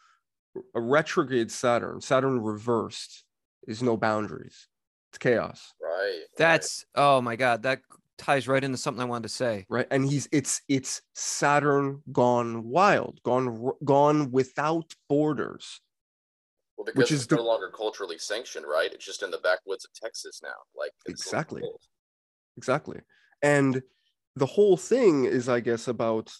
a 0.73 0.81
retrograde 0.81 1.51
Saturn, 1.51 2.01
Saturn 2.01 2.39
reversed, 2.41 3.25
is 3.67 3.83
no 3.83 3.97
boundaries. 3.97 4.67
It's 5.11 5.17
chaos, 5.19 5.73
Right. 5.81 5.91
right. 5.91 6.19
That's 6.37 6.85
oh 6.95 7.19
my 7.21 7.35
god. 7.35 7.63
That 7.63 7.81
ties 8.17 8.47
right 8.47 8.63
into 8.63 8.77
something 8.77 9.01
I 9.01 9.05
wanted 9.05 9.23
to 9.23 9.33
say. 9.33 9.65
right? 9.69 9.87
And 9.91 10.05
he's 10.05 10.29
it's 10.31 10.61
it's 10.69 11.01
Saturn 11.13 12.01
gone 12.11 12.63
wild, 12.63 13.19
gone 13.23 13.71
gone 13.83 14.31
without 14.31 14.93
borders. 15.09 15.81
well, 16.77 16.85
because 16.85 16.97
which 16.97 17.11
it's 17.11 17.21
is 17.21 17.27
the- 17.27 17.35
no 17.35 17.43
longer 17.43 17.69
culturally 17.75 18.17
sanctioned, 18.17 18.65
right? 18.65 18.93
It's 18.93 19.05
just 19.05 19.23
in 19.23 19.31
the 19.31 19.39
backwoods 19.39 19.83
of 19.83 19.91
Texas 19.93 20.39
now. 20.41 20.49
Like 20.73 20.91
it's 21.05 21.21
Exactly. 21.25 21.63
Exactly. 22.59 22.99
And 23.41 23.81
the 24.35 24.45
whole 24.45 24.77
thing 24.77 25.25
is 25.25 25.49
i 25.49 25.59
guess 25.59 25.87
about 25.87 26.31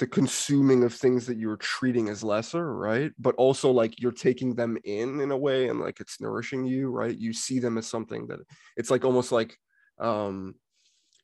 the 0.00 0.06
consuming 0.06 0.84
of 0.84 0.94
things 0.94 1.26
that 1.26 1.38
you're 1.38 1.56
treating 1.56 2.08
as 2.08 2.22
lesser 2.22 2.66
right? 2.76 3.10
But 3.18 3.34
also 3.36 3.68
like 3.72 4.00
you're 4.00 4.20
taking 4.28 4.54
them 4.54 4.78
in 4.84 5.20
in 5.20 5.30
a 5.32 5.36
way 5.46 5.68
and 5.68 5.80
like 5.80 5.98
it's 5.98 6.20
nourishing 6.20 6.64
you 6.64 6.88
right? 7.00 7.16
You 7.26 7.32
see 7.32 7.58
them 7.58 7.78
as 7.78 7.86
something 7.86 8.28
that 8.28 8.40
it's 8.76 8.90
like 8.92 9.04
almost 9.04 9.32
like 9.32 9.56
um 9.98 10.54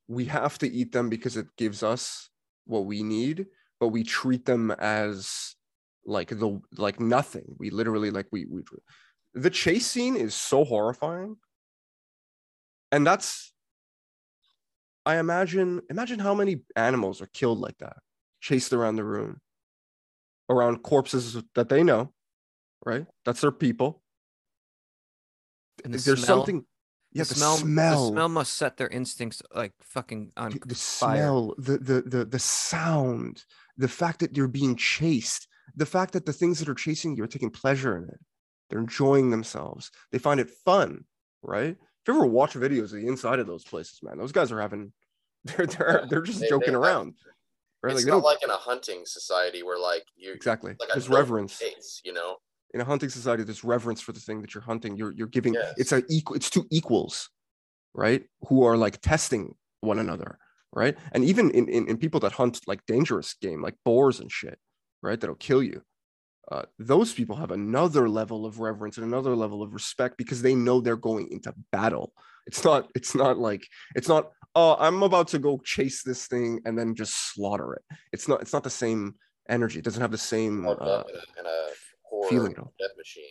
we 0.08 0.24
have 0.24 0.58
to 0.58 0.68
eat 0.80 0.90
them 0.92 1.08
because 1.08 1.36
it 1.36 1.46
gives 1.56 1.82
us 1.82 2.30
what 2.64 2.86
we 2.86 3.02
need 3.02 3.46
but 3.80 3.88
we 3.88 4.02
treat 4.02 4.44
them 4.44 4.72
as 4.72 5.54
like 6.04 6.30
the 6.30 6.60
like 6.76 6.98
nothing. 6.98 7.44
We 7.58 7.70
literally 7.70 8.10
like 8.10 8.26
we 8.32 8.46
we 8.46 8.62
the 9.34 9.50
chase 9.50 9.86
scene 9.86 10.16
is 10.16 10.34
so 10.34 10.64
horrifying. 10.64 11.36
And 12.90 13.06
that's 13.06 13.52
I 15.06 15.18
imagine 15.18 15.80
imagine 15.90 16.18
how 16.18 16.34
many 16.34 16.60
animals 16.76 17.22
are 17.22 17.28
killed 17.32 17.58
like 17.58 17.78
that, 17.78 17.96
chased 18.40 18.72
around 18.72 18.96
the 18.96 19.04
room, 19.04 19.40
around 20.48 20.82
corpses 20.82 21.36
that 21.54 21.68
they 21.68 21.82
know, 21.82 22.12
right? 22.84 23.06
That's 23.24 23.40
their 23.40 23.52
people. 23.52 24.02
And 25.84 25.94
the 25.94 25.98
There's 25.98 26.24
smell, 26.24 26.38
something. 26.38 26.64
Yeah, 27.12 27.22
the 27.22 27.28
the, 27.30 27.34
smell, 27.36 27.56
smell, 27.56 28.06
The 28.06 28.12
smell 28.12 28.28
must 28.28 28.52
set 28.54 28.76
their 28.76 28.88
instincts 28.88 29.42
like 29.54 29.72
fucking 29.80 30.32
on 30.36 30.50
the, 30.50 30.58
the 30.60 30.74
fire. 30.74 31.16
smell, 31.16 31.54
the, 31.56 31.78
the 31.78 32.02
the 32.02 32.24
the 32.24 32.38
sound, 32.38 33.44
the 33.78 33.88
fact 33.88 34.20
that 34.20 34.36
you're 34.36 34.48
being 34.48 34.76
chased, 34.76 35.48
the 35.74 35.86
fact 35.86 36.12
that 36.12 36.26
the 36.26 36.32
things 36.32 36.58
that 36.58 36.68
are 36.68 36.74
chasing 36.74 37.16
you 37.16 37.24
are 37.24 37.28
taking 37.28 37.50
pleasure 37.50 37.96
in 37.96 38.04
it. 38.04 38.20
They're 38.68 38.78
enjoying 38.80 39.30
themselves. 39.30 39.90
They 40.12 40.18
find 40.18 40.40
it 40.40 40.50
fun, 40.50 41.04
right? 41.42 41.76
You 42.08 42.14
ever 42.14 42.26
watch 42.26 42.54
videos 42.54 42.84
of 42.84 42.90
the 42.92 43.06
inside 43.06 43.38
of 43.38 43.46
those 43.46 43.64
places, 43.64 43.98
man, 44.02 44.16
those 44.18 44.32
guys 44.32 44.50
are 44.50 44.60
having, 44.60 44.92
they're 45.44 45.66
they're 45.66 46.06
they're 46.08 46.22
just 46.22 46.40
They- 46.40 46.46
they 46.46 46.50
joking 46.50 46.72
have- 46.72 46.82
around, 46.82 47.14
right? 47.82 47.92
It's 47.94 48.04
Like 48.04 48.12
not 48.14 48.24
like 48.24 48.42
in 48.42 48.50
a 48.50 48.56
hunting 48.56 49.02
society 49.04 49.62
where 49.62 49.78
like 49.78 50.04
you 50.16 50.32
exactly. 50.32 50.74
like 50.80 50.88
There's 50.90 51.08
reverence 51.08 51.58
chase, 51.58 52.00
you 52.04 52.12
know. 52.12 52.36
in 52.74 52.80
a 52.80 52.84
hunting 52.84 53.08
society. 53.10 53.44
There's 53.44 53.62
reverence 53.64 54.00
for 54.00 54.12
the 54.12 54.20
thing 54.20 54.40
that 54.42 54.54
you're 54.54 54.62
hunting. 54.64 54.96
You're 54.96 55.12
you're 55.12 55.26
giving. 55.28 55.54
Yes. 55.54 55.74
It's 55.76 55.92
a 55.92 56.02
equal. 56.08 56.36
It's 56.36 56.50
two 56.50 56.66
equals, 56.70 57.30
right? 57.94 58.24
Who 58.48 58.64
are 58.64 58.76
like 58.76 59.00
testing 59.00 59.54
one 59.82 59.98
another, 59.98 60.38
right? 60.72 60.96
And 61.12 61.24
even 61.24 61.50
in 61.50 61.68
in, 61.68 61.86
in 61.88 61.98
people 61.98 62.20
that 62.20 62.32
hunt 62.32 62.60
like 62.66 62.84
dangerous 62.86 63.34
game, 63.34 63.60
like 63.62 63.74
boars 63.84 64.18
and 64.20 64.32
shit, 64.32 64.58
right? 65.02 65.20
That'll 65.20 65.36
kill 65.36 65.62
you. 65.62 65.82
Uh, 66.50 66.62
those 66.78 67.12
people 67.12 67.36
have 67.36 67.50
another 67.50 68.08
level 68.08 68.46
of 68.46 68.60
reverence 68.60 68.96
and 68.96 69.06
another 69.06 69.34
level 69.36 69.62
of 69.62 69.74
respect 69.74 70.16
because 70.16 70.42
they 70.42 70.54
know 70.54 70.80
they're 70.80 70.96
going 70.96 71.30
into 71.30 71.54
battle. 71.72 72.12
It's 72.46 72.64
not. 72.64 72.88
It's 72.94 73.14
not 73.14 73.38
like 73.38 73.66
it's 73.94 74.08
not. 74.08 74.30
Oh, 74.54 74.76
I'm 74.78 75.02
about 75.02 75.28
to 75.28 75.38
go 75.38 75.60
chase 75.62 76.02
this 76.02 76.26
thing 76.26 76.60
and 76.64 76.78
then 76.78 76.94
just 76.94 77.32
slaughter 77.34 77.74
it. 77.74 77.82
It's 78.12 78.26
not. 78.26 78.40
It's 78.40 78.52
not 78.52 78.64
the 78.64 78.70
same 78.70 79.14
energy. 79.48 79.78
It 79.78 79.84
doesn't 79.84 80.00
have 80.00 80.10
the 80.10 80.18
same 80.18 80.66
uh, 80.66 80.72
in 80.72 80.78
a, 80.80 81.04
in 81.40 81.46
a 81.46 82.28
feeling 82.28 82.54
death 82.54 82.90
machine. 82.96 83.24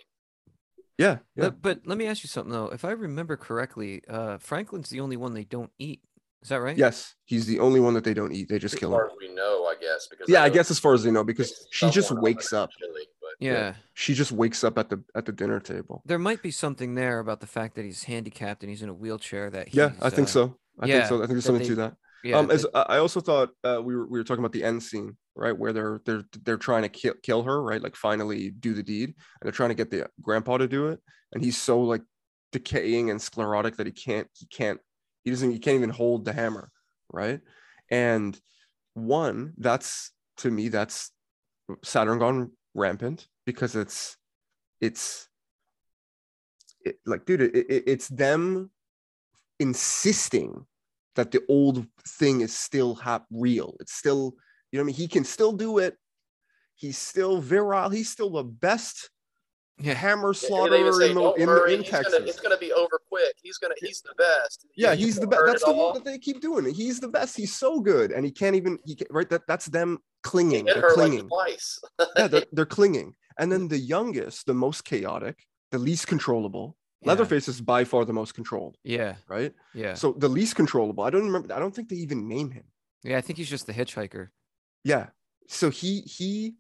Yeah, 0.98 1.18
yeah. 1.36 1.50
But, 1.50 1.62
but 1.62 1.82
let 1.86 1.98
me 1.98 2.08
ask 2.08 2.24
you 2.24 2.28
something 2.28 2.52
though. 2.52 2.70
If 2.70 2.84
I 2.84 2.92
remember 2.92 3.38
correctly, 3.38 4.02
uh, 4.10 4.38
Franklin's 4.40 4.90
the 4.90 5.00
only 5.00 5.18
one 5.18 5.34
they 5.34 5.44
don't 5.44 5.72
eat. 5.78 6.02
Is 6.44 6.50
that 6.50 6.58
right? 6.62 6.78
Yes, 6.78 7.16
he's 7.26 7.46
the 7.46 7.60
only 7.60 7.80
one 7.80 7.94
that 7.96 8.04
they 8.04 8.14
don't 8.14 8.32
eat. 8.32 8.48
They 8.50 8.60
just 8.60 8.76
As 8.76 8.80
kill 8.80 8.92
far 8.92 9.06
him. 9.06 9.12
as 9.12 9.18
we 9.20 9.34
know, 9.34 9.66
I 9.66 9.76
guess. 9.82 10.08
Because 10.08 10.30
Yeah, 10.30 10.44
I 10.44 10.48
know 10.48 10.54
guess 10.54 10.72
as 10.72 10.80
far 10.80 10.94
as 10.94 11.04
they 11.04 11.12
know, 11.12 11.24
because 11.24 11.68
she 11.72 11.90
just 11.90 12.12
wakes 12.12 12.54
up. 12.54 12.70
Chili, 12.80 13.02
but 13.22 13.32
Yeah. 13.40 13.74
She 13.96 14.14
just 14.14 14.32
wakes 14.32 14.64
up 14.64 14.78
at 14.78 14.90
the 14.90 15.04
at 15.16 15.26
the 15.26 15.32
dinner 15.32 15.60
table. 15.60 16.04
There 16.06 16.20
might 16.20 16.42
be 16.44 16.52
something 16.52 16.96
there 16.96 17.20
about 17.20 17.40
the 17.42 17.48
fact 17.48 17.76
that 17.76 17.86
he's 17.86 18.04
handicapped 18.04 18.62
and 18.64 18.70
he's 18.70 18.82
in 18.84 18.90
a 18.90 18.94
wheelchair. 18.94 19.50
That 19.50 19.68
he's, 19.70 19.76
Yeah, 19.76 19.92
I 20.02 20.10
think 20.10 20.28
uh, 20.28 20.32
so. 20.32 20.58
I 20.80 20.86
yeah, 20.86 20.98
think 21.00 21.10
so. 21.10 21.16
I 21.16 21.20
think 21.22 21.32
there's 21.32 21.46
something 21.46 21.64
they- 21.64 21.70
to 21.70 21.76
that. 21.76 21.96
Yeah. 22.24 22.38
um, 22.38 22.52
as 22.52 22.64
that- 22.64 22.76
I 22.76 22.96
I 22.96 22.98
also 23.00 23.20
thought 23.20 23.50
uh, 23.64 23.82
we 23.84 23.96
were 23.96 24.06
we 24.08 24.20
were 24.20 24.24
talking 24.24 24.44
about 24.44 24.52
the 24.54 24.64
end 24.64 24.82
scene, 24.84 25.18
right, 25.36 25.58
where 25.58 25.74
they're 25.74 26.02
they're 26.06 26.24
they're 26.44 26.58
trying 26.58 26.84
to 26.84 26.90
kill 26.90 27.14
kill 27.24 27.44
her, 27.44 27.62
right, 27.62 27.82
like 27.82 27.96
finally 27.96 28.52
do 28.52 28.74
the 28.74 28.84
deed, 28.84 29.10
and 29.10 29.16
they're 29.44 29.52
trying 29.52 29.70
to 29.70 29.76
get 29.76 29.90
the 29.92 30.08
grandpa 30.22 30.58
to 30.58 30.68
do 30.68 30.88
it, 30.90 31.00
and 31.34 31.44
he's 31.44 31.58
so 31.58 31.80
like 31.82 32.04
decaying 32.52 33.10
and 33.12 33.22
sclerotic 33.22 33.76
that 33.78 33.86
he 33.88 33.92
can't 33.92 34.28
he 34.34 34.46
can't 34.48 34.80
he 35.28 35.32
doesn't 35.32 35.52
he 35.52 35.60
can't 35.60 35.76
even 35.76 35.90
hold 35.90 36.24
the 36.24 36.32
hammer, 36.32 36.72
right, 37.12 37.42
and 37.92 38.40
one 38.94 39.54
that's 39.58 40.14
to 40.38 40.50
me 40.50 40.70
that's 40.70 41.12
Saturn 41.84 42.18
gone 42.18 42.54
rampant 42.74 43.28
because 43.46 43.76
it's 43.76 44.16
it's 44.80 45.28
it, 46.86 46.96
like 47.06 47.26
dude 47.26 47.42
it, 47.42 47.54
it, 47.54 47.84
it's 47.86 48.08
them 48.08 48.72
insisting 49.60 50.66
that 51.16 51.32
the 51.32 51.44
old 51.50 51.86
thing 52.08 52.40
is 52.40 52.58
still 52.58 52.96
hap- 52.96 53.26
real. 53.30 53.76
It's 53.82 53.96
still, 53.96 54.34
you 54.72 54.80
know 54.80 54.84
what 54.84 54.86
I 54.86 54.88
mean? 54.88 54.96
He 54.96 55.10
can 55.10 55.26
still 55.26 55.52
do 55.52 55.80
it. 55.80 55.98
He's 56.76 56.98
still 56.98 57.42
virile. 57.42 57.90
He's 57.90 58.10
still 58.10 58.30
the 58.30 58.44
best 58.46 59.10
yeah. 59.80 59.94
hammer 59.94 60.30
Yeah, 60.34 60.48
slaughterer 60.48 60.94
say, 60.94 61.10
in, 61.10 61.16
the, 61.16 61.32
in, 61.34 61.40
the, 61.42 61.46
worry, 61.48 61.74
in 61.76 61.82
he's 61.84 61.92
gonna, 61.92 62.04
Texas. 62.04 62.30
it's 62.30 62.40
gonna 62.40 62.58
be 62.58 62.72
over 62.74 63.00
quick. 63.10 63.36
He's 63.44 63.58
gonna, 63.58 63.76
he's 63.78 64.02
the 64.02 64.14
best. 64.18 64.66
yeah, 64.76 64.94
You- 64.94 65.06
he's 65.06 65.20
the 65.20 65.28
best. 65.28 65.44
That's 65.46 65.64
the 65.64 65.72
all? 65.72 65.86
one 65.88 65.94
that 65.96 66.06
they 66.06 66.18
keep 66.18 66.42
doing. 66.42 66.74
He's 66.74 67.00
the 67.00 67.08
best. 67.08 67.36
He's 67.38 67.56
so 67.56 67.80
good, 67.80 68.12
and 68.12 68.26
he 68.26 68.32
can't 68.32 68.56
even. 68.56 68.80
He 68.86 68.96
can, 68.96 69.08
right. 69.12 69.30
That 69.30 69.44
that's 69.48 69.66
them 69.68 70.00
He 70.02 70.30
clinging. 70.30 70.66
hit 70.68 70.74
They're 70.76 70.90
her 70.90 70.94
clinging. 70.96 71.28
like 71.30 71.48
twice. 71.48 71.80
yeah, 72.18 72.28
they're, 72.28 72.46
they're 72.54 72.66
clinging. 72.66 73.14
And 73.40 73.52
then 73.52 73.68
the 73.68 73.78
youngest, 73.78 74.46
the 74.48 74.54
most 74.54 74.84
chaotic, 74.84 75.46
the 75.72 75.78
least 75.78 76.08
controllable. 76.08 76.76
Yeah. 77.04 77.10
Leatherface 77.10 77.48
is 77.48 77.62
by 77.62 77.84
far 77.84 78.06
the 78.06 78.14
most 78.14 78.34
controlled, 78.34 78.76
Yeah. 78.84 79.16
right? 79.28 79.54
Yeah. 79.76 79.94
So 79.94 80.14
the 80.14 80.28
least 80.28 80.56
controllable. 80.56 81.04
I 81.04 81.12
don't 81.12 81.26
remember. 81.26 81.54
I 81.54 81.60
don't 81.60 81.74
think 81.76 81.90
they 81.90 81.98
even 81.98 82.28
name 82.28 82.50
him. 82.50 82.64
yeah. 83.04 83.18
I 83.18 83.22
think 83.22 83.38
he's 83.38 83.50
just 83.50 83.68
the 83.68 83.74
hitchhiker. 83.74 84.30
Yeah. 84.84 85.08
So 85.48 85.70
he 85.70 86.02
he 86.02 86.56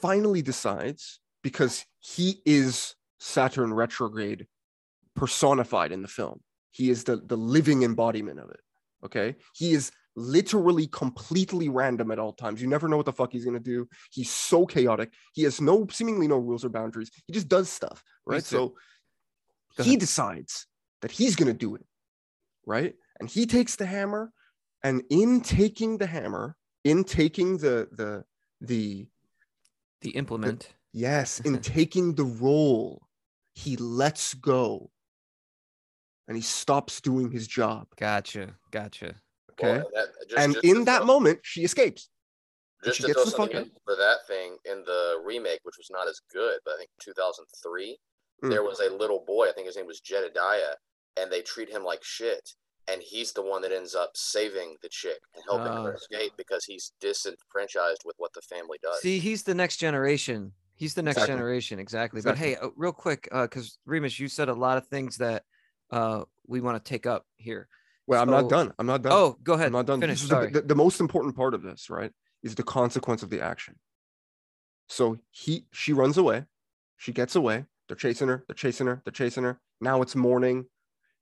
finally 0.00 0.42
decides 0.42 1.19
because 1.42 1.84
he 2.00 2.40
is 2.44 2.94
Saturn 3.18 3.72
retrograde 3.72 4.46
personified 5.14 5.92
in 5.92 6.02
the 6.02 6.08
film. 6.08 6.40
He 6.70 6.90
is 6.90 7.04
the 7.04 7.16
the 7.16 7.36
living 7.36 7.82
embodiment 7.82 8.38
of 8.38 8.50
it. 8.50 8.60
Okay? 9.04 9.36
He 9.54 9.72
is 9.72 9.90
literally 10.16 10.86
completely 10.86 11.68
random 11.68 12.10
at 12.10 12.18
all 12.18 12.32
times. 12.32 12.60
You 12.60 12.68
never 12.68 12.88
know 12.88 12.96
what 12.96 13.06
the 13.06 13.12
fuck 13.12 13.32
he's 13.32 13.44
going 13.44 13.56
to 13.56 13.60
do. 13.60 13.88
He's 14.10 14.30
so 14.30 14.66
chaotic. 14.66 15.12
He 15.32 15.42
has 15.44 15.60
no 15.60 15.86
seemingly 15.90 16.28
no 16.28 16.36
rules 16.36 16.64
or 16.64 16.68
boundaries. 16.68 17.10
He 17.26 17.32
just 17.32 17.48
does 17.48 17.68
stuff, 17.68 18.02
right? 18.26 18.36
He's 18.36 18.46
So 18.46 18.74
he 19.78 19.96
decides 19.96 20.66
that 21.02 21.10
he's 21.10 21.36
going 21.36 21.48
to 21.48 21.58
do 21.58 21.74
it, 21.74 21.84
right? 22.66 22.94
And 23.18 23.28
he 23.28 23.46
takes 23.46 23.76
the 23.76 23.86
hammer 23.86 24.32
and 24.82 25.02
in 25.10 25.40
taking 25.40 25.98
the 25.98 26.06
hammer, 26.06 26.56
in 26.84 27.04
taking 27.04 27.58
the 27.58 27.88
the 27.92 28.24
the 28.60 29.08
The 30.02 30.10
implement. 30.10 30.72
Yes, 30.92 31.40
in 31.40 31.58
taking 31.62 32.14
the 32.14 32.24
role, 32.24 33.02
he 33.54 33.76
lets 33.76 34.34
go 34.34 34.90
and 36.28 36.36
he 36.36 36.42
stops 36.42 37.00
doing 37.00 37.30
his 37.30 37.46
job. 37.46 37.86
Gotcha. 37.96 38.54
Gotcha. 38.70 39.14
Okay. 39.52 39.78
Well, 39.78 39.90
that- 39.94 40.08
just- 40.28 40.38
and 40.38 40.54
just 40.54 40.64
in 40.64 40.84
that 40.84 40.98
throw- 40.98 41.06
moment, 41.06 41.40
she 41.42 41.62
escapes. 41.64 42.08
just 42.84 42.96
she 42.96 43.02
to 43.02 43.06
gets 43.08 43.16
throw 43.18 43.24
the 43.24 43.30
fuck 43.32 43.36
something 43.52 43.64
in 43.66 43.70
for 43.84 43.96
that 43.96 44.18
thing 44.26 44.56
in 44.64 44.82
the 44.84 45.20
remake, 45.24 45.60
which 45.64 45.76
was 45.76 45.88
not 45.90 46.08
as 46.08 46.20
good, 46.32 46.58
but 46.64 46.74
I 46.74 46.78
think 46.78 46.90
2003, 47.00 47.98
Mm. 48.42 48.48
there 48.50 48.62
was 48.62 48.80
a 48.80 48.88
little 48.88 49.22
boy. 49.26 49.48
I 49.50 49.52
think 49.52 49.66
his 49.66 49.76
name 49.76 49.86
was 49.86 50.00
Jedediah, 50.00 50.76
and 51.18 51.30
they 51.30 51.42
treat 51.42 51.68
him 51.68 51.84
like 51.84 52.02
shit. 52.02 52.54
And 52.88 53.02
he's 53.02 53.32
the 53.34 53.42
one 53.42 53.60
that 53.62 53.70
ends 53.70 53.94
up 53.94 54.12
saving 54.16 54.76
the 54.80 54.88
chick 54.88 55.18
and 55.34 55.44
helping 55.44 55.66
her 55.72 55.92
Oh. 55.92 55.94
escape 55.94 56.32
because 56.38 56.64
he's 56.64 56.92
disenfranchised 57.00 58.00
with 58.06 58.14
what 58.18 58.32
the 58.32 58.40
family 58.40 58.78
does. 58.82 59.00
See, 59.02 59.18
he's 59.18 59.42
the 59.42 59.54
next 59.54 59.76
generation. 59.76 60.54
He's 60.80 60.94
the 60.94 61.02
next 61.02 61.18
Exactly. 61.18 61.34
generation, 61.34 61.78
exactly. 61.78 62.22
But 62.22 62.38
hey, 62.38 62.56
uh, 62.56 62.70
real 62.74 62.92
quick, 62.92 63.28
because 63.30 63.78
Remus, 63.84 64.18
you 64.18 64.28
said 64.28 64.48
a 64.48 64.54
lot 64.54 64.78
of 64.78 64.86
things 64.86 65.18
that 65.18 65.42
uh, 65.90 66.24
we 66.46 66.62
want 66.62 66.82
to 66.82 66.88
take 66.88 67.04
up 67.04 67.26
here. 67.36 67.68
Well, 68.06 68.22
I'm 68.22 68.30
not 68.30 68.48
done. 68.48 68.72
I'm 68.78 68.86
not 68.86 69.02
done. 69.02 69.12
Oh, 69.12 69.36
go 69.42 69.52
ahead. 69.52 69.66
I'm 69.66 69.72
not 69.74 69.84
done. 69.84 70.00
Finish. 70.00 70.22
The, 70.22 70.28
Sorry. 70.28 70.50
the, 70.50 70.62
the 70.62 70.74
most 70.74 70.98
important 70.98 71.36
part 71.36 71.52
of 71.52 71.62
this, 71.62 71.90
right? 71.90 72.10
Is 72.42 72.54
the 72.54 72.62
consequence 72.62 73.22
of 73.22 73.28
the 73.28 73.42
action. 73.42 73.76
So 74.88 75.18
he 75.30 75.66
she 75.70 75.92
runs 75.92 76.16
away, 76.16 76.46
she 76.96 77.12
gets 77.12 77.36
away. 77.36 77.66
They're 77.86 77.96
chasing 77.96 78.28
her. 78.28 78.42
They're 78.48 78.54
chasing 78.54 78.86
her. 78.86 79.02
They're 79.04 79.12
chasing 79.12 79.44
her. 79.44 79.60
Now 79.82 80.00
it's 80.00 80.16
morning. 80.16 80.64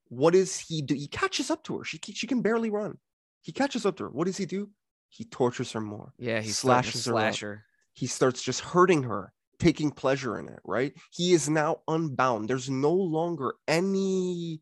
What 0.09 0.35
does 0.35 0.57
he 0.59 0.83
do? 0.83 0.95
He 0.95 1.09
catches 1.09 1.51
up 1.51 1.65
to 1.65 1.79
her. 1.79 1.85
She 1.85 1.99
she 1.99 2.29
can 2.29 2.43
barely 2.43 2.71
run. 2.71 2.99
He 3.43 3.51
catches 3.51 3.85
up 3.85 3.97
to 3.97 4.05
her. 4.05 4.11
What 4.11 4.27
does 4.29 4.37
he 4.37 4.47
do? 4.47 4.71
He 5.09 5.25
tortures 5.25 5.73
her 5.73 5.81
more. 5.81 6.13
yeah, 6.17 6.41
he 6.41 6.51
slashes 6.51 7.05
her 7.07 7.13
slasher. 7.13 7.65
He 7.95 8.07
starts 8.07 8.41
just 8.41 8.61
hurting 8.61 9.03
her, 9.03 9.33
taking 9.59 9.91
pleasure 9.91 10.39
in 10.39 10.49
it. 10.49 10.61
Right? 10.65 10.93
He 11.11 11.33
is 11.33 11.49
now 11.49 11.79
unbound. 11.89 12.49
There's 12.49 12.71
no 12.71 12.93
longer 12.93 13.55
any. 13.67 14.61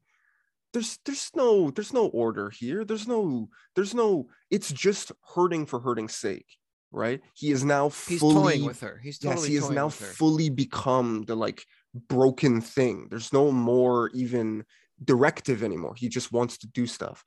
There's 0.73 0.99
there's 1.05 1.31
no 1.35 1.71
there's 1.71 1.93
no 1.93 2.07
order 2.09 2.51
here. 2.51 2.85
There's 2.85 3.09
no 3.09 3.49
there's 3.75 3.95
no. 3.95 4.29
It's 4.51 4.73
just 4.73 5.13
hurting 5.35 5.67
for 5.67 5.81
hurting's 5.81 6.15
sake. 6.15 6.47
Right? 6.93 7.21
He 7.35 7.51
is 7.51 7.65
now 7.65 7.89
fully, 7.89 8.15
He's 8.15 8.21
fully 8.21 8.35
toying 8.35 8.65
with 8.65 8.81
her. 8.81 9.01
He's 9.03 9.19
yes, 9.23 9.45
he 9.45 9.57
is 9.57 9.69
now 9.71 9.89
fully 9.89 10.49
become 10.49 11.25
the 11.25 11.35
like 11.35 11.65
broken 12.09 12.61
thing. 12.61 13.09
There's 13.11 13.33
no 13.33 13.51
more 13.51 14.11
even 14.15 14.65
directive 15.05 15.63
anymore. 15.63 15.95
He 15.97 16.09
just 16.09 16.33
wants 16.33 16.59
to 16.59 16.67
do 16.69 16.87
stuff. 16.87 17.25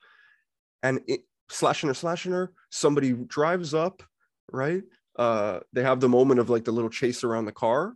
And 0.82 1.00
it 1.06 1.20
slashing 1.50 1.88
her, 1.88 1.94
slashing 1.94 2.32
her, 2.32 2.52
somebody 2.70 3.12
drives 3.12 3.74
up, 3.74 4.02
right? 4.50 4.82
Uh, 5.20 5.60
they 5.74 5.82
have 5.82 6.00
the 6.00 6.08
moment 6.08 6.40
of 6.40 6.48
like 6.48 6.64
the 6.64 6.72
little 6.72 6.88
chase 6.88 7.22
around 7.24 7.44
the 7.44 7.52
car. 7.52 7.94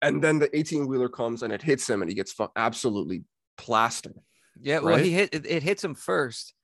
And 0.00 0.22
then 0.24 0.38
the 0.38 0.48
18 0.56 0.86
wheeler 0.86 1.10
comes 1.10 1.42
and 1.42 1.52
it 1.52 1.60
hits 1.60 1.88
him 1.88 2.00
and 2.00 2.08
he 2.10 2.14
gets 2.14 2.32
fu- 2.32 2.48
absolutely 2.56 3.24
plastered. 3.58 4.14
yeah, 4.58 4.78
well, 4.78 4.94
right? 4.96 5.04
he 5.04 5.10
hit 5.12 5.28
it, 5.34 5.44
it 5.46 5.62
hits 5.62 5.84
him 5.84 5.94
first. 5.94 6.54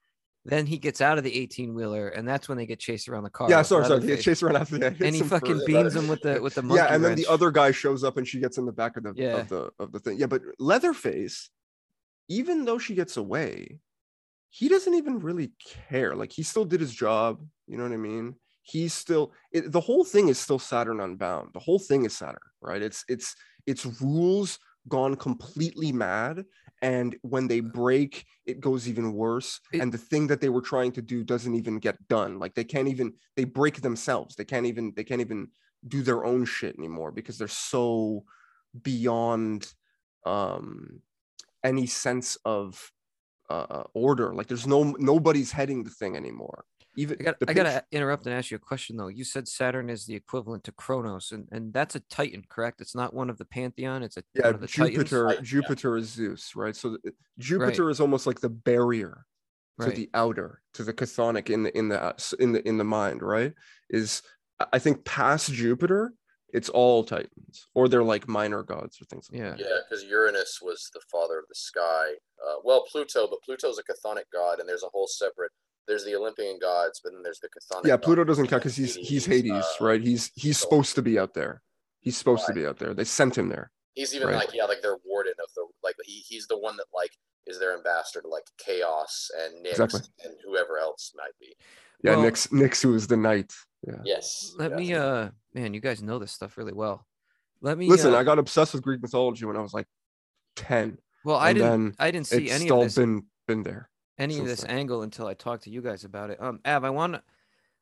Then 0.46 0.64
he 0.64 0.78
gets 0.78 1.00
out 1.00 1.18
of 1.18 1.24
the 1.24 1.36
18 1.36 1.74
wheeler, 1.74 2.08
and 2.08 2.26
that's 2.26 2.48
when 2.48 2.56
they 2.56 2.66
get 2.66 2.78
chased 2.78 3.08
around 3.08 3.24
the 3.24 3.30
car. 3.30 3.50
yeah, 3.50 3.62
sorry, 3.62 3.84
sorry. 3.84 4.06
Gets 4.06 4.22
chased 4.22 4.42
around 4.44 4.56
after 4.56 4.78
that. 4.78 5.00
and 5.02 5.14
he 5.14 5.20
fucking 5.22 5.60
beans 5.66 5.94
him 5.96 6.06
with 6.08 6.22
the 6.22 6.40
with 6.40 6.54
the 6.54 6.62
monkey 6.62 6.82
yeah, 6.82 6.94
and 6.94 7.02
then 7.04 7.10
wrench. 7.10 7.20
the 7.26 7.30
other 7.30 7.50
guy 7.50 7.72
shows 7.72 8.04
up 8.04 8.16
and 8.16 8.26
she 8.26 8.38
gets 8.40 8.56
in 8.56 8.64
the 8.64 8.72
back 8.72 8.96
of 8.96 9.02
the 9.02 9.12
Yeah. 9.16 9.38
of 9.40 9.48
the 9.48 9.70
of 9.80 9.92
the 9.92 9.98
thing. 9.98 10.18
Yeah, 10.18 10.26
but 10.26 10.40
Leatherface, 10.58 11.50
even 12.28 12.64
though 12.64 12.78
she 12.78 12.94
gets 12.94 13.16
away, 13.18 13.80
he 14.50 14.68
doesn't 14.68 14.94
even 14.94 15.18
really 15.18 15.50
care. 15.90 16.14
Like 16.14 16.32
he 16.32 16.42
still 16.44 16.64
did 16.64 16.80
his 16.80 16.94
job. 16.94 17.44
You 17.66 17.76
know 17.76 17.82
what 17.82 17.92
I 17.92 17.96
mean? 17.98 18.36
He's 18.66 18.92
still 18.92 19.32
it, 19.52 19.70
the 19.70 19.80
whole 19.80 20.04
thing 20.04 20.28
is 20.28 20.40
still 20.40 20.58
Saturn 20.58 21.00
Unbound. 21.00 21.50
The 21.54 21.60
whole 21.60 21.78
thing 21.78 22.04
is 22.04 22.16
Saturn, 22.16 22.50
right? 22.60 22.82
It's 22.82 23.04
it's 23.08 23.36
it's 23.64 23.86
rules 24.02 24.58
gone 24.88 25.14
completely 25.14 25.92
mad. 25.92 26.44
And 26.82 27.16
when 27.22 27.46
they 27.46 27.60
break, 27.60 28.26
it 28.44 28.58
goes 28.60 28.88
even 28.88 29.12
worse. 29.12 29.60
It- 29.72 29.80
and 29.82 29.92
the 29.92 29.98
thing 29.98 30.26
that 30.26 30.40
they 30.40 30.48
were 30.48 30.60
trying 30.60 30.90
to 30.92 31.02
do 31.02 31.22
doesn't 31.22 31.54
even 31.54 31.78
get 31.78 31.96
done. 32.08 32.40
Like 32.40 32.54
they 32.54 32.64
can't 32.64 32.88
even 32.88 33.14
they 33.36 33.44
break 33.44 33.82
themselves. 33.82 34.34
They 34.34 34.44
can't 34.44 34.66
even 34.66 34.92
they 34.96 35.04
can't 35.04 35.20
even 35.20 35.48
do 35.86 36.02
their 36.02 36.24
own 36.24 36.44
shit 36.44 36.76
anymore 36.76 37.12
because 37.12 37.38
they're 37.38 37.46
so 37.48 38.24
beyond 38.82 39.72
um 40.24 41.00
any 41.62 41.86
sense 41.86 42.36
of 42.44 42.92
uh 43.48 43.66
uh, 43.70 43.84
order 43.94 44.34
like 44.34 44.48
there's 44.48 44.66
no 44.66 44.82
nobody's 44.98 45.52
heading 45.52 45.84
the 45.84 45.90
thing 45.90 46.16
anymore 46.16 46.64
even 46.96 47.16
I 47.20 47.22
got 47.24 47.38
the 47.40 47.50
I 47.50 47.52
gotta 47.52 47.84
interrupt 47.92 48.26
and 48.26 48.34
ask 48.34 48.50
you 48.50 48.56
a 48.56 48.60
question 48.60 48.96
though. 48.96 49.08
You 49.08 49.24
said 49.24 49.46
Saturn 49.48 49.90
is 49.90 50.06
the 50.06 50.14
equivalent 50.14 50.64
to 50.64 50.72
Kronos, 50.72 51.32
and, 51.32 51.46
and 51.52 51.72
that's 51.72 51.94
a 51.94 52.00
Titan, 52.00 52.44
correct? 52.48 52.80
It's 52.80 52.94
not 52.94 53.14
one 53.14 53.30
of 53.30 53.38
the 53.38 53.44
pantheon. 53.44 54.02
It's 54.02 54.16
a 54.16 54.22
yeah 54.34 54.46
one 54.46 54.54
of 54.56 54.60
the 54.60 54.66
Titans. 54.66 54.96
jupiter 54.96 55.26
Titan, 55.26 55.44
yeah. 55.44 55.48
jupiter 55.50 55.96
is 55.96 56.08
zeus 56.10 56.56
right 56.56 56.74
so 56.76 56.96
th- 57.02 57.14
jupiter 57.38 57.90
is 57.90 58.00
almost 58.00 58.26
like 58.26 58.40
the 58.40 58.48
barrier 58.50 59.24
to 59.80 59.86
Right. 59.88 59.94
the 59.94 60.10
outer 60.14 60.62
to 60.74 60.84
the 60.84 60.94
chthonic 60.94 61.50
in 61.50 61.62
the 61.64 61.76
in 61.76 61.88
the 61.88 62.02
uh, 62.02 62.12
in 62.38 62.52
the 62.52 62.66
in 62.66 62.78
the 62.78 62.84
mind 62.84 63.20
right 63.22 63.52
is 63.90 64.22
I- 64.58 64.66
i 64.74 64.78
think 64.78 65.04
past 65.04 65.52
jupiter 65.52 66.12
it's 66.54 66.68
all 66.70 67.02
Titans, 67.04 67.66
or 67.74 67.88
they're 67.88 68.04
like 68.04 68.28
minor 68.28 68.62
gods 68.62 68.98
or 69.02 69.04
things 69.06 69.28
like 69.30 69.40
Yeah. 69.40 69.50
that. 69.50 69.58
Yeah, 69.58 69.78
because 69.86 70.04
Uranus 70.04 70.60
was 70.62 70.88
the 70.94 71.00
father 71.12 71.40
of 71.40 71.44
the 71.48 71.54
sky. 71.56 72.12
Uh, 72.42 72.54
well, 72.64 72.84
Pluto, 72.90 73.26
but 73.28 73.42
Pluto's 73.44 73.78
a 73.78 73.82
chthonic 73.82 74.22
god, 74.32 74.60
and 74.60 74.68
there's 74.68 74.84
a 74.84 74.88
whole 74.88 75.08
separate. 75.08 75.50
There's 75.86 76.04
the 76.04 76.14
Olympian 76.16 76.58
gods, 76.60 77.00
but 77.02 77.12
then 77.12 77.22
there's 77.22 77.38
the 77.40 77.48
chthonic. 77.48 77.84
Yeah, 77.84 77.90
god, 77.90 78.02
Pluto 78.02 78.24
doesn't 78.24 78.48
count 78.48 78.62
because 78.62 78.76
he's 78.76 78.94
he's 78.96 79.24
Hades, 79.26 79.50
Hades, 79.52 79.64
uh, 79.80 79.84
right? 79.84 80.02
He's 80.02 80.30
he's 80.34 80.58
supposed 80.58 80.94
to 80.96 81.02
be 81.02 81.18
out 81.18 81.34
there. 81.34 81.62
He's 82.00 82.16
supposed 82.16 82.46
to 82.46 82.52
be 82.52 82.66
out 82.66 82.78
there. 82.78 82.94
They 82.94 83.04
sent 83.04 83.36
him 83.38 83.48
there. 83.48 83.70
He's 83.94 84.14
even 84.14 84.28
Right. 84.28 84.36
like 84.36 84.54
yeah, 84.54 84.64
like 84.64 84.82
their 84.82 84.96
warden 85.04 85.34
of 85.42 85.48
the 85.54 85.66
like 85.82 85.94
he, 86.04 86.20
he's 86.26 86.46
the 86.48 86.58
one 86.58 86.76
that 86.76 86.86
like 86.94 87.10
is 87.46 87.58
their 87.60 87.76
ambassador 87.76 88.20
to 88.22 88.28
like 88.28 88.44
chaos 88.58 89.30
and 89.38 89.64
Nyx 89.64 89.70
Exactly. 89.70 90.00
and 90.24 90.34
whoever 90.44 90.78
else 90.78 91.12
might 91.16 91.32
be. 91.40 91.54
Yeah, 92.02 92.16
Well- 92.16 92.24
Nyx 92.30 92.48
Nyx 92.52 92.82
who 92.82 92.90
was 92.92 93.06
the 93.06 93.16
night. 93.16 93.52
Yeah. 93.86 93.94
Yes. 94.04 94.54
Let 94.58 94.72
yes. 94.72 94.78
me 94.78 94.94
uh 94.94 95.30
man, 95.54 95.72
you 95.72 95.80
guys 95.80 96.02
know 96.02 96.18
this 96.18 96.32
stuff 96.32 96.58
really 96.58 96.72
well. 96.72 97.06
Let 97.62 97.78
me 97.78 97.88
Listen, 97.88 98.12
uh, 98.12 98.18
I 98.18 98.24
got 98.24 98.38
obsessed 98.38 98.74
with 98.74 98.82
Greek 98.82 99.00
mythology 99.00 99.44
when 99.46 99.56
I 99.56 99.60
was 99.60 99.72
like 99.72 99.86
ten. 100.56 100.98
well 101.24 101.36
I 101.36 101.52
didn't 101.52 101.94
I 101.98 102.10
didn't 102.10 102.26
see 102.26 102.44
it's 102.44 102.52
any 102.54 102.64
still 102.66 102.78
of 102.82 102.84
this 102.86 102.92
It's 102.92 102.98
all 102.98 103.04
been 103.06 103.22
been 103.46 103.62
there. 103.62 103.88
Any 104.18 104.38
of 104.38 104.46
this 104.46 104.64
angle 104.64 105.02
until 105.02 105.26
I 105.26 105.34
talk 105.34 105.62
to 105.62 105.70
you 105.70 105.82
guys 105.82 106.04
about 106.04 106.30
it. 106.30 106.40
Um, 106.40 106.60
Av, 106.66 106.84
I 106.84 106.90
want 106.90 107.14
to, 107.14 107.22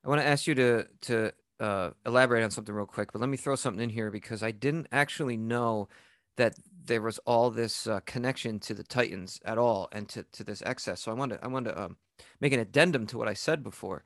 I 0.05 0.09
want 0.09 0.21
to 0.21 0.27
ask 0.27 0.47
you 0.47 0.55
to 0.55 0.87
to 1.03 1.33
uh, 1.61 1.91
elaborate 2.05 2.43
on 2.43 2.51
something 2.51 2.75
real 2.75 2.87
quick, 2.87 3.13
but 3.13 3.21
let 3.21 3.29
me 3.29 3.37
throw 3.37 3.57
something 3.57 3.83
in 3.83 3.91
here 3.91 4.11
because 4.11 4.43
I 4.43 4.51
didn't 4.51 4.89
actually 4.93 5.37
know 5.37 5.89
that 6.37 6.57
there 6.87 7.01
was 7.01 7.19
all 7.21 7.51
this 7.51 7.87
uh, 7.87 8.01
connection 8.01 8.59
to 8.61 8.75
the 8.75 8.83
Titans 8.83 9.41
at 9.45 9.59
all 9.59 9.89
and 9.93 10.09
to, 10.11 10.25
to 10.33 10.45
this 10.45 10.63
excess. 10.67 11.01
So 11.01 11.11
I 11.11 11.15
want 11.15 11.33
to 11.33 11.45
I 11.45 11.49
want 11.49 11.67
to 11.67 11.83
um, 11.83 11.97
make 12.41 12.53
an 12.53 12.61
addendum 12.61 13.07
to 13.09 13.19
what 13.19 13.29
I 13.29 13.35
said 13.35 13.63
before. 13.63 14.05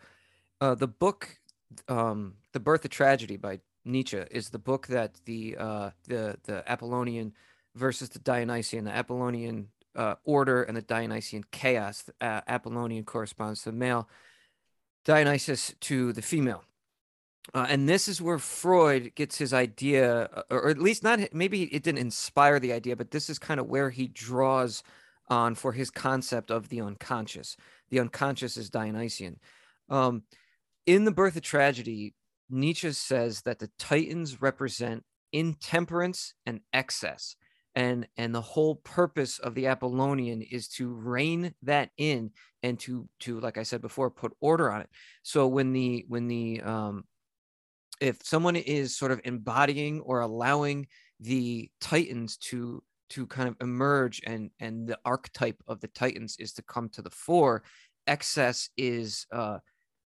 Uh, 0.61 0.75
the 0.75 0.89
book, 0.89 1.39
um, 1.89 2.35
"The 2.53 2.61
Birth 2.61 2.85
of 2.85 2.91
Tragedy" 2.91 3.37
by 3.37 3.61
Nietzsche 3.85 4.23
is 4.31 4.51
the 4.51 4.59
book 4.59 4.89
that 4.89 5.15
the 5.25 5.57
uh, 5.59 5.91
the 6.07 6.37
the 6.45 6.71
Apollonian 6.71 7.33
versus 7.75 8.11
the 8.11 8.19
Dionysian, 8.19 8.85
the 8.85 8.95
Apollonian 8.95 9.69
uh, 9.99 10.15
order 10.25 10.63
and 10.63 10.77
the 10.77 10.83
Dionysian 10.83 11.45
chaos. 11.51 12.09
Uh, 12.21 12.41
Apollonian 12.47 13.05
corresponds 13.05 13.63
to 13.63 13.71
the 13.71 13.77
male, 13.77 14.09
Dionysus 15.05 15.75
to 15.81 16.13
the 16.13 16.23
female. 16.23 16.63
Uh, 17.53 17.67
and 17.69 17.89
this 17.89 18.09
is 18.09 18.23
where 18.23 18.39
Freud 18.39 19.15
gets 19.15 19.39
his 19.39 19.53
idea, 19.53 20.29
uh, 20.33 20.43
or, 20.51 20.63
or 20.63 20.69
at 20.69 20.79
least 20.79 21.03
not, 21.03 21.21
maybe 21.33 21.65
it 21.65 21.83
didn't 21.83 21.99
inspire 21.99 22.61
the 22.61 22.73
idea, 22.73 22.95
but 22.95 23.11
this 23.11 23.29
is 23.29 23.39
kind 23.39 23.59
of 23.59 23.67
where 23.67 23.91
he 23.91 24.07
draws 24.07 24.83
on 25.29 25.55
for 25.55 25.73
his 25.73 25.91
concept 25.91 26.51
of 26.51 26.69
the 26.69 26.81
unconscious. 26.81 27.57
The 27.91 28.01
unconscious 28.01 28.57
is 28.57 28.71
Dionysian. 28.71 29.41
Um, 29.89 30.23
in 30.87 31.05
The 31.05 31.11
Birth 31.11 31.37
of 31.37 31.43
Tragedy, 31.43 32.15
Nietzsche 32.49 32.93
says 32.93 33.43
that 33.43 33.59
the 33.59 33.71
Titans 33.79 34.41
represent 34.41 35.05
intemperance 35.33 36.35
and 36.47 36.61
excess 36.73 37.35
and 37.79 38.09
and 38.17 38.35
the 38.35 38.41
whole 38.41 38.75
purpose 38.75 39.39
of 39.39 39.55
the 39.55 39.69
apollonian 39.69 40.43
is 40.43 40.67
to 40.67 40.93
rein 40.93 41.55
that 41.63 41.91
in 41.97 42.33
and 42.65 42.77
to 42.81 43.09
to 43.21 43.39
like 43.39 43.57
i 43.57 43.63
said 43.63 43.81
before 43.81 44.11
put 44.11 44.33
order 44.41 44.69
on 44.71 44.81
it. 44.81 44.91
So 45.23 45.47
when 45.47 45.73
the 45.73 46.05
when 46.09 46.27
the 46.27 46.61
um 46.63 47.05
if 48.01 48.19
someone 48.25 48.57
is 48.57 48.97
sort 48.97 49.13
of 49.13 49.21
embodying 49.25 50.01
or 50.01 50.21
allowing 50.21 50.89
the 51.21 51.71
titans 51.81 52.37
to 52.39 52.83
to 53.11 53.27
kind 53.29 53.49
of 53.49 53.57
emerge 53.61 54.21
and 54.27 54.51
and 54.59 54.89
the 54.89 54.99
archetype 55.05 55.63
of 55.69 55.81
the 55.81 55.89
titans 55.89 56.37
is 56.41 56.53
to 56.55 56.63
come 56.63 56.89
to 56.89 57.03
the 57.03 57.11
fore 57.11 57.63
excess 58.09 58.71
is 58.77 59.25
uh, 59.31 59.59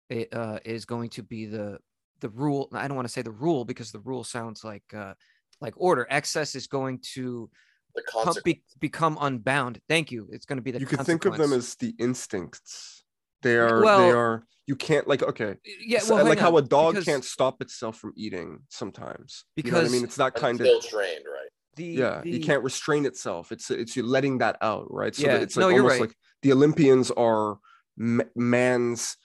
it, 0.10 0.34
uh 0.34 0.60
is 0.66 0.84
going 0.86 1.10
to 1.10 1.24
be 1.24 1.46
the 1.46 1.80
the 2.20 2.30
rule 2.30 2.70
i 2.74 2.88
don't 2.88 2.98
want 2.98 3.08
to 3.08 3.14
say 3.14 3.22
the 3.22 3.32
rule 3.32 3.64
because 3.64 3.92
the 3.92 4.00
rule 4.00 4.24
sounds 4.26 4.64
like 4.64 4.84
uh 4.94 5.14
like 5.62 5.74
order 5.78 6.06
excess 6.10 6.56
is 6.56 6.68
going 6.68 7.00
to 7.14 7.50
The 7.96 8.04
come, 8.12 8.34
be, 8.44 8.64
become 8.80 9.18
unbound 9.22 9.80
thank 9.88 10.12
you 10.12 10.28
it's 10.32 10.46
going 10.46 10.58
to 10.58 10.64
be 10.64 10.72
the 10.72 10.80
you 10.80 10.86
could 10.86 11.02
think 11.06 11.26
of 11.26 11.38
them 11.38 11.54
as 11.54 11.76
the 11.76 11.96
instincts. 12.00 13.04
They 13.44 13.58
are 13.58 13.82
Well, 13.82 13.98
they 14.06 14.12
are 14.12 14.44
you 14.68 14.76
can't 14.76 15.08
like 15.08 15.24
okay. 15.24 15.56
yeah 15.86 16.00
so- 16.00 16.16
like 16.16 16.38
hang 16.38 16.38
how 16.38 16.58
a 16.58 16.62
dog 16.62 16.94
because 16.94 17.06
can't 17.06 17.26
stop 17.26 17.62
itself 17.62 17.98
from 17.98 18.14
eating 18.16 18.60
sometimes. 18.70 19.46
you 19.56 19.72
know 19.72 19.82
I 19.82 19.90
mean? 19.90 20.04
It's 20.04 20.16
that 20.18 20.36
kind 20.36 20.60
of 20.60 20.66
until 20.68 20.82
trained, 20.82 21.26
right? 21.26 21.50
the, 21.78 21.86
yeah 21.86 22.22
the, 22.22 22.30
you 22.32 22.40
can't 22.42 22.64
restrain 22.64 23.06
itself 23.06 23.52
it's 23.54 23.72
it's 23.72 23.96
you 23.96 24.04
letting 24.04 24.40
that 24.40 24.58
out 24.62 24.88
right 24.92 25.16
so 25.16 25.24
Yeah, 25.26 25.38
it's 25.38 25.56
like 25.56 25.62
no, 25.62 25.70
you're 25.70 25.80
almost 25.84 26.00
right. 26.02 26.10
like 26.10 26.16
the 26.42 26.52
olympians 26.52 27.12
are 27.12 27.60
ma- 27.96 28.26
man's 28.36 29.16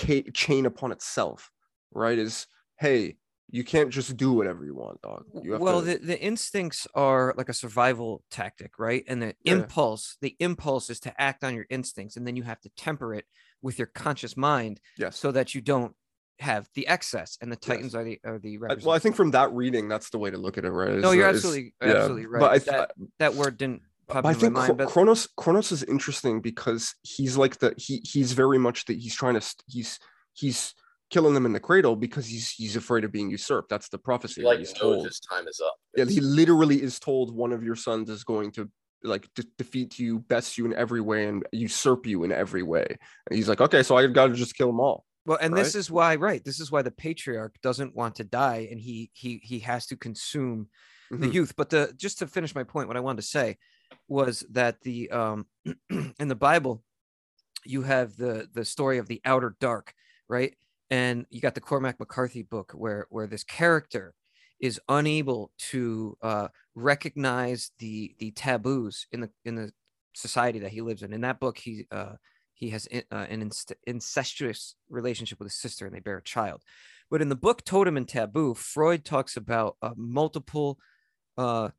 ca- 0.00 0.24
chain 0.32 0.64
upon 0.64 0.92
itself 0.92 1.50
right 1.92 2.18
is 2.18 2.46
hey 2.78 3.18
you 3.52 3.64
can't 3.64 3.90
just 3.90 4.16
do 4.16 4.32
whatever 4.32 4.64
you 4.64 4.74
want 4.74 5.00
dog 5.02 5.24
you 5.42 5.52
have 5.52 5.60
well 5.60 5.80
to 5.80 5.86
the, 5.86 5.98
the 5.98 6.20
instincts 6.20 6.86
are 6.94 7.34
like 7.36 7.48
a 7.48 7.52
survival 7.54 8.22
tactic 8.30 8.78
right 8.78 9.04
and 9.08 9.20
the 9.22 9.34
Yeah. 9.44 9.54
impulse 9.54 10.16
the 10.20 10.36
impulse 10.38 10.90
is 10.90 11.00
to 11.00 11.20
act 11.20 11.42
on 11.44 11.54
your 11.54 11.66
instincts 11.70 12.16
and 12.16 12.26
then 12.26 12.36
you 12.36 12.42
have 12.44 12.60
to 12.60 12.70
temper 12.76 13.14
it 13.14 13.24
with 13.62 13.78
your 13.78 13.86
conscious 13.88 14.36
mind 14.36 14.80
yes 14.96 15.16
so 15.16 15.32
that 15.32 15.54
you 15.54 15.60
don't 15.60 15.94
have 16.38 16.68
the 16.74 16.86
excess 16.88 17.36
and 17.42 17.52
the 17.52 17.58
Yes. 17.60 17.66
titans 17.68 17.94
are 17.94 18.04
the 18.04 18.20
are 18.24 18.38
the 18.38 18.58
I- 18.68 18.74
well 18.82 18.92
i 18.94 18.98
think 18.98 19.16
from 19.16 19.32
that 19.32 19.52
reading 19.52 19.88
that's 19.88 20.10
the 20.10 20.18
way 20.18 20.30
to 20.30 20.38
look 20.38 20.56
at 20.56 20.64
it 20.64 20.70
right 20.70 20.94
no 20.98 21.10
you're 21.10 21.26
uh, 21.26 21.30
is- 21.30 21.36
absolutely 21.36 21.74
yeah, 21.82 21.88
absolutely 21.94 22.26
right 22.26 22.40
but 22.40 22.52
I, 22.52 22.58
that, 22.70 22.90
that 23.18 23.34
word 23.34 23.56
didn't 23.58 23.82
pop 24.08 24.24
I 24.24 24.32
think 24.34 24.54
mind 24.54 24.76
but 24.76 24.88
Kronos 24.88 25.28
Kronos 25.36 25.70
is 25.70 25.82
interesting 25.84 26.40
because 26.40 26.94
he's 27.02 27.36
like 27.36 27.58
the 27.58 27.74
he 27.76 28.02
he's 28.04 28.32
very 28.32 28.58
much 28.58 28.86
that 28.86 28.96
he's 28.96 29.14
trying 29.14 29.38
to 29.38 29.54
he's 29.68 29.98
he's 30.32 30.74
killing 31.10 31.34
them 31.34 31.46
in 31.46 31.52
the 31.52 31.60
cradle 31.60 31.96
because 31.96 32.26
he's 32.26 32.50
he's 32.50 32.76
afraid 32.76 33.04
of 33.04 33.12
being 33.12 33.30
usurped. 33.30 33.68
That's 33.68 33.88
the 33.88 33.98
prophecy 33.98 34.40
He 34.42 34.46
like 34.46 34.58
he's 34.58 34.72
told. 34.72 35.06
his 35.06 35.20
time 35.20 35.46
is 35.48 35.60
up. 35.60 35.74
Yeah, 35.96 36.04
he 36.04 36.20
literally 36.20 36.82
is 36.82 36.98
told 36.98 37.34
one 37.34 37.52
of 37.52 37.62
your 37.62 37.76
sons 37.76 38.08
is 38.08 38.24
going 38.24 38.52
to 38.52 38.70
like 39.02 39.28
de- 39.34 39.44
defeat 39.58 39.98
you, 39.98 40.20
best 40.20 40.56
you 40.58 40.66
in 40.66 40.74
every 40.74 41.00
way, 41.00 41.26
and 41.26 41.44
usurp 41.52 42.06
you 42.06 42.22
in 42.24 42.32
every 42.32 42.62
way. 42.62 42.86
And 42.88 43.36
he's 43.36 43.48
like, 43.48 43.60
okay, 43.60 43.82
so 43.82 43.96
I've 43.96 44.12
got 44.12 44.28
to 44.28 44.34
just 44.34 44.54
kill 44.54 44.68
them 44.68 44.78
all. 44.80 45.04
Well, 45.26 45.38
and 45.40 45.56
this 45.56 45.74
is 45.74 45.90
why, 45.90 46.16
right? 46.16 46.42
This 46.44 46.60
is 46.60 46.70
why 46.70 46.82
the 46.82 46.90
patriarch 46.90 47.56
doesn't 47.62 47.94
want 47.94 48.16
to 48.16 48.24
die, 48.24 48.68
and 48.70 48.80
he 48.80 49.10
he 49.12 49.40
he 49.42 49.58
has 49.60 49.86
to 49.86 49.96
consume 49.96 50.68
the 51.10 51.26
Mhm. 51.28 51.32
youth. 51.34 51.54
But 51.56 51.70
the 51.70 51.92
just 51.96 52.18
to 52.20 52.26
finish 52.26 52.54
my 52.54 52.64
point, 52.64 52.88
what 52.88 52.96
I 52.96 53.00
wanted 53.00 53.22
to 53.22 53.28
say 53.28 53.58
was 54.08 54.44
that 54.50 54.80
the 54.82 55.10
um 55.10 55.46
in 55.90 56.28
the 56.28 56.34
Bible, 56.34 56.82
you 57.64 57.82
have 57.82 58.16
the 58.16 58.48
the 58.52 58.64
story 58.64 58.98
of 58.98 59.08
the 59.08 59.20
outer 59.24 59.56
dark, 59.60 59.92
right? 60.28 60.56
And 60.90 61.26
you 61.30 61.40
got 61.40 61.54
the 61.54 61.60
Cormac 61.60 62.00
McCarthy 62.00 62.42
book 62.42 62.72
where 62.72 63.06
where 63.10 63.26
this 63.26 63.44
character 63.44 64.14
is 64.60 64.80
unable 64.88 65.52
to 65.70 66.16
uh, 66.22 66.48
recognize 66.74 67.70
the 67.78 68.14
the 68.18 68.32
taboos 68.32 69.06
in 69.12 69.20
the 69.20 69.30
in 69.44 69.54
the 69.54 69.72
society 70.14 70.58
that 70.58 70.72
he 70.72 70.80
lives 70.80 71.02
in. 71.02 71.12
In 71.12 71.20
that 71.22 71.40
book, 71.40 71.58
he 71.58 71.86
uh, 71.90 72.14
he 72.54 72.70
has 72.70 72.86
in- 72.86 73.04
uh, 73.10 73.26
an 73.30 73.40
inst- 73.42 73.72
incestuous 73.86 74.74
relationship 74.88 75.38
with 75.38 75.46
his 75.46 75.54
sister, 75.56 75.86
and 75.86 75.94
they 75.94 76.00
bear 76.00 76.18
a 76.18 76.22
child. 76.22 76.62
But 77.10 77.22
in 77.22 77.28
the 77.28 77.36
book 77.36 77.64
Totem 77.64 77.96
and 77.96 78.08
Taboo, 78.08 78.54
Freud 78.54 79.04
talks 79.04 79.36
about 79.36 79.76
uh, 79.82 79.92
multiple 79.96 80.78
uh, 81.38 81.70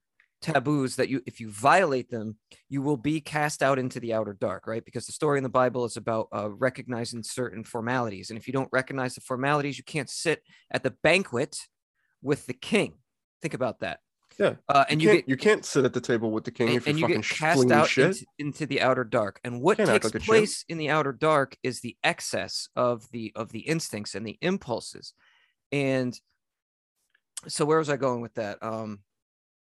taboos 0.42 0.96
that 0.96 1.10
you, 1.10 1.22
if 1.26 1.40
you 1.40 1.50
violate 1.50 2.10
them, 2.10 2.38
you 2.70 2.82
will 2.82 2.98
be 2.98 3.22
cast 3.22 3.62
out 3.62 3.80
into 3.80 4.00
the 4.00 4.14
outer 4.14 4.34
dark, 4.34 4.68
right? 4.68 4.84
Because 4.84 5.06
the 5.06 5.12
story 5.12 5.38
in 5.38 5.44
the 5.44 5.50
Bible 5.50 5.86
is 5.86 5.98
about 5.98 6.28
uh, 6.34 6.50
recognizing 6.50 7.24
certain 7.24 7.64
formalities, 7.64 8.30
and 8.30 8.40
if 8.40 8.48
you 8.48 8.54
don't 8.54 8.70
recognize 8.72 9.16
the 9.16 9.22
formalities, 9.22 9.78
you 9.78 9.84
can't 9.84 10.10
sit 10.10 10.44
at 10.72 10.84
the 10.84 10.94
banquet 11.04 11.58
with 12.22 12.46
the 12.46 12.54
king. 12.54 12.96
Think 13.42 13.54
about 13.54 13.80
that. 13.80 14.00
Yeah, 14.40 14.56
uh, 14.70 14.86
and 14.90 15.02
you, 15.02 15.10
you, 15.10 15.14
can't, 15.14 15.26
get 15.26 15.30
you 15.30 15.38
can't 15.38 15.66
sit 15.66 15.86
at 15.86 15.94
the 15.94 16.02
table 16.02 16.32
with 16.32 16.46
the 16.46 16.52
king 16.52 16.70
and, 16.70 16.78
if 16.78 16.86
you're 16.86 16.92
and 16.92 17.00
you 17.00 17.06
fucking 17.06 17.22
get 17.22 17.30
cast 17.30 17.72
out 17.72 17.90
shit. 17.90 18.08
into, 18.08 18.26
into 18.40 18.66
the 18.66 18.82
outer 18.82 19.04
dark 19.04 19.40
and 19.44 19.62
what 19.62 19.78
takes 19.78 20.14
like 20.14 20.24
place 20.24 20.64
in 20.70 20.78
the 20.78 20.90
outer 20.90 21.12
dark 21.12 21.58
is 21.64 21.82
the 21.82 21.98
excess 22.04 22.70
of 22.76 23.06
the 23.12 23.32
of 23.36 23.52
the 23.52 23.60
instincts 23.60 24.16
and 24.16 24.26
the 24.26 24.38
impulses 24.42 25.14
and 25.72 26.20
so 27.48 27.66
where 27.66 27.78
was 27.78 27.90
i 27.90 27.98
going 27.98 28.22
with 28.22 28.34
that 28.36 28.58
um 28.64 29.00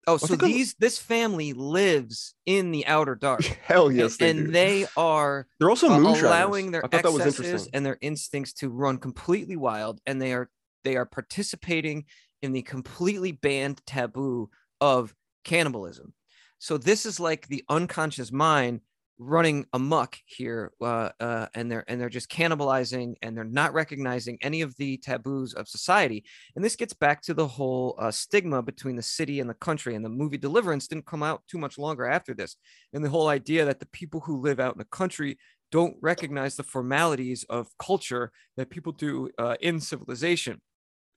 oh 0.08 0.18
so 0.18 0.36
these 0.36 0.74
this 0.76 0.98
family 0.98 1.54
lives 1.54 2.34
in 2.46 2.72
the 2.72 2.86
outer 2.88 3.16
dark. 3.16 3.44
Hell 3.66 3.92
yes, 3.92 4.18
they 4.18 4.30
and 4.30 4.54
they 4.54 4.88
are 4.98 5.48
They're 5.60 5.70
also 5.70 5.90
uh, 5.90 5.98
allowing 5.98 6.72
their 6.72 6.86
I 6.86 6.88
thought 6.88 7.04
that 7.04 7.14
was 7.14 7.26
excesses 7.26 7.70
and 7.74 7.86
their 7.86 7.98
instincts 8.02 8.54
to 8.54 8.70
run 8.70 8.98
completely 8.98 9.56
wild 9.56 10.00
and 10.06 10.22
they 10.22 10.34
are 10.34 10.50
they 10.84 10.96
are 10.96 11.06
participating 11.06 12.06
in 12.42 12.52
the 12.54 12.64
completely 12.64 13.32
banned 13.32 13.82
taboo 13.86 14.50
of 14.80 15.14
cannibalism. 15.44 16.14
So 16.60 16.78
this 16.78 17.06
is 17.06 17.20
like 17.20 17.48
the 17.48 17.64
unconscious 17.70 18.32
mind 18.32 18.82
running 19.24 19.68
amok 19.72 20.18
here 20.26 20.72
uh, 20.82 21.10
uh, 21.20 21.46
and 21.54 21.72
they're 21.72 21.86
and 21.88 22.02
they're 22.02 22.10
just 22.10 22.30
cannibalizing 22.30 23.14
and 23.22 23.38
they're 23.38 23.44
not 23.44 23.72
recognizing 23.72 24.36
any 24.42 24.62
of 24.62 24.76
the 24.78 24.98
taboos 24.98 25.54
of 25.54 25.68
society. 25.68 26.26
And 26.56 26.66
this 26.66 26.76
gets 26.76 26.94
back 26.94 27.22
to 27.24 27.36
the 27.36 27.48
whole 27.48 27.96
uh, 28.00 28.10
stigma 28.10 28.64
between 28.64 28.96
the 28.96 29.04
city 29.04 29.40
and 29.40 29.50
the 29.50 29.54
country 29.54 29.94
and 29.94 30.04
the 30.04 30.10
movie 30.10 30.40
deliverance 30.40 30.88
didn't 30.88 31.06
come 31.06 31.22
out 31.22 31.44
too 31.48 31.60
much 31.60 31.78
longer 31.78 32.08
after 32.08 32.34
this. 32.34 32.56
And 32.94 33.06
the 33.06 33.10
whole 33.10 33.28
idea 33.28 33.64
that 33.66 33.80
the 33.80 33.86
people 33.88 34.22
who 34.22 34.42
live 34.42 34.60
out 34.60 34.74
in 34.74 34.80
the 34.80 34.86
country 34.86 35.38
don't 35.72 35.96
recognize 36.02 36.56
the 36.56 36.64
formalities 36.64 37.46
of 37.48 37.68
culture 37.78 38.32
that 38.58 38.72
people 38.72 38.92
do 38.92 39.30
uh, 39.38 39.56
in 39.62 39.80
civilization. 39.80 40.60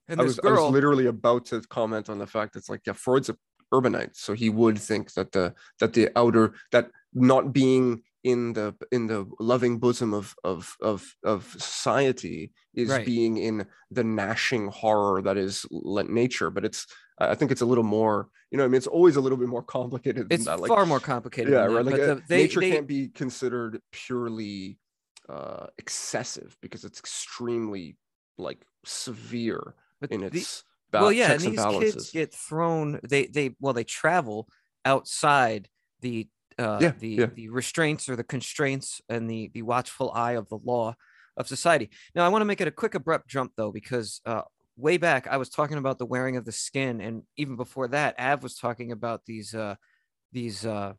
And 0.08 0.20
I 0.20 0.24
was 0.24 0.38
I 0.44 0.50
was 0.50 0.70
literally 0.70 1.06
about 1.06 1.46
to 1.46 1.62
comment 1.62 2.10
on 2.10 2.18
the 2.18 2.26
fact 2.26 2.52
that 2.52 2.58
it's 2.58 2.68
like 2.68 2.82
yeah, 2.86 2.92
Freud's 2.92 3.30
a 3.30 3.36
urbanite, 3.72 4.14
so 4.14 4.34
he 4.34 4.50
would 4.50 4.78
think 4.78 5.14
that 5.14 5.32
the 5.32 5.54
that 5.80 5.94
the 5.94 6.10
outer 6.16 6.52
that 6.70 6.90
not 7.14 7.52
being 7.52 8.02
in 8.24 8.54
the 8.54 8.74
in 8.90 9.06
the 9.06 9.26
loving 9.38 9.78
bosom 9.78 10.14
of 10.14 10.34
of 10.44 10.76
of 10.80 11.14
of 11.24 11.44
society 11.58 12.52
is 12.74 12.88
Right. 12.88 13.04
being 13.06 13.36
in 13.36 13.66
the 13.90 14.02
gnashing 14.02 14.68
horror 14.68 15.20
that 15.22 15.36
is 15.36 15.66
nature. 15.70 16.50
But 16.50 16.64
it's 16.64 16.86
I 17.18 17.34
think 17.34 17.50
it's 17.52 17.60
a 17.60 17.66
little 17.66 17.84
more 17.84 18.28
you 18.50 18.58
know 18.58 18.64
I 18.64 18.68
mean 18.68 18.76
it's 18.76 18.86
always 18.86 19.16
a 19.16 19.20
little 19.20 19.38
bit 19.38 19.48
more 19.48 19.62
complicated 19.62 20.28
than 20.28 20.34
it's 20.36 20.44
that. 20.46 20.58
Like, 20.60 20.68
far 20.68 20.86
more 20.86 21.00
complicated. 21.00 21.52
yeah, 21.52 21.66
than 21.66 21.68
that, 21.70 21.76
right. 21.76 21.84
Like 21.84 21.94
but 21.96 22.00
uh, 22.00 22.14
the- 22.14 22.22
they, 22.28 22.42
nature 22.42 22.60
they, 22.60 22.70
can't 22.70 22.86
be 22.88 23.08
considered 23.08 23.80
purely 23.92 24.78
uh 25.28 25.66
excessive 25.78 26.56
because 26.60 26.84
it's 26.84 26.98
extremely 26.98 27.96
like 28.38 28.64
severe 28.84 29.74
in 30.10 30.20
the- 30.22 30.26
its 30.28 30.64
ba- 30.90 31.00
well, 31.02 31.12
yeah, 31.12 31.32
and 31.32 31.42
and 31.44 31.52
these 31.52 31.56
balances. 31.56 31.94
kids 31.94 32.10
get 32.10 32.34
thrown. 32.34 33.00
They 33.08 33.26
they 33.26 33.54
well, 33.60 33.74
they 33.74 33.84
travel 33.84 34.48
outside 34.84 35.68
the 36.00 36.28
uh, 36.58 36.78
Yeah, 36.80 36.92
the 36.98 37.08
yeah. 37.08 37.26
the 37.34 37.48
restraints 37.48 38.08
or 38.08 38.16
the 38.16 38.24
constraints 38.24 39.00
and 39.08 39.28
the 39.28 39.50
the 39.54 39.62
watchful 39.62 40.12
eye 40.12 40.32
of 40.32 40.48
the 40.48 40.58
law 40.58 40.94
of 41.36 41.48
society. 41.48 41.90
Now, 42.14 42.24
I 42.24 42.28
want 42.28 42.42
to 42.42 42.46
make 42.46 42.60
it 42.60 42.68
a 42.68 42.72
quick 42.72 42.94
abrupt 42.94 43.28
jump 43.28 43.52
though, 43.56 43.72
because 43.72 44.20
uh, 44.24 44.42
way 44.76 44.96
back 44.96 45.26
I 45.26 45.36
was 45.36 45.50
talking 45.50 45.78
about 45.78 45.98
the 45.98 46.06
wearing 46.06 46.36
of 46.36 46.44
the 46.44 46.52
skin, 46.52 47.00
and 47.00 47.22
even 47.36 47.56
before 47.56 47.88
that, 47.88 48.18
Av 48.18 48.42
was 48.42 48.56
talking 48.56 48.92
about 48.92 49.22
these 49.26 49.54
uh, 49.54 49.74
these 50.32 50.64
uh, 50.66 50.94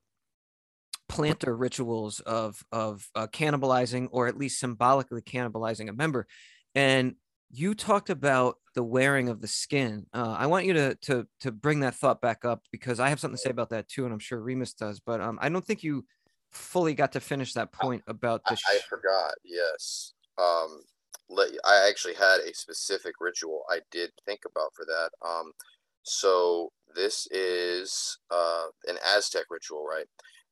planter 1.08 1.56
rituals 1.56 2.20
of 2.22 2.64
of 2.72 3.08
uh, 3.16 3.28
cannibalizing 3.28 4.08
or 4.12 4.28
at 4.28 4.38
least 4.38 4.60
symbolically 4.60 5.22
cannibalizing 5.22 5.90
a 5.90 5.94
member 5.94 6.26
and 6.74 7.16
you 7.52 7.74
talked 7.76 8.10
about 8.10 8.58
the 8.74 8.84
wearing 8.84 9.30
of 9.30 9.42
the 9.42 9.48
skin 9.48 10.06
uh, 10.14 10.36
i 10.38 10.46
want 10.46 10.66
you 10.66 10.74
to 10.74 10.96
to 10.96 11.28
to 11.40 11.52
bring 11.52 11.80
that 11.80 11.96
thought 11.96 12.22
back 12.22 12.44
up 12.44 12.64
because 12.72 13.00
i 13.00 13.10
have 13.10 13.20
something 13.20 13.38
to 13.38 13.42
say 13.42 13.50
about 13.50 13.70
that 13.70 13.88
too 13.88 14.04
and 14.04 14.14
i'm 14.14 14.20
sure 14.20 14.42
remus 14.42 14.74
does 14.74 15.00
but 15.00 15.22
um, 15.22 15.38
i 15.42 15.50
don't 15.50 15.66
think 15.66 15.84
you 15.84 16.06
fully 16.56 16.94
got 16.94 17.12
to 17.12 17.20
finish 17.20 17.54
that 17.54 17.72
point 17.72 18.04
about 18.08 18.44
the 18.46 18.58
I 18.68 18.80
forgot. 18.90 19.34
Yes. 19.44 20.14
Um, 20.38 20.82
let, 21.30 21.50
I 21.66 21.88
actually 21.88 22.16
had 22.16 22.40
a 22.40 22.54
specific 22.54 23.16
ritual 23.20 23.64
I 23.70 23.80
did 23.92 24.12
think 24.26 24.42
about 24.50 24.72
for 24.74 24.86
that. 24.86 25.10
Um, 25.28 25.52
so 26.04 26.72
this 26.96 27.28
is 27.32 28.18
uh, 28.32 28.68
an 28.88 28.98
Aztec 29.16 29.46
ritual, 29.50 29.86
right? 29.86 30.06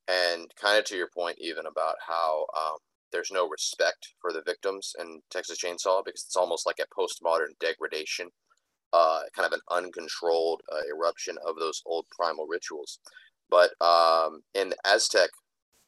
And 0.07 0.51
kind 0.59 0.77
of 0.77 0.83
to 0.85 0.97
your 0.97 1.09
point, 1.15 1.37
even 1.39 1.65
about 1.65 1.95
how 2.05 2.45
um, 2.57 2.77
there's 3.14 3.31
no 3.31 3.48
respect 3.48 4.10
for 4.19 4.34
the 4.34 4.41
victims 4.45 4.94
in 4.99 5.22
Texas 5.30 5.60
Chainsaw 5.64 6.03
because 6.03 6.26
it's 6.26 6.35
almost 6.35 6.65
like 6.65 6.80
a 6.80 6.99
postmodern 6.99 7.57
degradation, 7.60 8.30
uh, 8.91 9.22
kind 9.35 9.45
of 9.45 9.53
an 9.53 9.61
uncontrolled 9.72 10.61
uh, 10.72 10.81
eruption 10.94 11.38
of 11.48 11.56
those 11.57 11.81
old 11.85 12.06
primal 12.11 12.48
rituals. 12.49 12.99
But 13.49 13.72
um, 13.80 14.41
in 14.53 14.73
Aztec 14.84 15.30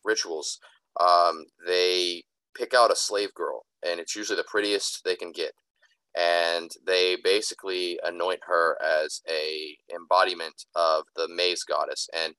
rituals, 0.04 0.60
um, 1.00 1.46
they 1.66 2.24
pick 2.56 2.74
out 2.74 2.92
a 2.92 2.96
slave 2.96 3.34
girl, 3.34 3.66
and 3.86 4.00
it's 4.00 4.16
usually 4.16 4.38
the 4.38 4.46
prettiest 4.48 5.02
they 5.04 5.16
can 5.16 5.32
get, 5.32 5.52
and 6.16 6.72
they 6.86 7.18
basically 7.24 8.00
anoint 8.04 8.42
her 8.44 8.78
as 8.82 9.22
a 9.30 9.76
embodiment 9.94 10.66
of 10.76 11.04
the 11.16 11.28
maize 11.28 11.64
goddess. 11.64 12.08
And 12.16 12.36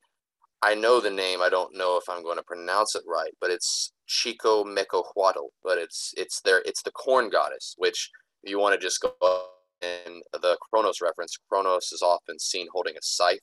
I 0.62 0.74
know 0.74 1.00
the 1.00 1.10
name. 1.10 1.40
I 1.42 1.48
don't 1.48 1.76
know 1.76 1.96
if 1.96 2.08
I'm 2.08 2.22
going 2.22 2.38
to 2.38 2.42
pronounce 2.42 2.94
it 2.94 3.02
right, 3.06 3.32
but 3.40 3.50
it's 3.50 3.92
Chicomecoatl. 4.06 5.48
But 5.62 5.78
it's 5.78 6.14
it's 6.16 6.40
their 6.40 6.62
it's 6.64 6.82
the 6.82 6.90
corn 6.92 7.28
goddess, 7.30 7.74
which 7.78 8.10
if 8.42 8.50
you 8.50 8.58
want 8.58 8.74
to 8.74 8.84
just 8.84 9.02
go 9.02 9.46
in 9.82 10.22
the 10.32 10.56
Kronos 10.60 11.00
reference, 11.00 11.36
Kronos 11.48 11.92
is 11.92 12.02
often 12.02 12.38
seen 12.38 12.66
holding 12.72 12.94
a 12.96 13.02
scythe. 13.02 13.40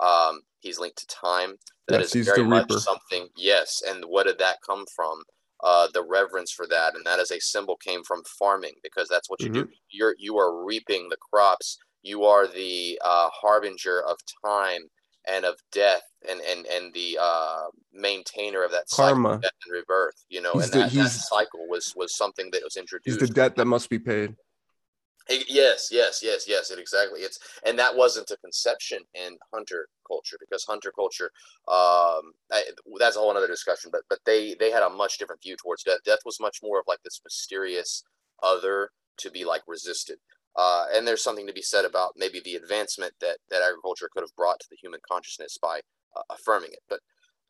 Um, 0.00 0.40
he's 0.60 0.78
linked 0.78 0.98
to 0.98 1.06
time. 1.06 1.54
That 1.88 2.00
Yes, 2.00 2.14
is 2.14 2.26
very 2.26 2.44
much 2.44 2.70
something. 2.72 3.28
Yes, 3.36 3.82
and 3.86 4.04
what 4.06 4.26
did 4.26 4.38
that 4.38 4.56
come 4.66 4.84
from? 4.94 5.22
Uh, 5.62 5.88
the 5.94 6.02
reverence 6.02 6.50
for 6.50 6.66
that, 6.66 6.94
and 6.94 7.06
that 7.06 7.20
is 7.20 7.30
a 7.30 7.40
symbol 7.40 7.76
came 7.76 8.02
from 8.02 8.22
farming 8.38 8.74
because 8.82 9.08
that's 9.08 9.30
what 9.30 9.40
you 9.40 9.50
do. 9.50 9.68
You're 9.90 10.14
you 10.18 10.36
are 10.38 10.64
reaping 10.64 11.08
the 11.08 11.16
crops. 11.16 11.78
You 12.02 12.24
are 12.24 12.46
the 12.46 13.00
uh, 13.02 13.28
harbinger 13.32 14.02
of 14.02 14.18
time 14.44 14.82
and 15.26 15.44
of 15.44 15.56
death, 15.72 16.02
and 16.28 16.40
and 16.40 16.66
and 16.66 16.92
the 16.94 17.18
uh, 17.20 17.66
maintainer 17.92 18.62
of 18.64 18.70
that 18.72 18.88
cycle 18.90 19.14
Karma. 19.14 19.28
of 19.30 19.42
death 19.42 19.52
and 19.64 19.72
rebirth. 19.74 20.14
You 20.28 20.42
know, 20.42 20.52
He's 20.54 20.64
and 20.64 20.72
the- 20.72 20.78
that, 20.78 20.92
that 20.92 21.08
cycle 21.10 21.66
was 21.68 21.92
was 21.96 22.16
something 22.16 22.50
that 22.52 22.62
was 22.62 22.76
introduced. 22.76 23.20
He's 23.20 23.28
the 23.28 23.32
debt 23.34 23.56
that 23.56 23.64
must 23.66 23.88
be 23.90 23.98
paid. 23.98 24.36
It- 25.28 25.48
Yes, 25.48 25.88
yes, 25.90 26.20
yes, 26.22 26.46
yes. 26.46 26.70
It 26.70 26.78
exactly. 26.78 27.20
It's 27.20 27.38
and 27.64 27.78
that 27.78 27.96
wasn't 27.96 28.30
a 28.30 28.36
conception 28.38 28.98
in 29.14 29.38
hunter 29.52 29.88
culture 30.06 30.36
because 30.38 30.64
hunter 30.64 30.92
culture, 30.94 31.30
um, 31.66 32.32
I, 32.52 32.62
that's 32.98 33.16
a 33.16 33.20
whole 33.20 33.34
other 33.34 33.46
discussion. 33.46 33.90
But 33.90 34.02
but 34.10 34.18
they 34.26 34.54
they 34.60 34.70
had 34.70 34.82
a 34.82 34.90
much 34.90 35.16
different 35.18 35.42
view 35.42 35.56
towards 35.56 35.82
death. 35.82 36.00
Death 36.04 36.20
was 36.26 36.38
much 36.40 36.58
more 36.62 36.78
of 36.78 36.84
like 36.86 36.98
this 37.04 37.20
mysterious 37.24 38.02
other 38.42 38.90
to 39.18 39.30
be 39.30 39.44
like 39.46 39.62
resisted. 39.66 40.18
Uh, 40.56 40.86
and 40.94 41.06
there's 41.06 41.22
something 41.22 41.46
to 41.46 41.52
be 41.52 41.62
said 41.62 41.84
about 41.84 42.12
maybe 42.16 42.40
the 42.44 42.54
advancement 42.54 43.12
that 43.20 43.38
that 43.50 43.62
agriculture 43.62 44.08
could 44.12 44.22
have 44.22 44.36
brought 44.36 44.60
to 44.60 44.66
the 44.70 44.76
human 44.80 45.00
consciousness 45.10 45.58
by 45.60 45.80
uh, 46.16 46.22
affirming 46.30 46.70
it. 46.72 46.82
But 46.88 47.00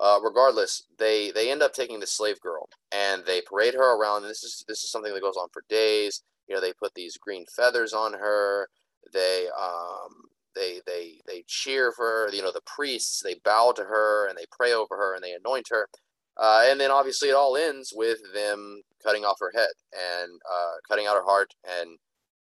uh, 0.00 0.18
regardless, 0.22 0.84
they 0.98 1.30
they 1.30 1.50
end 1.50 1.62
up 1.62 1.72
taking 1.74 2.00
the 2.00 2.06
slave 2.06 2.40
girl 2.40 2.68
and 2.90 3.24
they 3.24 3.42
parade 3.42 3.74
her 3.74 3.96
around. 3.96 4.22
And 4.22 4.30
this 4.30 4.42
is 4.42 4.64
this 4.68 4.82
is 4.84 4.90
something 4.90 5.12
that 5.12 5.22
goes 5.22 5.36
on 5.36 5.48
for 5.52 5.62
days 5.68 6.22
you 6.48 6.54
know 6.54 6.60
they 6.60 6.72
put 6.72 6.94
these 6.94 7.16
green 7.16 7.44
feathers 7.54 7.92
on 7.92 8.12
her 8.12 8.68
they 9.12 9.46
um 9.58 10.12
they 10.54 10.80
they 10.86 11.20
they 11.26 11.44
cheer 11.46 11.92
for 11.92 12.04
her 12.04 12.30
you 12.32 12.42
know 12.42 12.52
the 12.52 12.60
priests 12.66 13.20
they 13.22 13.36
bow 13.44 13.72
to 13.74 13.82
her 13.82 14.28
and 14.28 14.36
they 14.36 14.46
pray 14.50 14.72
over 14.72 14.96
her 14.96 15.14
and 15.14 15.22
they 15.22 15.32
anoint 15.32 15.66
her 15.70 15.88
uh, 16.36 16.64
and 16.68 16.80
then 16.80 16.90
obviously 16.90 17.28
it 17.28 17.34
all 17.34 17.56
ends 17.56 17.92
with 17.94 18.18
them 18.34 18.82
cutting 19.04 19.24
off 19.24 19.38
her 19.38 19.52
head 19.54 19.68
and 19.92 20.32
uh, 20.50 20.72
cutting 20.88 21.06
out 21.06 21.16
her 21.16 21.24
heart 21.24 21.54
and 21.80 21.98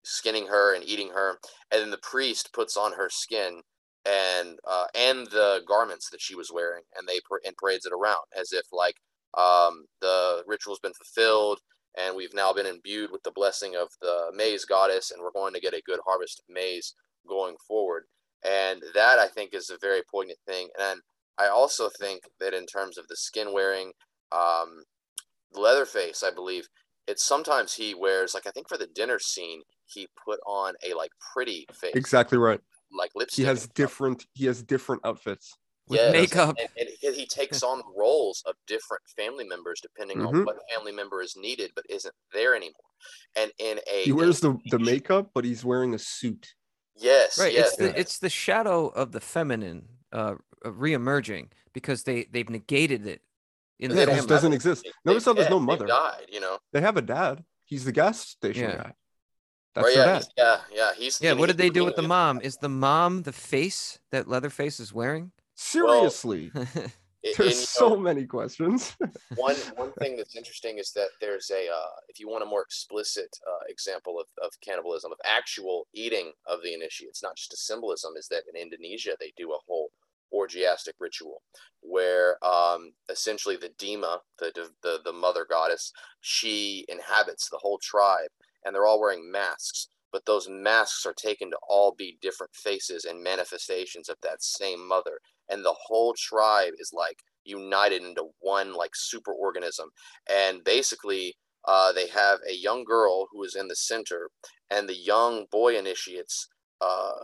skinning 0.03 0.47
her 0.47 0.75
and 0.75 0.84
eating 0.84 1.09
her 1.09 1.39
and 1.71 1.81
then 1.81 1.91
the 1.91 1.97
priest 1.97 2.51
puts 2.53 2.75
on 2.77 2.93
her 2.93 3.09
skin 3.09 3.61
and 4.05 4.59
uh, 4.67 4.85
and 4.95 5.27
the 5.27 5.61
garments 5.67 6.09
that 6.09 6.21
she 6.21 6.35
was 6.35 6.51
wearing 6.53 6.84
and 6.97 7.07
they 7.07 7.19
and 7.45 7.55
parades 7.57 7.85
it 7.85 7.93
around 7.93 8.25
as 8.38 8.51
if 8.51 8.65
like 8.71 8.95
um, 9.35 9.85
the 10.01 10.43
ritual's 10.45 10.80
been 10.80 10.93
fulfilled 10.93 11.59
and 11.97 12.15
we've 12.15 12.34
now 12.34 12.51
been 12.51 12.65
imbued 12.65 13.11
with 13.11 13.23
the 13.23 13.31
blessing 13.31 13.75
of 13.75 13.88
the 14.01 14.31
maize 14.35 14.65
goddess 14.65 15.11
and 15.11 15.21
we're 15.21 15.31
going 15.31 15.53
to 15.53 15.59
get 15.59 15.73
a 15.73 15.81
good 15.85 15.99
harvest 16.05 16.39
of 16.39 16.53
maize 16.53 16.95
going 17.27 17.55
forward. 17.67 18.03
And 18.43 18.81
that 18.93 19.19
i 19.19 19.27
think 19.27 19.53
is 19.53 19.69
a 19.69 19.77
very 19.81 20.01
poignant 20.11 20.39
thing. 20.45 20.67
And 20.80 21.01
i 21.38 21.47
also 21.47 21.89
think 21.99 22.23
that 22.39 22.53
in 22.53 22.65
terms 22.65 22.97
of 22.97 23.07
the 23.07 23.15
skin 23.15 23.53
wearing 23.53 23.93
um, 24.31 24.84
leatherface 25.53 26.23
i 26.23 26.31
believe 26.31 26.67
it's 27.07 27.23
sometimes 27.23 27.73
he 27.73 27.93
wears 27.93 28.34
like 28.34 28.47
i 28.47 28.51
think 28.51 28.67
for 28.67 28.77
the 28.77 28.88
dinner 28.88 29.19
scene 29.19 29.61
he 29.94 30.07
put 30.26 30.40
on 30.45 30.74
a 30.88 30.94
like 30.95 31.11
pretty 31.34 31.65
face 31.74 31.94
Exactly 31.95 32.38
right. 32.38 32.60
like 32.98 33.11
lipstick. 33.15 33.38
He 33.44 33.48
has 33.48 33.60
and 33.60 33.64
stuff. 33.64 33.74
different. 33.76 34.26
He 34.34 34.45
has 34.45 34.61
different 34.64 35.02
outfits. 35.06 35.53
with 35.90 35.99
Yes, 35.99 36.11
makeup 36.14 36.56
and, 36.60 36.70
and 36.80 36.90
he, 37.02 37.11
he 37.14 37.26
takes 37.26 37.61
on 37.61 37.82
roles 37.98 38.41
of 38.45 38.56
different 38.68 39.03
family 39.18 39.44
members 39.44 39.82
depending 39.82 40.22
on 40.26 40.34
Mhm. 40.34 40.45
what 40.45 40.57
family 40.74 40.94
member 40.94 41.22
is 41.22 41.36
needed 41.36 41.72
but 41.76 41.84
isn't 41.90 42.15
there 42.32 42.56
anymore 42.56 42.90
and 43.36 43.52
in 43.60 43.80
a 43.91 44.03
He 44.06 44.14
wears 44.14 44.40
the 44.40 44.57
the 44.72 44.80
makeup, 44.80 45.32
but 45.36 45.44
he's 45.44 45.65
wearing 45.65 45.94
a 45.94 45.99
suit. 45.99 46.56
yes 46.95 47.38
right 47.38 47.52
yes 47.53 47.68
it's 47.70 47.78
the 47.78 47.86
yes. 47.88 47.94
it's 47.98 48.20
the 48.20 48.30
shadow 48.30 48.88
of 48.88 49.11
the 49.11 49.20
feminine 49.20 49.80
uh 50.14 50.36
uh, 50.65 50.72
re-emerging 50.72 51.49
because 51.74 52.03
they 52.03 52.24
they've 52.32 52.49
negated 52.49 53.06
it 53.06 53.22
in 53.82 53.90
They 53.91 54.06
the 54.06 54.11
it 54.14 54.15
just 54.15 54.30
doesn't 54.30 54.53
exist. 54.53 54.88
Notice 55.03 55.26
they've 55.26 55.32
how 55.32 55.34
there's 55.34 55.49
no 55.49 55.60
mother. 55.60 55.86
died 55.88 56.28
you 56.32 56.40
know 56.40 56.60
They 56.72 56.80
have 56.80 56.95
a 56.95 57.02
dad. 57.02 57.44
He's 57.65 57.84
the 57.84 57.91
gas 57.91 58.22
station 58.22 58.70
Yeah. 58.70 58.78
guy. 58.84 58.94
That's 59.75 59.85
right 59.87 59.95
their 59.95 60.05
yeah 60.05 60.05
dad. 60.05 60.15
he's- 60.15 60.29
yeah 60.37 60.57
yeah 60.73 60.91
he's 60.95 61.21
yeah 61.21 61.33
what 61.33 61.47
did 61.47 61.57
they 61.57 61.69
do 61.69 61.83
with 61.85 61.95
the 61.95 62.01
mom 62.03 62.41
is 62.41 62.57
the 62.57 62.69
mom 62.69 63.23
the 63.23 63.33
face 63.33 63.99
that 64.11 64.27
leatherface 64.27 64.79
is 64.79 64.93
wearing 64.93 65.31
Seriously, 65.55 66.51
and, 66.53 66.67
there's 67.37 67.39
and, 67.39 67.53
so 67.53 67.89
know, 67.89 67.97
many 67.97 68.25
questions. 68.25 68.95
one 69.35 69.55
one 69.75 69.91
thing 69.93 70.17
that's 70.17 70.35
interesting 70.35 70.77
is 70.79 70.91
that 70.93 71.09
there's 71.21 71.49
a 71.51 71.69
uh, 71.69 71.93
if 72.09 72.19
you 72.19 72.27
want 72.27 72.43
a 72.43 72.45
more 72.45 72.61
explicit 72.63 73.29
uh, 73.47 73.63
example 73.69 74.19
of, 74.19 74.25
of 74.43 74.51
cannibalism 74.61 75.11
of 75.11 75.19
actual 75.23 75.87
eating 75.93 76.31
of 76.47 76.61
the 76.63 76.73
initiates 76.73 77.21
not 77.23 77.35
just 77.35 77.53
a 77.53 77.57
symbolism 77.57 78.13
is 78.17 78.27
that 78.27 78.43
in 78.51 78.59
indonesia 78.59 79.15
they 79.19 79.31
do 79.37 79.51
a 79.53 79.59
whole 79.67 79.89
orgiastic 80.33 80.93
ritual 80.99 81.41
where 81.81 82.43
um, 82.43 82.91
essentially 83.09 83.55
the 83.55 83.69
dema 83.79 84.17
the, 84.39 84.51
the 84.81 84.97
the 85.05 85.13
mother 85.13 85.45
goddess 85.47 85.93
she 86.21 86.83
inhabits 86.89 87.49
the 87.49 87.59
whole 87.61 87.77
tribe 87.81 88.29
and 88.65 88.73
they're 88.73 88.85
all 88.85 88.99
wearing 88.99 89.31
masks 89.31 89.88
but 90.14 90.27
those 90.27 90.48
masks 90.48 91.06
are 91.07 91.14
taken 91.14 91.49
to 91.49 91.57
all 91.68 91.94
be 91.98 92.19
different 92.22 92.53
faces 92.56 93.03
and 93.03 93.22
manifestations 93.22 94.07
of 94.07 94.18
that 94.22 94.44
same 94.44 94.88
mother. 94.88 95.19
And 95.49 95.65
the 95.65 95.76
whole 95.88 96.14
tribe 96.15 96.73
is 96.77 96.91
like 96.94 97.18
united 97.44 98.03
into 98.03 98.27
one 98.40 98.73
like 98.73 98.91
super 98.94 99.34
organism. 99.34 99.90
And 100.30 100.64
basically 100.64 101.35
uh, 101.65 101.91
they 101.91 102.07
have 102.10 102.40
a 102.48 102.53
young 102.53 102.84
girl 102.84 103.27
who 103.31 103.44
is 103.44 103.56
in 103.56 103.68
the 103.68 103.76
center, 103.76 104.30
and 104.69 104.88
the 104.88 104.95
young 104.95 105.45
boy 105.49 105.77
initiates 105.77 106.48
uh, 106.81 107.23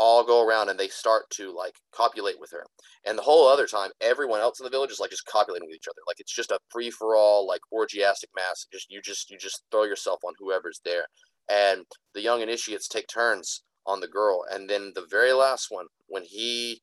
all 0.00 0.24
go 0.24 0.42
around 0.42 0.70
and 0.70 0.80
they 0.80 0.88
start 0.88 1.28
to 1.30 1.54
like 1.54 1.74
copulate 1.92 2.40
with 2.40 2.50
her. 2.50 2.64
And 3.06 3.16
the 3.16 3.22
whole 3.22 3.46
other 3.46 3.66
time, 3.66 3.90
everyone 4.00 4.40
else 4.40 4.58
in 4.58 4.64
the 4.64 4.70
village 4.70 4.90
is 4.90 4.98
like 4.98 5.10
just 5.10 5.26
copulating 5.26 5.68
with 5.68 5.76
each 5.76 5.88
other. 5.88 6.00
Like 6.08 6.18
it's 6.18 6.34
just 6.34 6.50
a 6.50 6.58
free 6.70 6.90
for 6.90 7.14
all, 7.14 7.46
like 7.46 7.60
orgiastic 7.70 8.30
mass. 8.34 8.66
Just 8.72 8.90
you 8.90 9.02
just 9.02 9.30
you 9.30 9.38
just 9.38 9.62
throw 9.70 9.84
yourself 9.84 10.20
on 10.24 10.32
whoever's 10.38 10.80
there. 10.84 11.06
And 11.50 11.84
the 12.14 12.22
young 12.22 12.40
initiates 12.40 12.88
take 12.88 13.08
turns 13.08 13.62
on 13.86 14.00
the 14.00 14.08
girl, 14.08 14.44
and 14.50 14.68
then 14.68 14.92
the 14.94 15.06
very 15.10 15.32
last 15.32 15.66
one, 15.70 15.86
when 16.06 16.22
he 16.22 16.80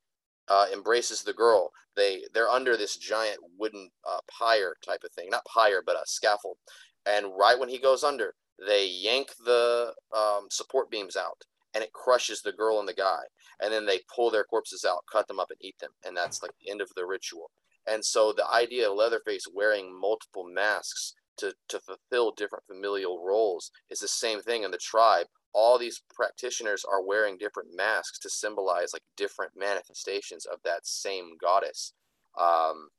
uh, 0.47 0.67
embraces 0.71 1.23
the 1.23 1.33
girl, 1.33 1.71
they 1.95 2.23
they're 2.33 2.49
under 2.49 2.77
this 2.77 2.97
giant 2.97 3.39
wooden 3.57 3.89
uh, 4.07 4.19
pyre 4.39 4.75
type 4.85 5.01
of 5.03 5.11
thing, 5.11 5.29
not 5.31 5.45
pyre, 5.45 5.81
but 5.85 5.95
a 5.95 6.03
scaffold. 6.05 6.57
And 7.05 7.27
right 7.37 7.57
when 7.57 7.69
he 7.69 7.79
goes 7.79 8.03
under, 8.03 8.33
they 8.65 8.87
yank 8.87 9.29
the 9.43 9.93
um, 10.15 10.47
support 10.51 10.91
beams 10.91 11.15
out, 11.15 11.41
and 11.73 11.83
it 11.83 11.93
crushes 11.93 12.41
the 12.41 12.51
girl 12.51 12.79
and 12.79 12.87
the 12.87 12.93
guy. 12.93 13.21
And 13.61 13.71
then 13.73 13.85
they 13.85 14.01
pull 14.13 14.31
their 14.31 14.43
corpses 14.43 14.85
out, 14.85 15.03
cut 15.11 15.27
them 15.27 15.39
up, 15.39 15.49
and 15.49 15.59
eat 15.61 15.79
them. 15.79 15.91
And 16.05 16.15
that's 16.15 16.41
like 16.41 16.51
the 16.61 16.71
end 16.71 16.81
of 16.81 16.89
the 16.95 17.05
ritual. 17.05 17.51
And 17.87 18.03
so 18.03 18.33
the 18.33 18.49
idea 18.49 18.89
of 18.89 18.97
Leatherface 18.97 19.45
wearing 19.53 19.97
multiple 19.97 20.45
masks 20.45 21.13
to, 21.37 21.53
to 21.69 21.79
fulfill 21.79 22.31
different 22.31 22.65
familial 22.65 23.23
roles 23.23 23.71
is 23.89 23.99
the 23.99 24.07
same 24.07 24.41
thing 24.41 24.63
in 24.63 24.71
the 24.71 24.77
tribe. 24.77 25.27
All 25.53 25.79
these 25.79 26.01
practitioners 26.13 26.83
are 26.83 27.03
wearing 27.03 27.37
different 27.37 27.69
masks 27.75 28.19
to 28.19 28.29
symbolize 28.29 28.93
like 28.93 29.03
different 29.15 29.53
manifestations 29.55 30.45
of 30.45 30.59
that 30.63 30.85
same 30.85 31.31
goddess. 31.41 31.93
Um, 32.37 32.89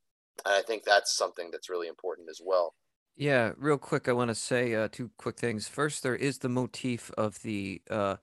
and 0.45 0.55
I 0.55 0.63
think 0.63 0.85
that's 0.85 1.17
something 1.17 1.51
that's 1.51 1.71
really 1.71 1.89
important 1.89 2.29
as 2.31 2.41
well. 2.45 2.75
Yeah, 3.17 3.53
real 3.57 3.79
quick, 3.79 4.09
I 4.09 4.13
want 4.13 4.29
to 4.29 4.35
say 4.35 4.75
uh, 4.75 4.89
two 4.91 5.11
quick 5.19 5.39
things. 5.39 5.67
First, 5.67 6.05
there 6.05 6.15
is 6.15 6.39
the 6.39 6.49
motif 6.49 7.11
of 7.19 7.43
the 7.43 7.83
uh, 7.91 8.17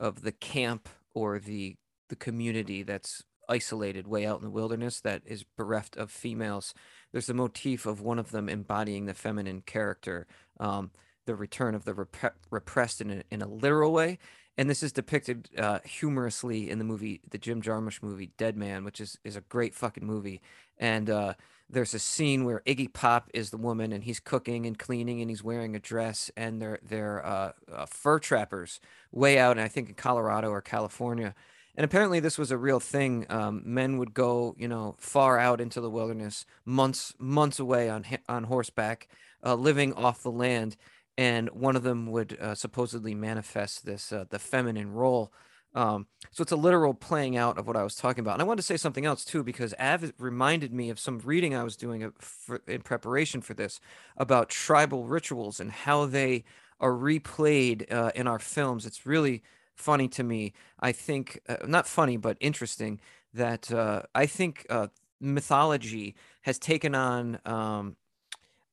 of 0.00 0.22
the 0.22 0.32
camp 0.32 0.88
or 1.14 1.38
the 1.38 1.76
the 2.08 2.16
community 2.16 2.82
that's 2.82 3.24
isolated 3.48 4.06
way 4.06 4.26
out 4.26 4.38
in 4.38 4.44
the 4.44 4.50
wilderness 4.50 5.00
that 5.00 5.22
is 5.24 5.44
bereft 5.56 5.96
of 5.96 6.10
females. 6.10 6.74
There's 7.12 7.26
the 7.26 7.34
motif 7.34 7.86
of 7.86 8.00
one 8.00 8.18
of 8.18 8.30
them 8.30 8.48
embodying 8.48 9.06
the 9.06 9.14
feminine 9.14 9.62
character, 9.62 10.26
um, 10.58 10.90
the 11.26 11.34
return 11.34 11.74
of 11.74 11.84
the 11.84 11.94
rep- 11.94 12.36
repressed 12.50 13.00
in 13.00 13.10
a, 13.10 13.22
in 13.30 13.42
a 13.42 13.48
literal 13.48 13.92
way. 13.92 14.18
And 14.56 14.70
this 14.70 14.82
is 14.82 14.92
depicted 14.92 15.48
uh, 15.58 15.80
humorously 15.84 16.70
in 16.70 16.78
the 16.78 16.84
movie, 16.84 17.20
the 17.28 17.38
Jim 17.38 17.60
Jarmusch 17.60 18.02
movie 18.02 18.30
Dead 18.38 18.56
Man, 18.56 18.84
which 18.84 19.00
is, 19.00 19.18
is 19.24 19.36
a 19.36 19.40
great 19.40 19.74
fucking 19.74 20.06
movie. 20.06 20.40
And 20.78 21.10
uh, 21.10 21.34
there's 21.68 21.94
a 21.94 21.98
scene 21.98 22.44
where 22.44 22.62
Iggy 22.66 22.92
Pop 22.92 23.30
is 23.34 23.50
the 23.50 23.56
woman 23.56 23.92
and 23.92 24.04
he's 24.04 24.20
cooking 24.20 24.66
and 24.66 24.78
cleaning 24.78 25.20
and 25.20 25.30
he's 25.30 25.42
wearing 25.42 25.74
a 25.74 25.80
dress 25.80 26.30
and 26.36 26.60
they're 26.60 26.78
they're 26.82 27.24
uh, 27.24 27.52
uh, 27.72 27.86
fur 27.86 28.18
trappers 28.18 28.80
way 29.12 29.38
out, 29.38 29.52
and 29.52 29.60
I 29.60 29.68
think 29.68 29.88
in 29.88 29.94
Colorado 29.94 30.50
or 30.50 30.60
California. 30.60 31.34
And 31.76 31.84
apparently, 31.84 32.20
this 32.20 32.38
was 32.38 32.52
a 32.52 32.58
real 32.58 32.78
thing. 32.78 33.26
Um, 33.28 33.62
men 33.64 33.98
would 33.98 34.14
go, 34.14 34.54
you 34.58 34.68
know, 34.68 34.94
far 34.98 35.38
out 35.38 35.60
into 35.60 35.80
the 35.80 35.90
wilderness, 35.90 36.46
months 36.64 37.14
months 37.18 37.58
away 37.58 37.88
on 37.88 38.04
on 38.28 38.44
horseback, 38.44 39.08
uh, 39.44 39.54
living 39.54 39.92
off 39.94 40.22
the 40.22 40.30
land, 40.30 40.76
and 41.18 41.48
one 41.50 41.76
of 41.76 41.82
them 41.82 42.06
would 42.10 42.38
uh, 42.40 42.54
supposedly 42.54 43.14
manifest 43.14 43.84
this 43.84 44.12
uh, 44.12 44.24
the 44.28 44.38
feminine 44.38 44.92
role. 44.92 45.32
Um, 45.74 46.06
so 46.30 46.42
it's 46.42 46.52
a 46.52 46.56
literal 46.56 46.94
playing 46.94 47.36
out 47.36 47.58
of 47.58 47.66
what 47.66 47.76
I 47.76 47.82
was 47.82 47.96
talking 47.96 48.20
about. 48.20 48.34
And 48.34 48.42
I 48.42 48.44
wanted 48.44 48.62
to 48.62 48.66
say 48.66 48.76
something 48.76 49.04
else 49.04 49.24
too, 49.24 49.42
because 49.42 49.74
Av 49.78 50.12
reminded 50.18 50.72
me 50.72 50.90
of 50.90 50.98
some 50.98 51.18
reading 51.18 51.54
I 51.54 51.64
was 51.64 51.76
doing 51.76 52.12
for, 52.18 52.62
in 52.66 52.82
preparation 52.82 53.40
for 53.40 53.54
this 53.54 53.80
about 54.16 54.48
tribal 54.48 55.04
rituals 55.04 55.60
and 55.60 55.70
how 55.72 56.06
they 56.06 56.44
are 56.80 56.92
replayed 56.92 57.92
uh, 57.92 58.12
in 58.14 58.26
our 58.26 58.38
films. 58.38 58.86
It's 58.86 59.06
really 59.06 59.42
funny 59.74 60.08
to 60.08 60.22
me. 60.22 60.52
I 60.80 60.92
think 60.92 61.40
uh, 61.48 61.56
not 61.66 61.86
funny, 61.86 62.16
but 62.16 62.36
interesting 62.40 63.00
that 63.32 63.72
uh, 63.72 64.02
I 64.14 64.26
think 64.26 64.66
uh, 64.70 64.88
mythology 65.20 66.14
has 66.42 66.58
taken 66.58 66.94
on. 66.94 67.40
Um, 67.44 67.96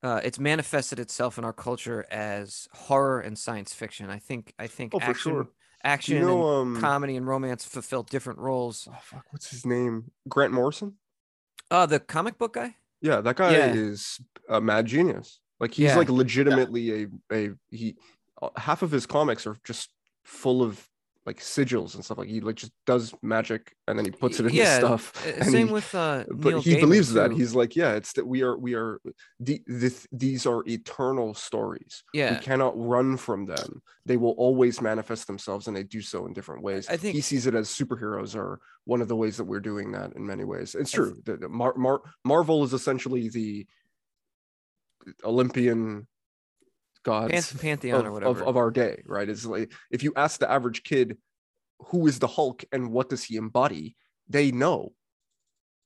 uh, 0.03 0.19
it's 0.23 0.39
manifested 0.39 0.99
itself 0.99 1.37
in 1.37 1.45
our 1.45 1.53
culture 1.53 2.07
as 2.09 2.67
horror 2.73 3.19
and 3.19 3.37
science 3.37 3.73
fiction. 3.73 4.09
I 4.09 4.17
think. 4.19 4.53
I 4.57 4.67
think 4.67 4.93
Oh, 4.93 4.99
for 4.99 5.05
action, 5.11 5.31
sure. 5.31 5.49
Action, 5.83 6.15
You 6.17 6.21
know, 6.21 6.61
and 6.61 6.75
um, 6.77 6.81
comedy 6.81 7.15
and 7.15 7.27
romance 7.27 7.65
fulfill 7.65 8.03
different 8.03 8.39
roles. 8.39 8.87
Oh 8.91 8.97
fuck, 9.01 9.25
what's 9.31 9.49
his 9.49 9.65
name? 9.65 10.11
Grant 10.29 10.53
Morrison. 10.53 10.95
Oh, 11.69 11.85
the 11.85 11.99
comic 11.99 12.37
book 12.37 12.53
guy. 12.53 12.75
Yeah, 13.01 13.21
that 13.21 13.35
guy 13.35 13.51
Yeah. 13.51 13.73
is 13.73 14.19
a 14.49 14.59
mad 14.61 14.85
genius. 14.85 15.39
Like 15.59 15.73
he's 15.73 15.85
Yeah. 15.87 15.97
like 15.97 16.09
legitimately 16.09 17.03
a 17.03 17.07
a 17.33 17.49
he. 17.69 17.95
uh, 18.41 18.49
Half 18.57 18.81
of 18.81 18.91
his 18.91 19.05
comics 19.05 19.45
are 19.47 19.57
just 19.63 19.89
full 20.23 20.61
of 20.61 20.87
like 21.25 21.39
sigils 21.39 21.93
and 21.93 22.03
stuff. 22.03 22.17
Like 22.17 22.29
he 22.29 22.41
like 22.41 22.55
just 22.55 22.71
does 22.87 23.13
magic 23.21 23.75
and 23.87 23.97
then 23.97 24.05
he 24.05 24.11
puts 24.11 24.39
it 24.39 24.47
in 24.47 24.53
yeah, 24.53 24.65
his 24.65 24.77
stuff. 24.77 25.27
uh, 25.27 25.43
same 25.51 25.67
he- 25.67 25.73
with 25.73 25.93
uh, 25.93 26.23
but 26.31 26.49
Neil 26.49 26.61
he 26.61 26.75
Gaiman, 26.75 26.79
believes 26.79 27.13
that 27.13 27.31
he's 27.31 27.53
like 27.53 27.75
yeah 27.75 27.93
it's 27.93 28.13
that 28.13 28.25
we 28.25 28.41
are 28.41 28.57
we 28.57 28.73
are 28.73 28.99
the, 29.39 29.61
this, 29.67 30.07
these 30.11 30.47
are 30.47 30.63
eternal 30.67 31.35
stories 31.35 32.03
yeah. 32.13 32.33
we 32.33 32.39
cannot 32.39 32.73
run 32.75 33.17
from 33.17 33.45
them 33.45 33.83
they 34.05 34.17
will 34.17 34.31
always 34.31 34.81
manifest 34.81 35.27
themselves 35.27 35.67
and 35.67 35.77
they 35.77 35.83
do 35.83 36.01
so 36.01 36.25
in 36.25 36.33
different 36.33 36.63
ways 36.63 36.87
I 36.89 36.97
think- 36.97 37.13
he 37.13 37.21
sees 37.21 37.45
it 37.45 37.53
as 37.53 37.69
superheroes 37.69 38.35
are 38.35 38.59
one 38.85 39.01
of 39.01 39.07
the 39.07 39.15
ways 39.15 39.37
that 39.37 39.43
we're 39.43 39.59
doing 39.59 39.91
that 39.91 40.13
in 40.15 40.25
many 40.25 40.43
ways 40.43 40.73
it's 40.73 40.91
true 40.91 41.21
the, 41.25 41.37
the 41.37 41.49
Mar- 41.49 41.77
Mar- 41.77 42.01
marvel 42.25 42.63
is 42.63 42.73
essentially 42.73 43.29
the 43.29 43.67
olympian 45.23 46.07
gods 47.03 47.31
Pan- 47.51 47.59
pantheon 47.59 48.05
or 48.05 48.07
of, 48.07 48.13
whatever. 48.13 48.41
of, 48.41 48.47
of 48.49 48.57
our 48.57 48.71
day 48.71 49.01
right 49.05 49.29
it's 49.29 49.45
like 49.45 49.71
if 49.89 50.03
you 50.03 50.13
ask 50.15 50.39
the 50.39 50.49
average 50.51 50.83
kid 50.83 51.17
who 51.87 52.05
is 52.07 52.19
the 52.19 52.27
hulk 52.27 52.63
and 52.71 52.91
what 52.91 53.09
does 53.09 53.23
he 53.23 53.35
embody 53.37 53.95
they 54.29 54.51
know 54.51 54.93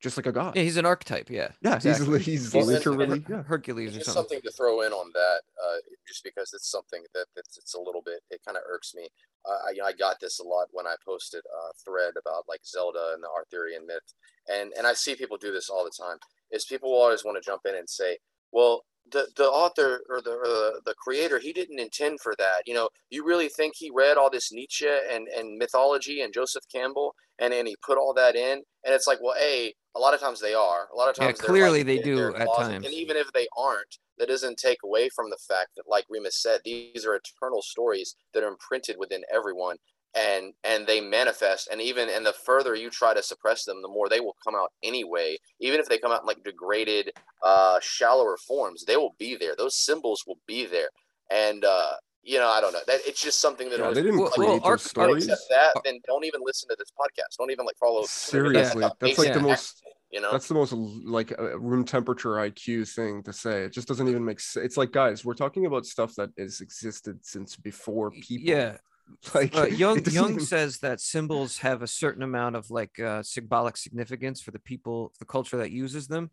just 0.01 0.17
like 0.17 0.25
a 0.27 0.31
god 0.31 0.55
yeah, 0.55 0.61
he's 0.61 0.77
an 0.77 0.85
archetype. 0.85 1.29
Yeah. 1.31 1.49
yeah, 1.61 1.75
exactly. 1.77 2.19
he's 2.19 2.43
he's 2.43 2.53
Well, 2.53 2.63
and- 2.63 2.71
literally 2.73 3.05
and- 3.13 3.25
yeah. 3.29 3.43
Hercules 3.43 3.95
or 3.95 3.99
Just 3.99 4.05
something. 4.11 4.21
something 4.35 4.41
to 4.41 4.51
throw 4.51 4.81
in 4.81 4.91
on 4.91 5.09
that, 5.13 5.41
uh, 5.65 5.77
just 6.07 6.23
because 6.23 6.51
it's 6.53 6.69
something 6.69 7.01
that 7.15 7.25
that's, 7.35 7.57
it's 7.57 7.73
a 7.73 7.79
little 7.79 8.03
bit, 8.05 8.19
it 8.29 8.41
kind 8.45 8.55
of 8.57 8.63
irks 8.69 8.93
me. 8.93 9.07
Uh, 9.49 9.67
I, 9.67 9.71
you 9.71 9.77
know, 9.77 9.85
I 9.85 9.93
got 9.93 10.19
this 10.19 10.39
a 10.39 10.43
lot 10.43 10.67
when 10.71 10.85
I 10.85 10.95
posted 11.03 11.39
a 11.45 11.73
thread 11.83 12.13
about 12.21 12.43
like 12.47 12.59
Zelda 12.65 13.13
and 13.15 13.23
the 13.23 13.29
Arthurian 13.29 13.87
myth, 13.87 14.03
and 14.51 14.73
and 14.77 14.85
I 14.85 14.93
see 14.93 15.15
people 15.15 15.37
do 15.37 15.51
this 15.53 15.69
all 15.69 15.83
the 15.85 15.91
time. 15.97 16.17
Is 16.51 16.65
people 16.65 16.91
will 16.91 17.01
always 17.01 17.23
want 17.25 17.41
to 17.41 17.45
jump 17.49 17.61
in 17.65 17.73
and 17.75 17.89
say, 17.89 18.17
well, 18.51 18.83
the 19.11 19.27
the 19.35 19.45
author 19.45 20.01
or 20.09 20.21
the 20.21 20.81
the, 20.85 20.93
creator, 20.97 21.39
he 21.39 21.53
didn't 21.53 21.79
intend 21.79 22.19
for 22.21 22.35
that. 22.37 22.63
You 22.65 22.73
know, 22.73 22.89
you 23.09 23.25
really 23.25 23.49
think 23.49 23.73
he 23.77 23.91
read 23.93 24.17
all 24.17 24.29
this 24.29 24.51
Nietzsche 24.51 24.87
and 24.87 25.27
and 25.27 25.57
mythology 25.57 26.21
and 26.21 26.33
Joseph 26.33 26.63
Campbell, 26.71 27.15
and 27.39 27.53
and 27.53 27.67
he 27.67 27.75
put 27.85 27.97
all 27.97 28.13
that 28.15 28.35
in? 28.35 28.63
And 28.83 28.93
it's 28.93 29.07
like, 29.07 29.19
well, 29.21 29.35
a 29.41 29.73
a 29.95 29.99
lot 29.99 30.13
of 30.13 30.19
times 30.19 30.41
they 30.41 30.53
are. 30.53 30.87
A 30.91 30.95
lot 30.95 31.09
of 31.09 31.15
Yeah, 31.17 31.27
times 31.27 31.39
they're, 31.39 31.49
clearly 31.51 31.79
like, 31.79 31.87
they 31.87 31.97
do 31.99 32.35
at 32.35 32.53
times. 32.53 32.85
And 32.85 32.93
even 32.93 33.15
if 33.15 33.31
they 33.31 33.47
aren't, 33.57 33.97
that 34.17 34.27
doesn't 34.27 34.57
take 34.57 34.79
away 34.83 35.09
from 35.09 35.29
the 35.29 35.37
fact 35.47 35.69
that, 35.77 35.87
like 35.87 36.05
Remus 36.09 36.41
said, 36.41 36.61
these 36.65 37.05
are 37.05 37.15
eternal 37.15 37.61
stories 37.61 38.15
that 38.33 38.43
are 38.43 38.47
imprinted 38.49 38.97
within 38.97 39.23
everyone, 39.33 39.77
and 40.15 40.53
and 40.63 40.87
they 40.87 41.01
manifest. 41.01 41.67
And 41.71 41.81
even 41.81 42.09
and 42.09 42.25
the 42.25 42.33
further 42.45 42.75
you 42.75 42.89
try 42.89 43.13
to 43.13 43.21
suppress 43.23 43.65
them, 43.65 43.81
the 43.81 43.87
more 43.87 44.07
they 44.09 44.19
will 44.19 44.35
come 44.43 44.55
out 44.55 44.71
anyway. 44.83 45.37
Even 45.59 45.79
if 45.79 45.87
they 45.87 45.97
come 45.97 46.11
out 46.11 46.21
in 46.21 46.27
like 46.27 46.43
degraded, 46.43 47.11
uh, 47.43 47.79
shallower 47.81 48.37
forms, 48.47 48.85
they 48.85 48.97
will 48.97 49.15
be 49.19 49.35
there. 49.35 49.55
Those 49.57 49.75
symbols 49.75 50.23
will 50.25 50.39
be 50.47 50.65
there. 50.65 50.89
And 51.31 51.65
uh, 51.65 51.91
you 52.23 52.39
know, 52.39 52.47
I 52.47 52.59
don't 52.61 52.73
know. 52.73 52.79
That 52.87 53.01
it's 53.05 53.21
just 53.21 53.39
something 53.39 53.69
that 53.69 53.77
Yeah, 53.77 53.83
always- 53.83 53.97
they 53.97 54.03
didn't 54.03 54.19
Well- 54.19 54.31
create 54.31 54.49
well, 54.49 54.61
Arc- 54.63 54.79
stories. 54.79 55.27
accept 55.27 55.41
that, 55.49 55.81
then 55.83 55.99
don't 56.07 56.25
even 56.25 56.41
listen 56.43 56.67
to 56.69 56.75
this 56.79 56.89
podcast. 56.99 57.37
Don't 57.37 57.51
even 57.51 57.65
like 57.65 57.77
follow. 57.77 58.03
Seriously, 58.05 58.81
That's 58.81 58.95
that's 58.99 59.17
like 59.19 59.33
the 59.33 59.39
Yeah. 59.39 59.45
most 59.45 59.83
You 60.11 60.21
know, 60.21 60.31
that's 60.31 60.47
the 60.47 60.53
most 60.53 60.71
like 60.71 61.37
uh, 61.37 61.59
room 61.59 61.83
temperature 61.83 62.35
IQ 62.35 62.87
thing 62.95 63.21
to 63.23 63.33
say. 63.33 63.63
It 63.63 63.73
just 63.73 63.87
doesn't 63.87 64.07
even 64.07 64.23
make 64.23 64.39
sense. 64.39 64.65
It's 64.65 64.77
like 64.77 64.91
guys, 64.91 65.25
we're 65.25 65.33
talking 65.33 65.65
about 65.65 65.85
stuff 65.85 66.15
that 66.15 66.29
has 66.37 66.61
existed 66.61 67.19
since 67.25 67.57
before 67.57 68.11
people. 68.11 68.47
Yeah. 68.47 68.77
like 69.35 69.55
Uh, 69.55 69.65
Jung 69.65 69.97
it 69.99 70.11
Jung 70.11 70.31
even- 70.33 70.39
says 70.45 70.79
that 70.79 70.99
symbols 70.99 71.57
have 71.59 71.81
a 71.81 71.87
certain 71.87 72.23
amount 72.23 72.55
of 72.55 72.69
like 72.71 72.99
uh, 72.99 73.23
symbolic 73.23 73.77
significance 73.77 74.41
for 74.41 74.51
the 74.51 74.59
people, 74.59 75.13
the 75.19 75.25
culture 75.25 75.57
that 75.57 75.71
uses 75.71 76.07
them, 76.07 76.29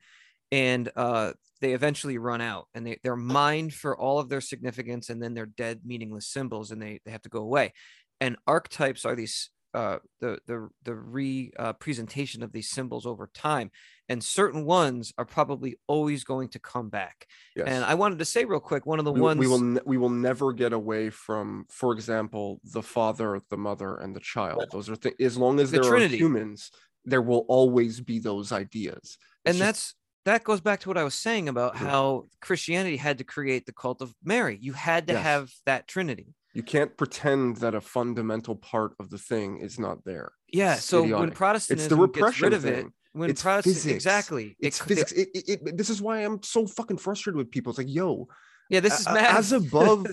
and 0.51 0.91
uh, 0.97 1.33
they 1.61 1.73
eventually 1.75 2.19
run 2.19 2.41
out, 2.41 2.69
and 2.75 2.87
they 2.87 2.99
they're 3.03 3.17
mined 3.17 3.73
for 3.75 3.97
all 3.97 4.19
of 4.19 4.29
their 4.29 4.41
significance, 4.41 5.11
and 5.11 5.23
then 5.23 5.35
they're 5.35 5.47
dead, 5.47 5.81
meaningless 5.85 6.27
symbols, 6.27 6.71
and 6.71 6.81
they 6.81 7.01
they 7.05 7.11
have 7.11 7.23
to 7.23 7.29
go 7.29 7.41
away. 7.41 7.73
And 8.21 8.37
archetypes 8.47 9.05
are 9.05 9.17
these 9.17 9.51
uh, 9.75 9.99
the 10.21 10.39
the 10.47 10.69
the 10.85 10.95
re 10.95 11.51
uh, 11.59 11.73
presentation 11.75 12.43
of 12.43 12.53
these 12.53 12.69
symbols 12.71 13.07
over 13.07 13.31
time, 13.33 13.71
and 14.09 14.23
certain 14.23 14.65
ones 14.65 15.13
are 15.17 15.25
probably 15.25 15.77
always 15.87 16.25
going 16.25 16.49
to 16.51 16.59
come 16.59 16.89
back. 16.91 17.27
yes. 17.57 17.67
And 17.67 17.85
I 17.85 17.95
wanted 17.95 18.19
to 18.19 18.25
say 18.25 18.45
real 18.45 18.61
quick, 18.61 18.85
one 18.87 18.99
of 18.99 19.05
the 19.05 19.13
we, 19.13 19.21
ones 19.21 19.39
we 19.39 19.47
will 19.47 19.61
ne- 19.61 19.81
we 19.87 19.97
will 19.97 20.11
never 20.11 20.53
get 20.53 20.73
away 20.73 21.11
from, 21.11 21.65
for 21.71 21.93
example, 21.93 22.61
the 22.65 22.83
father, 22.83 23.41
the 23.49 23.57
mother, 23.57 23.97
and 23.97 24.15
the 24.15 24.21
child. 24.21 24.67
Those 24.71 24.91
are 24.91 24.97
things. 24.97 25.17
As 25.21 25.37
long 25.39 25.59
as 25.61 25.71
The 25.71 25.81
there 25.81 25.91
Trinity. 25.91 26.17
are 26.17 26.19
humans, 26.19 26.71
there 27.05 27.23
will 27.23 27.45
always 27.49 28.01
be 28.01 28.19
those 28.19 28.53
ideas. 28.53 28.99
It's 29.05 29.19
and 29.47 29.57
just- 29.57 29.61
that's 29.61 29.95
that 30.25 30.45
goes 30.45 30.61
back 30.61 30.79
to 30.81 30.89
what 30.89 30.97
I 30.99 31.03
was 31.03 31.15
saying 31.17 31.49
about 31.49 31.75
how 31.75 32.27
Christianity 32.41 32.97
had 32.97 33.19
to 33.19 33.25
create 33.25 33.67
the 33.67 33.73
cult 33.73 34.01
of 34.01 34.15
Mary. 34.23 34.57
You 34.61 34.73
had 34.73 35.09
to 35.09 35.15
Yes. 35.15 35.23
have 35.25 35.51
that 35.67 35.89
Trinity. 35.89 36.35
You 36.55 36.63
can't 36.63 36.97
pretend 36.97 37.57
that 37.59 37.75
a 37.75 37.81
fundamental 37.81 38.57
part 38.57 38.93
of 39.01 39.09
the 39.11 39.19
thing 39.19 39.59
is 39.59 39.79
not 39.79 40.05
there. 40.05 40.33
Yeah. 40.53 40.75
It's 40.75 40.85
So 40.85 41.03
when 41.03 41.13
idiotic. 41.13 41.35
Protestantism 41.35 41.85
It's 41.87 41.89
the 41.89 42.07
gets 42.07 42.17
repression 42.17 42.45
rid 42.45 42.53
of 42.55 42.65
it, 42.67 42.87
when 43.13 43.31
It's 43.31 43.43
Protestant 43.43 43.75
physics. 43.77 43.95
exactly, 43.95 44.57
It's 44.61 44.81
it- 44.81 44.85
physics. 44.85 45.13
It, 45.13 45.29
it, 45.35 45.61
it, 45.67 45.77
this 45.77 45.89
is 45.91 46.03
why 46.03 46.19
I'm 46.21 46.43
so 46.43 46.67
fucking 46.67 46.99
frustrated 46.99 47.37
with 47.39 47.51
people. 47.51 47.71
It's 47.71 47.79
like, 47.79 47.89
yo, 47.89 48.29
Yeah, 48.69 48.81
this 48.81 49.01
is 49.01 49.07
a- 49.07 49.11
a- 49.11 49.15
mad. 49.15 49.37
as 49.39 49.53
above, 49.63 50.07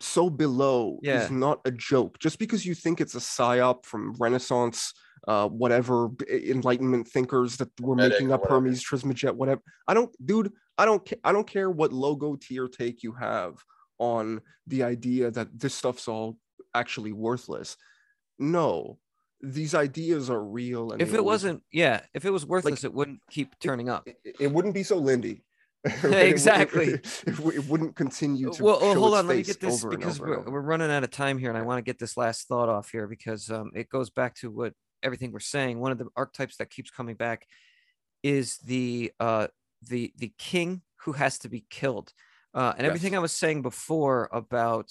so 0.00 0.30
below 0.30 0.98
Yeah. 1.02 1.24
is 1.24 1.30
not 1.30 1.60
a 1.64 1.70
joke. 1.72 2.18
Just 2.20 2.38
because 2.38 2.64
you 2.64 2.74
think 2.74 3.00
it's 3.00 3.14
a 3.14 3.18
psyop 3.20 3.84
from 3.84 4.14
Renaissance, 4.18 4.92
uh, 5.28 5.48
whatever 5.48 6.10
Enlightenment 6.30 7.08
thinkers 7.08 7.56
that 7.58 7.68
were 7.80 7.94
Hermetic 7.94 8.12
making 8.14 8.32
up 8.32 8.42
whatever. 8.42 8.54
Hermes 8.60 8.82
Trismegistus, 8.82 9.36
whatever. 9.36 9.62
I 9.88 9.94
don't, 9.94 10.10
dude. 10.24 10.52
I 10.78 10.84
don't. 10.84 11.06
Ca- 11.08 11.20
I 11.22 11.32
don't 11.32 11.46
care 11.46 11.70
what 11.70 11.92
logo 11.92 12.34
tier 12.36 12.66
take 12.66 13.02
you 13.04 13.12
have 13.12 13.54
on 14.02 14.40
the 14.66 14.82
idea 14.82 15.30
that 15.30 15.48
this 15.58 15.74
stuff's 15.74 16.08
all 16.08 16.36
actually 16.74 17.12
worthless. 17.12 17.76
No, 18.38 18.98
these 19.40 19.74
ideas 19.76 20.28
are 20.28 20.42
real. 20.42 20.90
And 20.90 21.00
if 21.00 21.14
it 21.14 21.18
always- 21.18 21.44
wasn't, 21.44 21.62
yeah, 21.72 22.00
if 22.12 22.24
it 22.24 22.30
was 22.30 22.44
worthless, 22.44 22.82
it 22.82 22.92
wouldn't 22.92 23.20
keep 23.30 23.56
turning 23.60 23.88
up. 23.88 24.08
it, 24.08 24.18
it 24.40 24.52
wouldn't 24.52 24.74
be 24.74 24.82
so 24.82 24.96
Lindy. 24.98 25.42
Exactly. 26.04 26.94
It, 26.94 27.22
it, 27.26 27.38
it 27.38 27.68
wouldn't 27.68 27.94
continue 27.94 28.52
to. 28.52 28.62
well, 28.62 28.80
hold 28.80 29.14
on 29.14 29.26
let 29.28 29.36
me 29.36 29.42
get 29.44 29.60
this 29.60 29.84
because 29.84 30.18
we're, 30.18 30.40
we're 30.40 30.60
running 30.60 30.90
out 30.90 31.04
of 31.04 31.10
time 31.10 31.38
here 31.38 31.48
and 31.48 31.58
i 31.58 31.62
want 31.62 31.78
to 31.78 31.82
get 31.82 31.98
this 31.98 32.16
last 32.16 32.46
thought 32.48 32.68
off 32.68 32.90
here 32.90 33.06
because 33.08 33.50
um, 33.50 33.70
it 33.74 33.88
goes 33.88 34.08
back 34.10 34.34
to 34.36 34.50
what 34.50 34.74
everything 35.02 35.32
we're 35.32 35.40
saying 35.40 35.80
one 35.80 35.90
of 35.92 35.98
the 35.98 36.06
archetypes 36.16 36.56
that 36.56 36.70
keeps 36.70 36.90
coming 36.90 37.16
back 37.16 37.46
is 38.22 38.58
the 38.58 39.12
uh 39.18 39.46
the 39.88 40.12
the 40.18 40.32
king 40.38 40.82
who 41.04 41.12
has 41.12 41.38
to 41.38 41.48
be 41.48 41.64
killed 41.68 42.12
uh 42.54 42.72
and 42.76 42.86
everything 42.86 43.14
i 43.14 43.18
was 43.20 43.32
saying 43.32 43.62
before 43.62 44.28
about 44.32 44.90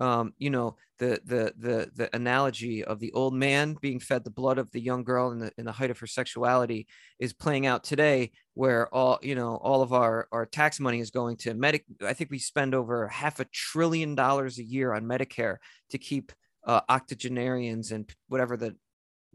um 0.00 0.32
you 0.38 0.50
know 0.50 0.76
the 0.98 1.20
the 1.24 1.52
the 1.58 1.90
the 1.94 2.16
analogy 2.16 2.84
of 2.84 2.98
the 2.98 3.12
old 3.12 3.34
man 3.34 3.76
being 3.80 4.00
fed 4.00 4.24
the 4.24 4.30
blood 4.30 4.58
of 4.58 4.70
the 4.72 4.80
young 4.80 5.04
girl 5.04 5.30
in 5.30 5.38
the 5.38 5.52
in 5.58 5.64
the 5.64 5.72
height 5.72 5.90
of 5.90 5.98
her 5.98 6.06
sexuality 6.06 6.86
is 7.18 7.32
playing 7.32 7.66
out 7.66 7.84
today 7.84 8.30
where 8.54 8.92
all 8.94 9.18
you 9.22 9.34
know 9.34 9.56
all 9.56 9.82
of 9.82 9.92
our 9.92 10.28
our 10.32 10.46
tax 10.46 10.80
money 10.80 11.00
is 11.00 11.10
going 11.10 11.36
to 11.36 11.54
medic 11.54 11.84
i 12.04 12.12
think 12.12 12.30
we 12.30 12.38
spend 12.38 12.74
over 12.74 13.08
half 13.08 13.40
a 13.40 13.44
trillion 13.46 14.14
dollars 14.14 14.58
a 14.58 14.64
year 14.64 14.92
on 14.92 15.04
medicare 15.04 15.56
to 15.90 15.98
keep 15.98 16.32
uh 16.66 16.80
octogenarians 16.88 17.92
and 17.92 18.12
whatever 18.28 18.56
the 18.56 18.76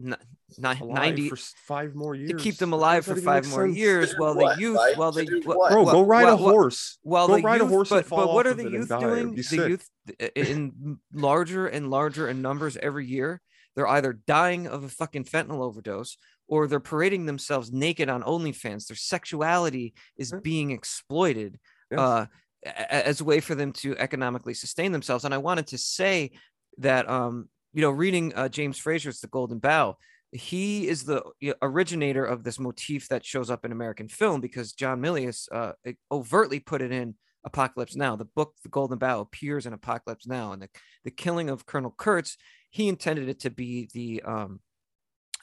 n- 0.04 0.18
ni- 0.58 0.86
90 0.88 1.30
for 1.30 1.36
five 1.36 1.96
more 1.96 2.16
years 2.16 2.32
to 2.32 2.38
keep 2.38 2.58
them 2.58 2.74
alive 2.74 3.06
for 3.06 3.16
five 3.16 3.48
more 3.50 3.66
sense? 3.68 3.78
years 3.78 4.14
while 4.18 4.36
what, 4.36 4.56
the 4.56 4.62
youth 4.62 4.78
right? 4.78 4.98
while 4.98 5.12
To 5.12 5.24
the 5.24 5.42
what? 5.46 5.72
Bro, 5.72 5.86
wh- 5.86 5.92
go 5.92 6.02
ride 6.02 6.28
a 6.28 6.36
wh- 6.36 6.40
wh- 6.40 6.44
horse. 6.44 6.98
while 7.04 7.28
go 7.28 7.36
the 7.38 7.42
ride 7.44 7.62
youth, 7.62 7.68
a 7.70 7.74
horse 7.74 7.90
but, 7.90 7.98
and 7.98 8.06
fall 8.06 8.26
but 8.26 8.34
what 8.34 8.48
off 8.48 8.54
are 8.54 8.56
the 8.56 8.70
youth 8.70 8.90
doing? 8.90 9.36
The 9.36 9.44
sick. 9.44 9.70
youth 9.70 9.90
in 10.36 11.00
larger 11.14 11.68
and 11.68 11.90
larger 11.90 12.28
in 12.30 12.42
numbers 12.42 12.78
every 12.78 13.06
year. 13.06 13.42
They're 13.76 13.88
either 13.88 14.14
dying 14.14 14.68
of 14.68 14.84
a 14.84 14.90
fucking 14.90 15.26
fentanyl 15.26 15.62
overdose 15.62 16.18
or 16.48 16.68
they're 16.68 16.80
parading 16.80 17.28
themselves 17.28 17.72
naked 17.72 18.10
on 18.10 18.24
OnlyFans. 18.24 18.88
Their 18.88 18.98
sexuality 18.98 19.94
is 20.18 20.32
Yeah. 20.32 20.40
being 20.42 20.72
exploited 20.72 21.60
Yes. 21.92 22.00
uh, 22.00 22.26
a- 22.66 22.70
a- 22.70 23.08
as 23.08 23.22
a 23.22 23.24
way 23.24 23.40
for 23.40 23.56
them 23.56 23.72
to 23.74 23.96
economically 23.98 24.54
sustain 24.56 24.92
themselves. 24.92 25.24
And 25.24 25.34
I 25.34 25.38
wanted 25.38 25.68
to 25.68 25.78
say 25.78 26.32
that, 26.80 27.08
um, 27.10 27.50
you 27.74 27.82
know, 27.82 27.92
reading 27.92 28.34
uh, 28.36 28.50
James 28.50 28.78
Frazer's 28.78 29.20
The 29.20 29.28
Golden 29.28 29.60
Bough, 29.60 29.98
he 30.32 30.88
is 30.88 31.06
the 31.06 31.24
originator 31.62 32.24
of 32.24 32.44
this 32.44 32.60
motif 32.60 33.08
that 33.10 33.26
shows 33.26 33.50
up 33.50 33.66
in 33.66 33.72
American 33.72 34.08
film 34.08 34.42
because 34.42 34.74
John 34.74 35.02
Milius 35.02 35.48
uh, 35.52 35.74
overtly 36.12 36.60
put 36.60 36.82
it 36.82 36.92
in 36.92 37.16
Apocalypse 37.44 37.96
Now. 37.96 38.16
The 38.16 38.26
book 38.26 38.54
The 38.64 38.70
Golden 38.70 38.98
Bough 38.98 39.22
appears 39.22 39.66
in 39.66 39.74
Apocalypse 39.74 40.28
Now, 40.28 40.52
and 40.52 40.62
the, 40.62 40.70
the 41.04 41.12
killing 41.12 41.50
of 41.50 41.66
Colonel 41.66 41.94
Kurtz, 41.98 42.38
he 42.70 42.88
intended 42.88 43.30
it 43.30 43.40
to 43.42 43.50
be 43.50 43.90
the 43.94 44.22
um, 44.24 44.60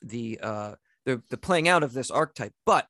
the 0.02 0.38
uh, 0.42 0.74
the 1.04 1.22
the 1.30 1.36
playing 1.36 1.68
out 1.68 1.82
of 1.82 1.92
this 1.92 2.10
archetype, 2.10 2.52
but 2.64 2.86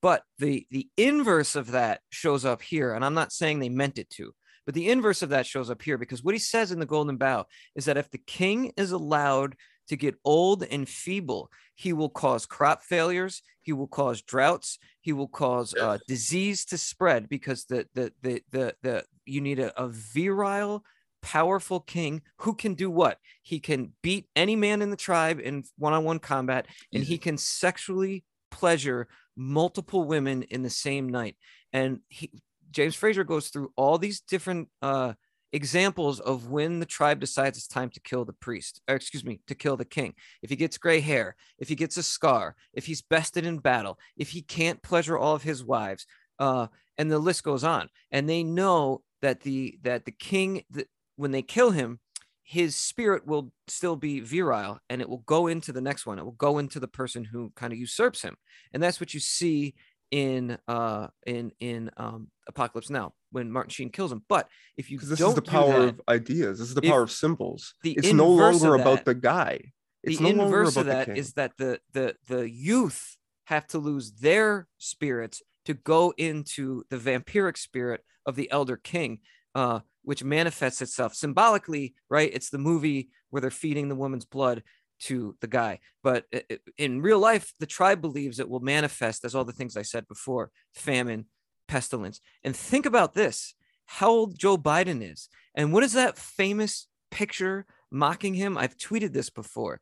but 0.00 0.22
the 0.38 0.66
the 0.70 0.88
inverse 0.96 1.56
of 1.56 1.72
that 1.72 2.00
shows 2.10 2.44
up 2.44 2.62
here, 2.62 2.94
and 2.94 3.04
I'm 3.04 3.14
not 3.14 3.32
saying 3.32 3.58
they 3.58 3.68
meant 3.68 3.98
it 3.98 4.10
to. 4.10 4.32
But 4.64 4.74
the 4.74 4.88
inverse 4.88 5.22
of 5.22 5.30
that 5.30 5.46
shows 5.46 5.70
up 5.70 5.82
here 5.82 5.98
because 5.98 6.22
what 6.22 6.34
he 6.34 6.38
says 6.38 6.72
in 6.72 6.78
the 6.78 6.86
Golden 6.86 7.16
Bough 7.16 7.46
is 7.74 7.84
that 7.86 7.96
if 7.96 8.10
the 8.10 8.18
king 8.18 8.72
is 8.76 8.92
allowed 8.92 9.56
to 9.88 9.96
get 9.96 10.14
old 10.24 10.62
and 10.62 10.88
feeble, 10.88 11.50
he 11.74 11.92
will 11.92 12.08
cause 12.08 12.46
crop 12.46 12.82
failures, 12.82 13.42
he 13.60 13.72
will 13.72 13.88
cause 13.88 14.22
droughts, 14.22 14.78
he 15.00 15.12
will 15.12 15.28
cause 15.28 15.74
uh, 15.74 15.98
disease 16.06 16.64
to 16.66 16.78
spread 16.78 17.28
because 17.28 17.64
the 17.64 17.86
the 17.94 18.12
the 18.22 18.42
the, 18.50 18.74
the 18.82 19.04
you 19.24 19.40
need 19.40 19.58
a, 19.58 19.78
a 19.80 19.88
virile, 19.88 20.84
powerful 21.20 21.80
king 21.80 22.22
who 22.38 22.54
can 22.54 22.74
do 22.74 22.90
what? 22.90 23.18
He 23.42 23.58
can 23.58 23.92
beat 24.02 24.26
any 24.36 24.56
man 24.56 24.82
in 24.82 24.90
the 24.90 24.96
tribe 24.96 25.40
in 25.40 25.64
one-on-one 25.78 26.20
combat, 26.20 26.66
and 26.92 27.02
he 27.02 27.18
can 27.18 27.36
sexually 27.36 28.24
pleasure 28.50 29.08
multiple 29.36 30.04
women 30.04 30.42
in 30.44 30.62
the 30.62 30.70
same 30.70 31.08
night. 31.08 31.36
And 31.72 32.00
he 32.08 32.30
James 32.72 32.96
Frazer 32.96 33.24
goes 33.24 33.48
through 33.48 33.72
all 33.76 33.98
these 33.98 34.20
different 34.20 34.68
uh, 34.80 35.12
examples 35.52 36.18
of 36.20 36.48
when 36.48 36.80
the 36.80 36.86
tribe 36.86 37.20
decides 37.20 37.58
it's 37.58 37.66
time 37.66 37.90
to 37.90 38.00
kill 38.00 38.24
the 38.24 38.32
priest, 38.32 38.80
or 38.88 38.96
excuse 38.96 39.24
me, 39.24 39.40
to 39.46 39.54
kill 39.54 39.76
the 39.76 39.84
king. 39.84 40.14
If 40.42 40.50
he 40.50 40.56
gets 40.56 40.78
gray 40.78 41.00
hair, 41.00 41.36
if 41.58 41.68
he 41.68 41.74
gets 41.74 41.96
a 41.96 42.02
scar, 42.02 42.56
if 42.72 42.86
he's 42.86 43.02
bested 43.02 43.44
in 43.44 43.58
battle, 43.58 43.98
if 44.16 44.30
he 44.30 44.42
can't 44.42 44.82
pleasure 44.82 45.18
all 45.18 45.34
of 45.34 45.42
his 45.42 45.62
wives, 45.62 46.06
uh, 46.38 46.68
and 46.98 47.10
the 47.10 47.18
list 47.18 47.42
goes 47.42 47.64
on. 47.64 47.88
And 48.10 48.28
they 48.28 48.42
know 48.42 49.02
that 49.20 49.40
the 49.40 49.78
that 49.82 50.04
the 50.04 50.12
king, 50.12 50.64
the, 50.70 50.86
when 51.16 51.30
they 51.30 51.42
kill 51.42 51.70
him, 51.70 52.00
his 52.42 52.76
spirit 52.76 53.26
will 53.26 53.52
still 53.68 53.96
be 53.96 54.20
virile, 54.20 54.78
and 54.88 55.00
it 55.00 55.08
will 55.08 55.24
go 55.26 55.46
into 55.46 55.72
the 55.72 55.80
next 55.80 56.06
one. 56.06 56.18
It 56.18 56.24
will 56.24 56.32
go 56.32 56.58
into 56.58 56.80
the 56.80 56.88
person 56.88 57.24
who 57.24 57.52
kind 57.56 57.72
of 57.72 57.78
usurps 57.78 58.22
him, 58.22 58.36
and 58.72 58.82
that's 58.82 59.00
what 59.00 59.14
you 59.14 59.20
see 59.20 59.74
in 60.12 60.58
uh 60.68 61.08
in 61.26 61.50
in 61.58 61.90
um 61.96 62.28
apocalypse 62.46 62.90
now 62.90 63.14
when 63.30 63.50
martin 63.50 63.70
sheen 63.70 63.88
kills 63.88 64.12
him 64.12 64.22
but 64.28 64.46
if 64.76 64.90
you 64.90 64.98
this 64.98 65.18
is 65.20 65.34
the 65.34 65.42
power 65.42 65.86
that, 65.86 65.88
of 65.88 66.00
ideas. 66.08 66.58
This 66.58 66.68
is 66.68 66.74
the 66.74 66.82
power 66.82 67.02
of 67.02 67.10
symbols. 67.10 67.74
It's 67.82 68.12
no 68.12 68.28
longer 68.28 68.74
about 68.74 69.04
the 69.04 69.14
guy. 69.14 69.72
It's 70.02 70.18
the 70.18 70.32
no 70.32 70.44
inverse 70.44 70.76
of 70.76 70.86
that 70.86 71.06
the 71.06 71.32
that 71.36 71.52
the 71.56 71.80
the 71.92 72.16
the 72.26 72.50
youth 72.50 73.16
have 73.44 73.66
to 73.68 73.78
lose 73.78 74.12
their 74.12 74.68
spirits 74.78 75.42
to 75.64 75.74
go 75.74 76.12
into 76.16 76.84
the 76.90 76.96
vampiric 76.96 77.56
spirit 77.56 78.02
of 78.26 78.36
the 78.36 78.50
elder 78.50 78.76
king 78.76 79.18
uh 79.54 79.80
which 80.02 80.24
manifests 80.24 80.80
itself 80.80 81.14
symbolically 81.14 81.94
right 82.08 82.30
it's 82.32 82.50
the 82.50 82.58
movie 82.58 83.10
where 83.30 83.40
they're 83.40 83.50
feeding 83.50 83.88
the 83.88 83.94
woman's 83.94 84.24
blood 84.24 84.62
to 85.02 85.36
the 85.40 85.46
guy. 85.48 85.78
But 86.02 86.26
i- 86.34 86.44
i- 86.50 86.58
in 86.78 87.02
real 87.02 87.18
life 87.18 87.54
the 87.58 87.66
tribe 87.66 88.00
believes 88.00 88.38
it 88.38 88.48
will 88.48 88.60
manifest 88.60 89.24
as 89.24 89.34
all 89.34 89.44
the 89.44 89.52
things 89.52 89.76
i 89.76 89.82
said 89.82 90.06
before 90.08 90.50
famine 90.74 91.26
pestilence. 91.68 92.20
And 92.44 92.54
think 92.56 92.86
about 92.86 93.14
this 93.14 93.54
how 93.86 94.10
old 94.10 94.38
joe 94.38 94.56
biden 94.56 95.02
is. 95.12 95.28
And 95.54 95.72
what 95.72 95.82
is 95.82 95.92
that 95.94 96.16
famous 96.18 96.88
picture 97.10 97.66
mocking 97.90 98.34
him? 98.34 98.56
I've 98.56 98.76
tweeted 98.76 99.12
this 99.12 99.28
before. 99.30 99.80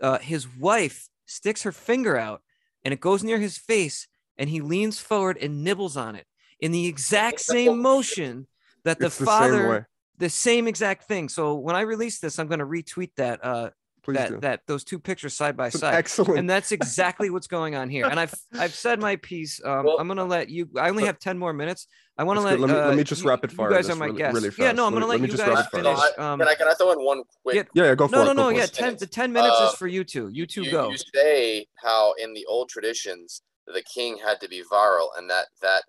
Uh, 0.00 0.18
his 0.18 0.46
wife 0.56 1.08
sticks 1.26 1.62
her 1.62 1.72
finger 1.72 2.16
out 2.16 2.42
and 2.84 2.94
it 2.94 3.00
goes 3.00 3.22
near 3.24 3.38
his 3.38 3.58
face 3.58 4.08
and 4.38 4.48
he 4.48 4.60
leans 4.60 4.98
forward 5.00 5.36
and 5.40 5.62
nibbles 5.64 5.96
on 5.96 6.14
it 6.16 6.26
in 6.60 6.72
the 6.72 6.86
exact 6.86 7.40
same 7.40 7.78
motion 7.92 8.46
that 8.84 8.98
the 8.98 9.04
the 9.06 9.10
father 9.10 9.68
way. 9.68 9.84
the 10.16 10.30
same 10.30 10.66
exact 10.68 11.04
thing. 11.04 11.28
So 11.28 11.54
when 11.56 11.76
i 11.76 11.80
release 11.82 12.18
this 12.20 12.38
i'm 12.38 12.48
going 12.48 12.60
to 12.60 12.64
retweet 12.66 13.10
that 13.16 13.44
uh 13.44 13.70
Please 14.08 14.16
that 14.16 14.28
do. 14.30 14.40
that 14.40 14.60
those 14.66 14.84
two 14.84 14.98
pictures 14.98 15.34
side 15.34 15.54
by 15.56 15.68
side 15.68 15.94
excellent. 15.94 16.38
and 16.38 16.48
that's 16.48 16.72
exactly 16.72 17.28
what's 17.28 17.46
going 17.46 17.74
on 17.74 17.90
here 17.90 18.06
and 18.06 18.18
i've 18.18 18.34
i've 18.58 18.72
said 18.74 18.98
my 19.00 19.16
piece 19.16 19.60
um, 19.64 19.84
Well- 19.84 19.96
i'm 20.00 20.06
going 20.08 20.16
to 20.16 20.24
let 20.24 20.48
you 20.48 20.66
i 20.78 20.88
only 20.88 21.04
have 21.04 21.18
10 21.18 21.36
more 21.38 21.52
minutes 21.52 21.86
i 22.16 22.24
want 22.24 22.38
to 22.38 22.44
let 22.44 22.52
good. 22.58 22.60
Let 22.60 22.68
me- 22.70 22.74
let 22.74 22.92
uh, 22.92 22.96
me 22.96 23.04
just 23.04 23.22
you- 23.22 23.28
rapid 23.28 23.52
fire 23.52 23.68
you 23.70 23.76
guys 23.76 23.90
are 23.90 23.96
my 23.96 24.06
really- 24.06 24.16
guests 24.18 24.34
really 24.42 24.54
yeah 24.58 24.72
no 24.72 24.86
i'm 24.86 24.92
going 24.92 25.02
to 25.02 25.06
Let 25.08 25.20
let, 25.20 25.30
you 25.30 25.36
just 25.36 25.46
guys 25.46 25.56
rapid 25.56 25.70
fire 25.70 25.82
finish 25.84 26.00
this. 26.00 26.18
um, 26.18 26.38
Can 26.38 26.48
I 26.48 26.54
can 26.54 26.68
I 26.68 26.74
throw 26.74 26.92
in 26.92 27.04
one 27.04 27.22
quick? 27.42 27.56
yeah, 27.56 27.62
yeah, 27.74 27.84
yeah, 27.84 27.94
go 27.94 28.08
for 28.08 28.12
no 28.16 28.22
it. 28.22 28.24
no 28.24 28.34
go 28.34 28.42
no 28.44 28.48
yeah 28.56 28.64
it. 28.64 28.72
10 28.72 28.96
the 28.96 29.06
10 29.06 29.30
minutes 29.32 29.56
Uh, 29.60 29.68
is 29.70 29.74
for 29.78 29.86
you 29.86 30.04
two 30.04 30.28
you 30.28 30.46
two 30.46 30.62
you, 30.62 30.70
go 30.70 30.90
you 30.90 30.96
say 31.14 31.66
how 31.76 32.14
in 32.14 32.32
the 32.32 32.46
old 32.46 32.70
traditions 32.70 33.42
the 33.66 33.82
king 33.82 34.16
had 34.24 34.40
to 34.40 34.48
be 34.48 34.62
viral 34.72 35.08
and 35.18 35.28
that 35.28 35.46
that 35.60 35.82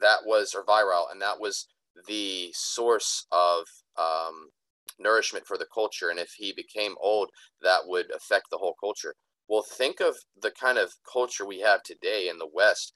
that 0.00 0.18
was 0.26 0.54
or 0.54 0.64
viral 0.64 1.04
and 1.12 1.22
that 1.22 1.38
was 1.38 1.68
the 2.08 2.50
source 2.54 3.26
of 3.30 3.64
um, 3.98 4.48
nourishment 5.00 5.46
for 5.46 5.58
the 5.58 5.66
culture 5.72 6.10
and 6.10 6.18
if 6.18 6.32
he 6.36 6.52
became 6.52 6.94
old 7.00 7.30
that 7.60 7.82
would 7.86 8.10
affect 8.14 8.46
the 8.50 8.58
whole 8.58 8.74
culture 8.80 9.14
well 9.48 9.62
think 9.62 10.00
of 10.00 10.16
the 10.40 10.50
kind 10.50 10.78
of 10.78 10.92
culture 11.10 11.46
we 11.46 11.60
have 11.60 11.82
today 11.82 12.28
in 12.28 12.38
the 12.38 12.48
west 12.52 12.92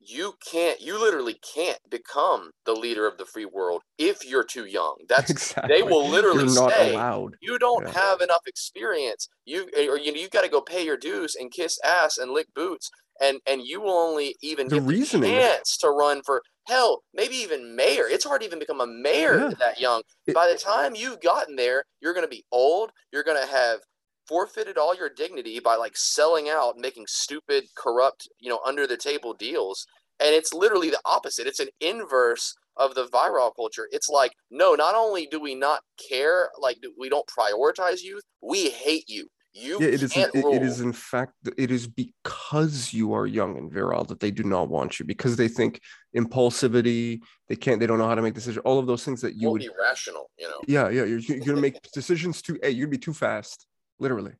you 0.00 0.34
can't 0.50 0.80
you 0.80 0.98
literally 0.98 1.38
can't 1.54 1.80
become 1.90 2.50
the 2.64 2.72
leader 2.74 3.06
of 3.06 3.18
the 3.18 3.24
free 3.26 3.44
world 3.44 3.82
if 3.98 4.24
you're 4.24 4.44
too 4.44 4.64
young 4.66 4.96
that's 5.08 5.30
exactly. 5.30 5.66
they 5.66 5.82
will 5.82 6.08
literally 6.08 6.46
You're 6.46 6.52
not 6.52 6.76
say, 6.76 6.78
allowed. 6.78 7.36
you 7.40 7.58
don't 7.58 7.86
Yeah. 7.86 7.94
have 7.94 8.20
enough 8.20 8.42
experience 8.46 9.28
you 9.44 9.64
or 9.76 9.98
you 9.98 10.12
know 10.12 10.20
you 10.20 10.28
got 10.28 10.42
to 10.42 10.48
go 10.48 10.60
pay 10.60 10.84
your 10.84 10.96
dues 10.96 11.34
and 11.34 11.52
kiss 11.52 11.78
ass 11.84 12.16
and 12.18 12.30
lick 12.30 12.46
boots 12.54 12.90
and 13.20 13.40
and 13.46 13.62
you 13.66 13.80
will 13.80 13.90
only 13.98 14.36
even 14.40 14.68
The 14.68 14.78
get 14.78 14.82
reasoning. 14.82 15.42
the 15.42 15.50
chance 15.50 15.76
to 15.78 15.90
run 15.90 16.22
for 16.24 16.42
hell, 16.68 17.02
maybe 17.14 17.34
even 17.36 17.74
mayor. 17.74 18.06
It's 18.08 18.24
hard 18.24 18.42
to 18.42 18.46
even 18.46 18.58
become 18.58 18.80
a 18.80 18.86
mayor 18.86 19.38
Yeah. 19.38 19.50
that 19.58 19.80
young. 19.80 20.02
It- 20.26 20.34
By 20.34 20.52
the 20.52 20.58
time 20.58 20.94
you've 20.94 21.20
gotten 21.20 21.56
there, 21.56 21.84
you're 22.00 22.12
going 22.14 22.26
to 22.26 22.30
be 22.30 22.44
old. 22.52 22.92
You're 23.12 23.24
going 23.24 23.40
to 23.40 23.50
have 23.50 23.80
forfeited 24.28 24.76
all 24.76 24.94
your 24.94 25.08
dignity 25.08 25.58
by 25.58 25.74
like 25.76 25.96
selling 25.96 26.48
out, 26.50 26.76
making 26.76 27.06
stupid, 27.08 27.64
corrupt, 27.74 28.28
you 28.38 28.50
know, 28.50 28.60
under 28.66 28.86
the 28.86 28.96
table 28.96 29.32
deals. 29.32 29.86
And 30.20 30.34
it's 30.34 30.52
literally 30.52 30.90
the 30.90 31.00
opposite. 31.06 31.46
It's 31.46 31.60
an 31.60 31.68
inverse 31.80 32.54
of 32.76 32.94
the 32.94 33.06
viral 33.06 33.50
culture. 33.56 33.88
It's 33.90 34.08
like, 34.08 34.32
no, 34.50 34.74
not 34.74 34.94
only 34.94 35.26
do 35.26 35.40
we 35.40 35.54
not 35.54 35.80
care, 36.10 36.50
like 36.60 36.76
we 36.98 37.08
don't 37.08 37.26
prioritize 37.26 38.02
youth, 38.02 38.22
we 38.42 38.68
hate 38.70 39.04
you. 39.08 39.28
You 39.60 39.78
yeah 39.80 39.88
it 39.88 40.02
is 40.02 40.16
it, 40.16 40.62
is 40.62 40.80
in 40.80 40.92
fact 40.92 41.32
it 41.56 41.70
is 41.70 41.86
because 41.86 42.92
you 42.92 43.12
are 43.12 43.26
young 43.26 43.58
and 43.58 43.72
virile 43.72 44.04
that 44.04 44.20
they 44.20 44.30
do 44.30 44.44
not 44.44 44.68
want 44.68 44.98
you 44.98 45.04
because 45.04 45.36
they 45.36 45.48
think 45.48 45.80
impulsivity 46.16 47.20
they 47.48 47.56
can't 47.56 47.80
they 47.80 47.86
don't 47.86 47.98
know 47.98 48.06
how 48.06 48.14
to 48.14 48.22
make 48.22 48.34
decisions 48.34 48.62
all 48.64 48.78
of 48.78 48.86
those 48.86 49.04
things 49.04 49.20
that 49.20 49.34
you 49.34 49.50
would 49.50 49.60
be 49.60 49.70
rational, 49.80 50.30
you 50.38 50.48
know. 50.48 50.60
yeah 50.68 50.88
yeah 50.88 51.04
you're, 51.04 51.18
you're 51.18 51.40
gonna 51.40 51.60
make 51.60 51.80
decisions 51.92 52.40
too 52.40 52.58
hey 52.62 52.70
you'd 52.70 52.90
be 52.90 52.98
too 52.98 53.12
fast 53.12 53.66
literally. 53.98 54.32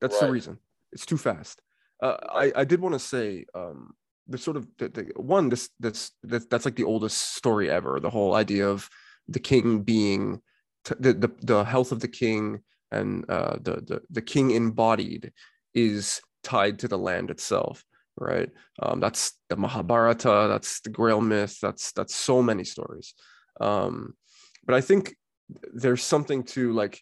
That's 0.00 0.20
the 0.20 0.30
reason. 0.30 0.58
It's 0.92 1.06
too 1.06 1.16
fast. 1.16 1.60
Uh, 2.00 2.16
i 2.30 2.52
i 2.54 2.64
did 2.64 2.80
want 2.80 2.94
to 2.94 2.98
say 2.98 3.44
um 3.56 3.92
the 4.28 4.38
sort 4.38 4.56
of 4.56 4.68
the, 4.78 4.88
the 4.88 5.02
one 5.16 5.48
this 5.48 5.70
that's 5.80 6.12
that's 6.22 6.46
that's 6.46 6.64
like 6.64 6.76
the 6.76 6.84
oldest 6.84 7.34
story 7.34 7.68
ever 7.68 7.98
the 7.98 8.10
whole 8.10 8.34
idea 8.34 8.68
of 8.68 8.88
the 9.26 9.40
king 9.40 9.82
being 9.82 10.40
t- 10.84 10.94
the, 11.00 11.12
the 11.12 11.30
the 11.42 11.64
health 11.64 11.90
of 11.90 11.98
the 11.98 12.06
king 12.06 12.60
and 12.90 13.28
uh 13.30 13.56
the 13.60 13.82
the, 13.86 14.00
the 14.10 14.22
king 14.22 14.50
embodied 14.50 15.32
is 15.74 16.20
tied 16.42 16.78
to 16.78 16.88
the 16.88 16.98
land 16.98 17.30
itself 17.30 17.84
right? 18.20 18.50
Um 18.82 19.00
that's 19.00 19.38
the 19.48 19.56
mahabharata 19.56 20.48
that's 20.48 20.80
the 20.80 20.90
grail 20.90 21.20
myth 21.20 21.58
that's 21.62 21.92
that's 21.92 22.14
so 22.14 22.42
many 22.42 22.64
stories. 22.64 23.14
Um 23.60 24.14
but 24.64 24.74
i 24.74 24.80
think 24.80 25.14
there's 25.72 26.02
something 26.02 26.42
to 26.42 26.72
like 26.72 27.00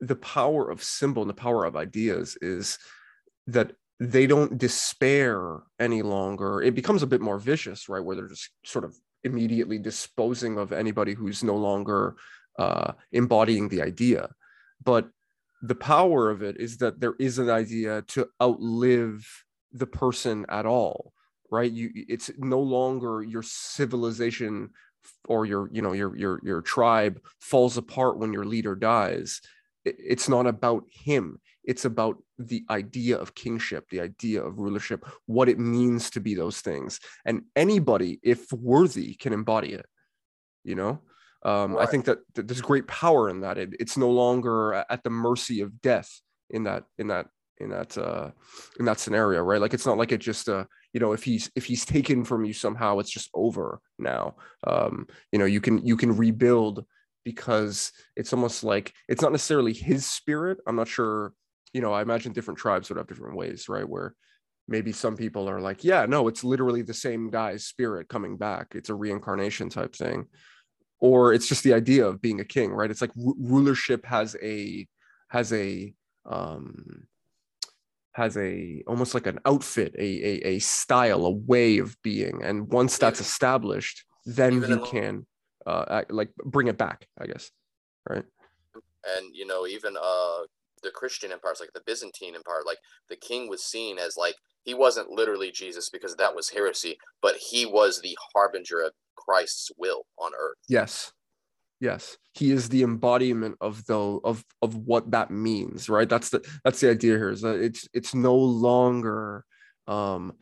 the 0.00 0.16
power 0.16 0.70
of 0.70 0.82
symbol 0.82 1.22
and 1.22 1.30
the 1.30 1.34
power 1.34 1.64
of 1.64 1.76
ideas 1.76 2.36
is 2.42 2.78
that 3.46 3.72
they 4.00 4.26
don't 4.26 4.58
despair 4.58 5.62
any 5.78 6.02
longer. 6.02 6.60
It 6.60 6.74
becomes 6.74 7.02
a 7.02 7.06
bit 7.06 7.20
more 7.20 7.38
vicious 7.38 7.88
right? 7.88 8.04
Where 8.04 8.16
they're 8.16 8.28
just 8.28 8.50
sort 8.64 8.84
of 8.84 8.94
immediately 9.22 9.78
disposing 9.78 10.58
of 10.58 10.72
anybody 10.72 11.14
who's 11.14 11.42
no 11.42 11.56
longer 11.56 12.16
uh, 12.58 12.92
embodying 13.12 13.68
the 13.68 13.82
idea 13.82 14.28
but 14.82 15.08
the 15.62 15.74
power 15.74 16.30
of 16.30 16.42
it 16.42 16.58
is 16.58 16.78
that 16.78 17.00
there 17.00 17.14
is 17.18 17.38
an 17.38 17.50
idea 17.50 18.02
to 18.08 18.28
outlive 18.40 19.26
the 19.72 19.86
person 19.86 20.44
at 20.48 20.66
all 20.66 21.14
right? 21.54 21.70
You 21.70 21.90
it's 21.94 22.30
no 22.38 22.60
longer 22.60 23.22
your 23.22 23.42
civilization 23.42 24.70
or 25.28 25.46
your 25.46 25.68
you 25.72 25.82
know 25.82 25.92
your 25.92 26.16
your 26.16 26.40
your 26.42 26.62
tribe 26.62 27.20
falls 27.40 27.76
apart 27.76 28.18
when 28.18 28.32
your 28.32 28.44
leader 28.44 28.74
dies. 28.74 29.40
It's 29.84 30.28
not 30.28 30.46
about 30.46 30.84
him. 30.90 31.40
It's 31.62 31.84
about 31.84 32.16
the 32.38 32.64
idea 32.70 33.16
of 33.18 33.34
kingship 33.34 33.88
the 33.90 34.00
idea 34.00 34.42
of 34.42 34.58
rulership 34.58 35.06
what 35.26 35.48
it 35.48 35.58
means 35.58 36.10
to 36.10 36.20
be 36.20 36.34
those 36.34 36.60
things. 36.60 37.00
And 37.24 37.42
anybody 37.54 38.18
if 38.22 38.52
worthy 38.52 39.14
can 39.14 39.32
embody 39.32 39.72
it 39.74 39.86
you 40.64 40.74
know 40.74 41.00
um, 41.44 41.76
i 41.78 41.86
think 41.86 42.04
that, 42.04 42.18
that 42.34 42.48
there's 42.48 42.60
great 42.60 42.86
power 42.86 43.28
in 43.28 43.40
that. 43.40 43.58
It, 43.58 43.74
it's 43.78 43.96
no 43.96 44.10
longer 44.10 44.84
at 44.88 45.02
the 45.02 45.10
mercy 45.10 45.60
of 45.60 45.80
death 45.82 46.10
in 46.50 46.64
that 46.64 46.84
in 46.98 47.08
that 47.08 47.26
in 47.58 47.70
that 47.70 47.96
uh 47.96 48.30
in 48.78 48.84
that 48.86 49.00
scenario 49.00 49.42
right? 49.42 49.60
Like 49.60 49.74
it's 49.74 49.86
not 49.86 49.98
like 49.98 50.12
it 50.12 50.18
just 50.18 50.48
uh 50.48 50.64
you 50.92 51.00
know 51.00 51.12
if 51.12 51.22
he's 51.22 51.50
if 51.54 51.64
he's 51.66 51.84
taken 51.84 52.24
from 52.24 52.44
you 52.44 52.52
somehow 52.52 52.98
it's 52.98 53.10
just 53.10 53.30
over 53.34 53.80
now. 53.98 54.36
Um 54.66 55.06
you 55.32 55.38
know 55.38 55.44
you 55.44 55.60
can 55.60 55.84
you 55.86 55.96
can 55.96 56.16
rebuild 56.16 56.84
because 57.24 57.92
it's 58.16 58.32
almost 58.32 58.64
like 58.64 58.92
it's 59.08 59.22
not 59.22 59.32
necessarily 59.32 59.72
his 59.72 60.06
spirit. 60.06 60.58
I'm 60.66 60.76
not 60.76 60.88
sure 60.88 61.32
you 61.72 61.80
know 61.80 61.92
i 61.92 62.02
imagine 62.02 62.32
different 62.32 62.58
tribes 62.58 62.88
would 62.88 62.98
have 62.98 63.08
different 63.08 63.36
ways 63.36 63.68
right? 63.68 63.88
Where 63.88 64.14
maybe 64.66 64.92
some 64.92 65.16
people 65.16 65.48
are 65.48 65.60
like 65.60 65.84
yeah 65.84 66.06
no 66.06 66.26
it's 66.26 66.42
literally 66.42 66.80
the 66.80 66.94
same 66.94 67.30
guy's 67.30 67.66
spirit 67.66 68.08
coming 68.08 68.36
back. 68.36 68.68
It's 68.74 68.90
a 68.90 68.94
reincarnation 68.94 69.68
type 69.68 69.94
thing 69.94 70.26
or 71.00 71.32
it's 71.32 71.46
just 71.46 71.62
the 71.64 71.74
idea 71.74 72.06
of 72.06 72.20
being 72.20 72.40
a 72.40 72.44
king 72.44 72.70
right? 72.72 72.90
It's 72.90 73.00
like 73.00 73.12
ru- 73.16 73.36
rulership 73.38 74.04
has 74.06 74.36
a 74.42 74.86
has 75.28 75.52
a 75.52 75.94
um 76.26 77.06
has 78.12 78.36
a 78.36 78.82
almost 78.86 79.12
like 79.14 79.26
an 79.26 79.40
outfit 79.44 79.94
a, 79.98 80.02
a 80.02 80.46
a 80.54 80.58
style 80.60 81.26
a 81.26 81.30
way 81.30 81.78
of 81.78 82.00
being. 82.02 82.42
And 82.42 82.70
once 82.72 82.98
that's 82.98 83.20
established 83.20 84.04
then 84.26 84.54
even 84.54 84.70
you 84.70 84.76
in- 84.76 84.82
can 84.82 85.26
uh 85.66 86.02
like 86.10 86.30
bring 86.36 86.68
it 86.68 86.78
back 86.78 87.06
i 87.18 87.26
guess 87.26 87.50
right? 88.08 88.24
And 89.16 89.34
you 89.34 89.46
know 89.46 89.66
even 89.66 89.96
uh 89.96 90.42
the 90.84 90.90
christian 90.90 91.32
empires 91.32 91.58
like 91.60 91.72
the 91.74 91.82
byzantine 91.86 92.34
empire 92.34 92.62
like 92.64 92.78
the 93.08 93.16
king 93.16 93.48
was 93.48 93.64
seen 93.64 93.98
as 93.98 94.16
like 94.16 94.36
he 94.62 94.74
wasn't 94.74 95.10
literally 95.10 95.50
jesus 95.50 95.90
because 95.90 96.14
that 96.16 96.34
was 96.34 96.50
heresy 96.50 96.96
but 97.20 97.36
he 97.36 97.66
was 97.66 98.00
the 98.00 98.16
harbinger 98.34 98.80
of 98.80 98.92
christ's 99.24 99.70
will 99.76 100.06
on 100.18 100.32
earth. 100.38 100.58
Yes. 100.68 101.12
Yes. 101.80 102.16
He 102.32 102.50
is 102.50 102.68
the 102.68 102.82
embodiment 102.82 103.56
of 103.60 103.84
the 103.86 103.98
of 104.24 104.44
of 104.62 104.74
what 104.76 105.10
that 105.10 105.30
means 105.30 105.88
right? 105.88 106.08
That's 106.08 106.30
the 106.30 106.44
that's 106.64 106.80
the 106.80 106.90
idea 106.90 107.16
here 107.16 107.30
is 107.30 107.42
that 107.42 107.60
it's 107.60 107.88
it's 107.92 108.14
no 108.14 108.34
longer 108.34 109.44
um 109.86 110.32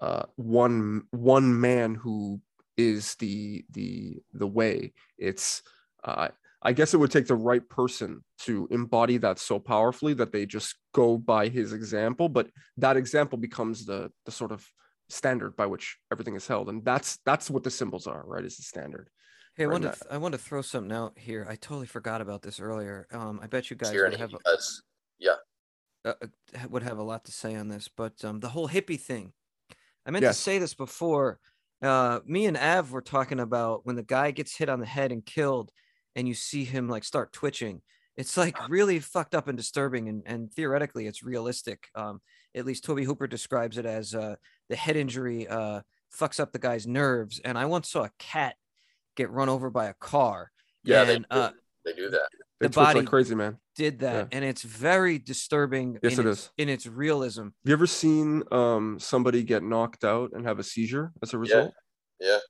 uh 0.00 0.24
one 0.36 1.02
one 1.10 1.60
man 1.60 1.94
who 1.94 2.40
is 2.76 3.14
the 3.16 3.64
the 3.70 4.18
the 4.32 4.46
way. 4.46 4.92
It's 5.18 5.62
uh 6.04 6.28
i 6.64 6.72
guess 6.72 6.94
it 6.94 6.96
would 6.98 7.10
take 7.10 7.26
the 7.26 7.34
right 7.34 7.68
person 7.68 8.24
to 8.38 8.66
embody 8.70 9.16
that 9.18 9.38
so 9.38 9.58
powerfully 9.58 10.14
that 10.14 10.32
they 10.32 10.46
just 10.46 10.76
go 10.92 11.16
by 11.18 11.48
his 11.48 11.72
example 11.72 12.28
but 12.28 12.48
that 12.76 12.96
example 12.96 13.38
becomes 13.38 13.84
the 13.84 14.10
the 14.24 14.32
sort 14.32 14.52
of 14.52 14.66
standard 15.08 15.54
by 15.56 15.66
which 15.66 15.98
everything 16.10 16.34
is 16.34 16.46
held 16.46 16.68
and 16.68 16.84
that's 16.84 17.18
that's 17.26 17.50
what 17.50 17.62
the 17.62 17.70
symbols 17.70 18.06
are 18.06 18.24
right 18.26 18.44
is 18.44 18.56
the 18.56 18.62
standard 18.62 19.08
Hey, 19.56 19.62
I 19.62 19.66
Right, 19.68 19.72
want 19.74 19.84
to 19.84 19.90
th- 20.00 20.12
I 20.12 20.18
want 20.18 20.32
to 20.32 20.38
throw 20.38 20.62
something 20.62 20.90
out 20.90 21.16
here. 21.16 21.46
I 21.48 21.54
totally 21.54 21.86
forgot 21.86 22.20
about 22.20 22.42
this 22.42 22.58
earlier. 22.58 23.06
Um, 23.12 23.38
I 23.40 23.46
bet 23.46 23.70
you 23.70 23.76
guys 23.76 23.94
would 23.94 24.16
have 24.16 24.34
a- 24.34 24.38
yeah 25.20 25.36
uh, 26.04 26.14
uh, 26.20 26.26
would 26.70 26.82
have 26.82 26.98
a 26.98 27.04
lot 27.04 27.24
to 27.26 27.30
say 27.32 27.54
on 27.54 27.68
this, 27.68 27.86
but 27.86 28.24
um, 28.24 28.40
the 28.40 28.48
whole 28.48 28.68
hippie 28.68 29.00
thing. 29.00 29.32
I 30.04 30.10
meant 30.10 30.22
Yes. 30.24 30.36
to 30.38 30.42
say 30.42 30.58
this 30.58 30.74
before. 30.74 31.38
Uh, 31.80 32.18
me 32.26 32.46
and 32.46 32.56
Av 32.56 32.90
were 32.90 33.00
talking 33.00 33.38
about 33.38 33.86
when 33.86 33.94
the 33.94 34.02
guy 34.02 34.32
gets 34.32 34.56
hit 34.56 34.68
on 34.68 34.80
the 34.80 34.86
head 34.86 35.12
and 35.12 35.24
killed, 35.24 35.70
and 36.16 36.26
you 36.28 36.34
see 36.34 36.64
him 36.64 36.88
like 36.88 37.04
start 37.04 37.32
twitching. 37.32 37.82
It's 38.16 38.36
like 38.36 38.68
really 38.68 39.00
fucked 39.00 39.34
up 39.34 39.48
and 39.48 39.56
disturbing, 39.56 40.08
and, 40.08 40.22
and 40.26 40.52
theoretically, 40.52 41.06
it's 41.06 41.24
realistic. 41.24 41.88
Um, 41.94 42.20
at 42.54 42.64
least 42.64 42.84
Tobe 42.84 43.00
Hooper 43.00 43.26
describes 43.26 43.76
it 43.78 43.86
as 43.86 44.14
uh, 44.14 44.36
the 44.68 44.76
head 44.76 44.96
injury 44.96 45.48
uh, 45.48 45.80
fucks 46.16 46.38
up 46.38 46.52
the 46.52 46.60
guy's 46.60 46.86
nerves. 46.86 47.40
And 47.44 47.58
I 47.58 47.64
once 47.66 47.90
saw 47.90 48.04
a 48.04 48.10
cat 48.20 48.54
get 49.16 49.30
run 49.30 49.48
over 49.48 49.68
by 49.70 49.86
a 49.86 49.94
car. 49.94 50.50
yeah 50.84 51.02
they 51.04 51.18
do, 51.18 51.24
uh, 51.30 51.50
they 51.84 51.92
do 51.92 52.08
that 52.10 52.28
The 52.60 52.68
twitch 52.68 52.74
body- 52.74 53.00
like 53.00 53.08
crazy 53.08 53.34
man 53.34 53.58
did 53.74 53.98
that, 54.00 54.28
and 54.30 54.44
it's 54.44 54.62
very 54.62 55.18
disturbing. 55.18 55.98
Yes, 56.00 56.16
in 56.16 56.26
it 56.28 56.30
its, 56.30 56.40
is. 56.42 56.50
in 56.56 56.68
its 56.68 56.86
realism. 56.86 57.42
Have 57.42 57.52
you 57.64 57.72
ever 57.72 57.88
seen 57.88 58.44
um 58.52 59.00
somebody 59.00 59.42
get 59.42 59.64
knocked 59.64 60.04
out 60.04 60.30
and 60.34 60.46
have 60.46 60.60
a 60.60 60.62
seizure 60.62 61.12
as 61.20 61.34
a 61.34 61.38
result? 61.38 61.72
yeah 61.74 61.80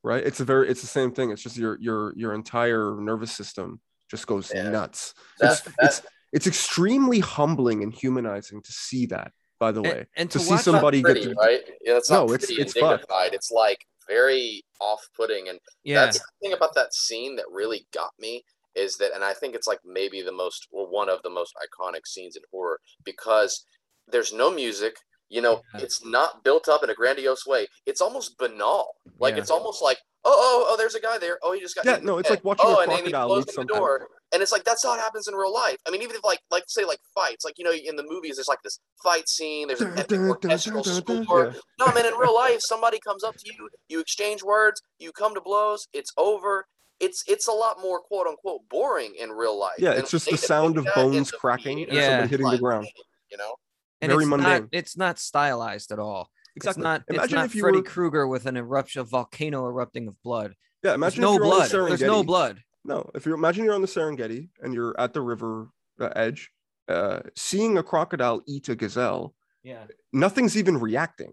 Right? 0.02 0.24
It's 0.24 0.40
a 0.40 0.44
very 0.44 0.68
it's 0.68 0.80
the 0.80 0.86
same 0.86 1.12
thing. 1.12 1.30
It's 1.30 1.42
just 1.42 1.56
your 1.56 1.78
your 1.80 2.12
your 2.16 2.34
entire 2.34 2.96
nervous 3.00 3.32
system 3.32 3.80
just 4.10 4.26
goes 4.26 4.52
Yeah. 4.54 4.70
nuts. 4.70 5.14
That's- 5.40 5.66
it's, 5.66 5.76
it's 5.82 6.02
it's 6.32 6.46
extremely 6.46 7.20
humbling 7.20 7.82
and 7.82 7.92
humanizing 7.94 8.60
to 8.62 8.72
see 8.72 9.06
that, 9.06 9.32
by 9.58 9.72
the 9.72 9.82
way. 9.82 10.06
and 10.16 10.30
to 10.30 10.38
to 10.38 10.44
see 10.44 10.50
watch- 10.50 10.58
It's 10.60 10.66
not 10.66 10.72
somebody 10.74 11.02
pretty, 11.02 11.20
get 11.20 11.28
to, 11.30 11.34
right 11.36 11.60
yeah 11.82 11.96
it's 11.96 12.10
not 12.10 12.26
No, 12.26 12.34
it's- 12.34 12.46
pretty 12.46 12.60
it's 12.62 12.74
dignified 12.74 13.32
it's 13.34 13.50
like 13.50 13.78
very 14.08 14.62
off-putting 14.80 15.48
and 15.48 15.58
Yeah. 15.84 16.04
That's 16.04 16.18
the 16.18 16.24
thing 16.42 16.52
about 16.52 16.74
that 16.74 16.92
scene 16.92 17.36
that 17.36 17.46
really 17.50 17.86
got 17.94 18.10
me 18.18 18.44
is 18.74 18.96
that, 18.98 19.12
and 19.14 19.22
I 19.24 19.32
think 19.32 19.54
it's 19.54 19.66
like 19.68 19.78
maybe 19.84 20.20
the 20.20 20.32
most 20.32 20.66
or 20.72 20.86
one 20.90 21.08
of 21.08 21.22
the 21.22 21.30
most 21.30 21.54
iconic 21.64 22.06
scenes 22.06 22.36
in 22.36 22.42
horror 22.50 22.80
because 23.04 23.64
there's 24.08 24.32
no 24.32 24.50
music. 24.50 24.96
You 25.34 25.40
know, 25.40 25.62
Yeah. 25.74 25.80
it's 25.80 26.04
not 26.04 26.44
built 26.44 26.68
up 26.68 26.84
in 26.84 26.90
a 26.90 26.94
grandiose 26.94 27.44
way. 27.44 27.66
It's 27.86 28.00
almost 28.00 28.38
banal. 28.38 28.94
Like 29.18 29.34
Yeah. 29.34 29.40
it's 29.42 29.50
almost 29.50 29.82
like, 29.82 29.98
oh, 30.24 30.32
oh, 30.32 30.66
oh, 30.68 30.76
there's 30.76 30.94
a 30.94 31.00
guy 31.00 31.18
there. 31.18 31.38
Oh, 31.42 31.52
he 31.52 31.60
just 31.60 31.74
got. 31.74 31.84
Yeah, 31.84 31.92
hit 31.92 32.00
in 32.00 32.06
the 32.06 32.12
no, 32.12 32.18
it's 32.18 32.28
head. 32.28 32.36
like 32.36 32.44
watching 32.44 32.66
oh, 32.68 32.74
a 32.74 32.76
oh, 32.76 32.80
and 32.82 32.90
crocodile 32.92 33.26
blows 33.26 33.44
eat 33.48 33.58
in 33.58 33.66
the 33.66 33.74
door, 33.74 34.06
and 34.32 34.42
it's 34.42 34.52
like 34.52 34.62
that's 34.62 34.84
how 34.84 34.94
it 34.94 35.00
happens 35.00 35.26
in 35.26 35.34
real 35.34 35.52
life. 35.52 35.78
I 35.88 35.90
mean, 35.90 36.02
even 36.02 36.14
if 36.14 36.22
like, 36.22 36.38
like 36.52 36.62
say 36.68 36.84
like 36.84 37.00
fights, 37.16 37.44
like 37.44 37.54
you 37.58 37.64
know, 37.64 37.72
in 37.72 37.96
the 37.96 38.04
movies, 38.08 38.36
there's 38.36 38.46
like 38.46 38.62
this 38.62 38.78
fight 39.02 39.28
scene. 39.28 39.66
There's 39.66 39.80
an 39.80 39.88
Dun, 39.90 39.98
epic 39.98 40.08
dun, 40.10 40.20
dun, 40.20 40.28
orchestral 40.30 40.84
score. 40.84 41.46
Yeah. 41.46 41.60
No, 41.84 41.92
man, 41.92 42.06
in 42.06 42.14
real 42.14 42.34
life, 42.44 42.60
somebody 42.60 43.00
comes 43.00 43.24
up 43.24 43.34
to 43.34 43.44
you, 43.46 43.68
you 43.88 43.98
exchange 43.98 44.44
words, 44.44 44.80
you 45.00 45.10
come 45.10 45.34
to 45.34 45.40
blows, 45.40 45.88
it's 45.92 46.12
over. 46.16 46.66
It's 47.00 47.24
it's 47.26 47.48
a 47.48 47.52
lot 47.52 47.78
more 47.82 47.98
quote 47.98 48.28
unquote 48.28 48.60
boring 48.70 49.14
in 49.18 49.30
real 49.30 49.58
life. 49.58 49.74
Yeah, 49.78 49.90
it's 49.94 50.12
just 50.12 50.30
the 50.30 50.36
sound 50.36 50.78
of 50.78 50.84
depict 50.84 50.94
that 50.94 51.06
in 51.06 51.12
bones 51.12 51.30
cracking 51.32 51.82
and 51.82 51.92
Yeah. 51.92 52.02
somebody 52.20 52.28
hitting 52.30 52.50
the 52.50 52.58
ground. 52.58 52.86
You 53.32 53.38
know? 53.38 53.56
And 54.04 54.12
very 54.12 54.22
it's 54.24 54.30
mundane. 54.30 54.60
not 54.62 54.68
it's 54.72 54.96
not 54.96 55.18
stylized 55.18 55.92
at 55.92 55.98
all. 55.98 56.28
It's 56.56 56.66
exactly. 56.66 56.82
not. 56.84 57.02
it's 57.08 57.18
Imagine 57.18 57.36
not 57.36 57.44
if 57.46 57.54
you 57.54 57.60
Freddy 57.62 57.78
were- 57.78 57.82
Krueger 57.84 58.28
with 58.28 58.46
an 58.46 58.56
eruption, 58.56 59.00
a 59.00 59.04
volcano 59.04 59.66
erupting 59.66 60.06
of 60.08 60.20
blood. 60.22 60.54
Yeah, 60.82 60.90
There's 60.90 60.94
imagine 60.96 61.22
no 61.22 61.32
if 61.34 61.36
you're 61.38 61.44
on 61.44 61.50
the 61.50 61.56
blood. 61.56 61.88
There's 61.90 62.00
no 62.02 62.22
blood. 62.24 62.60
No, 62.84 63.10
if 63.14 63.24
you 63.26 63.34
imagine 63.34 63.64
you're 63.64 63.74
on 63.74 63.80
the 63.82 63.88
Serengeti 63.88 64.48
and 64.62 64.74
you're 64.74 64.94
at 65.00 65.14
the 65.14 65.20
river 65.22 65.68
uh, 65.98 66.10
edge, 66.14 66.50
uh, 66.88 67.20
seeing 67.34 67.78
a 67.78 67.82
crocodile 67.82 68.42
eat 68.46 68.68
a 68.68 68.74
gazelle, 68.76 69.34
Yeah. 69.62 69.84
nothing's 70.12 70.56
even 70.56 70.78
reacting. 70.78 71.32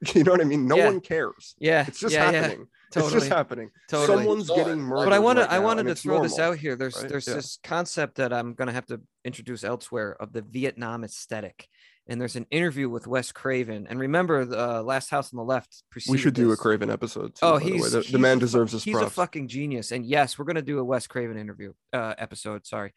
You 0.14 0.24
know 0.24 0.32
what 0.32 0.40
I 0.40 0.44
mean? 0.44 0.66
No 0.66 0.76
Yeah. 0.76 0.86
one 0.86 1.00
cares. 1.00 1.54
Yeah. 1.58 1.84
It's 1.86 2.00
just 2.00 2.12
yeah, 2.14 2.30
yeah, 2.30 2.40
happening. 2.42 2.66
Totally. 2.90 3.12
It's 3.14 3.20
just 3.24 3.32
happening. 3.32 3.70
Totally. 3.88 4.18
Someone's 4.18 4.48
It's 4.50 4.56
getting 4.58 4.80
murdered. 4.80 5.04
but 5.06 5.12
I 5.12 5.18
wanted 5.20 5.40
right 5.42 5.50
I 5.52 5.58
wanted 5.60 5.84
to 5.84 5.90
it's 5.92 6.02
throw 6.02 6.20
this 6.22 6.38
out 6.40 6.58
here. 6.58 6.74
There's 6.76 6.96
right? 6.96 7.08
there's 7.08 7.28
Yeah. 7.28 7.34
this 7.34 7.58
concept 7.62 8.16
that 8.16 8.32
I'm 8.32 8.54
gonna 8.54 8.72
have 8.72 8.86
to 8.86 9.00
introduce 9.24 9.62
elsewhere 9.62 10.16
of 10.20 10.32
the 10.32 10.42
Vietnam 10.42 11.04
aesthetic. 11.04 11.68
And 12.08 12.20
there's 12.20 12.34
an 12.34 12.46
interview 12.50 12.88
with 12.88 13.06
Wes 13.06 13.30
Craven. 13.30 13.86
And 13.88 14.00
remember, 14.00 14.44
the 14.44 14.58
uh, 14.78 14.82
Last 14.82 15.08
House 15.10 15.32
on 15.32 15.36
the 15.36 15.44
Left. 15.44 15.84
We 16.08 16.18
should 16.18 16.34
do 16.34 16.50
a. 16.50 16.56
Craven 16.56 16.90
episode. 16.90 17.36
Too, 17.36 17.46
Oh, 17.46 17.52
by 17.60 17.64
the, 17.64 17.64
he's 17.72 17.92
the, 17.92 18.00
he's 18.00 18.18
man 18.18 18.38
deserves 18.40 18.72
his 18.72 18.82
He's 18.82 18.94
props. 18.96 19.06
a 19.06 19.10
fucking 19.10 19.46
genius. 19.48 19.92
And 19.92 20.04
yes, 20.04 20.36
we're 20.38 20.44
gonna 20.44 20.62
do 20.62 20.78
a 20.80 20.84
Wes 20.84 21.06
Craven 21.06 21.36
interview 21.38 21.72
uh, 21.92 22.14
episode. 22.18 22.66
Sorry. 22.66 22.92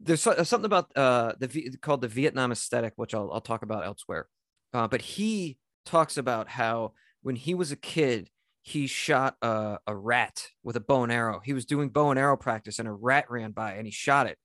There's 0.00 0.20
something 0.22 0.64
about 0.64 0.94
uh 0.96 1.32
the 1.38 1.46
V- 1.46 1.70
called 1.80 2.00
the 2.00 2.08
Vietnam 2.08 2.50
aesthetic, 2.52 2.94
which 2.96 3.14
I'll 3.14 3.30
I'll 3.32 3.40
talk 3.40 3.62
about 3.62 3.84
elsewhere. 3.86 4.26
Uh, 4.72 4.88
but 4.88 5.00
he 5.00 5.56
talks 5.86 6.16
about 6.16 6.48
how 6.48 6.92
when 7.22 7.36
he 7.36 7.54
was 7.54 7.70
a 7.70 7.76
kid, 7.76 8.28
he 8.62 8.86
shot 8.88 9.36
a, 9.40 9.78
a 9.86 9.94
rat 9.94 10.48
with 10.64 10.74
a 10.76 10.80
bow 10.80 11.04
and 11.04 11.12
arrow. 11.12 11.40
He 11.44 11.52
was 11.52 11.64
doing 11.64 11.90
bow 11.90 12.10
and 12.10 12.18
arrow 12.18 12.36
practice, 12.36 12.78
and 12.80 12.88
a 12.88 12.92
rat 12.92 13.30
ran 13.30 13.52
by, 13.52 13.74
and 13.74 13.86
he 13.86 13.92
shot 13.92 14.26
it, 14.26 14.36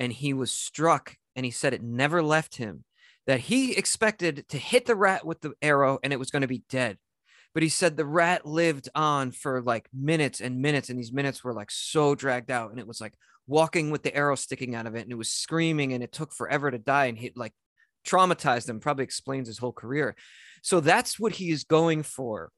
and 0.00 0.12
he 0.12 0.34
was 0.34 0.50
struck, 0.50 1.16
and 1.36 1.46
he 1.46 1.52
said 1.52 1.72
it 1.74 1.82
never 1.82 2.22
left 2.22 2.56
him. 2.56 2.84
That 3.28 3.38
he 3.40 3.76
expected 3.76 4.46
to 4.48 4.58
hit 4.58 4.86
the 4.86 4.96
rat 4.96 5.24
with 5.24 5.40
the 5.42 5.52
arrow, 5.62 6.00
and 6.02 6.12
it 6.12 6.18
was 6.18 6.32
going 6.32 6.42
to 6.42 6.48
be 6.48 6.64
dead 6.68 6.98
but 7.54 7.62
he 7.62 7.68
said 7.68 7.96
the 7.96 8.04
rat 8.06 8.46
lived 8.46 8.88
on 8.94 9.32
for 9.32 9.60
like 9.62 9.88
minutes 9.92 10.40
and 10.40 10.60
minutes 10.60 10.90
and 10.90 10.98
these 10.98 11.12
minutes 11.12 11.42
were 11.42 11.52
like 11.54 11.70
so 11.70 12.14
dragged 12.14 12.50
out 12.52 12.70
and 12.70 12.78
it 12.78 12.86
was 12.86 13.00
like 13.00 13.14
walking 13.46 13.90
with 13.90 14.02
the 14.02 14.14
arrow 14.14 14.36
sticking 14.36 14.74
out 14.74 14.86
of 14.86 14.94
it 14.94 15.00
and 15.02 15.10
it 15.10 15.18
was 15.18 15.30
screaming 15.30 15.92
and 15.92 16.04
it 16.04 16.12
took 16.12 16.32
forever 16.32 16.70
to 16.70 16.78
die 16.78 17.06
and 17.06 17.18
he 17.18 17.32
like 17.34 17.52
traumatized 18.06 18.68
him 18.68 18.78
probably 18.80 19.04
explains 19.04 19.48
his 19.48 19.58
whole 19.58 19.72
career 19.72 20.14
so 20.62 20.80
that's 20.80 21.18
what 21.18 21.32
he 21.32 21.50
is 21.50 21.64
going 21.64 22.02
for 22.02 22.50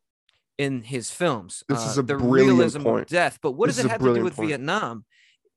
in 0.59 0.83
his 0.83 1.11
films 1.11 1.63
This 1.69 1.79
uh, 1.79 1.89
is 1.89 1.99
a 1.99 2.03
the 2.03 2.19
realism 2.19 2.83
point. 2.83 3.03
of 3.03 3.09
death 3.09 3.39
but 3.43 3.53
what 3.53 3.69
This 3.69 3.77
does 3.77 3.87
it 3.87 3.91
have 3.91 4.03
to 4.03 4.15
do 4.15 4.23
with 4.25 4.37
point. 4.37 4.49
vietnam 4.49 5.05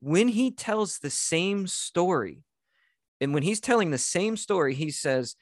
when 0.00 0.28
he 0.28 0.50
tells 0.50 0.98
the 0.98 1.10
same 1.10 1.66
story 1.66 2.38
and 3.20 3.34
when 3.34 3.42
he's 3.42 3.60
telling 3.60 3.90
the 3.90 3.98
same 3.98 4.36
story 4.36 4.74
he 4.74 4.90
says 4.90 5.36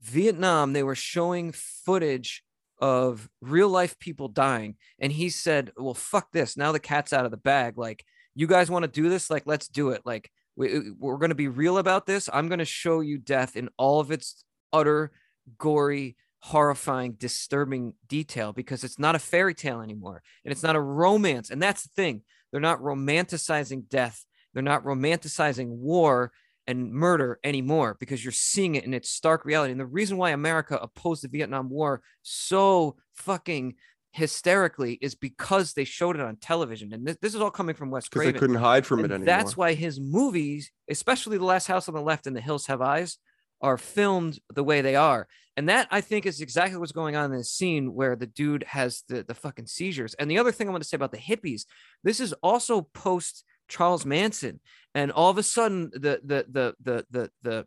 Vietnam, 0.00 0.72
they 0.72 0.82
were 0.82 0.94
showing 0.94 1.52
footage 1.52 2.44
of 2.78 3.28
real 3.40 3.68
life 3.68 3.98
people 3.98 4.28
dying. 4.28 4.76
And 4.98 5.12
he 5.12 5.30
said, 5.30 5.72
Well, 5.76 5.94
fuck 5.94 6.32
this. 6.32 6.56
Now 6.56 6.72
the 6.72 6.80
cat's 6.80 7.12
out 7.12 7.24
of 7.24 7.30
the 7.30 7.36
bag. 7.36 7.78
Like, 7.78 8.04
you 8.34 8.46
guys 8.46 8.70
want 8.70 8.84
to 8.84 8.90
do 8.90 9.08
this? 9.08 9.30
Like, 9.30 9.44
let's 9.46 9.68
do 9.68 9.90
it. 9.90 10.02
Like, 10.04 10.30
we, 10.56 10.90
we're 10.98 11.18
going 11.18 11.30
to 11.30 11.34
be 11.34 11.48
real 11.48 11.78
about 11.78 12.06
this. 12.06 12.28
I'm 12.32 12.48
going 12.48 12.58
to 12.58 12.64
show 12.64 13.00
you 13.00 13.18
death 13.18 13.56
in 13.56 13.68
all 13.76 14.00
of 14.00 14.10
its 14.10 14.44
utter, 14.72 15.12
gory, 15.58 16.16
horrifying, 16.40 17.12
disturbing 17.12 17.94
detail 18.06 18.52
because 18.52 18.84
it's 18.84 18.98
not 18.98 19.14
a 19.14 19.20
fairy 19.20 19.54
tale 19.54 19.80
anymore. 19.80 20.22
And 20.44 20.52
it's 20.52 20.62
not 20.62 20.76
a 20.76 20.80
romance. 20.80 21.50
And 21.50 21.62
that's 21.62 21.84
the 21.84 21.90
thing. 21.96 22.22
They're 22.50 22.60
not 22.60 22.80
romanticizing 22.80 23.88
death, 23.88 24.24
they're 24.52 24.62
not 24.62 24.84
romanticizing 24.84 25.68
war 25.68 26.32
and 26.66 26.92
murder 26.92 27.38
anymore 27.44 27.96
because 27.98 28.24
you're 28.24 28.32
seeing 28.32 28.74
it 28.74 28.84
in 28.84 28.94
its 28.94 29.10
stark 29.10 29.44
reality. 29.44 29.72
And 29.72 29.80
the 29.80 29.86
reason 29.86 30.16
why 30.16 30.30
America 30.30 30.78
opposed 30.80 31.22
the 31.22 31.28
Vietnam 31.28 31.68
War 31.68 32.02
so 32.22 32.96
fucking 33.14 33.74
hysterically 34.12 34.94
is 35.02 35.14
because 35.14 35.72
they 35.72 35.84
showed 35.84 36.16
it 36.16 36.22
on 36.22 36.36
television. 36.36 36.92
And 36.92 37.06
this, 37.06 37.16
this 37.20 37.34
is 37.34 37.40
all 37.40 37.50
coming 37.50 37.74
from 37.74 37.90
Wes 37.90 38.08
because 38.08 38.32
they 38.32 38.38
couldn't 38.38 38.56
hide 38.56 38.86
from 38.86 39.00
it 39.00 39.10
anymore. 39.10 39.26
that's 39.26 39.56
why 39.56 39.74
his 39.74 39.98
movies, 40.00 40.70
especially 40.88 41.36
The 41.36 41.44
Last 41.44 41.66
House 41.66 41.88
on 41.88 41.94
the 41.94 42.00
Left 42.00 42.26
and 42.26 42.36
The 42.36 42.40
Hills 42.40 42.66
Have 42.66 42.80
Eyes, 42.80 43.18
are 43.60 43.76
filmed 43.76 44.38
the 44.54 44.62
way 44.62 44.82
they 44.82 44.94
are. 44.94 45.26
And 45.56 45.68
that 45.68 45.88
I 45.90 46.00
think 46.00 46.26
is 46.26 46.40
exactly 46.40 46.78
what's 46.78 46.92
going 46.92 47.16
on 47.16 47.32
in 47.32 47.38
this 47.38 47.50
scene 47.50 47.94
where 47.94 48.14
the 48.14 48.26
dude 48.26 48.64
has 48.64 49.02
the, 49.08 49.22
the 49.22 49.34
fucking 49.34 49.66
seizures. 49.66 50.14
And 50.14 50.30
the 50.30 50.38
other 50.38 50.52
thing 50.52 50.68
I 50.68 50.70
want 50.70 50.82
to 50.82 50.88
say 50.88 50.96
about 50.96 51.12
the 51.12 51.18
hippies, 51.18 51.64
this 52.02 52.20
is 52.20 52.32
also 52.34 52.82
post 52.82 53.44
Charles 53.68 54.04
Manson. 54.06 54.60
And 54.94 55.10
all 55.12 55.30
of 55.30 55.38
a 55.38 55.42
sudden 55.42 55.90
the 55.92 56.20
the 56.24 56.46
the 56.50 56.74
the 56.82 57.04
the 57.10 57.30
the 57.42 57.66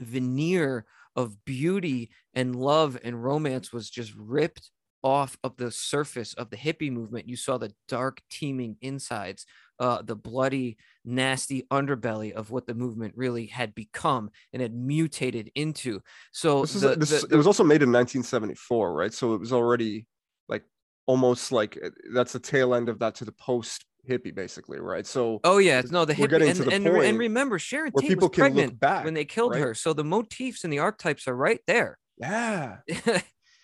veneer 0.00 0.84
of 1.16 1.44
beauty 1.44 2.10
and 2.34 2.56
love 2.56 2.98
and 3.04 3.22
romance 3.22 3.72
was 3.72 3.88
just 3.90 4.12
ripped 4.16 4.70
off 5.02 5.36
of 5.44 5.56
the 5.56 5.70
surface 5.70 6.32
of 6.34 6.48
the 6.50 6.56
hippie 6.56 6.90
movement. 6.90 7.28
You 7.28 7.36
saw 7.36 7.58
the 7.58 7.72
dark 7.88 8.22
teeming 8.30 8.76
insides, 8.80 9.44
uh, 9.78 10.00
the 10.02 10.16
bloody, 10.16 10.78
nasty 11.04 11.66
underbelly 11.70 12.32
of 12.32 12.50
what 12.50 12.66
the 12.66 12.74
movement 12.74 13.12
really 13.14 13.46
had 13.46 13.74
become 13.74 14.30
and 14.52 14.62
had 14.62 14.74
mutated 14.74 15.50
into. 15.54 16.00
So 16.32 16.62
This 16.62 16.76
is 16.76 16.80
the- 16.80 16.96
this, 16.96 17.22
the- 17.22 17.34
it 17.34 17.36
was 17.36 17.46
also 17.46 17.62
made 17.64 17.82
in 17.82 17.92
1974, 17.92 18.94
right? 18.94 19.12
So 19.12 19.34
it 19.34 19.38
was 19.40 19.52
already 19.52 20.06
like 20.48 20.64
almost 21.06 21.52
like 21.52 21.78
uh, 21.84 21.90
that's 22.14 22.32
the 22.32 22.40
tail 22.40 22.74
end 22.74 22.88
of 22.88 22.98
that 23.00 23.14
to 23.16 23.26
the 23.26 23.32
post 23.32 23.84
hippie, 24.08 24.34
basically, 24.34 24.78
right? 24.78 25.06
So 25.06 25.40
Oh 25.44 25.58
yeah, 25.58 25.82
no, 25.90 26.04
the 26.04 26.14
hippie, 26.14 26.48
and, 26.48 26.56
the 26.56 26.70
and, 26.70 26.86
and 26.86 27.18
remember, 27.18 27.58
Sharon 27.58 27.92
Tate 27.92 28.08
people 28.08 28.28
was 28.28 28.36
pregnant 28.38 28.78
back, 28.80 29.04
when 29.04 29.14
they 29.14 29.24
killed 29.24 29.52
right? 29.54 29.60
her, 29.62 29.74
so 29.74 29.92
the 29.92 30.04
motifs 30.04 30.64
and 30.64 30.72
the 30.72 30.78
archetypes 30.80 31.26
are 31.28 31.36
right 31.36 31.60
there. 31.66 31.98
yeah, 32.18 32.78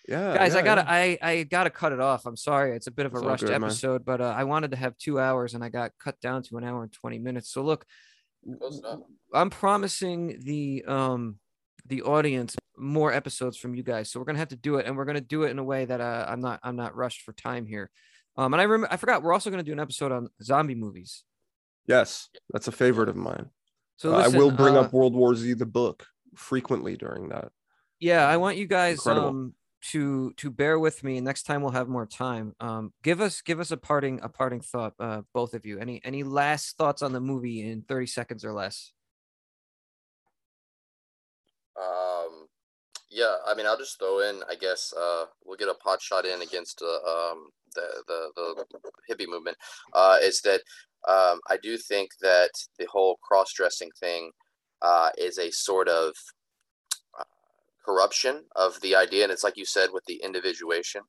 yeah, 0.07 0.35
guys 0.35 0.55
i 0.55 0.61
gotta 0.61 0.81
yeah. 0.81 0.91
i 0.91 1.17
i 1.21 1.43
gotta 1.43 1.69
cut 1.69 1.93
it 1.93 2.01
off 2.01 2.25
i'm 2.25 2.35
sorry 2.35 2.75
it's 2.75 2.87
a 2.87 2.91
bit 2.91 3.05
of 3.05 3.13
a 3.13 3.17
It's 3.17 3.25
rushed 3.25 3.43
good, 3.43 3.51
man. 3.51 3.63
episode 3.63 4.03
but 4.03 4.19
uh, 4.19 4.33
i 4.35 4.43
wanted 4.43 4.71
to 4.71 4.77
have 4.77 4.97
two 4.97 5.19
hours 5.19 5.53
and 5.53 5.63
i 5.63 5.69
got 5.69 5.91
cut 6.03 6.19
down 6.19 6.43
to 6.43 6.57
an 6.57 6.63
hour 6.65 6.83
and 6.83 6.91
20 6.91 7.19
minutes 7.19 7.49
so 7.53 7.61
look 7.63 7.85
i'm 9.33 9.49
promising 9.49 10.39
the 10.43 10.83
um 10.87 11.37
the 11.85 12.01
audience 12.01 12.55
more 12.77 13.13
episodes 13.13 13.57
from 13.57 13.75
you 13.75 13.83
guys 13.83 14.11
so 14.11 14.19
we're 14.19 14.25
gonna 14.25 14.39
have 14.39 14.49
to 14.49 14.55
do 14.57 14.75
it 14.77 14.85
and 14.85 14.97
we're 14.97 15.05
gonna 15.05 15.21
do 15.21 15.43
it 15.43 15.51
in 15.51 15.59
a 15.59 15.63
way 15.63 15.85
that 15.85 16.01
uh, 16.01 16.25
i'm 16.27 16.41
not 16.41 16.59
i'm 16.63 16.75
not 16.75 16.95
rushed 16.95 17.21
for 17.21 17.31
time 17.33 17.65
here 17.65 17.89
um 18.37 18.53
and 18.53 18.61
i 18.61 18.63
remember 18.63 18.87
i 18.91 18.97
forgot 18.97 19.23
we're 19.23 19.33
also 19.33 19.49
gonna 19.49 19.63
do 19.63 19.71
an 19.71 19.79
episode 19.79 20.11
on 20.11 20.29
zombie 20.41 20.75
movies 20.75 21.23
Yes, 21.87 22.29
that's 22.51 22.67
a 22.67 22.71
favorite 22.71 23.09
of 23.09 23.15
mine. 23.15 23.49
so 23.97 24.13
Uh, 24.13 24.19
I 24.23 24.27
will 24.27 24.51
bring 24.51 24.77
uh, 24.77 24.81
up 24.81 24.93
World 24.93 25.15
War 25.15 25.33
Z, 25.35 25.53
the 25.53 25.65
book, 25.65 26.05
frequently 26.35 26.95
during 26.95 27.29
that. 27.29 27.51
yeah 27.99 28.27
i 28.27 28.37
want 28.37 28.57
you 28.57 28.67
guys 28.67 28.97
Incredible. 28.99 29.27
um 29.29 29.55
to 29.91 30.31
to 30.37 30.51
bear 30.51 30.77
with 30.79 31.03
me 31.03 31.19
next 31.21 31.43
time 31.43 31.63
we'll 31.63 31.71
have 31.71 31.89
more 31.89 32.05
time 32.05 32.53
um 32.59 32.93
give 33.01 33.19
us 33.19 33.41
give 33.41 33.59
us 33.59 33.71
a 33.71 33.77
parting 33.77 34.19
a 34.21 34.29
parting 34.29 34.61
thought 34.61 34.93
uh 34.99 35.21
both 35.33 35.55
of 35.55 35.65
you 35.65 35.79
any 35.79 35.99
any 36.03 36.21
last 36.23 36.77
thoughts 36.77 37.01
on 37.01 37.13
the 37.13 37.19
movie 37.19 37.67
in 37.67 37.81
30 37.81 38.05
seconds 38.05 38.45
or 38.45 38.53
less 38.53 38.93
Um, 41.75 42.40
yeah, 43.11 43.35
I 43.45 43.53
mean, 43.53 43.65
I'll 43.65 43.77
just 43.77 43.99
throw 43.99 44.19
in. 44.21 44.41
I 44.49 44.55
guess 44.55 44.93
uh, 44.97 45.25
we'll 45.45 45.57
get 45.57 45.67
a 45.67 45.73
pot 45.73 46.01
shot 46.01 46.25
in 46.25 46.41
against 46.41 46.81
uh, 46.81 47.31
um, 47.31 47.49
the, 47.75 48.03
the 48.07 48.31
the 48.35 48.65
hippie 49.09 49.29
movement. 49.29 49.57
Uh, 49.93 50.17
is 50.21 50.41
that 50.41 50.61
um, 51.07 51.39
I 51.49 51.57
do 51.61 51.77
think 51.77 52.11
that 52.21 52.51
the 52.79 52.87
whole 52.89 53.17
cross 53.21 53.51
dressing 53.53 53.89
thing 53.99 54.31
uh, 54.81 55.09
is 55.17 55.37
a 55.37 55.51
sort 55.51 55.89
of 55.89 56.13
uh, 57.19 57.23
corruption 57.85 58.45
of 58.55 58.79
the 58.81 58.95
idea, 58.95 59.23
and 59.23 59.31
it's 59.31 59.43
like 59.43 59.57
you 59.57 59.65
said 59.65 59.89
with 59.91 60.05
the 60.05 60.21
individuation. 60.23 61.01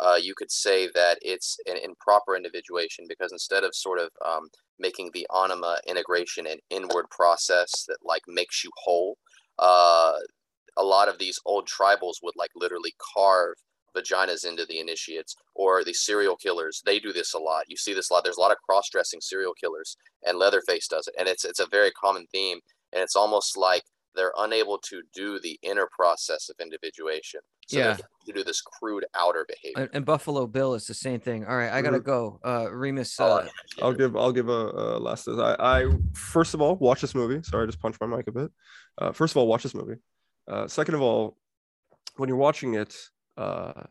Uh, 0.00 0.16
you 0.16 0.34
could 0.34 0.50
say 0.50 0.88
that 0.94 1.18
it's 1.20 1.58
an 1.66 1.76
improper 1.76 2.34
individuation 2.34 3.04
because 3.06 3.32
instead 3.32 3.64
of 3.64 3.74
sort 3.74 4.00
of 4.00 4.08
um, 4.26 4.48
making 4.78 5.10
the 5.12 5.26
anima 5.36 5.76
integration 5.86 6.46
an 6.46 6.56
inward 6.70 7.04
process 7.10 7.84
that 7.86 7.98
like 8.02 8.22
makes 8.26 8.64
you 8.64 8.70
whole, 8.82 9.18
uh, 9.58 10.14
a 10.80 10.84
lot 10.94 11.08
of 11.10 11.16
these 11.18 11.38
old 11.44 11.64
tribals 11.68 12.16
would 12.22 12.34
like 12.42 12.50
literally 12.54 12.94
carve 13.14 13.54
vaginas 13.96 14.44
into 14.50 14.64
the 14.66 14.78
initiates 14.78 15.34
or 15.54 15.82
the 15.84 15.92
serial 15.92 16.36
killers 16.44 16.80
they 16.86 16.98
do 17.06 17.12
this 17.12 17.34
a 17.34 17.38
lot 17.38 17.62
you 17.72 17.76
see 17.84 17.92
this 17.92 18.08
a 18.10 18.12
lot 18.12 18.22
there's 18.24 18.36
a 18.36 18.40
lot 18.46 18.52
of 18.52 18.56
cross-dressing 18.68 19.20
serial 19.20 19.52
killers 19.62 19.96
and 20.26 20.38
leatherface 20.38 20.86
does 20.94 21.06
it 21.08 21.14
and 21.18 21.26
it's 21.32 21.44
it's 21.44 21.58
a 21.66 21.66
very 21.66 21.90
common 22.04 22.24
theme 22.34 22.58
and 22.92 23.02
it's 23.02 23.16
almost 23.16 23.56
like 23.56 23.82
they're 24.14 24.32
unable 24.38 24.78
to 24.78 25.02
do 25.14 25.28
the 25.40 25.58
inner 25.70 25.88
process 25.98 26.48
of 26.50 26.56
individuation 26.60 27.40
so 27.66 27.78
Yeah. 27.78 27.96
they 28.26 28.32
do 28.32 28.44
this 28.44 28.60
crude 28.60 29.04
outer 29.16 29.44
behavior 29.48 29.82
and, 29.82 29.90
and 29.92 30.04
buffalo 30.06 30.46
bill 30.46 30.74
is 30.74 30.86
the 30.86 30.94
same 30.94 31.18
thing 31.18 31.44
all 31.44 31.56
right 31.56 31.72
i 31.72 31.82
gotta 31.82 31.98
Mhm. 32.00 32.04
go 32.14 32.40
uh 32.44 32.66
remus 32.70 33.18
Oh, 33.18 33.38
uh, 33.38 33.48
I'll 33.82 33.92
give 34.02 34.12
I'll 34.16 34.32
give 34.38 34.48
a, 34.48 34.62
a 34.84 34.86
last. 35.06 35.26
I, 35.28 35.56
I 35.74 35.78
first 36.14 36.54
of 36.54 36.60
all 36.62 36.76
watch 36.76 37.00
this 37.00 37.14
movie. 37.20 37.40
Sorry, 37.42 37.64
I 37.64 37.66
just 37.66 37.80
punched 37.80 38.00
my 38.00 38.06
mic 38.06 38.26
a 38.28 38.32
bit. 38.40 38.50
Uh, 38.98 39.10
first 39.12 39.32
of 39.32 39.36
all, 39.38 39.46
watch 39.48 39.62
this 39.62 39.74
movie. 39.74 39.94
Uh, 40.48 40.66
second 40.66 40.94
of 40.94 41.02
all, 41.02 41.36
when 42.16 42.28
you're 42.28 42.38
watching 42.38 42.74
it, 42.74 42.94
uh, 43.36 43.84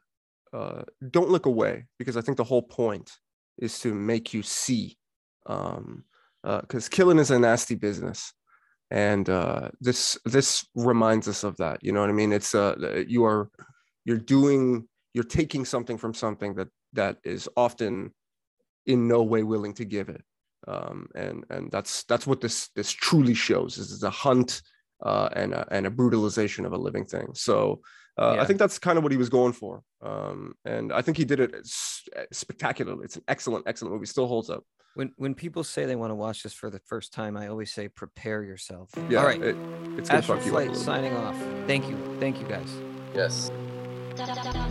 uh, 0.54 0.84
don't 1.12 1.30
look 1.30 1.46
away 1.46 1.86
because 1.98 2.18
I 2.18 2.22
think 2.22 2.38
the 2.38 2.44
whole 2.44 2.62
point 2.62 3.12
is 3.58 3.80
to 3.80 3.94
make 3.94 4.34
you 4.34 4.42
see. 4.42 4.98
Um, 5.46 6.04
because 6.44 6.88
killing 6.88 7.20
is 7.20 7.32
a 7.32 7.40
nasty 7.40 7.76
business, 7.76 8.34
and 8.92 9.30
uh, 9.30 9.70
this 9.82 10.18
this 10.26 10.66
reminds 10.74 11.28
us 11.28 11.44
of 11.44 11.58
that. 11.58 11.84
You 11.84 11.92
know 11.92 12.00
what 12.00 12.10
I 12.10 12.14
mean? 12.14 12.32
It's 12.32 12.56
uh, 12.56 13.04
you 13.08 13.26
are 13.26 13.50
you're 14.06 14.18
doing 14.18 14.88
you're 15.14 15.26
taking 15.26 15.66
something 15.66 15.98
from 15.98 16.14
something 16.14 16.56
that 16.56 16.70
that 16.94 17.18
is 17.24 17.50
often 17.58 18.14
in 18.86 19.08
no 19.08 19.22
way 19.22 19.44
willing 19.44 19.74
to 19.74 19.86
give 19.86 20.08
it 20.10 20.24
um, 20.68 21.08
and 21.16 21.46
and 21.50 21.72
that's 21.72 22.04
that's 22.04 22.28
what 22.28 22.42
this 22.42 22.70
this 22.76 22.92
truly 22.92 23.34
shows 23.34 23.76
this 23.76 23.92
is 23.92 24.04
a 24.04 24.10
hunt 24.10 24.62
uh, 25.04 25.30
and 25.34 25.54
a, 25.54 25.66
and 25.72 25.86
a 25.88 25.90
brutalization 25.90 26.66
of 26.66 26.74
a 26.74 26.78
living 26.78 27.06
thing 27.06 27.28
so 27.34 27.82
uh, 28.18 28.34
Yeah. 28.36 28.42
I 28.42 28.46
think 28.46 28.60
that's 28.60 28.78
kind 28.80 28.98
of 28.98 29.04
what 29.04 29.12
he 29.12 29.18
was 29.18 29.30
going 29.30 29.54
for 29.54 29.82
um, 30.02 30.54
and 30.66 30.92
I 30.92 31.02
think 31.02 31.18
he 31.18 31.26
did 31.26 31.40
it 31.40 31.54
spectacularly 32.32 33.06
it's 33.06 33.16
an 33.16 33.24
excellent 33.28 33.66
excellent 33.68 33.94
movie 33.94 34.06
still 34.06 34.28
holds 34.28 34.50
up 34.50 34.64
When 34.96 35.12
when 35.18 35.34
people 35.36 35.64
say 35.64 35.86
they 35.86 35.96
want 35.96 36.12
to 36.12 36.16
watch 36.16 36.44
this 36.44 36.54
for 36.54 36.70
the 36.70 36.80
first 36.92 37.14
time, 37.14 37.38
I 37.38 37.48
always 37.48 37.72
say 37.72 37.88
prepare 37.88 38.44
yourself. 38.44 38.90
yeah 39.10 39.20
All 39.20 39.26
right. 39.26 39.42
it, 39.42 39.56
it's 39.98 40.10
gonna 40.10 40.20
Astral 40.20 40.38
fuck 40.38 40.46
you 40.46 40.52
up 40.52 40.60
a 40.64 40.66
Flight 40.66 40.68
little 40.70 40.74
bit. 40.74 40.86
signing 40.86 41.14
off. 41.16 41.38
Thank 41.68 41.88
you. 41.90 41.96
Thank 42.20 42.40
you 42.42 42.48
guys. 42.48 42.72
Yes. 43.16 43.52
Dante. 44.16 44.69